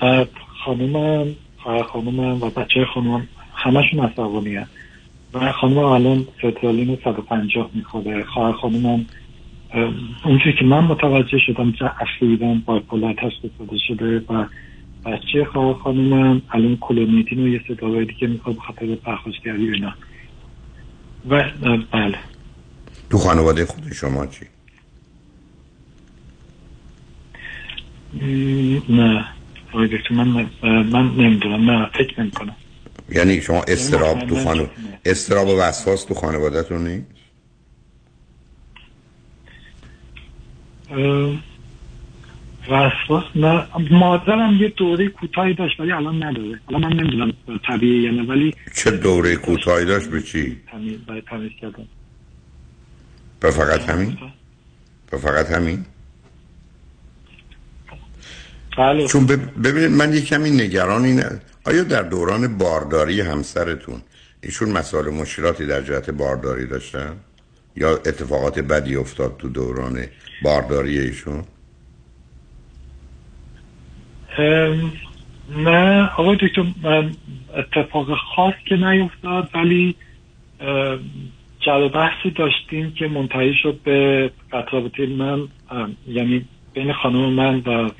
بعد 0.00 0.28
خانومم 0.64 1.26
خواهر 1.58 1.82
خانومم 1.82 2.42
و 2.42 2.50
بچه 2.50 2.84
خانومم 2.94 3.28
همشون 3.62 4.00
عصبانی 4.00 4.56
هست 4.56 4.70
و 5.34 5.52
خانومم 5.52 5.84
الان 5.84 6.26
سترالین 6.38 6.98
150 7.04 7.70
می‌خوره. 7.74 8.24
خواهر 8.24 8.52
خانومم 8.52 9.06
ام، 9.74 9.94
اونجوری 10.24 10.52
که 10.58 10.64
من 10.64 10.84
متوجه 10.84 11.38
شدم 11.46 11.72
چه 11.72 11.90
اخیرا 12.00 12.54
بایپولار 12.66 13.14
تشخیص 13.14 13.50
داده 13.58 13.78
شده 13.88 14.18
و 14.18 14.44
بچه 15.04 15.44
خواهر 15.52 15.74
خانومم 15.74 16.42
الان 16.50 16.76
کلونیدین 16.80 17.38
و 17.38 17.48
یه 17.48 17.60
سه 17.68 18.04
دیگه 18.04 18.26
می‌خواد 18.26 18.56
به 18.56 18.62
خاطر 18.62 18.94
پرخاشگری 18.94 19.72
اینا. 19.74 19.92
و 21.28 21.44
بله. 21.92 22.18
تو 23.10 23.18
خانواده 23.18 23.66
خود 23.66 23.92
شما 23.92 24.26
چی؟ 24.26 24.44
نه. 28.88 29.24
آقای 29.72 29.88
دکتر 29.88 30.14
من 30.14 30.46
من 30.82 31.10
نمی‌دونم. 31.16 31.70
نه 31.70 31.86
فکر 31.86 32.20
نمی 32.20 32.30
کنم 32.30 32.56
یعنی 33.10 33.40
شما 33.40 33.62
استراب 33.68 34.26
تو 34.26 34.36
خانو... 34.44 34.66
استراب 35.04 35.48
و 35.48 35.60
وسواس 35.60 36.04
تو 36.04 36.14
خانوادهتون 36.14 36.86
نیست؟ 36.86 37.06
وسواس 42.70 43.24
نه. 43.34 43.66
مادرم 43.90 44.56
یه 44.60 44.68
دوره 44.68 45.08
کوتاهی 45.08 45.54
داشت 45.54 45.80
ولی 45.80 45.92
الان 45.92 46.22
نداره. 46.22 46.60
الان 46.68 46.84
من 46.84 46.92
نمی‌دونم 46.92 47.32
طبیعی 47.68 48.02
یا 48.02 48.10
نه 48.10 48.22
ولی 48.22 48.54
چه 48.74 48.90
دوره 48.90 49.36
کوتاهی 49.36 49.84
داشت؟ 49.84 50.08
به 50.08 50.22
چی؟ 50.22 50.56
برای 51.06 51.22
تمیز 51.30 51.52
کردن. 51.60 51.86
به 53.40 53.50
فقط 53.50 53.80
همین؟ 53.90 54.18
به 55.10 55.16
فقط 55.18 55.50
همین؟ 55.50 55.84
بله. 58.78 59.06
چون 59.06 59.26
بب- 59.26 59.68
ببینید 59.68 59.90
من 59.90 60.14
یه 60.14 60.20
کمی 60.20 60.50
نگران 60.50 61.04
اینه 61.04 61.40
آیا 61.66 61.82
در 61.82 62.02
دوران 62.02 62.58
بارداری 62.58 63.20
همسرتون 63.20 64.02
ایشون 64.42 64.70
مسائل 64.70 65.06
و 65.06 65.10
مشکلاتی 65.10 65.66
در 65.66 65.80
جهت 65.80 66.10
بارداری 66.10 66.66
داشتن؟ 66.66 67.16
یا 67.76 67.90
اتفاقات 67.90 68.58
بدی 68.58 68.96
افتاد 68.96 69.36
تو 69.38 69.48
دوران 69.48 70.06
بارداری 70.42 70.98
ایشون؟ 70.98 71.44
نه. 75.56 76.10
آقای 76.16 76.36
دکتر 76.36 76.64
من 76.82 77.10
اتفاق 77.56 78.06
خاص 78.14 78.54
که 78.68 78.76
نیفتاد 78.76 79.50
ولی 79.54 79.94
ام، 80.60 81.00
جل 81.60 81.82
و 81.82 81.88
بحثی 81.88 82.30
داشتیم 82.30 82.92
که 82.92 83.08
منتهی 83.08 83.54
شد 83.62 83.80
به 83.84 84.30
قطع 84.52 85.06
من 85.06 85.48
یعنی 86.08 86.44
بین 86.74 86.92
خانم 86.92 87.32
من 87.32 87.62
و 87.66 87.90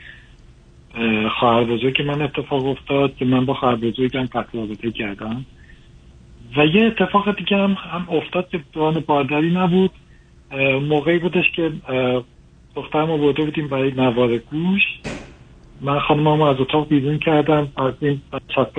خواهر 1.38 1.64
بزرگ 1.64 2.02
من 2.02 2.22
اتفاق 2.22 2.66
افتاد 2.66 3.16
که 3.16 3.24
من 3.24 3.44
با 3.46 3.54
خواهر 3.54 3.76
بزرگم 3.76 4.24
قطع 4.24 4.58
رابطه 4.58 4.90
کردم. 4.90 5.44
و 6.56 6.66
یه 6.66 6.86
اتفاق 6.86 7.36
دیگه 7.36 7.56
هم, 7.56 7.76
هم 7.78 8.06
افتاد 8.10 8.48
که 8.48 8.60
دوران 8.72 9.04
بارداری 9.06 9.50
نبود. 9.50 9.90
موقعی 10.88 11.18
بودش 11.18 11.50
که 11.56 11.72
دخترم 12.74 13.06
برده 13.06 13.44
بودیم 13.44 13.68
برای 13.68 13.92
نوار 13.92 14.38
گوش. 14.38 14.82
من 15.80 15.98
خانمم 15.98 16.42
از 16.42 16.60
اتاق 16.60 16.88
بیرون 16.88 17.18
کردم. 17.18 17.68
از 17.76 17.94
این 18.00 18.20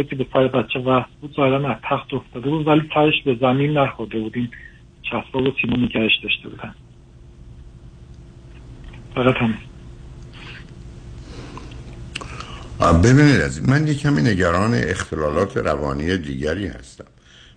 که 0.10 0.16
به 0.16 0.26
سر 0.34 0.48
بچه 0.48 0.80
وقت 0.80 1.10
بود 1.22 1.34
ظاهرا 1.36 1.70
از 1.70 1.78
تخت 1.84 2.14
افتاده 2.14 2.50
بود 2.50 2.68
ولی 2.68 2.90
سرش 2.94 3.24
به 3.24 3.36
زمین 3.36 3.78
نخورده 3.78 4.20
بود 4.20 4.38
این 4.38 4.50
چسبا 5.04 5.40
رو 5.40 5.54
سیما 5.62 5.78
نگهش 5.78 6.18
داشته 6.24 6.50
بودن. 6.50 6.76
فقط 9.16 9.36
همین. 9.36 9.71
ببینید 12.82 13.42
از 13.42 13.70
من 13.70 13.88
یه 13.88 13.94
کمی 13.94 14.22
نگران 14.22 14.74
اختلالات 14.74 15.58
روانی 15.58 16.18
دیگری 16.18 16.68
هستم. 16.68 17.06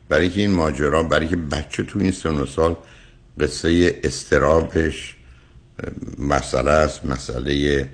برای 0.09 0.31
که 0.31 0.41
این 0.41 0.51
ماجرا 0.51 1.03
برای 1.03 1.29
که 1.29 1.37
بچه 1.37 1.83
تو 1.83 1.99
این 1.99 2.11
سن 2.11 2.35
و 2.35 2.47
سال 2.47 2.77
قصه 3.41 4.01
استرابش 4.05 5.17
مسئله 6.19 6.71
است 6.71 7.07
مسئله 7.07 7.89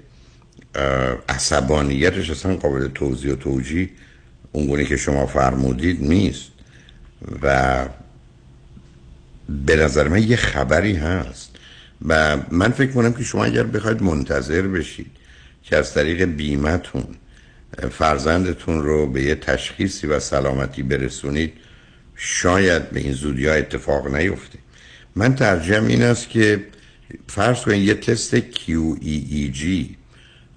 عصبانیتش 1.28 2.30
اصلا 2.30 2.56
قابل 2.56 2.88
توضیح 2.88 3.32
و 3.32 3.36
توجیه 3.36 3.90
اونگونه 4.52 4.84
که 4.84 4.96
شما 4.96 5.26
فرمودید 5.26 6.02
نیست. 6.02 6.50
و 7.42 7.86
به 9.66 9.76
نظر 9.76 10.08
من 10.08 10.22
یه 10.22 10.36
خبری 10.36 10.94
هست. 10.94 11.50
و 12.06 12.36
من 12.50 12.70
فکر 12.70 12.92
کنم 12.92 13.12
که 13.12 13.24
شما 13.24 13.44
اگر 13.44 13.62
بخواید 13.62 14.02
منتظر 14.02 14.62
بشید 14.62 15.19
که 15.70 15.76
از 15.76 15.94
طریق 15.94 16.24
بیمتون 16.24 17.04
فرزندتون 17.90 18.82
رو 18.82 19.06
به 19.06 19.22
یه 19.22 19.34
تشخیصی 19.34 20.06
و 20.06 20.20
سلامتی 20.20 20.82
برسونید 20.82 21.52
شاید 22.16 22.90
به 22.90 23.00
این 23.00 23.12
زودی 23.12 23.46
ها 23.46 23.54
اتفاق 23.54 24.14
نیفته. 24.14 24.58
من 25.16 25.34
ترجیحم 25.34 25.86
این 25.86 26.02
است 26.02 26.28
که 26.28 26.64
فرض 27.28 27.60
کنید 27.60 27.82
یه 27.82 27.94
تست 27.94 28.40
QEEG 28.40 29.64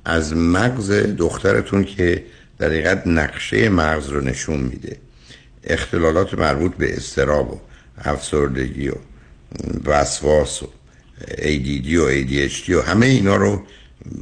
از 0.06 0.36
مغز 0.36 0.92
دخترتون 0.92 1.84
که 1.84 2.24
در 2.58 2.68
حقیقت 2.68 3.08
نقشه 3.08 3.70
مغز 3.70 4.10
رو 4.10 4.22
نشون 4.22 4.60
میده. 4.60 4.98
اختلالات 5.64 6.34
مربوط 6.34 6.76
به 6.76 6.96
استراب 6.96 7.54
و 7.54 7.60
افسردگی 7.98 8.90
و 8.90 8.96
وسواس 9.86 10.64
و 10.64 10.68
ADD 11.28 11.94
و 11.94 12.10
ADHD 12.12 12.70
و 12.70 12.82
همه 12.82 13.06
اینا 13.06 13.36
رو 13.36 13.64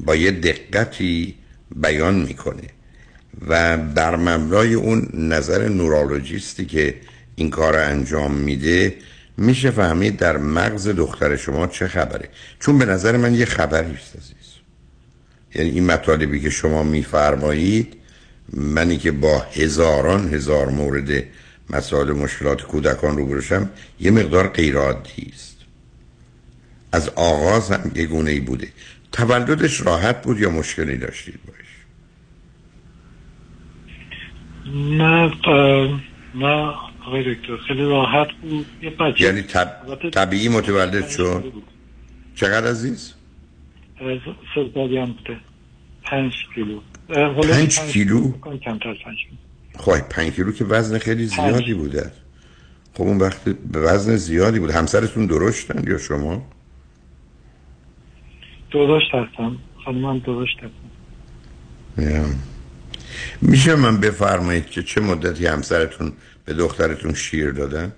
با 0.05 0.15
یه 0.15 0.31
دقتی 0.31 1.35
بیان 1.75 2.15
می‌کنه. 2.15 2.67
و 3.47 3.77
در 3.95 4.15
مبنای 4.15 4.73
اون 4.73 5.09
نظر 5.13 5.67
نورولوژیستی 5.67 6.65
که 6.65 6.95
این 7.35 7.49
کار 7.49 7.77
انجام 7.77 8.33
میده 8.33 8.95
میشه 9.37 9.71
فهمید 9.71 10.17
در 10.17 10.37
مغز 10.37 10.87
دختر 10.87 11.35
شما 11.35 11.67
چه 11.67 11.87
خبره. 11.87 12.29
چون 12.59 12.77
به 12.77 12.85
نظر 12.85 13.17
من 13.17 13.35
یه 13.35 13.45
خبری 13.45 13.93
است 13.93 14.15
عزیز. 14.15 14.35
یعنی 15.55 15.69
این 15.69 15.85
مطالبی 15.85 16.39
که 16.39 16.49
شما 16.49 16.83
میفرمایید 16.83 17.93
منی 18.53 18.97
که 18.97 19.11
با 19.11 19.39
هزاران 19.39 20.33
هزار 20.33 20.69
مورد 20.69 21.23
مسائل 21.69 22.11
مشکلات 22.11 22.61
کودکان 22.61 23.17
رو 23.17 23.25
برشم 23.25 23.69
یه 23.99 24.11
مقدار 24.11 24.47
غیر 24.47 24.77
است. 24.77 25.57
از 26.91 27.09
آغاز 27.09 27.71
هم 27.71 27.91
یه 27.95 28.05
گونه 28.05 28.31
ای 28.31 28.39
بوده. 28.39 28.67
تولدش 29.11 29.81
راحت 29.81 30.21
بود 30.21 30.39
یا 30.39 30.49
مشکلی 30.49 30.97
داشتید 30.97 31.39
باش؟ 31.47 31.57
نه 34.75 35.31
نه 36.35 36.73
آقای 37.05 37.35
دکتر 37.35 37.57
خیلی 37.57 37.81
راحت 37.81 38.27
بود. 38.41 38.65
یه 38.81 38.89
بچه 38.89 39.23
یعنی 39.23 39.41
طب... 39.41 40.09
طبیعی 40.09 40.49
متولد 40.49 41.09
شد؟ 41.09 41.53
چقدر 42.35 42.67
عزیز؟ 42.67 43.13
سربالی 44.55 44.97
هم 44.97 45.05
بوده. 45.05 45.39
پنج 46.03 46.33
کیلو. 46.55 46.79
پنج 47.33 47.79
کیلو؟ 47.79 48.31
کمتر 48.41 48.93
پنج 49.05 49.17
کیلو. 49.29 49.38
خب 49.79 50.09
پنج 50.09 50.33
کیلو 50.33 50.51
که 50.51 50.65
وزن 50.65 50.97
خیلی 50.97 51.25
زیادی 51.25 51.73
بوده. 51.73 52.11
خب 52.93 53.01
اون 53.01 53.17
وقت 53.17 53.43
به 53.49 53.79
وزن 53.79 54.15
زیادی 54.15 54.59
بود. 54.59 54.71
همسرتون 54.71 55.25
درشتن 55.25 55.91
یا 55.91 55.97
شما؟ 55.97 56.47
درشت 58.72 59.15
هستم. 59.15 59.57
خانمم 59.85 60.19
درشت 60.19 60.57
هستم. 60.57 60.91
میشه 63.41 63.76
من 63.76 63.99
بفرمایید 63.99 64.65
که 64.65 64.84
چه 64.84 65.02
مدتی 65.02 65.45
همسرتون 65.45 66.14
به 66.45 66.53
دخترتون 66.53 67.14
شیر 67.14 67.52
دادن؟ 67.52 67.93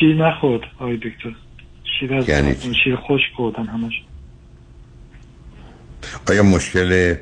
شیر 0.00 0.16
نخورد 0.16 0.62
آقای 0.78 0.96
دکتر. 0.96 1.34
شیر 2.00 2.14
از 2.14 2.28
یعنی 2.28 2.56
شیر 2.84 2.96
خشک 2.96 3.34
خوردن 3.36 3.66
همش. 3.66 3.92
آیا 6.30 6.42
مشکل 6.42 7.14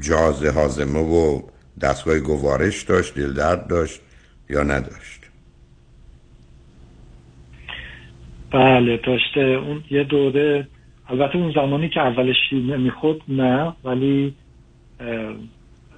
جاز 0.00 0.44
هاضمه 0.44 0.98
و 0.98 1.42
دستگاه 1.80 2.18
گوارش 2.18 2.82
داشت 2.82 3.14
دل 3.14 3.32
درد 3.32 3.66
داشت 3.66 4.00
یا 4.50 4.62
نداشت؟ 4.62 5.20
بله 8.54 8.96
داشته. 8.96 9.40
اون 9.40 9.84
یه 9.90 10.04
دوره 10.04 10.66
البته 11.08 11.36
اون 11.36 11.52
زمانی 11.52 11.88
که 11.88 12.00
اولش 12.00 12.36
شیر 12.50 12.62
نمی‌خورد 12.62 13.18
نه 13.28 13.72
ولی 13.84 14.34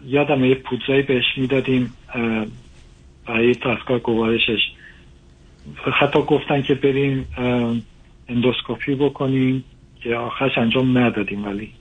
یادم 0.07 0.45
یه 0.45 0.55
پودرایی 0.55 1.03
بهش 1.03 1.25
می‌دادیم 1.37 1.93
برای 3.27 3.53
دستگاه 3.53 3.99
گوارشش. 3.99 4.61
حتی 5.93 6.19
گفتن 6.19 6.63
که 6.63 6.75
بریم 6.75 7.27
اندوسکوپی 8.29 8.95
بکنیم 8.95 9.65
که 10.03 10.17
آخرش 10.17 10.59
انجام 10.59 10.99
ندادیم 10.99 11.45
ولی. 11.45 11.73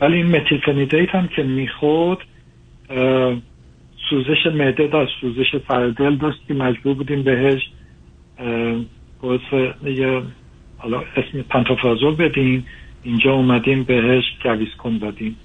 ولی 0.00 0.16
این 0.16 0.26
متیلفنیدیت 0.26 1.14
هم 1.14 1.28
که 1.28 1.42
می‌خورد 1.42 2.18
سوزش 4.10 4.46
معده 4.54 4.86
داشت 4.86 5.12
سوزش 5.20 5.56
سردل 5.68 6.16
داشت 6.16 6.38
که 6.48 6.54
مجبور 6.54 6.94
بودیم 6.94 7.22
بهش 7.22 7.62
باعث 9.22 9.74
یه 9.84 10.22
حالا 10.78 11.00
اسم 11.16 11.42
پنتوفرازول 11.42 12.14
بدیم 12.14 12.66
اینجا 13.02 13.32
اومدیم 13.32 13.84
بهش 13.84 14.24
گویسکون 14.42 14.98
دادیم. 14.98 15.36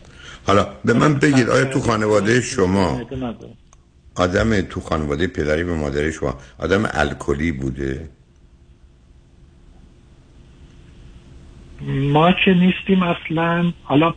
حالا 0.47 0.67
به 0.85 0.93
من 0.93 1.13
بگید 1.13 1.49
آیا 1.49 1.65
تو 1.65 1.79
خانواده 1.79 2.41
شما. 2.41 3.01
آدم 4.15 4.61
تو 4.61 4.79
خانواده 4.79 5.27
پدری 5.27 5.63
و 5.63 5.75
مادر 5.75 6.11
شما 6.11 6.35
آدم 6.59 6.83
الکلی 6.93 7.51
بوده؟ 7.51 8.09
ما 11.87 12.31
که 12.31 12.53
نیستیم 12.53 13.03
اصلا 13.03 13.73
حالا 13.83 14.13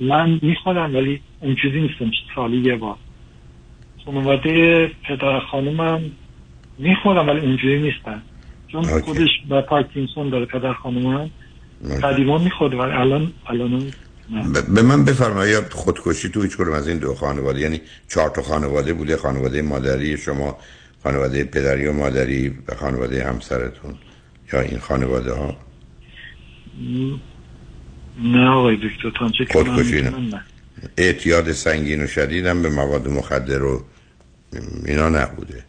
من 0.00 0.38
می‌خورم 0.42 0.94
ولی 0.94 1.20
اونجوری 1.40 1.80
نیستم 1.80 2.10
سالی 2.34 2.60
یه 2.60 2.76
بار. 2.76 2.96
خانواده 4.04 4.86
پدر 5.08 5.40
خانومم 5.40 6.00
می‌خورم 6.78 7.28
ولی 7.28 7.40
اونجوری 7.40 7.82
نیستن. 7.82 8.22
چون 8.72 8.84
اوکی. 8.84 9.00
خودش 9.00 9.28
با 9.48 9.62
پارکینسون 9.62 10.30
داره 10.30 10.46
پدر 10.46 10.72
خانومم 10.72 11.30
قدیما 12.02 12.38
می‌خورد 12.38 12.74
ولی 12.74 12.92
الان 12.92 13.32
الان 13.46 13.92
به 14.74 14.82
من 14.82 15.04
بفرمایید 15.04 15.72
خودکشی 15.72 16.28
تو 16.28 16.42
هیچ 16.42 16.60
از 16.60 16.88
این 16.88 16.98
دو 16.98 17.14
خانواده 17.14 17.60
یعنی 17.60 17.80
چهار 18.08 18.30
تا 18.30 18.42
خانواده 18.42 18.92
بوده 18.92 19.16
خانواده 19.16 19.62
مادری 19.62 20.16
شما 20.16 20.58
خانواده 21.02 21.44
پدری 21.44 21.86
و 21.86 21.92
مادری 21.92 22.48
و 22.48 22.74
خانواده 22.74 23.24
همسرتون 23.24 23.94
یا 24.52 24.60
این 24.60 24.78
خانواده 24.78 25.32
ها؟ 25.32 25.56
نه 28.22 28.48
آقای 28.48 28.76
دکتر 28.76 29.18
تانچه 29.18 29.44
خودکشی 29.50 30.02
نه. 30.02 30.42
اعتیاد 30.98 31.52
سنگین 31.52 32.04
و 32.04 32.06
شدید 32.06 32.46
هم 32.46 32.62
به 32.62 32.70
مواد 32.70 33.08
مخدر 33.08 33.62
و 33.62 33.84
اینا 34.86 35.08
نبوده. 35.08 35.64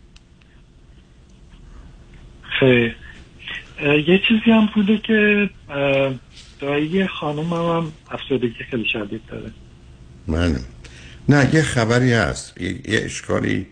اه، 2.61 3.97
یه 3.97 4.21
چیزی 4.27 4.51
هم 4.51 4.69
بوده 4.75 4.97
که 4.97 5.49
دایی 6.59 7.07
خانومم 7.07 7.77
هم 7.77 7.91
افسردگی 8.11 8.63
خیلی 8.71 8.85
شدید 8.93 9.21
داره. 9.27 9.51
من 10.27 10.55
نه 11.29 11.55
یه 11.55 11.61
خبری 11.61 12.13
هست. 12.13 12.61
یه, 12.61 12.69
یه 12.69 13.05
اشکالی 13.05 13.67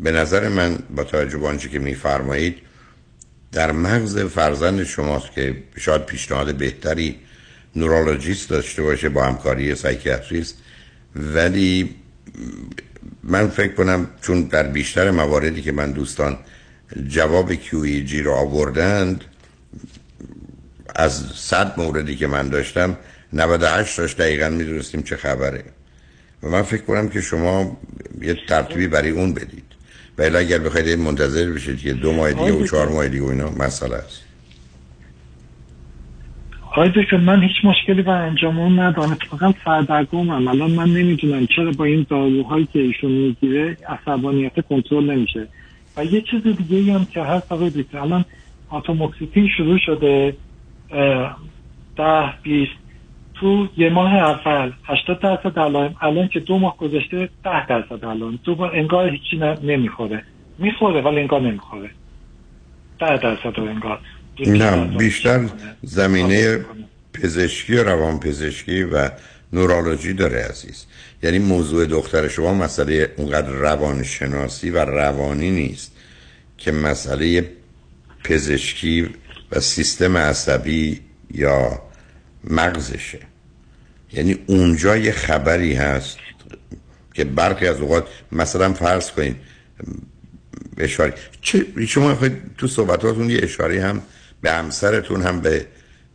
به 0.00 0.12
نظر 0.12 0.48
من 0.48 0.78
با 0.96 1.04
توجه 1.04 1.38
به 1.38 1.46
آنچه 1.46 1.68
که 1.68 1.78
میفرمایید 1.78 2.56
در 3.52 3.72
مغز 3.72 4.18
فرزند 4.18 4.84
شماست 4.84 5.32
که 5.32 5.56
شاید 5.78 6.06
پیشنهاد 6.06 6.54
بهتری 6.54 7.16
نورولوژیست 7.76 8.50
داشته 8.50 8.82
باشه 8.82 9.08
با 9.08 9.24
همکاری 9.24 9.74
سایکیاتریست. 9.74 10.62
ولی 11.16 11.94
من 13.22 13.48
فکر 13.48 13.72
کنم 13.72 14.06
چون 14.22 14.42
در 14.42 14.62
بیشتر 14.62 15.10
مواردی 15.10 15.62
که 15.62 15.72
من 15.72 15.92
دوستان 15.92 16.38
جواب 17.08 17.54
QEG 17.54 18.14
رو 18.14 18.32
آوردند 18.32 19.24
از 20.96 21.12
صد 21.34 21.80
موردی 21.80 22.16
که 22.16 22.26
من 22.26 22.48
داشتم 22.48 22.96
98 23.32 23.96
تاش 23.96 24.14
دقیقا 24.14 24.48
می‌دونستیم 24.48 25.02
چه 25.02 25.16
خبره. 25.16 25.64
و 26.42 26.48
من 26.48 26.62
فکر 26.62 26.82
کنم 26.82 27.08
که 27.08 27.20
شما 27.20 27.76
یه 28.20 28.36
ترتیبی 28.48 28.88
برای 28.88 29.10
اون 29.10 29.34
بدید. 29.34 29.64
ولی 30.18 30.36
اگر 30.36 30.58
بخواید 30.58 30.98
منتظر 30.98 31.50
بشید 31.50 31.78
که 31.78 31.92
دو 31.92 32.12
ماه 32.12 32.32
دیگه 32.32 32.52
و 32.52 32.66
چهار 32.66 32.88
ماه 32.88 33.08
دیگه 33.08 33.24
و 33.24 33.26
اینا 33.26 33.50
مسئله 33.50 33.94
است. 33.94 34.22
آقای 36.72 36.88
دکتر 36.88 37.16
من 37.16 37.42
هیچ 37.42 37.64
مشکلی 37.64 38.02
با 38.02 38.14
انجام 38.14 38.58
اون 38.58 38.78
ندارم. 38.78 39.12
اتفاقا 39.12 39.54
سردرگمم 39.64 40.48
الان 40.48 40.70
من 40.70 40.88
نمی‌دونم 40.88 41.46
چرا 41.56 41.72
با 41.72 41.84
این 41.84 42.06
داروهایی 42.10 42.68
که 42.72 42.78
ایشون 42.78 43.10
می‌گیره 43.10 43.76
عصبانیت 43.88 44.52
کنترل 44.68 45.10
نمیشه. 45.10 45.48
و 45.96 46.04
یه 46.04 46.20
چیز 46.20 46.42
دیگه 46.42 46.92
هم 46.92 47.04
که 47.04 47.22
هست 47.22 47.52
آقای 47.52 47.70
دکتر 47.70 47.98
الان 47.98 48.24
آتوموکسیتین 48.68 49.48
شروع 49.56 49.78
شده 49.86 50.36
ده 51.96 52.34
بیست. 52.42 52.72
تو 53.34 53.68
یه 53.76 53.90
ماه 53.90 54.14
اول 54.14 54.72
80 54.84 55.20
درصد 55.20 55.58
علائم 55.58 55.96
الان 56.00 56.28
که 56.28 56.40
دو 56.40 56.58
ماه 56.58 56.76
گذشته 56.76 57.28
10 57.44 57.66
درصد 57.66 58.04
علائم 58.04 58.38
دو 58.44 58.54
بار 58.54 58.76
انگار 58.76 59.10
هیچی 59.10 59.36
نمی‌خوره. 59.62 60.24
می‌خوره 60.58 61.02
ولی 61.02 61.20
انگار 61.20 61.40
نمی‌خوره. 61.40 61.90
10 63.00 63.16
درصد 63.16 63.60
انگار. 63.60 64.00
نه 64.46 64.96
بیشتر 64.98 65.40
زمینه 65.82 66.64
پزشکی 67.14 67.76
و 67.76 67.84
روان 67.84 68.20
پزشکی 68.20 68.82
و 68.82 69.10
نورولوژی 69.52 70.14
داره 70.14 70.38
عزیز. 70.50 70.85
یعنی 71.22 71.38
موضوع 71.38 71.86
دختر 71.86 72.28
شما 72.28 72.54
مسئله 72.54 73.14
اونقدر 73.16 73.50
روانشناسی 73.50 74.70
و 74.70 74.78
روانی 74.78 75.50
نیست 75.50 75.92
که 76.58 76.72
مسئله 76.72 77.50
پزشکی 78.24 79.14
و 79.52 79.60
سیستم 79.60 80.16
عصبی 80.16 81.00
یا 81.30 81.82
مغزشه. 82.44 83.20
یعنی 84.12 84.38
اونجا 84.46 84.96
یه 84.96 85.12
خبری 85.12 85.74
هست 85.74 86.18
که 87.14 87.24
برخی 87.24 87.66
از 87.66 87.80
اوقات 87.80 88.08
مثلا 88.32 88.72
فرض 88.72 89.10
کنید 89.10 89.36
اشاره 90.78 91.14
شما 91.88 92.18
تو 92.58 92.66
صحبتاتون 92.66 93.30
یه 93.30 93.40
اشاره 93.42 93.82
هم 93.82 94.02
به 94.42 94.52
همسرتون 94.52 95.22
هم 95.22 95.40
به 95.40 95.66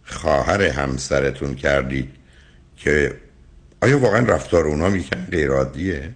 خواهر 0.04 0.62
همسرتون 0.62 1.56
کردید 1.56 2.10
که 2.78 3.14
آیا 3.84 4.00
واقعا 4.00 4.26
رفتار 4.28 4.68
اونا 4.68 4.90
میکن 4.90 5.26
غیر 5.32 5.52
عادیه 5.52 6.10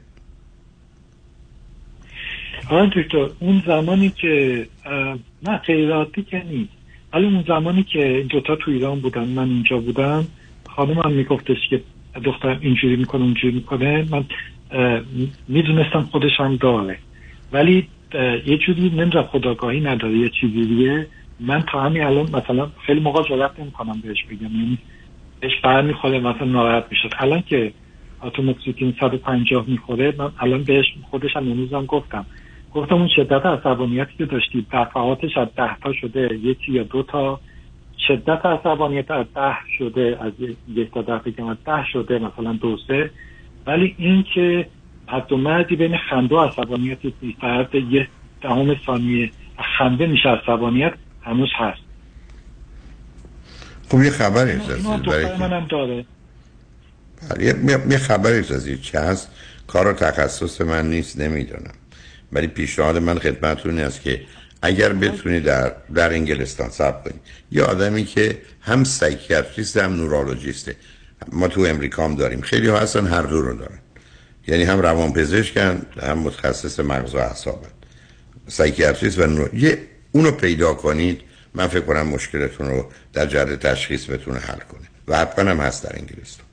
آقای 2.69 2.89
دکتر 2.95 3.29
اون 3.39 3.63
زمانی 3.67 4.09
که 4.09 4.67
نه 5.47 5.57
غیر 5.57 5.91
عادی 5.91 6.23
که 6.23 6.43
نیست. 6.43 6.71
ولی 7.13 7.25
اون 7.25 7.43
زمانی 7.47 7.83
که 7.83 8.07
این 8.07 8.27
دوتا 8.27 8.55
تو 8.55 8.71
ایران 8.71 8.99
بودن 8.99 9.27
من 9.27 9.49
اینجا 9.49 9.77
بودم 9.77 10.25
خانم 10.69 10.99
هم 10.99 11.11
میگفتش 11.11 11.57
که 11.69 11.81
دخترم 12.23 12.57
اینجوری 12.61 12.95
می‌کنه 12.95 13.21
اونجوری 13.21 13.55
می‌کنه. 13.55 14.05
من 14.11 14.25
می‌دونستم 15.47 16.01
خودش 16.01 16.39
هم 16.39 16.55
داره. 16.55 16.97
ولی 17.51 17.87
یه 18.45 18.57
جوری 18.57 18.89
نمی‌دونم 18.89 19.23
خداگاهی 19.23 19.79
نداره 19.79 20.17
یه 20.17 20.29
چیزی 20.41 20.65
دیگه 20.65 21.07
من 21.39 21.63
تا 21.71 21.81
همین 21.81 22.03
الان 22.03 22.29
مثلا 22.33 22.69
خیلی 22.85 22.99
موقع 22.99 23.23
جرأت 23.29 23.59
نمی‌کنم 23.59 24.01
بهش 24.03 24.23
بگم. 24.23 24.41
یعنی 24.41 24.77
بهش 25.45 25.59
بر 25.63 25.81
می‌خوره 25.81 26.19
مثلا 26.19 26.47
ناراحت 26.47 26.85
می‌شد. 26.91 27.09
الان 27.19 27.41
که 27.41 27.73
اتوموکسیتین 28.21 28.95
150 28.99 29.65
می‌خوره 29.67 30.13
من 30.17 30.31
الان 30.39 30.63
بهش 30.63 30.85
خودش 31.09 31.35
هم 31.35 31.51
امروزم 31.51 31.85
گفتم. 31.85 32.25
گفتم 32.73 32.95
اون 32.95 33.07
شدت 33.15 33.45
عصبانیتی 33.45 34.11
که 34.17 34.25
داشتی 34.25 34.65
دفعاتش 34.71 35.37
از 35.37 35.47
ده 35.57 35.77
تا 35.83 35.93
شده 35.93 36.39
یکی 36.43 36.71
یا 36.71 36.83
دو 36.83 37.03
تا. 37.03 37.39
شدت 38.07 38.45
عصبانیت 38.45 39.11
از 39.11 39.25
ده 39.35 39.57
شده 39.77 40.17
از 40.21 40.33
یک 40.67 40.91
تا 40.91 41.01
ده 41.01 41.17
فکر 41.17 41.35
کنم 41.35 41.57
ده 41.65 41.85
شده 41.93 42.19
مثلا 42.19 42.53
دو 42.53 42.77
سه. 42.87 43.09
ولی 43.67 43.95
این 43.97 44.25
که 44.33 44.67
حد 45.07 45.31
و 45.31 45.37
مردی 45.37 45.75
بین 45.75 45.97
خنده 45.97 46.35
و 46.35 46.39
عصبانیت 46.39 46.99
فرد 47.41 47.75
یه 47.75 48.07
دهم 48.41 48.75
ثانیه 48.85 49.29
خنده 49.77 50.07
میشه 50.07 50.29
عصبانیت 50.29 50.93
هنوز 51.21 51.49
هست. 51.55 51.84
خب 53.89 54.03
یه 54.03 54.21
اینو 54.21 54.39
عزیز، 54.39 54.85
برای 54.85 55.37
منم 55.37 55.67
داره. 55.71 56.05
بله، 57.29 57.55
یه, 57.89 57.97
خبری 57.97 58.39
عزیز 58.39 58.81
چه 58.81 58.99
هست؟ 58.99 59.27
کار 59.67 59.87
و 59.87 59.93
تخصص 59.93 60.61
من 60.61 60.89
نیست 60.89 61.19
نمی‌دونم. 61.19 61.73
ولی 62.31 62.47
پیشنهاد 62.47 62.97
من 62.97 63.19
خدمتتون 63.19 63.79
است 63.79 64.01
که 64.01 64.21
اگر 64.61 64.93
بتونی 64.93 65.39
در 65.39 65.71
در 65.93 66.09
انگلستان 66.13 66.69
صبر 66.69 67.01
کنید 67.01 67.21
یه 67.51 67.63
آدمی 67.63 68.05
که 68.05 68.37
هم 68.61 68.83
psychiatrist 68.83 69.77
هم 69.77 69.95
neurologist 69.95 70.63
ه. 70.63 70.75
ما 71.31 71.47
تو 71.47 71.61
امریکا 71.61 72.03
هم 72.03 72.15
داریم. 72.15 72.41
خیلی 72.41 72.67
ها 72.67 72.79
هستن 72.79 73.07
هر 73.07 73.21
دو 73.21 73.41
رو 73.41 73.57
دارن. 73.57 73.79
یعنی 74.47 74.63
هم 74.63 74.79
روان 74.79 75.13
پزشکن 75.13 75.81
هم 76.01 76.17
متخصص 76.17 76.79
مغز 76.79 77.15
و 77.15 77.17
اعصابن. 77.17 77.69
psychiatrist 78.47 79.19
و 79.19 79.25
neuro... 79.25 79.53
یه 79.53 79.77
اونو 80.11 80.31
پیدا 80.31 80.73
کنید 80.73 81.21
من 81.55 81.67
فکر 81.67 81.81
کنم 81.81 82.07
مشکلتون 82.07 82.67
رو 82.67 82.91
در 83.13 83.25
جهت 83.25 83.67
تشخیص 83.67 84.09
بتونه 84.09 84.39
حل 84.39 84.59
کنه. 84.59 84.87
و 85.07 85.17
حتما 85.17 85.51
هم 85.51 85.57
هست 85.59 85.83
در 85.83 85.95
انگلستان 85.99 86.45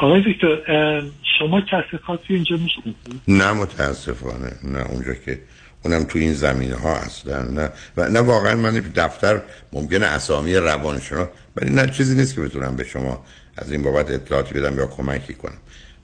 آقای 0.00 0.32
دکتر 0.32 1.02
شما 1.38 1.60
کسی 1.60 1.98
خاصی 2.06 2.22
اینجا 2.28 2.56
می‌شناسید 2.56 3.20
نه 3.28 3.52
متاسفانه. 3.52 4.52
نه 4.64 4.90
اونجا 4.90 5.14
که 5.14 5.40
اونم 5.84 6.04
تو 6.04 6.18
این 6.18 6.32
زمینه 6.32 6.74
ها 6.74 6.94
هستن. 6.94 7.54
نه 7.54 7.70
و 7.96 8.08
نه 8.08 8.20
واقعا 8.20 8.54
من 8.54 8.72
دفتر 8.94 9.42
ممکنه 9.72 10.06
اسامی 10.06 10.54
روانشناس 10.54 11.28
ولی 11.56 11.70
نه 11.70 11.86
چیزی 11.86 12.16
نیست 12.16 12.34
که 12.34 12.40
بتونم 12.40 12.76
به 12.76 12.84
شما 12.84 13.24
از 13.56 13.72
این 13.72 13.82
بابت 13.82 14.10
اطلاعاتی 14.10 14.54
بدم 14.54 14.78
یا 14.78 14.86
کمکی 14.86 15.34
کنم. 15.34 15.58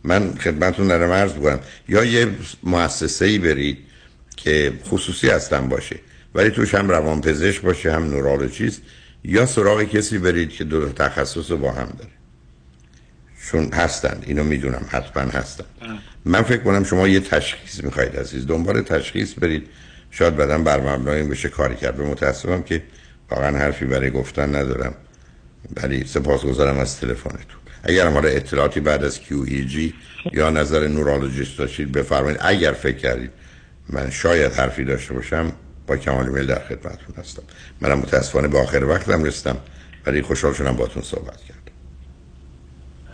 من 0.05 0.35
خدمتتون 0.35 0.89
دارم 0.89 1.11
عرض 1.11 1.33
بکنم 1.33 1.61
یا 1.89 2.05
یه 2.05 2.29
مؤسسه 2.63 3.25
ای 3.25 3.39
برید 3.39 3.79
که 4.37 4.73
خصوصی 4.89 5.29
هستن 5.29 5.69
باشه. 5.69 5.97
ولی 6.35 6.51
توش 6.51 6.75
هم 6.75 6.91
روانپزشک 6.91 7.63
باشه 7.63 7.93
هم 7.93 8.11
نورولوژیست 8.11 8.83
یا 9.25 9.47
سراغ 9.47 9.83
کسی 9.83 10.19
برید 10.19 10.51
که 10.51 10.65
دو 10.65 10.89
تخصص 10.89 11.51
رو 11.51 11.57
با 11.57 11.73
هم 11.73 11.89
داره. 11.99 12.11
چون 13.51 13.73
هستند 13.73 14.25
اینو 14.27 14.45
می‌دونم 14.45 14.87
حتما 14.89 15.23
هستن. 15.23 15.65
من 16.25 16.43
فکر 16.43 16.63
کنم 16.63 16.85
شما 16.85 17.09
یه 17.09 17.21
تشخیص 17.21 17.85
می‌خواید 17.85 18.17
عزیز. 18.17 18.47
دنبال 18.47 18.83
تشخیص 18.83 19.35
برید. 19.39 19.67
شاید 20.11 20.37
بعدا 20.37 20.59
بر 20.59 20.81
مبنای 20.81 21.21
این 21.21 21.29
بشه 21.29 21.49
کاری 21.49 21.75
کرد. 21.75 21.97
به 21.97 22.05
متاسفم 22.05 22.63
که 22.63 22.83
واقعا 23.31 23.59
حرفی 23.59 23.85
برای 23.85 24.11
گفتن 24.11 24.57
ندارم. 24.57 24.95
ولی 25.83 26.05
سپاسگزارم 26.07 26.79
از 26.79 27.01
تلفنتون. 27.01 27.61
اگر 27.83 28.09
حالا 28.09 28.29
اطلاعاتی 28.29 28.81
بعد 28.81 29.05
از 29.05 29.19
QEG 29.19 29.93
یا 30.33 30.51
نظر 30.51 30.87
نورولوژیست 30.87 31.59
داشتید 31.59 31.93
بفرمایید. 31.93 32.39
اگر 32.43 32.73
فکر 32.73 32.97
کردید 32.97 33.31
من 33.89 34.11
شاید 34.11 34.53
حرفی 34.53 34.85
داشته 34.85 35.15
باشم 35.15 35.53
با 35.87 35.97
کمال 35.97 36.29
میل 36.29 36.47
در 36.47 36.59
خدمتتون 36.69 37.15
هستم. 37.19 37.43
منم 37.81 37.99
متاسفانه 37.99 38.49
به 38.49 38.59
آخر 38.59 38.85
وقتم 38.85 39.25
رسیدم 39.25 39.57
ولی 40.07 40.23
خوشحال 40.23 40.53
شدم 40.53 40.77
باتون 40.77 41.03
صحبت 41.03 41.41
کرد 41.49 41.71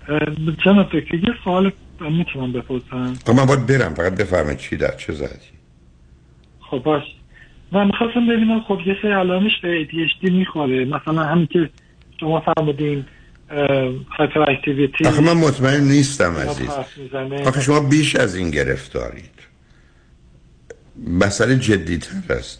اه، 0.08 0.54
جناب 0.64 0.86
دکتر 0.86 1.14
یه 1.14 1.34
سوال 1.44 1.72
می‌تونم 2.00 2.52
بپرسم؟ 2.52 3.14
خب 3.26 3.30
من 3.30 3.44
باید 3.44 3.66
برم 3.66 3.94
فقط 3.94 4.14
بفرمایید 4.14 4.58
چی 4.58 4.76
در 4.76 4.96
چه 4.96 5.12
زدی 5.12 5.50
خب 6.70 6.78
باش. 6.78 7.02
من 7.72 7.86
می‌خواستم 7.86 8.26
ببینم 8.26 8.60
خب 8.60 8.78
یه 8.86 8.96
سری 9.02 9.12
علامش 9.12 9.52
به 9.62 9.84
ADHD 9.84 10.30
می‌خوره. 10.30 10.84
مثلا 10.84 11.24
همین 11.24 11.46
که 11.46 11.70
شما 12.20 12.40
فرمودین 12.40 13.04
هایپر 14.18 14.50
اکتیویتی 14.50 15.06
آخه 15.06 15.20
من 15.20 15.32
مطمئن 15.32 15.80
نیستم 15.80 16.34
عزیز. 16.36 16.70
آخه 17.46 17.60
شما 17.60 17.80
بیش 17.80 18.16
از 18.16 18.34
این 18.34 18.50
گرفتارید 18.50 19.39
مسئله 21.06 21.56
جدیتر 21.56 22.10
است. 22.30 22.58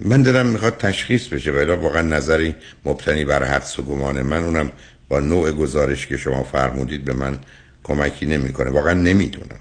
من 0.00 0.22
دلم 0.22 0.46
می‌خواد 0.46 0.76
تشخیص 0.76 1.26
بشه 1.26 1.50
ولی 1.50 1.72
واقعا 1.72 2.02
نظری 2.02 2.54
مبتنی 2.84 3.24
بر 3.24 3.44
حدس 3.44 3.78
و 3.78 3.82
گمان 3.82 4.22
من 4.22 4.44
اونم 4.44 4.72
با 5.08 5.20
نوع 5.20 5.50
گزارش 5.50 6.06
که 6.06 6.16
شما 6.16 6.42
فرمودید 6.42 7.04
به 7.04 7.12
من 7.12 7.38
کمکی 7.84 8.26
نمی‌کنه. 8.26 8.70
واقعا 8.70 8.94
نمی‌دونم. 8.94 9.60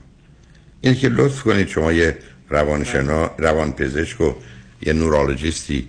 این 0.82 0.96
که 0.96 1.10
لطف 1.10 1.42
کنید 1.42 1.68
شما 1.68 1.94
یه 1.94 2.18
روانشنا 2.50 3.32
روانپزشک 3.38 4.22
و 4.22 4.34
یه 4.82 4.94
نورولوژیستی 4.94 5.88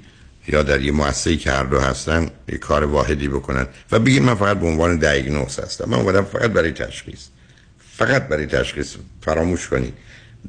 یا 0.49 0.63
در 0.63 0.81
یه 0.81 0.93
مؤسسه‌ای 0.93 1.37
که 1.37 1.51
هر 1.51 1.65
دو 1.65 1.81
هستن 1.81 2.31
یه 2.49 2.59
کار 2.59 2.85
واحدی 2.85 3.29
بکنن 3.29 3.67
و 3.93 3.99
بگید 3.99 4.23
من 4.23 4.35
فقط 4.35 4.59
به 4.59 4.67
عنوان 4.67 4.97
دیاگنوز 4.97 5.59
هستم. 5.59 5.89
من 5.89 5.99
اومدم 5.99 6.25
فقط 6.25 6.51
برای 6.51 6.73
تشخیص. 6.73 7.27
فقط 7.97 8.29
برای 8.29 8.47
تشخیص 8.47 8.95
فراموش 9.21 9.69
کنید. 9.69 9.95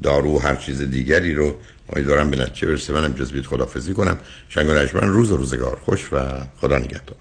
دارو 0.02 0.36
و 0.36 0.38
هر 0.38 0.56
چیز 0.56 0.82
دیگری 0.82 1.34
رو 1.34 1.54
امیدوارم 1.92 2.30
به 2.30 2.36
نتیجه 2.36 2.66
برسه. 2.66 2.92
منم 2.92 3.12
جز 3.12 3.32
بید 3.32 3.46
خدافزی 3.46 3.94
کنم. 3.94 4.18
شنگ 4.48 4.68
و 4.68 4.72
نجمن 4.72 5.08
روز 5.08 5.32
و 5.32 5.36
روزگار. 5.36 5.78
خوش 5.84 6.12
و 6.12 6.18
خدا 6.60 6.78
نگهدار. 6.78 7.16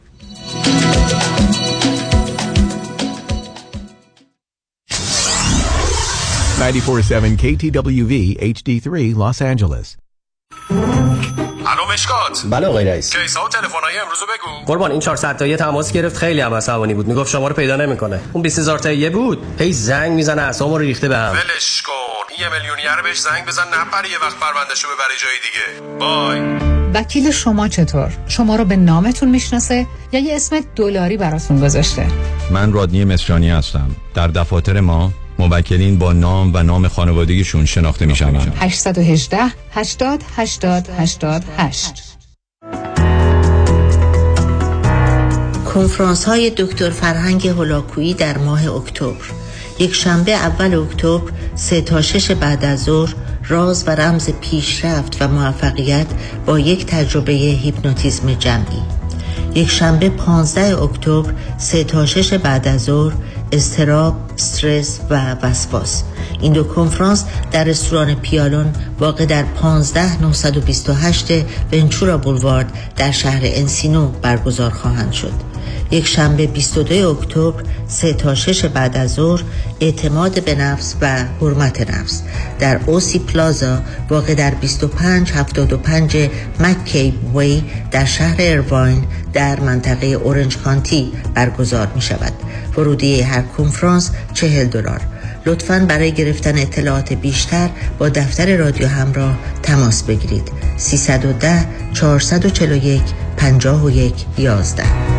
947 6.60 7.38
KTWV 7.38 8.38
HD3 8.41 9.15
Los 9.15 9.41
Angeles. 9.41 9.97
الو 11.68 11.93
مشکات. 11.93 12.43
بله 12.49 12.68
آقای 12.68 12.85
رئیس. 12.85 13.15
کیسا 13.15 13.45
و 13.45 13.49
تلفن‌های 13.49 13.99
امروز 13.99 14.19
بگو. 14.19 14.65
قربان 14.65 14.91
این 14.91 14.99
400 14.99 15.38
تایی 15.38 15.56
تماس 15.56 15.91
گرفت. 15.93 16.18
خیلی 16.18 16.41
هم 16.41 16.53
عصبانی 16.53 16.93
بود. 16.93 17.07
می‌گفت 17.07 17.31
شما 17.31 17.47
رو 17.47 17.56
پیدا 17.56 17.76
نمی‌کنه. 17.76 18.19
اون 18.34 18.43
20000 18.43 18.80
تایی 18.80 19.10
بود. 19.10 19.45
هی 19.60 19.73
زنگ 19.73 20.11
می‌زنه 20.11 20.41
اعصابمو 20.41 20.77
رو 20.77 20.84
ریخته 20.84 21.07
بهم 21.07 21.31
ولش 21.31 21.81
کن. 21.81 22.09
یه 22.40 22.49
میلیونیر 22.49 23.02
بهش 23.03 23.20
زنگ 23.20 23.45
بزن 23.45 23.64
نپره 23.64 24.10
یه 24.10 24.18
وقت 24.22 24.36
پروندهشو 24.40 24.88
ببره 24.88 25.16
جای 25.18 25.38
دیگه. 25.45 25.98
بای 25.99 26.40
وکیل 26.94 27.32
شما 27.32 27.68
چطور؟ 27.68 28.11
شما 28.28 28.56
رو 28.56 28.66
به 28.66 28.76
نامتون 28.76 29.30
می‌شناسه 29.30 29.88
یا 30.11 30.20
یه 30.20 30.36
اسم 30.36 30.60
دلاری 30.76 31.18
براتون 31.18 31.60
گذاشته؟ 31.60 32.07
من 32.52 32.74
رادنی 32.74 33.06
مصریانی 33.06 33.49
هستم. 33.49 33.95
در 34.14 34.28
دفاتر 34.28 34.80
ما 34.80 35.11
موکلین 35.40 35.98
با 35.98 36.14
نام 36.14 36.52
و 36.53 36.64
نام 36.64 36.88
خانوادگیشون 36.88 37.66
شناخته 37.66 38.06
می 38.06 38.16
شوند 38.16 38.57
818 38.60 39.38
80 39.74 40.24
80 40.38 40.90
88 40.98 42.03
کنفرانس 45.74 46.26
های 46.26 46.49
دکتر 46.49 46.90
فرهنگ 46.90 47.48
هولاکویی 47.48 48.14
در 48.14 48.38
ماه 48.38 48.76
اکتبر. 48.76 49.26
یک 49.80 49.95
شنبه 49.95 50.31
اول 50.31 50.76
اکتبر 50.76 51.31
سه 51.56 51.81
تا 51.81 52.01
شش 52.01 52.31
بعد 52.31 52.65
از 52.65 52.84
ظهر 52.84 53.15
راز 53.47 53.84
و 53.88 53.89
رمز 53.89 54.30
پیشرفت 54.30 55.22
و 55.22 55.27
موفقیت 55.27 56.07
با 56.45 56.60
یک 56.60 56.85
تجربه 56.85 57.31
هیپنوتیزم 57.31 58.34
جمعی. 58.34 58.81
یک 59.56 59.69
شنبه 59.69 60.10
15 60.10 60.84
اکتبر 60.84 61.34
سه 61.57 61.84
تا 61.84 62.06
شش 62.06 62.34
بعد 62.34 62.68
از 62.68 62.84
ظهر 62.84 63.14
استراب، 63.51 64.15
استرس 64.40 64.99
و 65.10 65.36
وسواس. 65.44 66.03
این 66.41 66.53
دو 66.53 66.64
کنفرانس 66.64 67.26
در 67.52 67.64
رستوران 67.64 68.16
پیالون 68.16 68.74
واقع 68.99 69.26
در 69.26 69.44
15928 69.44 71.45
ونچورا 71.72 72.18
بولوارد 72.18 72.72
در 72.95 73.11
شهر 73.11 73.41
انسینو 73.44 74.07
برگزار 74.07 74.72
خواهند 74.72 75.11
شد. 75.11 75.34
یک 75.91 76.07
شنبه 76.07 76.48
22 76.48 77.10
اکتبر 77.10 77.64
3 77.88 78.14
تا 78.14 78.36
6 78.36 78.66
بعد 78.66 78.98
از 78.98 79.14
ظهر 79.14 79.44
اعتماد 79.80 80.44
به 80.44 80.56
نفس 80.56 80.95
و 81.02 81.26
حرمت 81.41 81.91
نفس. 81.91 82.22
در 82.60 82.80
اوسی 82.86 83.20
پلازا 83.20 83.80
واقع 84.10 84.34
در 84.34 84.49
2575 84.49 86.30
مکیب 86.60 87.36
وی 87.36 87.64
در 87.91 88.06
شهر 88.06 88.36
ارواین 88.40 89.03
در 89.34 89.60
منطقه 89.60 90.07
اورنج 90.07 90.57
کانتی 90.57 91.11
برگزار 91.36 91.88
می 91.95 92.02
شود 92.02 92.34
ورودی 92.78 93.22
هر 93.22 93.41
کنفرانس 93.41 94.11
40 94.34 94.69
دلار. 94.69 95.01
لطفا 95.45 95.85
برای 95.89 96.11
گرفتن 96.11 96.57
اطلاعات 96.57 97.14
بیشتر 97.14 97.69
با 97.99 98.10
دفتر 98.10 98.57
رادیو 98.57 98.88
همراه 98.88 99.38
تماس 99.64 100.03
بگیرید. 100.03 100.51
310 100.77 101.65
441 101.93 103.01
51 103.38 104.14
11 104.38 105.19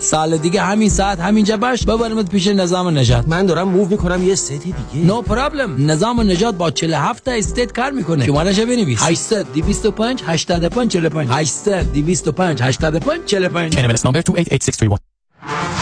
سال 0.00 0.36
دیگه 0.36 0.62
همین 0.62 0.88
ساعت 0.88 1.20
همینجا 1.20 1.56
باش. 1.56 1.84
ببرمت 1.84 2.30
پیش 2.30 2.46
نظام 2.46 2.98
نجات 2.98 3.28
من 3.28 3.46
دارم 3.46 3.68
موو 3.68 3.88
می‌کنم 3.88 4.28
یه 4.28 4.34
ستی 4.34 4.58
دیگه. 4.58 5.06
نو 5.06 5.22
no 5.22 5.24
پرابلم 5.24 5.90
نظام 5.90 6.20
نجات 6.20 6.54
با 6.54 6.70
47 6.70 7.24
تا 7.24 7.32
استیت 7.32 7.72
کار 7.72 7.90
می‌کنه. 7.90 8.26
شمارهش 8.26 8.58
بنویس. 8.58 9.02
800 9.02 9.46
225 9.52 10.22
85 10.26 10.90
45 10.90 11.28
800 11.30 11.92
225 11.92 12.62
85 12.62 13.24
45 13.24 13.74
NMLS 13.74 14.00
number 14.00 14.22
288631 14.22 15.81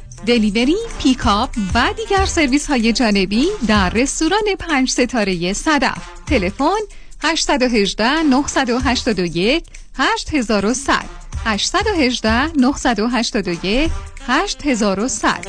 delivery، 0.25 0.77
pickup 1.03 1.49
و 1.73 1.93
دیگر 1.97 2.25
سرویس 2.25 2.67
های 2.67 2.93
جانبی 2.93 3.47
در 3.67 3.89
رستوران 3.89 4.43
پنج 4.59 4.89
ستاره 4.89 5.53
صدف. 5.53 5.97
تلفن 6.27 6.79
818 7.23 8.23
981 8.23 9.63
8100 9.97 11.21
818 11.45 12.51
981 12.57 13.91
8100 14.27 15.47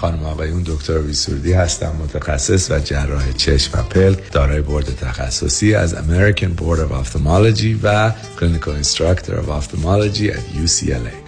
خانم 0.00 0.24
آقایون 0.24 0.62
دکتر 0.66 0.98
ری 0.98 1.13
سرودی 1.13 1.52
هستم 1.52 1.96
متخصص 2.02 2.70
و 2.70 2.78
جراح 2.78 3.32
چشم 3.32 3.78
و 3.78 3.82
پلک 3.82 4.32
دارای 4.32 4.60
بورد 4.60 4.96
تخصصی 4.96 5.74
از 5.74 5.94
American 5.94 6.60
Board 6.60 6.78
of 6.78 6.92
Ophthalmology 6.92 7.76
و 7.82 8.12
Clinical 8.40 8.84
Instructor 8.84 9.32
of 9.32 9.48
Ophthalmology 9.48 10.30
at 10.30 10.64
UCLA 10.64 11.27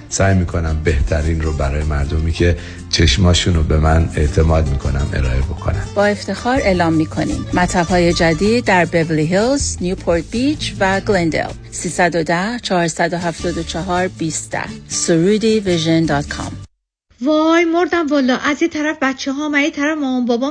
سعی 0.11 0.35
می‌کنم 0.35 0.81
بهترین 0.83 1.41
رو 1.41 1.53
برای 1.53 1.83
مردمی 1.83 2.31
که 2.31 2.57
چشماشون 2.89 3.53
رو 3.53 3.63
به 3.63 3.77
من 3.77 4.09
اعتماد 4.15 4.69
می‌کنم 4.69 5.09
ارائه 5.13 5.39
بکنم. 5.41 5.87
با 5.95 6.05
افتخار 6.05 6.59
اعلام 6.61 6.93
می‌کنیم. 6.93 7.45
مطب 7.53 7.87
های 7.87 8.13
جدید 8.13 8.65
در 8.65 8.85
بورلی 8.85 9.25
هیلز، 9.25 9.77
نیوپورت 9.81 10.23
بیچ 10.31 10.73
و 10.79 10.99
گلندل 10.99 11.49
310 11.71 12.59
474 12.59 14.07
20 14.07 14.57
Soroudi 14.87 15.59
Vision 15.59 16.05
dot 16.05 16.27
com. 16.27 16.51
وای 17.21 17.65
مردم 17.65 18.07
والا 18.07 18.37
از 18.37 18.61
یه 18.61 18.67
طرف 18.67 18.97
بچه 19.01 19.31
ها 19.31 19.49
و 19.53 19.61
یه 19.61 19.71
طرف 19.71 19.97
مامان 19.97 20.25
بابام 20.25 20.49